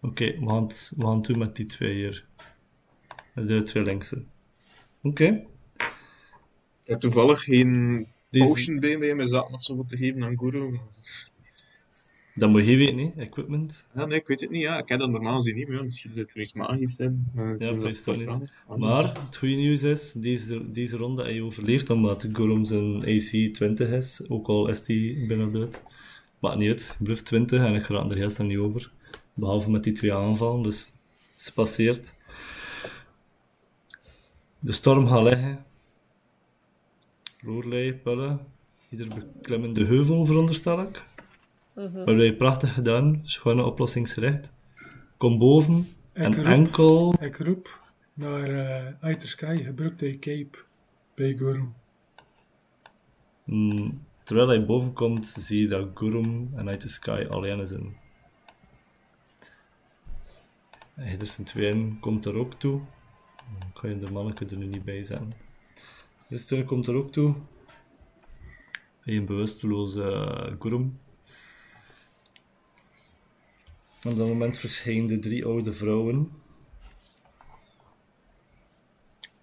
Oké, 0.00 0.24
we, 0.24 0.46
gaan 0.48 0.62
het, 0.62 0.92
we 0.96 1.02
gaan 1.04 1.16
het 1.16 1.24
doen 1.24 1.38
met 1.38 1.56
die 1.56 1.66
twee 1.66 1.94
hier. 1.94 2.24
De 3.34 3.62
twee 3.62 3.82
linkse. 3.82 4.24
Oké. 5.02 5.24
ik 5.24 5.46
heb 6.84 7.00
toevallig 7.00 7.42
geen 7.42 8.06
is- 8.30 8.48
potion 8.48 8.80
bij 8.80 8.96
mij, 8.98 9.14
maar 9.14 9.26
zat 9.26 9.50
nog 9.50 9.62
zoveel 9.62 9.84
te 9.86 9.96
geven 9.96 10.24
aan 10.24 10.38
Gurum. 10.38 10.80
Dat 12.34 12.50
moet 12.50 12.66
je 12.66 12.76
weten, 12.76 12.98
hè? 12.98 13.10
Equipment. 13.16 13.86
Ja, 13.94 14.04
nee, 14.04 14.18
ik 14.18 14.26
weet 14.26 14.40
het 14.40 14.50
niet. 14.50 14.60
Ja. 14.62 14.78
Ik 14.78 14.88
heb 14.88 14.98
dat 14.98 15.10
normaal 15.10 15.36
gezien 15.36 15.56
niet, 15.56 15.68
maar 15.68 15.84
misschien 15.84 16.14
zit 16.14 16.34
er 16.34 16.40
iets 16.40 16.52
magisch 16.52 16.98
in. 16.98 17.26
Ja, 17.34 17.56
dat 17.56 17.76
meestal 17.76 18.14
niet. 18.14 18.38
Ah, 18.66 18.78
Maar 18.78 19.04
het 19.04 19.36
goede 19.36 19.54
nieuws 19.54 19.82
is, 19.82 20.12
deze, 20.12 20.70
deze 20.70 20.96
ronde 20.96 21.22
heb 21.22 21.34
je 21.34 21.44
overleefd 21.44 21.90
omdat 21.90 22.28
Gollum 22.32 22.64
zijn 22.64 22.96
AC 22.96 23.54
20 23.54 23.90
is, 23.90 24.22
ook 24.28 24.46
al 24.46 24.68
is 24.68 24.82
die 24.82 25.26
bijna 25.26 25.46
dood. 25.46 25.82
Maakt 26.38 26.58
niet 26.58 26.68
uit, 26.68 26.96
ik 26.98 27.04
blijf 27.04 27.22
20 27.22 27.60
en 27.60 27.74
ik 27.74 27.86
raak 27.86 28.10
er 28.10 28.16
heel 28.16 28.46
niet 28.46 28.58
over. 28.58 28.90
Behalve 29.34 29.70
met 29.70 29.84
die 29.84 29.92
twee 29.92 30.14
aanvallen, 30.14 30.62
dus 30.62 30.86
het 31.30 31.40
is 31.40 31.50
passeerd. 31.50 32.14
De 34.58 34.72
storm 34.72 35.06
gaat 35.06 35.22
liggen. 35.22 35.64
Roerlei, 37.40 37.92
pullen, 37.92 38.40
ieder 38.90 39.08
beklimmen 39.14 39.72
de 39.72 39.84
heuvel, 39.84 40.26
veronderstel 40.26 40.80
ik. 40.82 41.02
Wat 41.74 41.92
heb 41.94 42.18
je 42.18 42.36
prachtig 42.36 42.74
gedaan, 42.74 43.20
schone 43.22 43.64
oplossingsgericht. 43.64 44.52
Kom 45.16 45.38
boven 45.38 45.88
en 46.12 46.34
roep. 46.34 46.44
enkel 46.44 47.14
Ik 47.20 47.36
roep 47.36 47.80
naar 48.14 48.48
uh, 48.48 48.86
Uit 49.00 49.20
the 49.20 49.26
Sky, 49.26 49.62
gebruik 49.62 49.98
die 49.98 50.18
cape 50.18 50.58
bij 51.14 51.36
Gorum. 51.36 51.74
Mm, 53.44 54.04
terwijl 54.22 54.48
hij 54.48 54.64
boven 54.66 54.92
komt, 54.92 55.26
zie 55.26 55.62
je 55.62 55.68
dat 55.68 55.88
Gurum 55.94 56.50
en 56.54 56.78
the 56.78 56.88
Sky 56.88 57.26
alleen 57.28 57.66
zijn. 57.66 57.96
En 60.94 61.06
Henderson 61.06 61.44
2 61.44 61.96
komt 62.00 62.24
er 62.24 62.34
ook 62.34 62.54
toe. 62.54 62.80
Dan 63.58 63.72
kan 63.72 63.90
je 63.90 63.98
de 63.98 64.12
manneke 64.12 64.46
er 64.46 64.56
nu 64.56 64.66
niet 64.66 64.84
bij 64.84 65.02
zetten. 65.02 65.32
Dus 66.28 66.46
toen 66.46 66.64
komt 66.64 66.86
er 66.86 66.94
ook 66.94 67.12
toe. 67.12 67.34
Bij 69.04 69.16
een 69.16 69.26
bewusteloze 69.26 70.00
uh, 70.00 70.54
Gurum. 70.58 70.98
Op 74.04 74.16
dat 74.16 74.28
moment 74.28 74.58
verschijnen 74.58 75.06
de 75.06 75.18
drie 75.18 75.44
oude 75.44 75.72
vrouwen. 75.72 76.32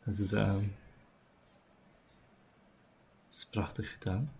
En 0.03 0.13
ze 0.13 0.25
zeggen... 0.25 0.75
Is 3.29 3.45
prachtig 3.45 3.91
gedaan. 3.91 4.33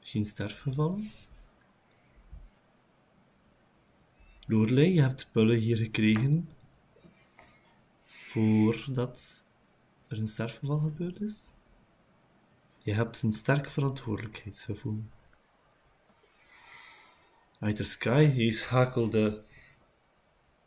Geen 0.00 0.24
sterfgevallen. 0.24 1.10
Lorelei, 4.46 4.94
je 4.94 5.00
hebt 5.00 5.28
pullen 5.32 5.58
hier 5.58 5.76
gekregen. 5.76 6.48
Voordat 8.02 9.44
er 10.08 10.18
een 10.18 10.28
sterfgeval 10.28 10.78
gebeurd 10.78 11.20
is. 11.20 11.52
Je 12.82 12.92
hebt 12.92 13.22
een 13.22 13.32
sterk 13.32 13.70
verantwoordelijkheidsgevoel. 13.70 15.02
De 17.58 17.84
sky, 17.84 18.32
je 18.36 18.52
schakelde 18.52 19.44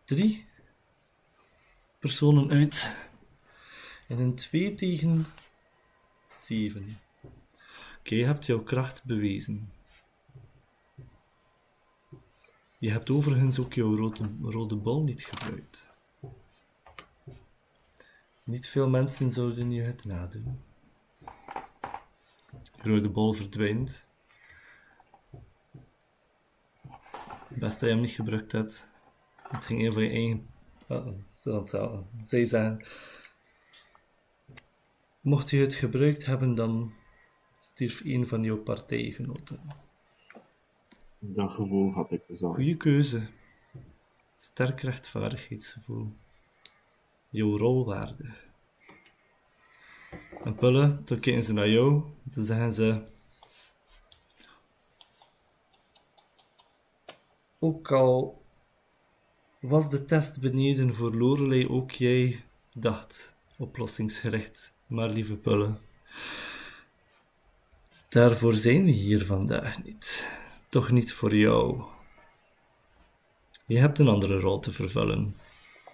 drie 0.06 0.46
personen 2.00 2.52
uit. 2.52 2.96
In 4.08 4.20
een 4.20 4.36
2 4.36 4.74
tegen 4.74 5.26
7. 6.28 7.00
Oké, 8.00 8.16
je 8.16 8.26
hebt 8.26 8.46
jouw 8.46 8.64
kracht 8.64 9.04
bewezen. 9.04 9.72
Je 12.78 12.92
hebt 12.92 13.10
overigens 13.10 13.60
ook 13.60 13.74
jouw 13.74 13.96
rode, 13.96 14.30
rode 14.42 14.76
bal 14.76 15.04
niet 15.04 15.26
gebruikt. 15.26 15.90
Niet 18.44 18.68
veel 18.68 18.90
mensen 18.90 19.32
zouden 19.32 19.72
je 19.72 19.82
het 19.82 20.06
nadoen. 20.06 20.60
De 22.82 22.90
rode 22.90 23.10
bal 23.10 23.34
verdwijnt. 23.34 24.10
Best 27.56 27.80
dat 27.80 27.90
je 27.90 27.96
hem 27.96 28.02
niet 28.02 28.12
gebruikt 28.12 28.52
hebt. 28.52 28.90
Het 29.50 29.66
ging 29.66 29.82
even 29.82 30.02
je 30.02 30.10
eigen. 30.10 30.48
Uh, 31.46 32.00
zij 32.22 32.46
zeggen. 32.46 32.86
Mocht 35.22 35.50
je 35.50 35.58
het 35.58 35.74
gebruikt 35.74 36.26
hebben, 36.26 36.56
dan 36.56 36.94
stierf 37.60 38.02
een 38.04 38.28
van 38.28 38.44
jouw 38.44 38.58
partijgenoten. 38.58 39.60
Dat 41.20 41.52
gevoel 41.52 41.92
had 41.92 42.12
ik 42.12 42.28
dus 42.28 42.44
al. 42.44 42.54
Goeie 42.54 42.78
keuze. 42.78 43.28
Sterk 44.36 44.82
rechtvaardigheidsgevoel. 44.82 46.14
Jouw 47.30 47.58
rolwaarde. 47.58 48.34
En 50.44 50.56
Pulle, 50.56 51.04
toen 51.04 51.20
kijken 51.20 51.44
ze 51.44 51.54
naar 51.54 51.70
jou, 51.70 52.04
toen 52.30 52.44
zeggen 52.44 52.74
ze... 52.74 53.04
Ook 57.64 57.92
al 57.92 58.42
was 59.60 59.90
de 59.90 60.06
test 60.06 60.40
beneden 60.40 60.96
voor 60.96 61.16
Lorelei 61.16 61.68
ook 61.68 61.92
jij 61.92 62.44
dacht 62.74 63.36
oplossingsgericht, 63.58 64.74
maar 64.88 65.10
lieve 65.10 65.36
Pulle. 65.36 65.74
Daarvoor 68.10 68.54
zijn 68.54 68.86
we 68.86 68.92
hier 68.92 69.26
vandaag 69.26 69.84
niet. 69.84 70.30
Toch 70.70 70.92
niet 70.92 71.14
voor 71.14 71.36
jou. 71.36 71.84
Je 73.66 73.78
hebt 73.78 74.00
een 74.00 74.08
andere 74.08 74.40
rol 74.40 74.60
te 74.60 74.72
vervullen. 74.72 75.36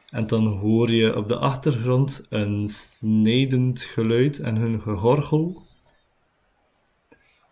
En 0.09 0.27
dan 0.27 0.47
hoor 0.47 0.91
je 0.91 1.15
op 1.15 1.27
de 1.27 1.37
achtergrond 1.37 2.25
een 2.29 2.69
snijdend 2.69 3.81
geluid 3.81 4.39
en 4.39 4.55
hun 4.55 4.81
gegorgel. 4.81 5.65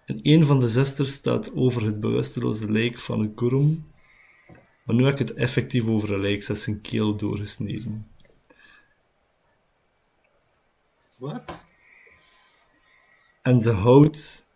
En 0.05 0.19
een 0.23 0.45
van 0.45 0.59
de 0.59 0.69
zusters 0.69 1.13
staat 1.13 1.55
over 1.55 1.85
het 1.85 1.99
bewusteloze 1.99 2.71
lijk 2.71 2.99
van 2.99 3.19
een 3.19 3.33
kurum. 3.33 3.93
Maar 4.85 4.95
nu 4.95 5.05
heb 5.05 5.13
ik 5.13 5.27
het 5.27 5.33
effectief 5.33 5.87
over 5.87 6.09
ze 6.43 6.51
is 6.51 6.63
zijn 6.63 6.81
keel 6.81 7.15
doorgesneden. 7.15 8.07
Wat? 11.17 11.65
En 13.41 13.59
ze 13.59 13.71
houdt 13.71 14.47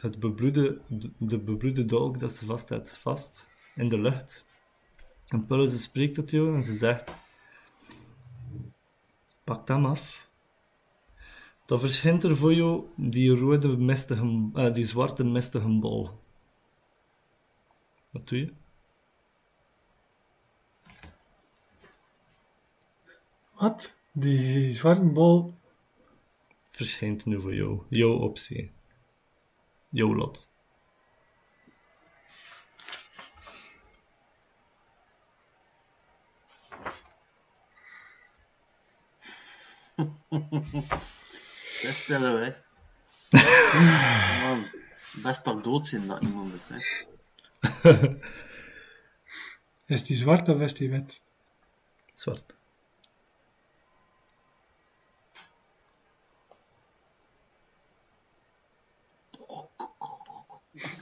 het 0.00 0.20
bebloede, 0.20 0.80
de 1.18 1.38
bebloede 1.38 1.84
dolk 1.84 2.18
dat 2.18 2.32
ze 2.32 2.44
vast 2.44 2.68
heeft 2.68 2.98
vast 2.98 3.48
in 3.74 3.88
de 3.88 3.98
lucht. 3.98 4.44
En 5.26 5.46
Pulle, 5.46 5.68
spreekt 5.78 6.14
tot 6.14 6.30
jou 6.30 6.54
en 6.54 6.62
ze 6.62 6.72
zegt... 6.72 7.16
Pak 9.44 9.68
hem 9.68 9.86
af. 9.86 10.28
Dan 11.66 11.80
verschijnt 11.80 12.22
er 12.22 12.36
voor 12.36 12.54
jou 12.54 12.84
die 12.96 13.36
rode 13.36 13.76
mistige, 13.76 14.50
uh, 14.54 14.72
die 14.72 14.84
zwarte 14.84 15.24
mistige 15.24 15.68
bol. 15.68 16.10
Wat 18.10 18.28
doe 18.28 18.38
je? 18.38 18.52
Wat? 23.56 23.96
Die 24.12 24.72
zwarte 24.72 25.00
bol 25.00 25.54
verschijnt 26.70 27.26
nu 27.26 27.40
voor 27.40 27.54
jou. 27.54 27.82
Jouw 27.88 28.12
optie. 28.12 28.72
Jouw 29.88 30.14
lot. 30.14 30.50
Best 41.82 42.02
stellen 42.02 42.44
hè. 42.44 42.54
Man, 44.42 44.70
best 45.22 45.44
toch 45.44 45.62
dood 45.62 45.86
zijn 45.86 46.06
dat 46.06 46.22
iemand 46.22 46.52
is, 46.52 46.66
hè. 46.68 46.76
is 49.94 50.04
die 50.04 50.16
zwart 50.16 50.48
of 50.48 50.60
is 50.60 50.74
die 50.74 50.90
wit? 50.90 51.20
Zwart. 52.14 52.56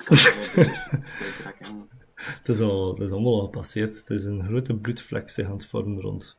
het, 2.14 2.48
is 2.48 2.60
al, 2.60 2.92
het 2.92 3.00
is 3.00 3.10
allemaal 3.10 3.40
al 3.40 3.44
gepasseerd. 3.44 3.96
Het 3.96 4.10
is 4.10 4.24
een 4.24 4.44
grote 4.44 4.76
bloedvlek 4.76 5.30
zich 5.30 5.46
aan 5.46 5.52
het 5.52 5.66
vormen 5.66 6.00
rond 6.00 6.36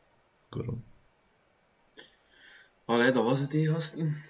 Goron. 0.50 0.84
Allee, 2.86 3.12
dat 3.12 3.24
was 3.24 3.40
het, 3.40 3.54
hè, 3.54 3.66
gasten. 3.66 4.24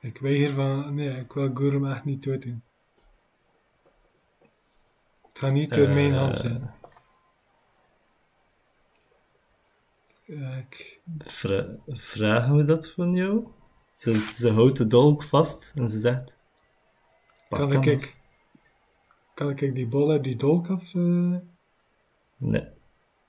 Ik 0.00 0.18
weiger 0.18 0.52
van... 0.52 0.94
Nee, 0.94 1.20
ik 1.20 1.32
wil 1.32 1.50
Gorum 1.54 1.90
echt 1.90 2.04
niet 2.04 2.22
dood 2.22 2.42
doen. 2.42 2.62
Het 5.28 5.38
gaat 5.38 5.52
niet 5.52 5.74
door 5.74 5.88
uh, 5.88 5.94
mijn 5.94 6.12
hand 6.12 6.38
zijn. 6.38 6.74
Ik... 10.24 11.00
Vra 11.18 11.66
vragen 11.86 12.56
we 12.56 12.64
dat 12.64 12.90
van 12.90 13.14
jou? 13.14 13.46
Ze, 13.96 14.18
ze 14.18 14.52
houdt 14.52 14.76
de 14.76 14.86
dolk 14.86 15.22
vast 15.22 15.72
en 15.76 15.88
ze 15.88 15.98
zegt... 15.98 16.38
Kan 17.50 17.72
ik, 17.72 17.84
ik, 17.84 18.16
kan 19.34 19.50
ik 19.50 19.74
die 19.74 19.86
bol 19.86 20.10
uit 20.10 20.24
die 20.24 20.36
dolk 20.36 20.68
af? 20.68 20.94
Uh... 20.94 21.36
Nee. 22.36 22.68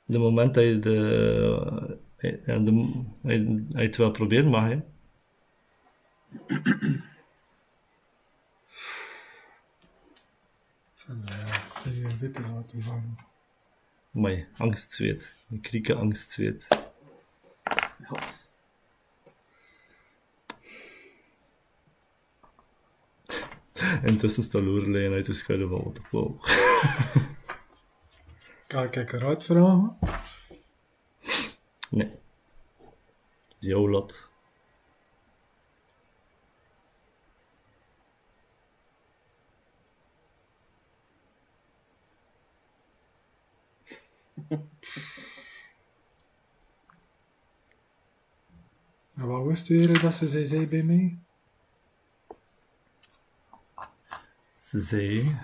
De 0.05 0.19
moment 0.19 0.53
dat 0.53 0.63
je 0.63 0.79
de... 0.79 1.97
Uh, 2.17 2.39
de, 2.65 3.01
je, 3.21 3.65
je 3.69 3.77
het 3.77 3.97
wel 3.97 4.11
proberen 4.11 4.49
mag 4.49 4.69
je. 4.69 4.81
Van, 10.93 11.23
uh, 11.29 11.55
je 11.83 12.17
witte 12.17 12.41
laten 12.41 12.81
vangen. 12.81 13.17
Mooi, 14.11 14.47
angstzweet. 14.57 15.45
Een 15.49 15.61
krieke 15.61 15.95
angstzweet. 15.95 16.67
God. 18.03 18.50
Intussen 24.03 24.43
staat 24.43 24.61
Lorelei 24.61 25.13
uit 25.13 25.25
de 25.25 25.33
schudden 25.33 25.69
van 25.69 25.83
wat 25.83 25.99
wow. 26.11 26.43
Kan 28.67 28.83
ik 28.83 28.95
eruit 28.95 29.43
vragen? 29.43 29.97
Nee. 31.89 32.11
Het 33.47 33.55
is 33.59 33.67
jouw 33.67 33.89
lot. 33.89 34.29
En 49.15 49.27
wat 49.27 49.45
wist 49.45 49.69
u 49.69 49.91
dat 49.91 50.13
ze 50.13 50.45
zei 50.45 50.67
bij 50.67 50.83
mij? 50.83 51.17
Ze 54.71 54.79
zei: 54.79 55.37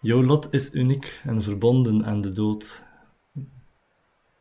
Jouw 0.00 0.22
lot 0.22 0.52
is 0.52 0.74
uniek 0.74 1.20
en 1.24 1.42
verbonden 1.42 2.04
aan 2.04 2.20
de 2.20 2.32
dood. 2.32 2.84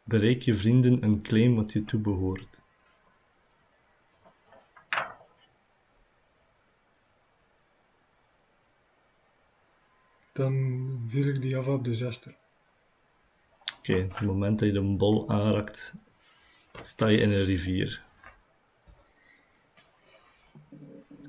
Bereik 0.03 0.41
je 0.41 0.55
vrienden 0.55 1.01
en 1.01 1.21
claim 1.21 1.55
wat 1.55 1.71
je 1.71 1.85
toebehoort. 1.85 2.61
Dan 10.33 11.03
vuur 11.05 11.35
ik 11.35 11.41
die 11.41 11.57
af 11.57 11.67
op 11.67 11.83
de 11.83 11.93
zesde. 11.93 12.35
Oké, 13.77 13.91
okay, 13.91 14.03
op 14.03 14.17
het 14.17 14.27
moment 14.27 14.59
dat 14.59 14.67
je 14.67 14.73
de 14.73 14.81
bol 14.81 15.29
aanraakt, 15.29 15.93
sta 16.81 17.07
je 17.07 17.17
in 17.17 17.31
een 17.31 17.45
rivier. 17.45 18.03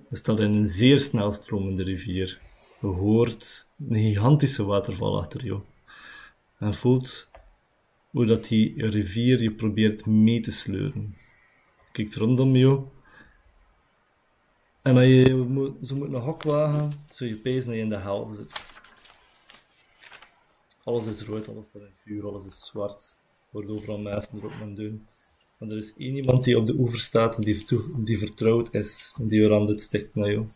Je 0.09 0.17
staat 0.17 0.39
in 0.39 0.51
een 0.51 0.69
zeer 0.69 0.99
snel 0.99 1.33
stromende 1.33 1.83
rivier. 1.83 2.47
Je 2.81 2.87
hoort 2.87 3.69
een 3.89 3.97
gigantische 3.97 4.65
waterval 4.65 5.19
achter 5.19 5.45
je. 5.45 5.61
En 6.59 6.75
voelt 6.75 7.31
hoe 8.11 8.27
dat 8.27 8.45
die 8.45 8.87
rivier 8.87 9.43
je 9.43 9.55
probeert 9.55 10.07
mee 10.07 10.41
te 10.41 10.51
sleuren. 10.51 11.17
Kijkt 11.93 12.15
rondom 12.15 12.57
je. 12.57 12.83
En 14.83 14.97
als 14.97 15.07
je 15.07 15.35
moet, 15.49 15.87
zo 15.87 15.97
moet 15.97 16.13
een 16.13 16.21
hok 16.21 16.43
wagen, 16.43 16.91
zo 17.13 17.25
je 17.25 17.37
pees 17.37 17.65
dat 17.65 17.75
je 17.75 17.81
in 17.81 17.89
de 17.89 17.99
helft 17.99 18.37
zit. 18.37 18.67
Alles 20.85 21.07
is 21.07 21.23
rood, 21.23 21.49
alles 21.49 21.67
staat 21.67 21.83
in 21.83 21.93
vuur, 21.95 22.27
alles 22.27 22.47
is 22.47 22.67
zwart. 22.67 23.19
Wordt 23.51 23.69
overal 23.69 23.99
mensen 23.99 24.39
erop 24.39 24.53
aan 24.61 24.75
doen. 24.75 25.07
Maar 25.59 25.69
er 25.69 25.77
is 25.77 25.95
één 25.97 26.17
iemand 26.17 26.45
die 26.45 26.59
op 26.59 26.67
de 26.67 26.75
oever 26.79 26.99
staat 26.99 27.37
en 27.37 27.43
die, 28.05 28.19
vertrouwd 28.19 28.75
is. 28.75 29.15
En 29.19 29.27
die 29.27 29.41
weer 29.41 29.55
aan 29.55 29.67
dit 29.67 29.81
stikt 29.81 30.15
naar 30.15 30.31
jou. 30.31 30.47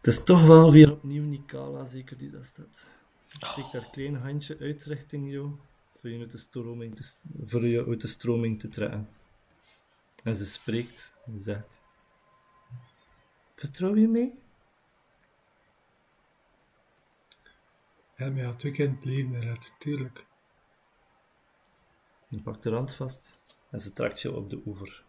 Het 0.00 0.08
is 0.08 0.24
toch 0.24 0.46
wel 0.46 0.72
weer 0.72 0.92
opnieuw 0.92 1.24
Nikala, 1.24 1.84
zeker 1.84 2.18
die 2.18 2.30
dat 2.30 2.46
staat. 2.46 2.90
Die 3.28 3.46
steekt 3.46 3.72
haar 3.72 3.90
klein 3.90 4.16
handje 4.16 4.58
uit 4.58 4.84
richting 4.84 5.30
jou. 5.30 5.58
Voor 6.00 6.10
je 6.10 6.18
uit 6.18 6.30
de 6.30 6.38
stroming 6.38 6.96
te, 6.96 7.20
voor 7.42 7.66
je 7.66 7.86
uit 7.86 8.00
de 8.00 8.06
stroming 8.06 8.60
te 8.60 8.68
trekken. 8.68 9.08
En 10.24 10.36
ze 10.36 10.46
spreekt 10.46 11.14
en 11.26 11.40
zegt: 11.40 11.82
Vertrouw 13.54 13.94
je 13.94 14.08
mij? 14.08 14.38
Ja, 18.16 18.30
maar 18.30 18.42
ja, 18.42 18.54
twee 18.54 18.72
het 18.72 19.04
leven 19.04 19.42
gered, 19.42 19.74
tuurlijk. 19.78 20.26
Je 22.28 22.40
pakt 22.40 22.62
de 22.62 22.70
hand 22.70 22.94
vast 22.94 23.42
en 23.70 23.80
ze 23.80 23.92
trekt 23.92 24.20
je 24.20 24.36
op 24.36 24.50
de 24.50 24.62
oever. 24.66 25.04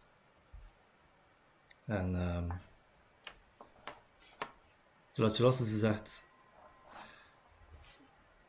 En 1.86 2.16
ehm 2.16 2.50
ze 5.12 5.22
laat 5.22 5.38
je 5.38 5.44
los 5.44 5.60
en 5.60 5.66
ze 5.66 5.78
zegt: 5.78 6.24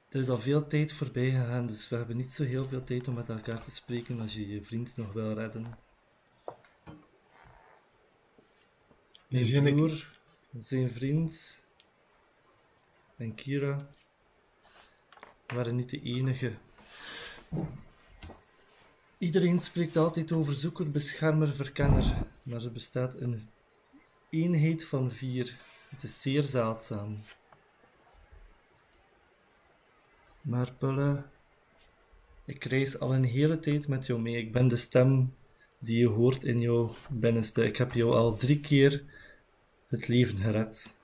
Er 0.09 0.21
is 0.21 0.29
al 0.29 0.39
veel 0.39 0.67
tijd 0.67 0.93
voorbij 0.93 1.31
gegaan, 1.31 1.67
dus 1.67 1.89
we 1.89 1.97
hebben 1.97 2.17
niet 2.17 2.33
zo 2.33 2.45
heel 2.45 2.69
veel 2.69 2.85
tijd 2.85 3.09
om 3.09 3.15
met 3.15 3.29
elkaar 3.29 3.63
te 3.63 3.71
spreken 3.71 4.21
als 4.21 4.35
je 4.35 4.49
je 4.49 4.63
vriend 4.65 4.97
nog 4.97 5.13
wil 5.13 5.33
redden. 5.33 5.79
Mijn 9.29 9.45
Zie 9.45 9.63
ik- 9.63 9.75
broer, 9.75 10.19
zijn 10.59 10.91
vriend 10.91 11.65
en 13.17 13.35
Kira 13.35 13.89
waren 15.47 15.77
niet 15.77 15.91
de 15.91 16.03
enige. 16.03 16.53
Iedereen 19.19 19.61
spreekt 19.61 19.97
altijd 19.97 20.33
over 20.33 20.55
zoeker, 20.55 20.91
beschermer, 20.91 21.55
verkenner, 21.55 22.27
maar 22.43 22.63
er 22.63 22.73
bestaat 22.73 23.15
een 23.21 23.49
eenheid 24.31 24.85
van 24.85 25.11
vier. 25.11 25.57
Het 25.93 26.03
is 26.03 26.23
zeer 26.23 26.43
zeldzaam. 26.43 27.19
Maar 30.41 30.73
Pulle, 30.73 31.23
ik 32.45 32.65
reis 32.65 32.99
al 32.99 33.15
een 33.15 33.25
hele 33.25 33.61
tijd 33.61 33.89
met 33.89 34.07
jou 34.07 34.21
mee. 34.21 34.37
Ik 34.37 34.53
ben 34.53 34.69
de 34.69 34.77
stem 34.77 35.35
die 35.79 35.99
je 35.99 36.09
hoort 36.09 36.45
in 36.45 36.61
jouw 36.61 36.95
binnenste. 37.11 37.65
Ik 37.65 37.77
heb 37.77 37.93
jou 37.93 38.15
al 38.15 38.37
drie 38.37 38.61
keer 38.61 39.05
het 39.89 40.09
leven 40.09 40.39
gered. 40.39 40.97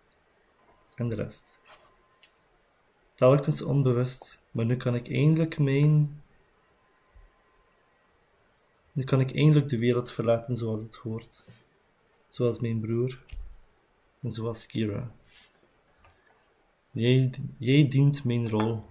En 0.94 1.09
de 1.09 1.15
rest. 1.15 1.60
Telkens 3.15 3.62
onbewust, 3.62 4.43
maar 4.51 4.65
nu 4.65 4.77
kan 4.77 4.94
ik 4.94 5.10
eindelijk 5.10 5.59
mijn 5.59 6.23
nu 8.98 9.05
kan 9.05 9.20
ik 9.20 9.35
eindelijk 9.35 9.69
de 9.69 9.78
wereld 9.78 10.10
verlaten 10.10 10.56
zoals 10.56 10.82
het 10.82 10.94
hoort. 10.94 11.47
Zoals 12.28 12.59
mijn 12.59 12.81
broer. 12.81 13.19
Zoals 14.23 14.66
Kira. 14.66 15.12
Jij, 16.93 17.89
dient 17.89 18.24
mijn 18.24 18.51
rol 18.51 18.85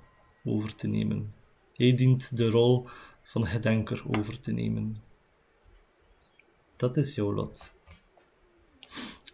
over 0.43 0.75
te 0.75 0.87
nemen. 0.87 1.33
Jij 1.73 1.95
dient 1.95 2.37
de 2.37 2.49
rol 2.49 2.87
van 3.23 3.45
gedenker 3.45 4.03
over 4.17 4.39
te 4.39 4.51
nemen. 4.51 5.03
Dat 6.75 6.97
is 6.97 7.15
jouw 7.15 7.33
lot. 7.33 7.73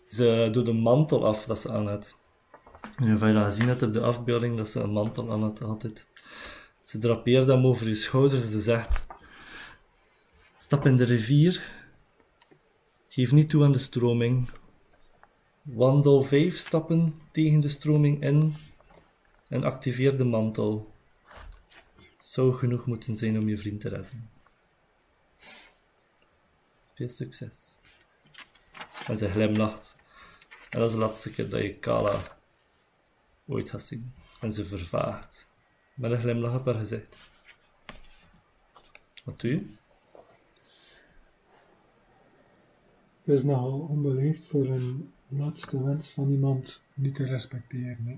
Ze 0.08 0.50
doet 0.52 0.68
een 0.68 0.80
mantel 0.82 1.26
af 1.26 1.46
dat 1.46 1.60
ze 1.60 1.72
aan 1.72 1.88
had. 1.88 2.18
En 2.96 3.08
je 3.08 3.34
dat 3.34 3.44
gezien 3.44 3.68
hebt 3.68 3.84
op 3.84 3.94
de 3.94 4.02
afbeelding, 4.02 4.58
dat 4.58 4.70
ze 4.70 4.80
een 4.80 4.92
mantel 4.92 5.32
aan 5.32 5.42
had 5.42 5.62
altijd. 5.62 6.08
Ze 6.84 6.98
drapeert 6.98 7.48
hem 7.48 7.66
over 7.66 7.88
je 7.88 7.96
schouders 7.96 8.42
en 8.42 8.48
ze 8.48 8.60
zegt... 8.60 9.06
Stap 10.56 10.86
in 10.86 10.96
de 10.96 11.04
rivier. 11.04 11.72
Geef 13.08 13.32
niet 13.32 13.50
toe 13.50 13.64
aan 13.64 13.72
de 13.72 13.78
stroming. 13.78 14.50
Wandel 15.64 16.22
vijf 16.22 16.58
stappen 16.58 17.22
tegen 17.32 17.60
de 17.60 17.68
stroming 17.68 18.22
in 18.22 18.54
en 19.48 19.64
activeer 19.64 20.18
de 20.18 20.24
mantel. 20.24 20.94
Zou 22.18 22.54
genoeg 22.54 22.86
moeten 22.86 23.16
zijn 23.16 23.40
om 23.40 23.50
je 23.50 23.58
vriend 23.58 23.82
te 23.82 23.90
redden. 23.90 24.30
Veel 26.94 27.10
succes. 27.10 27.78
En 29.08 29.18
ze 29.18 29.30
glimlacht. 29.30 29.96
En 30.70 30.80
dat 30.80 30.88
is 30.88 30.96
de 30.96 31.02
laatste 31.02 31.34
keer 31.34 31.50
dat 31.50 31.62
je 31.62 31.76
Kala 31.76 32.38
ooit 33.46 33.70
gaat 33.70 33.82
zien. 33.82 34.14
En 34.42 34.52
ze 34.52 34.66
vervaagt. 34.66 35.52
Met 35.94 36.12
een 36.12 36.20
glimlach 36.20 36.56
op 36.56 36.66
haar 36.66 36.76
gezicht. 36.76 37.18
Wat 39.24 39.40
doe 39.40 39.52
je? 39.52 39.66
Het 43.24 43.36
is 43.36 43.44
nogal 43.44 43.80
onbeleefd 43.80 44.44
voor 44.44 44.66
een 44.66 45.12
laatste 45.28 45.84
wens 45.84 46.10
van 46.10 46.32
iemand 46.32 46.84
niet 46.94 47.16
te 47.16 47.26
respecteren. 47.26 48.06
Hè. 48.06 48.18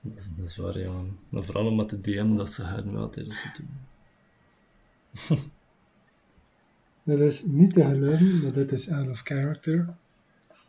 Dat 0.00 0.18
is, 0.18 0.32
dat 0.36 0.48
is 0.48 0.56
waar, 0.56 0.78
ja. 0.78 1.00
Maar 1.28 1.42
vooral 1.42 1.66
omdat 1.66 1.90
de 1.90 1.98
DM 1.98 2.34
dat 2.34 2.52
ze 2.52 2.62
gaan 2.62 2.96
altijd 2.96 3.28
dat 3.28 3.36
ze 3.36 3.50
doen. 3.56 3.70
Dat 7.04 7.20
is 7.20 7.44
niet 7.44 7.72
te 7.72 7.84
geloven, 7.84 8.42
maar 8.42 8.52
dit 8.52 8.72
is 8.72 8.90
out 8.90 9.08
of 9.08 9.20
character. 9.20 9.94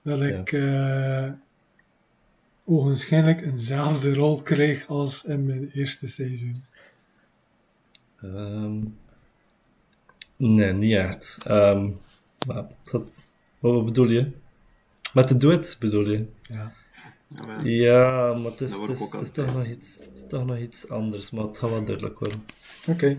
Dat 0.02 0.22
ik 0.22 0.52
eh 0.52 1.32
ogenschijnlijk 2.66 3.42
eenzelfde 3.42 4.14
rol 4.14 4.42
kreeg 4.42 4.88
als 4.88 5.26
in 5.26 5.46
mijn 5.46 5.70
eerste 5.72 6.08
seizoen. 6.08 6.56
Ehm, 8.22 8.80
nee, 10.36 10.74
niet 10.74 10.94
echt. 10.94 11.38
Ehm, 11.46 11.90
maar 12.48 12.68
dat, 12.92 13.12
wat 13.72 13.86
bedoel 13.86 14.10
je? 14.10 14.32
Met 15.14 15.28
de 15.28 15.38
dood 15.38 15.78
bedoel 15.80 16.10
je? 16.10 16.26
Ja. 16.42 16.74
Ja, 17.28 17.46
maar 17.46 17.68
Ja, 17.68 18.34
maar 18.34 18.52
het 18.52 18.62
is, 18.62 18.74
het 18.74 18.90
is, 18.90 19.12
het 19.12 19.34
toch 19.34 19.54
nog 19.54 19.66
iets, 19.66 20.06
het 20.06 20.16
is 20.16 20.28
toch 20.28 20.46
nog 20.46 20.58
iets 20.58 20.90
anders, 20.90 21.32
maar 21.32 21.44
het 21.44 21.58
gaat 21.58 21.70
wel 21.70 21.86
duidelijk 21.86 22.20
worden. 22.20 22.46
Oké. 22.88 23.16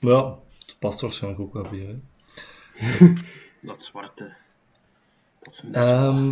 Maar 0.00 0.12
ja, 0.12 0.38
het 0.58 0.76
past 0.78 1.00
waarschijnlijk 1.00 1.42
ook 1.42 1.52
wel 1.52 1.68
bij 1.70 1.78
hè. 1.78 3.12
dat 3.68 3.82
zwarte. 3.82 4.36
Dat. 5.40 5.64
Ehm, 5.72 6.28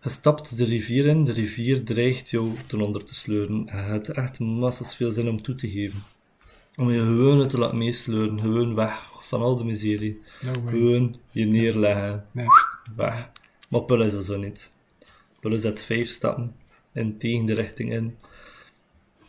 je 0.00 0.08
stapt 0.08 0.56
de 0.56 0.64
rivier 0.64 1.06
in, 1.06 1.24
de 1.24 1.32
rivier 1.32 1.84
dreigt 1.84 2.30
jou 2.30 2.52
ten 2.66 2.80
onder 2.80 3.04
te 3.04 3.14
sleuren. 3.14 3.64
Je 3.64 3.70
hebt 3.70 4.08
echt 4.08 4.38
massas 4.38 4.96
veel 4.96 5.10
zin 5.10 5.28
om 5.28 5.42
toe 5.42 5.54
te 5.54 5.70
geven. 5.70 6.02
Om 6.76 6.90
je 6.90 7.00
gewoon 7.00 7.48
te 7.48 7.58
laten 7.58 7.78
meesleuren, 7.78 8.40
gewoon 8.40 8.74
weg 8.74 9.12
van 9.20 9.42
al 9.42 9.56
de 9.56 9.64
miserie. 9.64 10.22
No. 10.42 10.52
Gewoon 10.66 11.20
je 11.30 11.44
neerleggen, 11.44 12.26
Nee. 12.32 12.46
weg. 12.96 13.30
Maar 13.68 13.82
Pull 13.82 14.06
is 14.06 14.12
er 14.12 14.22
zo 14.22 14.36
niet. 14.38 14.72
Pull 15.40 15.58
zet 15.58 15.82
vijf 15.82 16.08
stappen 16.08 16.56
in 16.92 17.18
tegen 17.18 17.46
de 17.46 17.54
richting 17.54 17.92
in. 17.92 18.16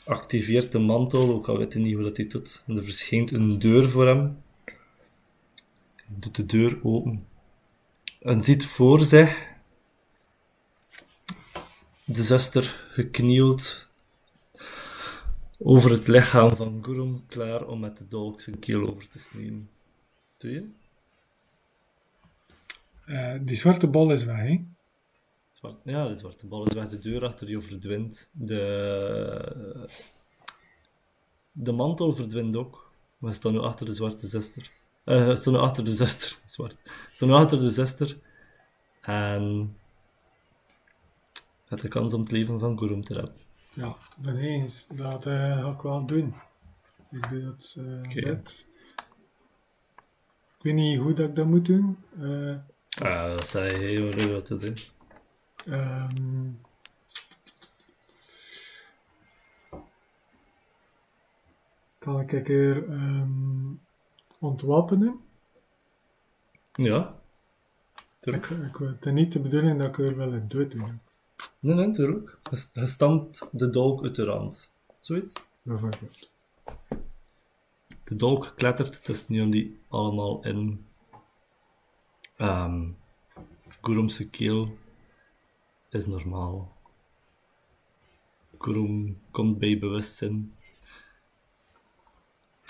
Activeert 0.05 0.71
de 0.71 0.79
mantel, 0.79 1.29
ook 1.33 1.47
al 1.47 1.57
weet 1.57 1.73
hij 1.73 1.81
niet 1.81 1.93
hoe 1.93 2.03
dat 2.03 2.17
hij 2.17 2.27
doet. 2.27 2.63
En 2.67 2.77
er 2.77 2.83
verschijnt 2.85 3.31
een 3.31 3.59
deur 3.59 3.89
voor 3.89 4.07
hem. 4.07 4.37
Hij 5.95 6.15
doet 6.19 6.35
de 6.35 6.45
deur 6.45 6.79
open. 6.83 7.27
En 8.21 8.41
ziet 8.41 8.65
voor 8.65 8.99
zich 8.99 9.47
de 12.03 12.23
zuster 12.23 12.87
geknield 12.91 13.89
over 15.59 15.91
het 15.91 16.07
lichaam 16.07 16.55
van 16.55 16.79
Gurum, 16.83 17.23
klaar 17.27 17.67
om 17.67 17.79
met 17.79 17.97
de 17.97 18.07
dolk 18.07 18.41
zijn 18.41 18.59
keel 18.59 18.87
over 18.89 19.07
te 19.09 19.19
snijden. 19.19 19.69
Doe 20.37 20.51
je? 20.51 20.69
Eh, 23.07 23.35
die 23.41 23.55
zwarte 23.55 23.87
bal 23.87 24.11
is 24.11 24.23
weg, 24.23 24.37
hè? 24.37 24.65
Zwart, 25.51 25.81
ja, 25.83 26.07
de 26.07 26.15
zwarte 26.15 26.47
bal 26.47 26.65
is 26.65 26.73
weg, 26.73 26.87
de 26.87 26.99
deur 26.99 27.25
achter 27.25 27.49
je 27.49 27.61
verdwijnt. 27.61 28.29
De, 28.31 29.89
de 31.51 31.71
mantel 31.71 32.13
verdwijnt 32.13 32.55
ook. 32.55 32.91
We 33.17 33.31
staan 33.33 33.51
nu 33.51 33.59
achter 33.59 33.85
de 33.85 33.93
zwarte 33.93 34.27
zuster. 34.27 34.71
We 35.03 35.35
staan 35.35 35.53
nu 35.53 35.59
achter 35.59 35.83
de 35.83 35.91
zuster. 35.91 36.37
Zwart. 36.45 36.81
Staan 37.11 37.27
nu 37.27 37.33
achter 37.33 37.59
de 37.59 37.69
zuster. 37.69 38.17
En... 39.01 39.75
Het 41.65 41.81
de 41.81 41.87
kans 41.87 42.13
om 42.13 42.21
het 42.21 42.31
leven 42.31 42.59
van 42.59 42.79
Gurum 42.79 43.03
te 43.03 43.13
redden. 43.13 43.35
Ja, 43.73 43.95
ben 44.19 44.37
eens. 44.37 44.87
Dat 44.87 45.23
ga 45.23 45.73
ik 45.75 45.81
wel 45.81 46.05
doen. 46.05 46.33
Ik 47.11 47.29
doe 47.29 47.43
dat 47.43 47.75
eh. 47.79 48.35
Ik 50.57 50.63
weet 50.63 50.73
niet 50.73 50.99
hoe 50.99 51.13
dat 51.13 51.29
ik 51.29 51.35
dat 51.35 51.45
moet 51.45 51.65
doen. 51.65 51.97
Ah, 53.01 53.23
dat 53.29 53.47
zei 53.47 53.73
heel 53.75 54.03
leuk 54.13 54.31
wat 54.31 54.45
te 54.45 54.57
doen. 54.57 54.75
ehm, 55.65 56.49
kan 61.99 62.19
ik 62.19 62.31
een 62.31 62.43
keer 62.43 62.89
ehm, 62.89 63.71
ontwapenen? 64.39 65.19
Ja. 66.73 67.15
Ik, 68.21 68.45
ik, 68.49 68.75
het 68.75 69.05
is 69.05 69.11
niet 69.13 69.31
de 69.33 69.39
bedoeling 69.39 69.77
dat 69.81 69.87
ik 69.87 69.97
er 69.97 70.17
wel 70.17 70.33
een 70.33 70.47
dood 70.47 70.71
doe, 70.71 70.87
Nee, 71.59 71.75
nee, 71.75 71.91
tuurlijk. 71.91 72.37
Je- 72.51 72.67
Je 72.73 72.87
stampt 72.87 73.47
de 73.51 73.69
dolk 73.69 74.03
uit 74.03 74.15
de 74.15 74.23
rand. 74.23 74.73
Zoiets. 75.01 75.33
bijvoorbeeld. 75.61 76.29
de 78.03 78.15
dolk 78.15 78.53
klettert 78.55 79.05
tussen 79.05 79.35
jullie 79.35 79.79
allemaal 79.87 80.43
in. 80.43 80.85
Um, 82.39 82.97
keel 84.31 84.77
is 85.89 86.05
normaal. 86.05 86.75
Gurum 88.57 89.21
komt 89.31 89.59
bij 89.59 89.79
bewustzijn. 89.79 90.55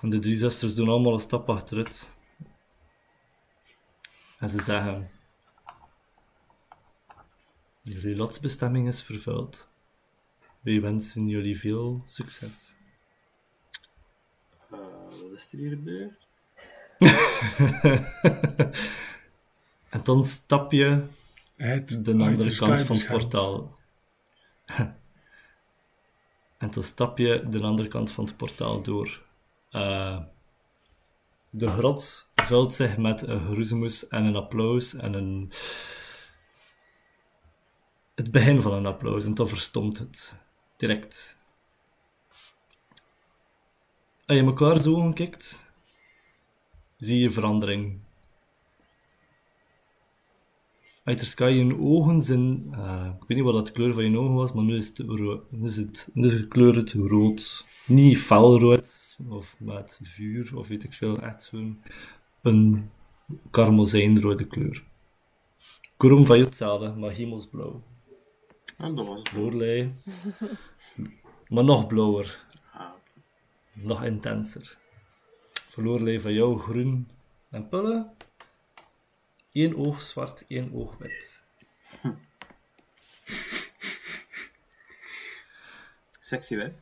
En 0.02 0.10
de 0.10 0.19
drie 0.19 0.35
zusters 0.35 0.76
doen 0.76 0.89
allemaal 0.89 1.14
een 1.14 1.19
stap 1.19 1.49
achteruit. 1.49 2.18
En 4.39 4.49
ze 4.49 4.61
zeggen: 4.61 5.10
Jullie 7.81 8.15
lotsbestemming 8.15 8.88
is 8.88 9.03
vervuld. 9.03 9.69
Wij 10.61 10.81
wensen 10.81 11.27
jullie 11.27 11.60
veel 11.60 12.02
succes. 12.03 12.76
Uh, 14.72 14.80
wat 15.10 15.31
is 15.31 15.53
er 15.53 15.60
hier 15.60 15.69
gebeurd? 15.69 16.26
en 19.90 20.02
dan 20.02 20.24
stap 20.24 20.72
je 20.72 21.06
Uit, 21.58 22.06
de 22.06 22.12
andere 22.12 22.56
kant 22.56 22.82
van 22.82 22.96
het 22.96 23.08
portaal. 23.08 23.76
en 26.58 26.72
dan 26.72 26.84
stap 26.84 27.18
je 27.18 27.46
de 27.50 27.62
andere 27.62 27.88
kant 27.88 28.12
van 28.12 28.26
het 28.26 28.38
portaal 28.38 28.82
door. 28.82 29.22
Uh, 29.72 30.20
de 31.50 31.68
grot 31.68 32.30
vult 32.36 32.74
zich 32.74 32.98
met 32.98 33.22
een 33.22 33.40
geroezemoes 33.40 34.08
en 34.08 34.26
een 34.26 34.36
applaus 34.36 34.94
en 34.94 35.14
een... 35.14 35.52
Het 38.16 38.32
begin 38.32 38.62
van 38.62 38.74
een 38.74 38.86
applaus 38.86 39.26
en 39.26 39.34
dan 39.34 39.48
verstomt 39.48 39.98
het. 39.98 40.40
Direct. 40.76 41.38
Als 44.26 44.38
je 44.38 44.44
elkaar 44.44 44.80
zo 44.80 45.02
aankijkt, 45.02 45.72
zie 46.98 47.20
je 47.20 47.32
verandering. 47.32 48.00
Uit 51.08 51.28
Sky, 51.28 51.46
je 51.46 51.80
ogen 51.80 52.22
zijn, 52.22 52.68
uh, 52.72 53.06
ik 53.22 53.28
weet 53.28 53.38
niet 53.38 53.46
wat 53.46 53.54
dat 53.54 53.66
de 53.66 53.72
kleur 53.72 53.94
van 53.94 54.12
je 54.12 54.18
ogen 54.18 54.34
was, 54.34 54.54
maar 54.54 54.64
nu 54.64 54.76
is 54.76 54.88
het, 54.88 55.08
nu 55.50 55.66
is 55.66 55.76
het, 55.76 56.10
nu 56.14 56.28
is 56.28 56.38
de 56.38 56.48
kleur 56.48 56.76
het 56.76 56.92
rood. 56.94 57.66
Niet 57.86 58.18
felrood 58.18 59.18
of 59.30 59.56
met 59.60 60.00
vuur 60.04 60.52
of 60.56 60.68
weet 60.68 60.84
ik 60.84 60.94
veel, 60.94 61.18
echt 61.18 61.44
zo'n 61.44 61.82
een 62.42 62.90
karmozijnrode 63.52 64.48
kleur. 64.48 64.84
Kurum 65.98 66.26
van 66.26 66.38
je 66.38 66.44
hetzelfde, 66.44 66.94
maar 66.94 67.12
hemelsblauw. 67.12 67.82
En 68.78 68.96
dat 68.96 69.08
was 69.08 69.22
het. 69.32 69.90
Maar 71.48 71.64
nog 71.64 71.88
blauwer. 71.88 72.46
Ah, 72.74 72.90
Nog 73.74 74.04
intenser. 74.04 74.78
Verloorlei 75.54 76.20
van 76.20 76.34
jou 76.34 76.60
groen 76.60 77.08
en 77.50 77.68
pullen. 77.70 78.12
Eén 79.58 79.76
oog 79.76 80.02
zwart, 80.02 80.44
één 80.48 80.74
oog 80.74 80.98
wit. 80.98 81.44
Sexy, 86.20 86.56
hè? 86.56 86.74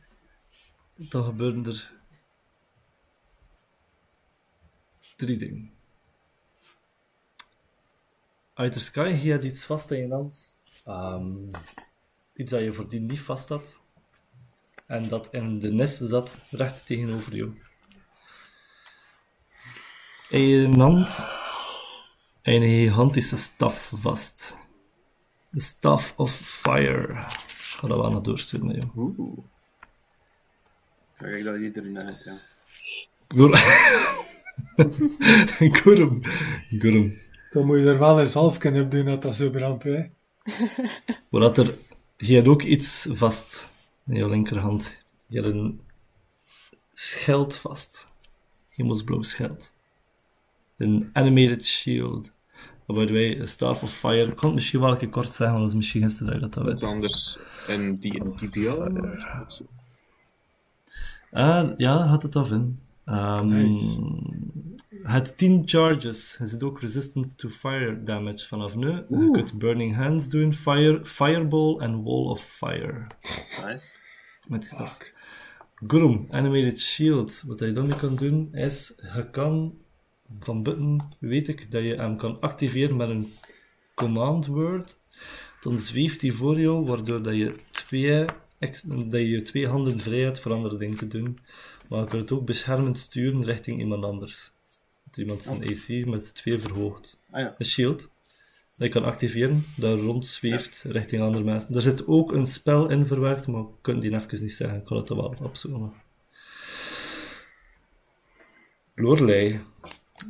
Dan 0.94 1.24
gebeuren 1.24 1.66
er 1.66 1.92
drie 5.16 5.36
dingen. 5.36 5.72
Uit 8.54 8.74
de 8.74 8.80
sky, 8.80 9.20
je 9.22 9.32
had 9.32 9.44
iets 9.44 9.64
vast 9.64 9.90
in 9.90 9.98
je 9.98 10.12
hand. 10.12 10.60
Ehm, 10.84 11.48
iets 12.34 12.50
dat 12.50 12.60
je 12.60 12.72
voordien 12.72 13.06
niet 13.06 13.20
vast 13.20 13.48
had. 13.48 13.80
En 14.86 15.08
dat 15.08 15.32
in 15.32 15.58
de 15.58 15.72
nest 15.72 16.08
zat, 16.08 16.38
recht 16.50 16.86
tegenover 16.86 17.36
jou. 17.36 17.60
In 20.28 20.40
je 20.40 20.68
hand 20.68 21.44
een 22.54 22.62
gigantische 22.62 23.36
staf 23.36 23.92
vast. 23.94 24.56
De 25.50 25.60
Staff 25.60 26.14
of 26.16 26.32
Fire. 26.32 27.08
Ik 27.08 27.80
ga 27.80 27.88
dat 27.88 27.98
wel 27.98 28.10
nog 28.10 28.22
doorsturen 28.22 28.66
naar 28.66 28.76
jou. 28.76 28.88
Oeh. 28.96 29.38
Kijk 31.18 31.44
dat 31.44 31.54
je 31.54 31.70
erin 31.74 31.98
uit, 31.98 32.24
ja. 32.24 32.38
Gurum. 33.28 33.54
Gurum. 36.80 37.20
Dan 37.50 37.66
moet 37.66 37.78
je 37.78 37.84
er 37.84 37.98
wel 37.98 38.20
een 38.20 38.26
zalfken 38.26 38.80
op 38.80 38.90
doen 38.90 39.04
dat 39.04 39.22
dat 39.22 39.34
zo 39.34 39.50
brandt, 39.50 39.82
hè. 39.82 40.06
Maar 41.30 41.40
dat 41.40 41.58
er... 41.58 41.74
Je 42.16 42.34
hebt 42.34 42.48
ook 42.48 42.62
iets 42.62 43.08
vast 43.10 43.70
in 44.06 44.16
je 44.16 44.28
linkerhand. 44.28 45.02
Je 45.26 45.40
hebt 45.40 45.54
een 45.54 45.80
schild 46.92 47.56
vast. 47.56 48.10
Hemelsblauw 48.68 49.22
schild. 49.22 49.74
Een 50.76 51.10
animated 51.12 51.64
shield. 51.64 52.34
Waarbij 52.86 53.12
wij 53.12 53.40
een 53.40 53.48
Staff 53.48 53.82
of 53.82 53.92
Fire... 53.92 54.26
Ik 54.30 54.36
kan 54.36 54.44
het 54.46 54.54
misschien 54.54 54.80
wel 54.80 54.90
een 54.90 54.98
keer 54.98 55.08
kort 55.08 55.32
zeggen, 55.32 55.46
want 55.46 55.60
dat 55.60 55.68
is 55.70 55.76
misschien 55.76 56.02
gisteren 56.02 56.40
dat 56.40 56.54
dat 56.54 56.64
Wat 56.64 56.80
weet. 56.80 56.90
anders 56.90 57.38
een 57.68 57.98
DPL. 58.00 58.82
Ah, 61.30 61.70
ja, 61.76 62.06
had 62.06 62.22
het 62.22 62.36
af 62.36 62.50
in. 62.50 62.78
Nice. 63.42 64.00
Het 65.02 65.38
10 65.38 65.62
charges. 65.64 66.36
Je 66.38 66.46
zit 66.46 66.62
ook 66.62 66.80
resistant 66.80 67.38
to 67.38 67.48
fire 67.48 68.02
damage 68.02 68.46
vanaf 68.46 68.74
nu. 68.74 68.88
Je 69.08 69.28
kunt 69.32 69.58
Burning 69.58 69.94
Hands 69.94 70.28
doen, 70.28 70.54
fire, 70.54 71.04
Fireball 71.04 71.78
en 71.78 72.02
Wall 72.02 72.24
of 72.24 72.40
Fire. 72.40 73.06
Nice. 73.66 73.86
Met 74.48 74.60
die 74.60 74.70
staf. 74.70 74.96
Gurum, 75.86 76.26
Animated 76.30 76.80
Shield. 76.80 77.42
Wat 77.46 77.60
je 77.60 77.72
dan 77.72 77.96
kan 77.96 78.16
doen, 78.16 78.54
is 78.54 78.92
je 79.14 79.30
kan 79.30 79.74
van 80.38 80.62
buiten 80.62 81.08
weet 81.18 81.48
ik 81.48 81.70
dat 81.70 81.82
je 81.82 81.94
hem 81.94 82.16
kan 82.16 82.40
activeren 82.40 82.96
met 82.96 83.08
een 83.08 83.32
command 83.94 84.46
word. 84.46 84.98
Dan 85.60 85.78
zweeft 85.78 86.20
hij 86.20 86.30
voor 86.30 86.60
jou, 86.60 86.84
waardoor 86.86 87.22
dat 87.22 87.34
je 87.34 87.54
twee, 87.70 88.24
dat 88.86 89.20
je 89.20 89.42
twee 89.42 89.66
handen 89.66 90.00
vrij 90.00 90.20
hebt 90.20 90.40
voor 90.40 90.52
andere 90.52 90.76
dingen 90.76 90.96
te 90.96 91.08
doen. 91.08 91.38
Maar 91.88 92.00
je 92.00 92.06
kunt 92.06 92.22
het 92.22 92.38
ook 92.38 92.46
beschermend 92.46 92.98
sturen 92.98 93.44
richting 93.44 93.78
iemand 93.78 94.04
anders. 94.04 94.52
Dat 95.04 95.16
iemand 95.16 95.42
zijn 95.42 95.62
AC 95.62 96.06
met 96.06 96.34
twee 96.34 96.58
verhoogt. 96.58 97.18
Ah 97.30 97.40
ja. 97.40 97.54
Een 97.58 97.66
shield 97.66 98.10
dat 98.76 98.86
je 98.86 98.88
kan 98.88 99.04
activeren, 99.04 99.64
dat 99.76 100.00
rondzweeft 100.00 100.84
richting 100.88 101.22
andere 101.22 101.44
mensen. 101.44 101.74
Er 101.74 101.82
zit 101.82 102.06
ook 102.06 102.32
een 102.32 102.46
spel 102.46 102.88
in 102.88 103.06
verwerkt, 103.06 103.46
maar 103.46 103.60
ik 103.60 103.66
kan 103.80 104.00
die 104.00 104.14
even 104.14 104.42
niet 104.42 104.52
zeggen. 104.52 104.78
Ik 104.78 104.84
kan 104.84 104.96
het 104.96 105.08
er 105.08 105.16
wel 105.16 105.34
opzoeken. 105.42 105.92
Lorelei, 108.94 109.60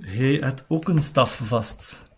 hij 0.00 0.34
hebt 0.34 0.64
ook 0.68 0.88
een 0.88 1.02
staf 1.02 1.40
vast. 1.44 2.10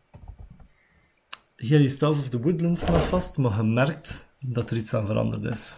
Jij 1.57 1.69
hebt 1.69 1.81
die 1.81 1.89
Staff 1.89 2.19
of 2.19 2.29
the 2.29 2.41
Woodlands 2.41 2.87
nog 2.87 3.09
vast, 3.09 3.37
maar 3.39 3.57
je 3.57 3.63
merkt 3.63 4.29
dat 4.41 4.71
er 4.71 4.77
iets 4.77 4.95
aan 4.95 5.07
veranderd 5.07 5.45
is. 5.45 5.77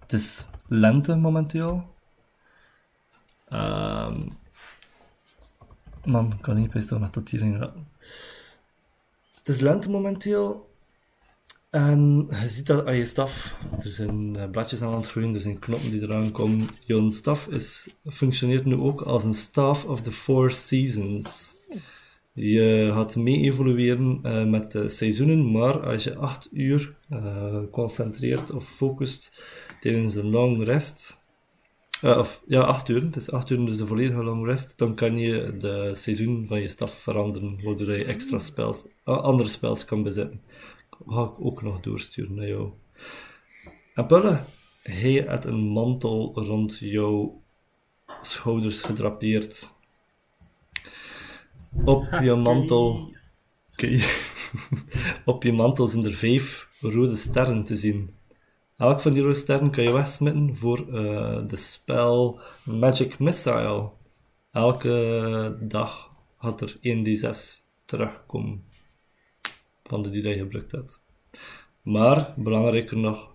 Het 0.00 0.12
is 0.12 0.48
lente 0.66 1.16
momenteel. 1.16 1.94
Ehm 3.48 4.28
man, 6.04 6.32
ik 6.32 6.42
kan 6.42 6.54
niet 6.54 6.70
best 6.70 6.90
nog 6.90 7.10
tot 7.10 7.28
hierin 7.28 7.58
raken. 7.58 7.88
Het 9.34 9.48
is 9.48 9.60
lente 9.60 9.90
momenteel. 9.90 10.69
En 11.70 12.26
je 12.30 12.48
ziet 12.48 12.66
dat 12.66 12.86
aan 12.86 12.96
je 12.96 13.04
staf. 13.04 13.58
Er 13.84 13.90
zijn 13.90 14.36
eh, 14.36 14.50
bladjes 14.50 14.82
aan 14.82 14.94
het 14.94 15.06
groeien, 15.06 15.34
er 15.34 15.40
zijn 15.40 15.58
knoppen 15.58 15.90
die 15.90 16.02
eraan 16.02 16.32
komen. 16.32 16.68
Je 16.84 17.10
staf 17.10 17.48
is, 17.48 17.88
functioneert 18.06 18.64
nu 18.64 18.76
ook 18.76 19.00
als 19.00 19.24
een 19.24 19.34
staff 19.34 19.84
of 19.84 20.02
the 20.02 20.12
four 20.12 20.50
seasons. 20.50 21.52
Je 22.32 22.90
gaat 22.92 23.16
mee 23.16 23.40
evolueren 23.40 24.20
eh, 24.22 24.44
met 24.44 24.72
de 24.72 24.88
seizoenen, 24.88 25.50
maar 25.50 25.86
als 25.86 26.04
je 26.04 26.16
8 26.16 26.48
uur 26.52 26.94
eh, 27.08 27.56
concentreert 27.70 28.50
of 28.50 28.68
focust 28.68 29.42
tijdens 29.80 30.14
een 30.14 30.30
long 30.30 30.64
rest, 30.64 31.18
of 32.02 32.42
ja, 32.46 32.60
8 32.60 32.88
uur, 32.88 33.02
het 33.02 33.16
is 33.16 33.30
8 33.30 33.50
uur, 33.50 33.66
dus 33.66 33.78
de 33.78 33.86
volledige 33.86 34.24
long 34.24 34.46
rest, 34.46 34.78
dan 34.78 34.94
kan 34.94 35.18
je 35.18 35.56
de 35.58 35.90
seizoen 35.92 36.46
van 36.46 36.60
je 36.60 36.68
staf 36.68 36.94
veranderen, 36.94 37.64
waardoor 37.64 37.92
je 37.92 38.04
extra 38.04 38.38
andere 39.04 39.48
spels 39.48 39.84
kan 39.84 40.02
bezitten. 40.02 40.40
Ga 41.06 41.22
ik 41.22 41.44
ook 41.44 41.62
nog 41.62 41.80
doorsturen 41.80 42.34
naar 42.34 42.46
jou. 42.46 42.70
En 43.94 44.06
Pulle, 44.06 44.40
hij 44.82 45.44
een 45.44 45.60
mantel 45.60 46.32
rond 46.34 46.78
jouw 46.78 47.42
schouders 48.22 48.82
gedrapeerd. 48.82 49.72
Op 51.84 52.04
je 52.22 52.34
mantel. 52.34 53.14
Op 55.24 55.42
je 55.42 55.52
mantel 55.52 55.88
zijn 55.88 56.04
er 56.04 56.12
vijf 56.12 56.68
rode 56.80 57.16
sterren 57.16 57.64
te 57.64 57.76
zien. 57.76 58.14
Elk 58.76 59.00
van 59.00 59.12
die 59.12 59.22
rode 59.22 59.34
sterren 59.34 59.70
kan 59.70 59.84
je 59.84 59.92
wegsmitten 59.92 60.56
voor 60.56 60.78
eh, 60.78 61.48
de 61.48 61.56
spel 61.56 62.40
Magic 62.64 63.18
Missile. 63.18 63.90
Elke 64.52 65.56
dag 65.60 66.10
gaat 66.38 66.60
er 66.60 66.76
1d6 66.76 67.64
terugkomen 67.84 68.69
van 69.90 70.02
de 70.02 70.10
die 70.10 70.22
dat 70.22 70.32
je 70.32 70.38
gebruikt 70.38 70.72
hebt. 70.72 71.02
Maar, 71.82 72.34
belangrijker 72.36 72.96
nog, 72.96 73.28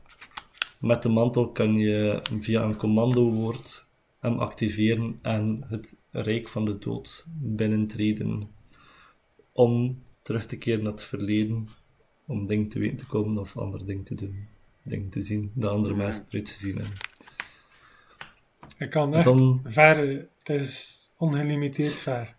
met 0.79 1.03
de 1.03 1.09
mantel 1.09 1.51
kan 1.51 1.75
je 1.75 2.21
via 2.41 2.63
een 2.63 2.77
commandowoord 2.77 3.85
hem 4.19 4.39
activeren 4.39 5.19
en 5.21 5.63
het 5.67 5.97
Rijk 6.11 6.47
van 6.49 6.65
de 6.65 6.77
Dood 6.77 7.25
binnentreden 7.39 8.49
om 9.51 10.03
terug 10.21 10.45
te 10.45 10.57
keren 10.57 10.83
naar 10.83 10.91
het 10.91 11.03
verleden, 11.03 11.67
om 12.25 12.47
dingen 12.47 12.67
te 12.67 12.79
weten 12.79 12.97
te 12.97 13.05
komen 13.05 13.37
of 13.37 13.57
andere 13.57 13.85
dingen 13.85 14.03
te 14.03 14.15
doen. 14.15 14.47
Dingen 14.83 15.09
te 15.09 15.21
zien, 15.21 15.51
de 15.53 15.67
andere 15.67 15.95
mensen 15.95 16.25
eruit 16.29 16.49
gezien 16.49 16.75
hebben. 16.75 16.97
Ik 18.77 18.89
kan 18.89 19.13
echt 19.13 19.23
Dan- 19.23 19.61
ver, 19.63 20.27
het 20.37 20.49
is 20.49 20.99
ongelimiteerd 21.17 21.95
ver. 21.95 22.35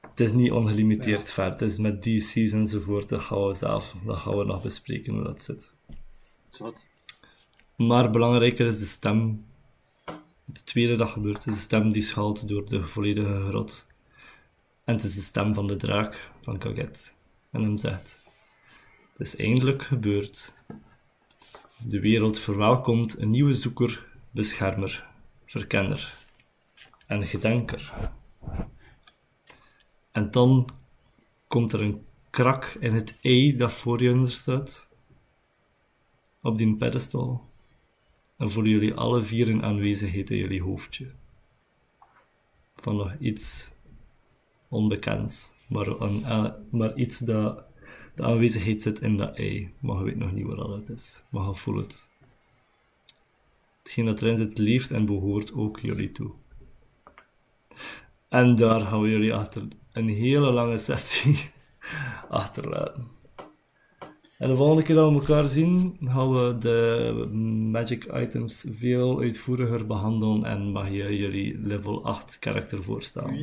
Het 0.00 0.20
is 0.20 0.32
niet 0.32 0.52
ongelimiteerd 0.52 1.32
ver, 1.32 1.44
het 1.44 1.60
is 1.60 1.78
met 1.78 2.02
DC's 2.02 2.52
enzovoort, 2.52 3.08
dat 3.08 3.22
gaan 3.22 3.46
we 3.46 3.54
zelf, 3.54 3.94
dat 4.04 4.18
gaan 4.18 4.38
we 4.38 4.44
nog 4.44 4.62
bespreken 4.62 5.14
hoe 5.14 5.24
dat 5.24 5.42
zit. 5.42 5.74
Zot. 6.48 6.84
Maar 7.76 8.10
belangrijker 8.10 8.66
is 8.66 8.78
de 8.78 8.86
stem. 8.86 9.44
Het 10.46 10.66
tweede 10.66 10.96
dat 10.96 11.08
gebeurt 11.08 11.46
is 11.46 11.54
de 11.54 11.60
stem 11.60 11.92
die 11.92 12.02
schuilt 12.02 12.48
door 12.48 12.66
de 12.66 12.86
volledige 12.86 13.40
grot. 13.48 13.86
En 14.84 14.94
het 14.94 15.02
is 15.02 15.14
de 15.14 15.20
stem 15.20 15.54
van 15.54 15.66
de 15.66 15.76
draak 15.76 16.30
van 16.40 16.58
Kaget. 16.58 17.16
En 17.50 17.62
hem 17.62 17.76
zegt: 17.76 18.20
Het 19.12 19.26
is 19.26 19.36
eindelijk 19.36 19.82
gebeurd. 19.82 20.54
De 21.78 22.00
wereld 22.00 22.38
verwelkomt 22.38 23.18
een 23.18 23.30
nieuwe 23.30 23.54
zoeker, 23.54 24.06
beschermer, 24.30 25.06
verkenner 25.46 26.26
en 27.06 27.26
gedenker. 27.26 27.92
En 30.16 30.30
dan 30.30 30.68
komt 31.48 31.72
er 31.72 31.80
een 31.80 32.04
krak 32.30 32.64
in 32.80 32.94
het 32.94 33.18
ei 33.22 33.56
dat 33.56 33.72
voor 33.72 34.02
je 34.02 34.12
onder 34.12 34.32
staat 34.32 34.90
op 36.42 36.58
die 36.58 36.76
pedestal. 36.76 37.44
En 38.36 38.50
voelen 38.50 38.72
jullie 38.72 38.94
alle 38.94 39.22
vier 39.22 39.48
een 39.48 39.62
aanwezigheid 39.62 40.30
in 40.30 40.36
jullie 40.36 40.62
hoofdje. 40.62 41.10
Van 42.74 42.96
nog 42.96 43.14
iets 43.18 43.72
onbekends, 44.68 45.52
maar, 45.68 45.86
een, 45.86 46.24
eh, 46.24 46.52
maar 46.70 46.94
iets 46.94 47.18
dat 47.18 47.64
de 48.14 48.22
aanwezigheid 48.22 48.82
zit 48.82 49.00
in 49.00 49.16
dat 49.16 49.36
ei, 49.36 49.72
maar 49.78 49.98
je 49.98 50.04
weet 50.04 50.16
nog 50.16 50.32
niet 50.32 50.46
wat 50.46 50.56
dat 50.56 50.88
is. 50.88 51.24
Maar 51.28 51.46
je 51.48 51.54
voelt 51.54 51.82
het. 51.82 52.08
Hetgeen 53.82 54.04
dat 54.04 54.22
erin 54.22 54.36
zit 54.36 54.58
leeft 54.58 54.90
en 54.90 55.06
behoort 55.06 55.52
ook 55.52 55.80
jullie 55.80 56.12
toe. 56.12 56.30
En 58.28 58.54
daar 58.54 58.80
gaan 58.80 59.02
we 59.02 59.08
jullie 59.08 59.34
achter 59.34 59.68
een 59.96 60.08
hele 60.08 60.50
lange 60.52 60.78
sessie 60.78 61.38
achterlaten. 62.28 63.08
En 64.38 64.48
de 64.48 64.56
volgende 64.56 64.82
keer 64.82 64.94
dat 64.94 65.10
we 65.10 65.18
elkaar 65.18 65.48
zien, 65.48 65.96
gaan 66.04 66.32
we 66.32 66.58
de 66.58 67.12
magic 67.70 68.04
items 68.04 68.64
veel 68.70 69.20
uitvoeriger 69.20 69.86
behandelen 69.86 70.44
en 70.44 70.70
mag 70.70 70.90
je 70.90 71.16
jullie 71.16 71.58
level 71.58 72.04
8 72.04 72.38
karakter 72.38 72.82
voorstellen. 72.82 73.34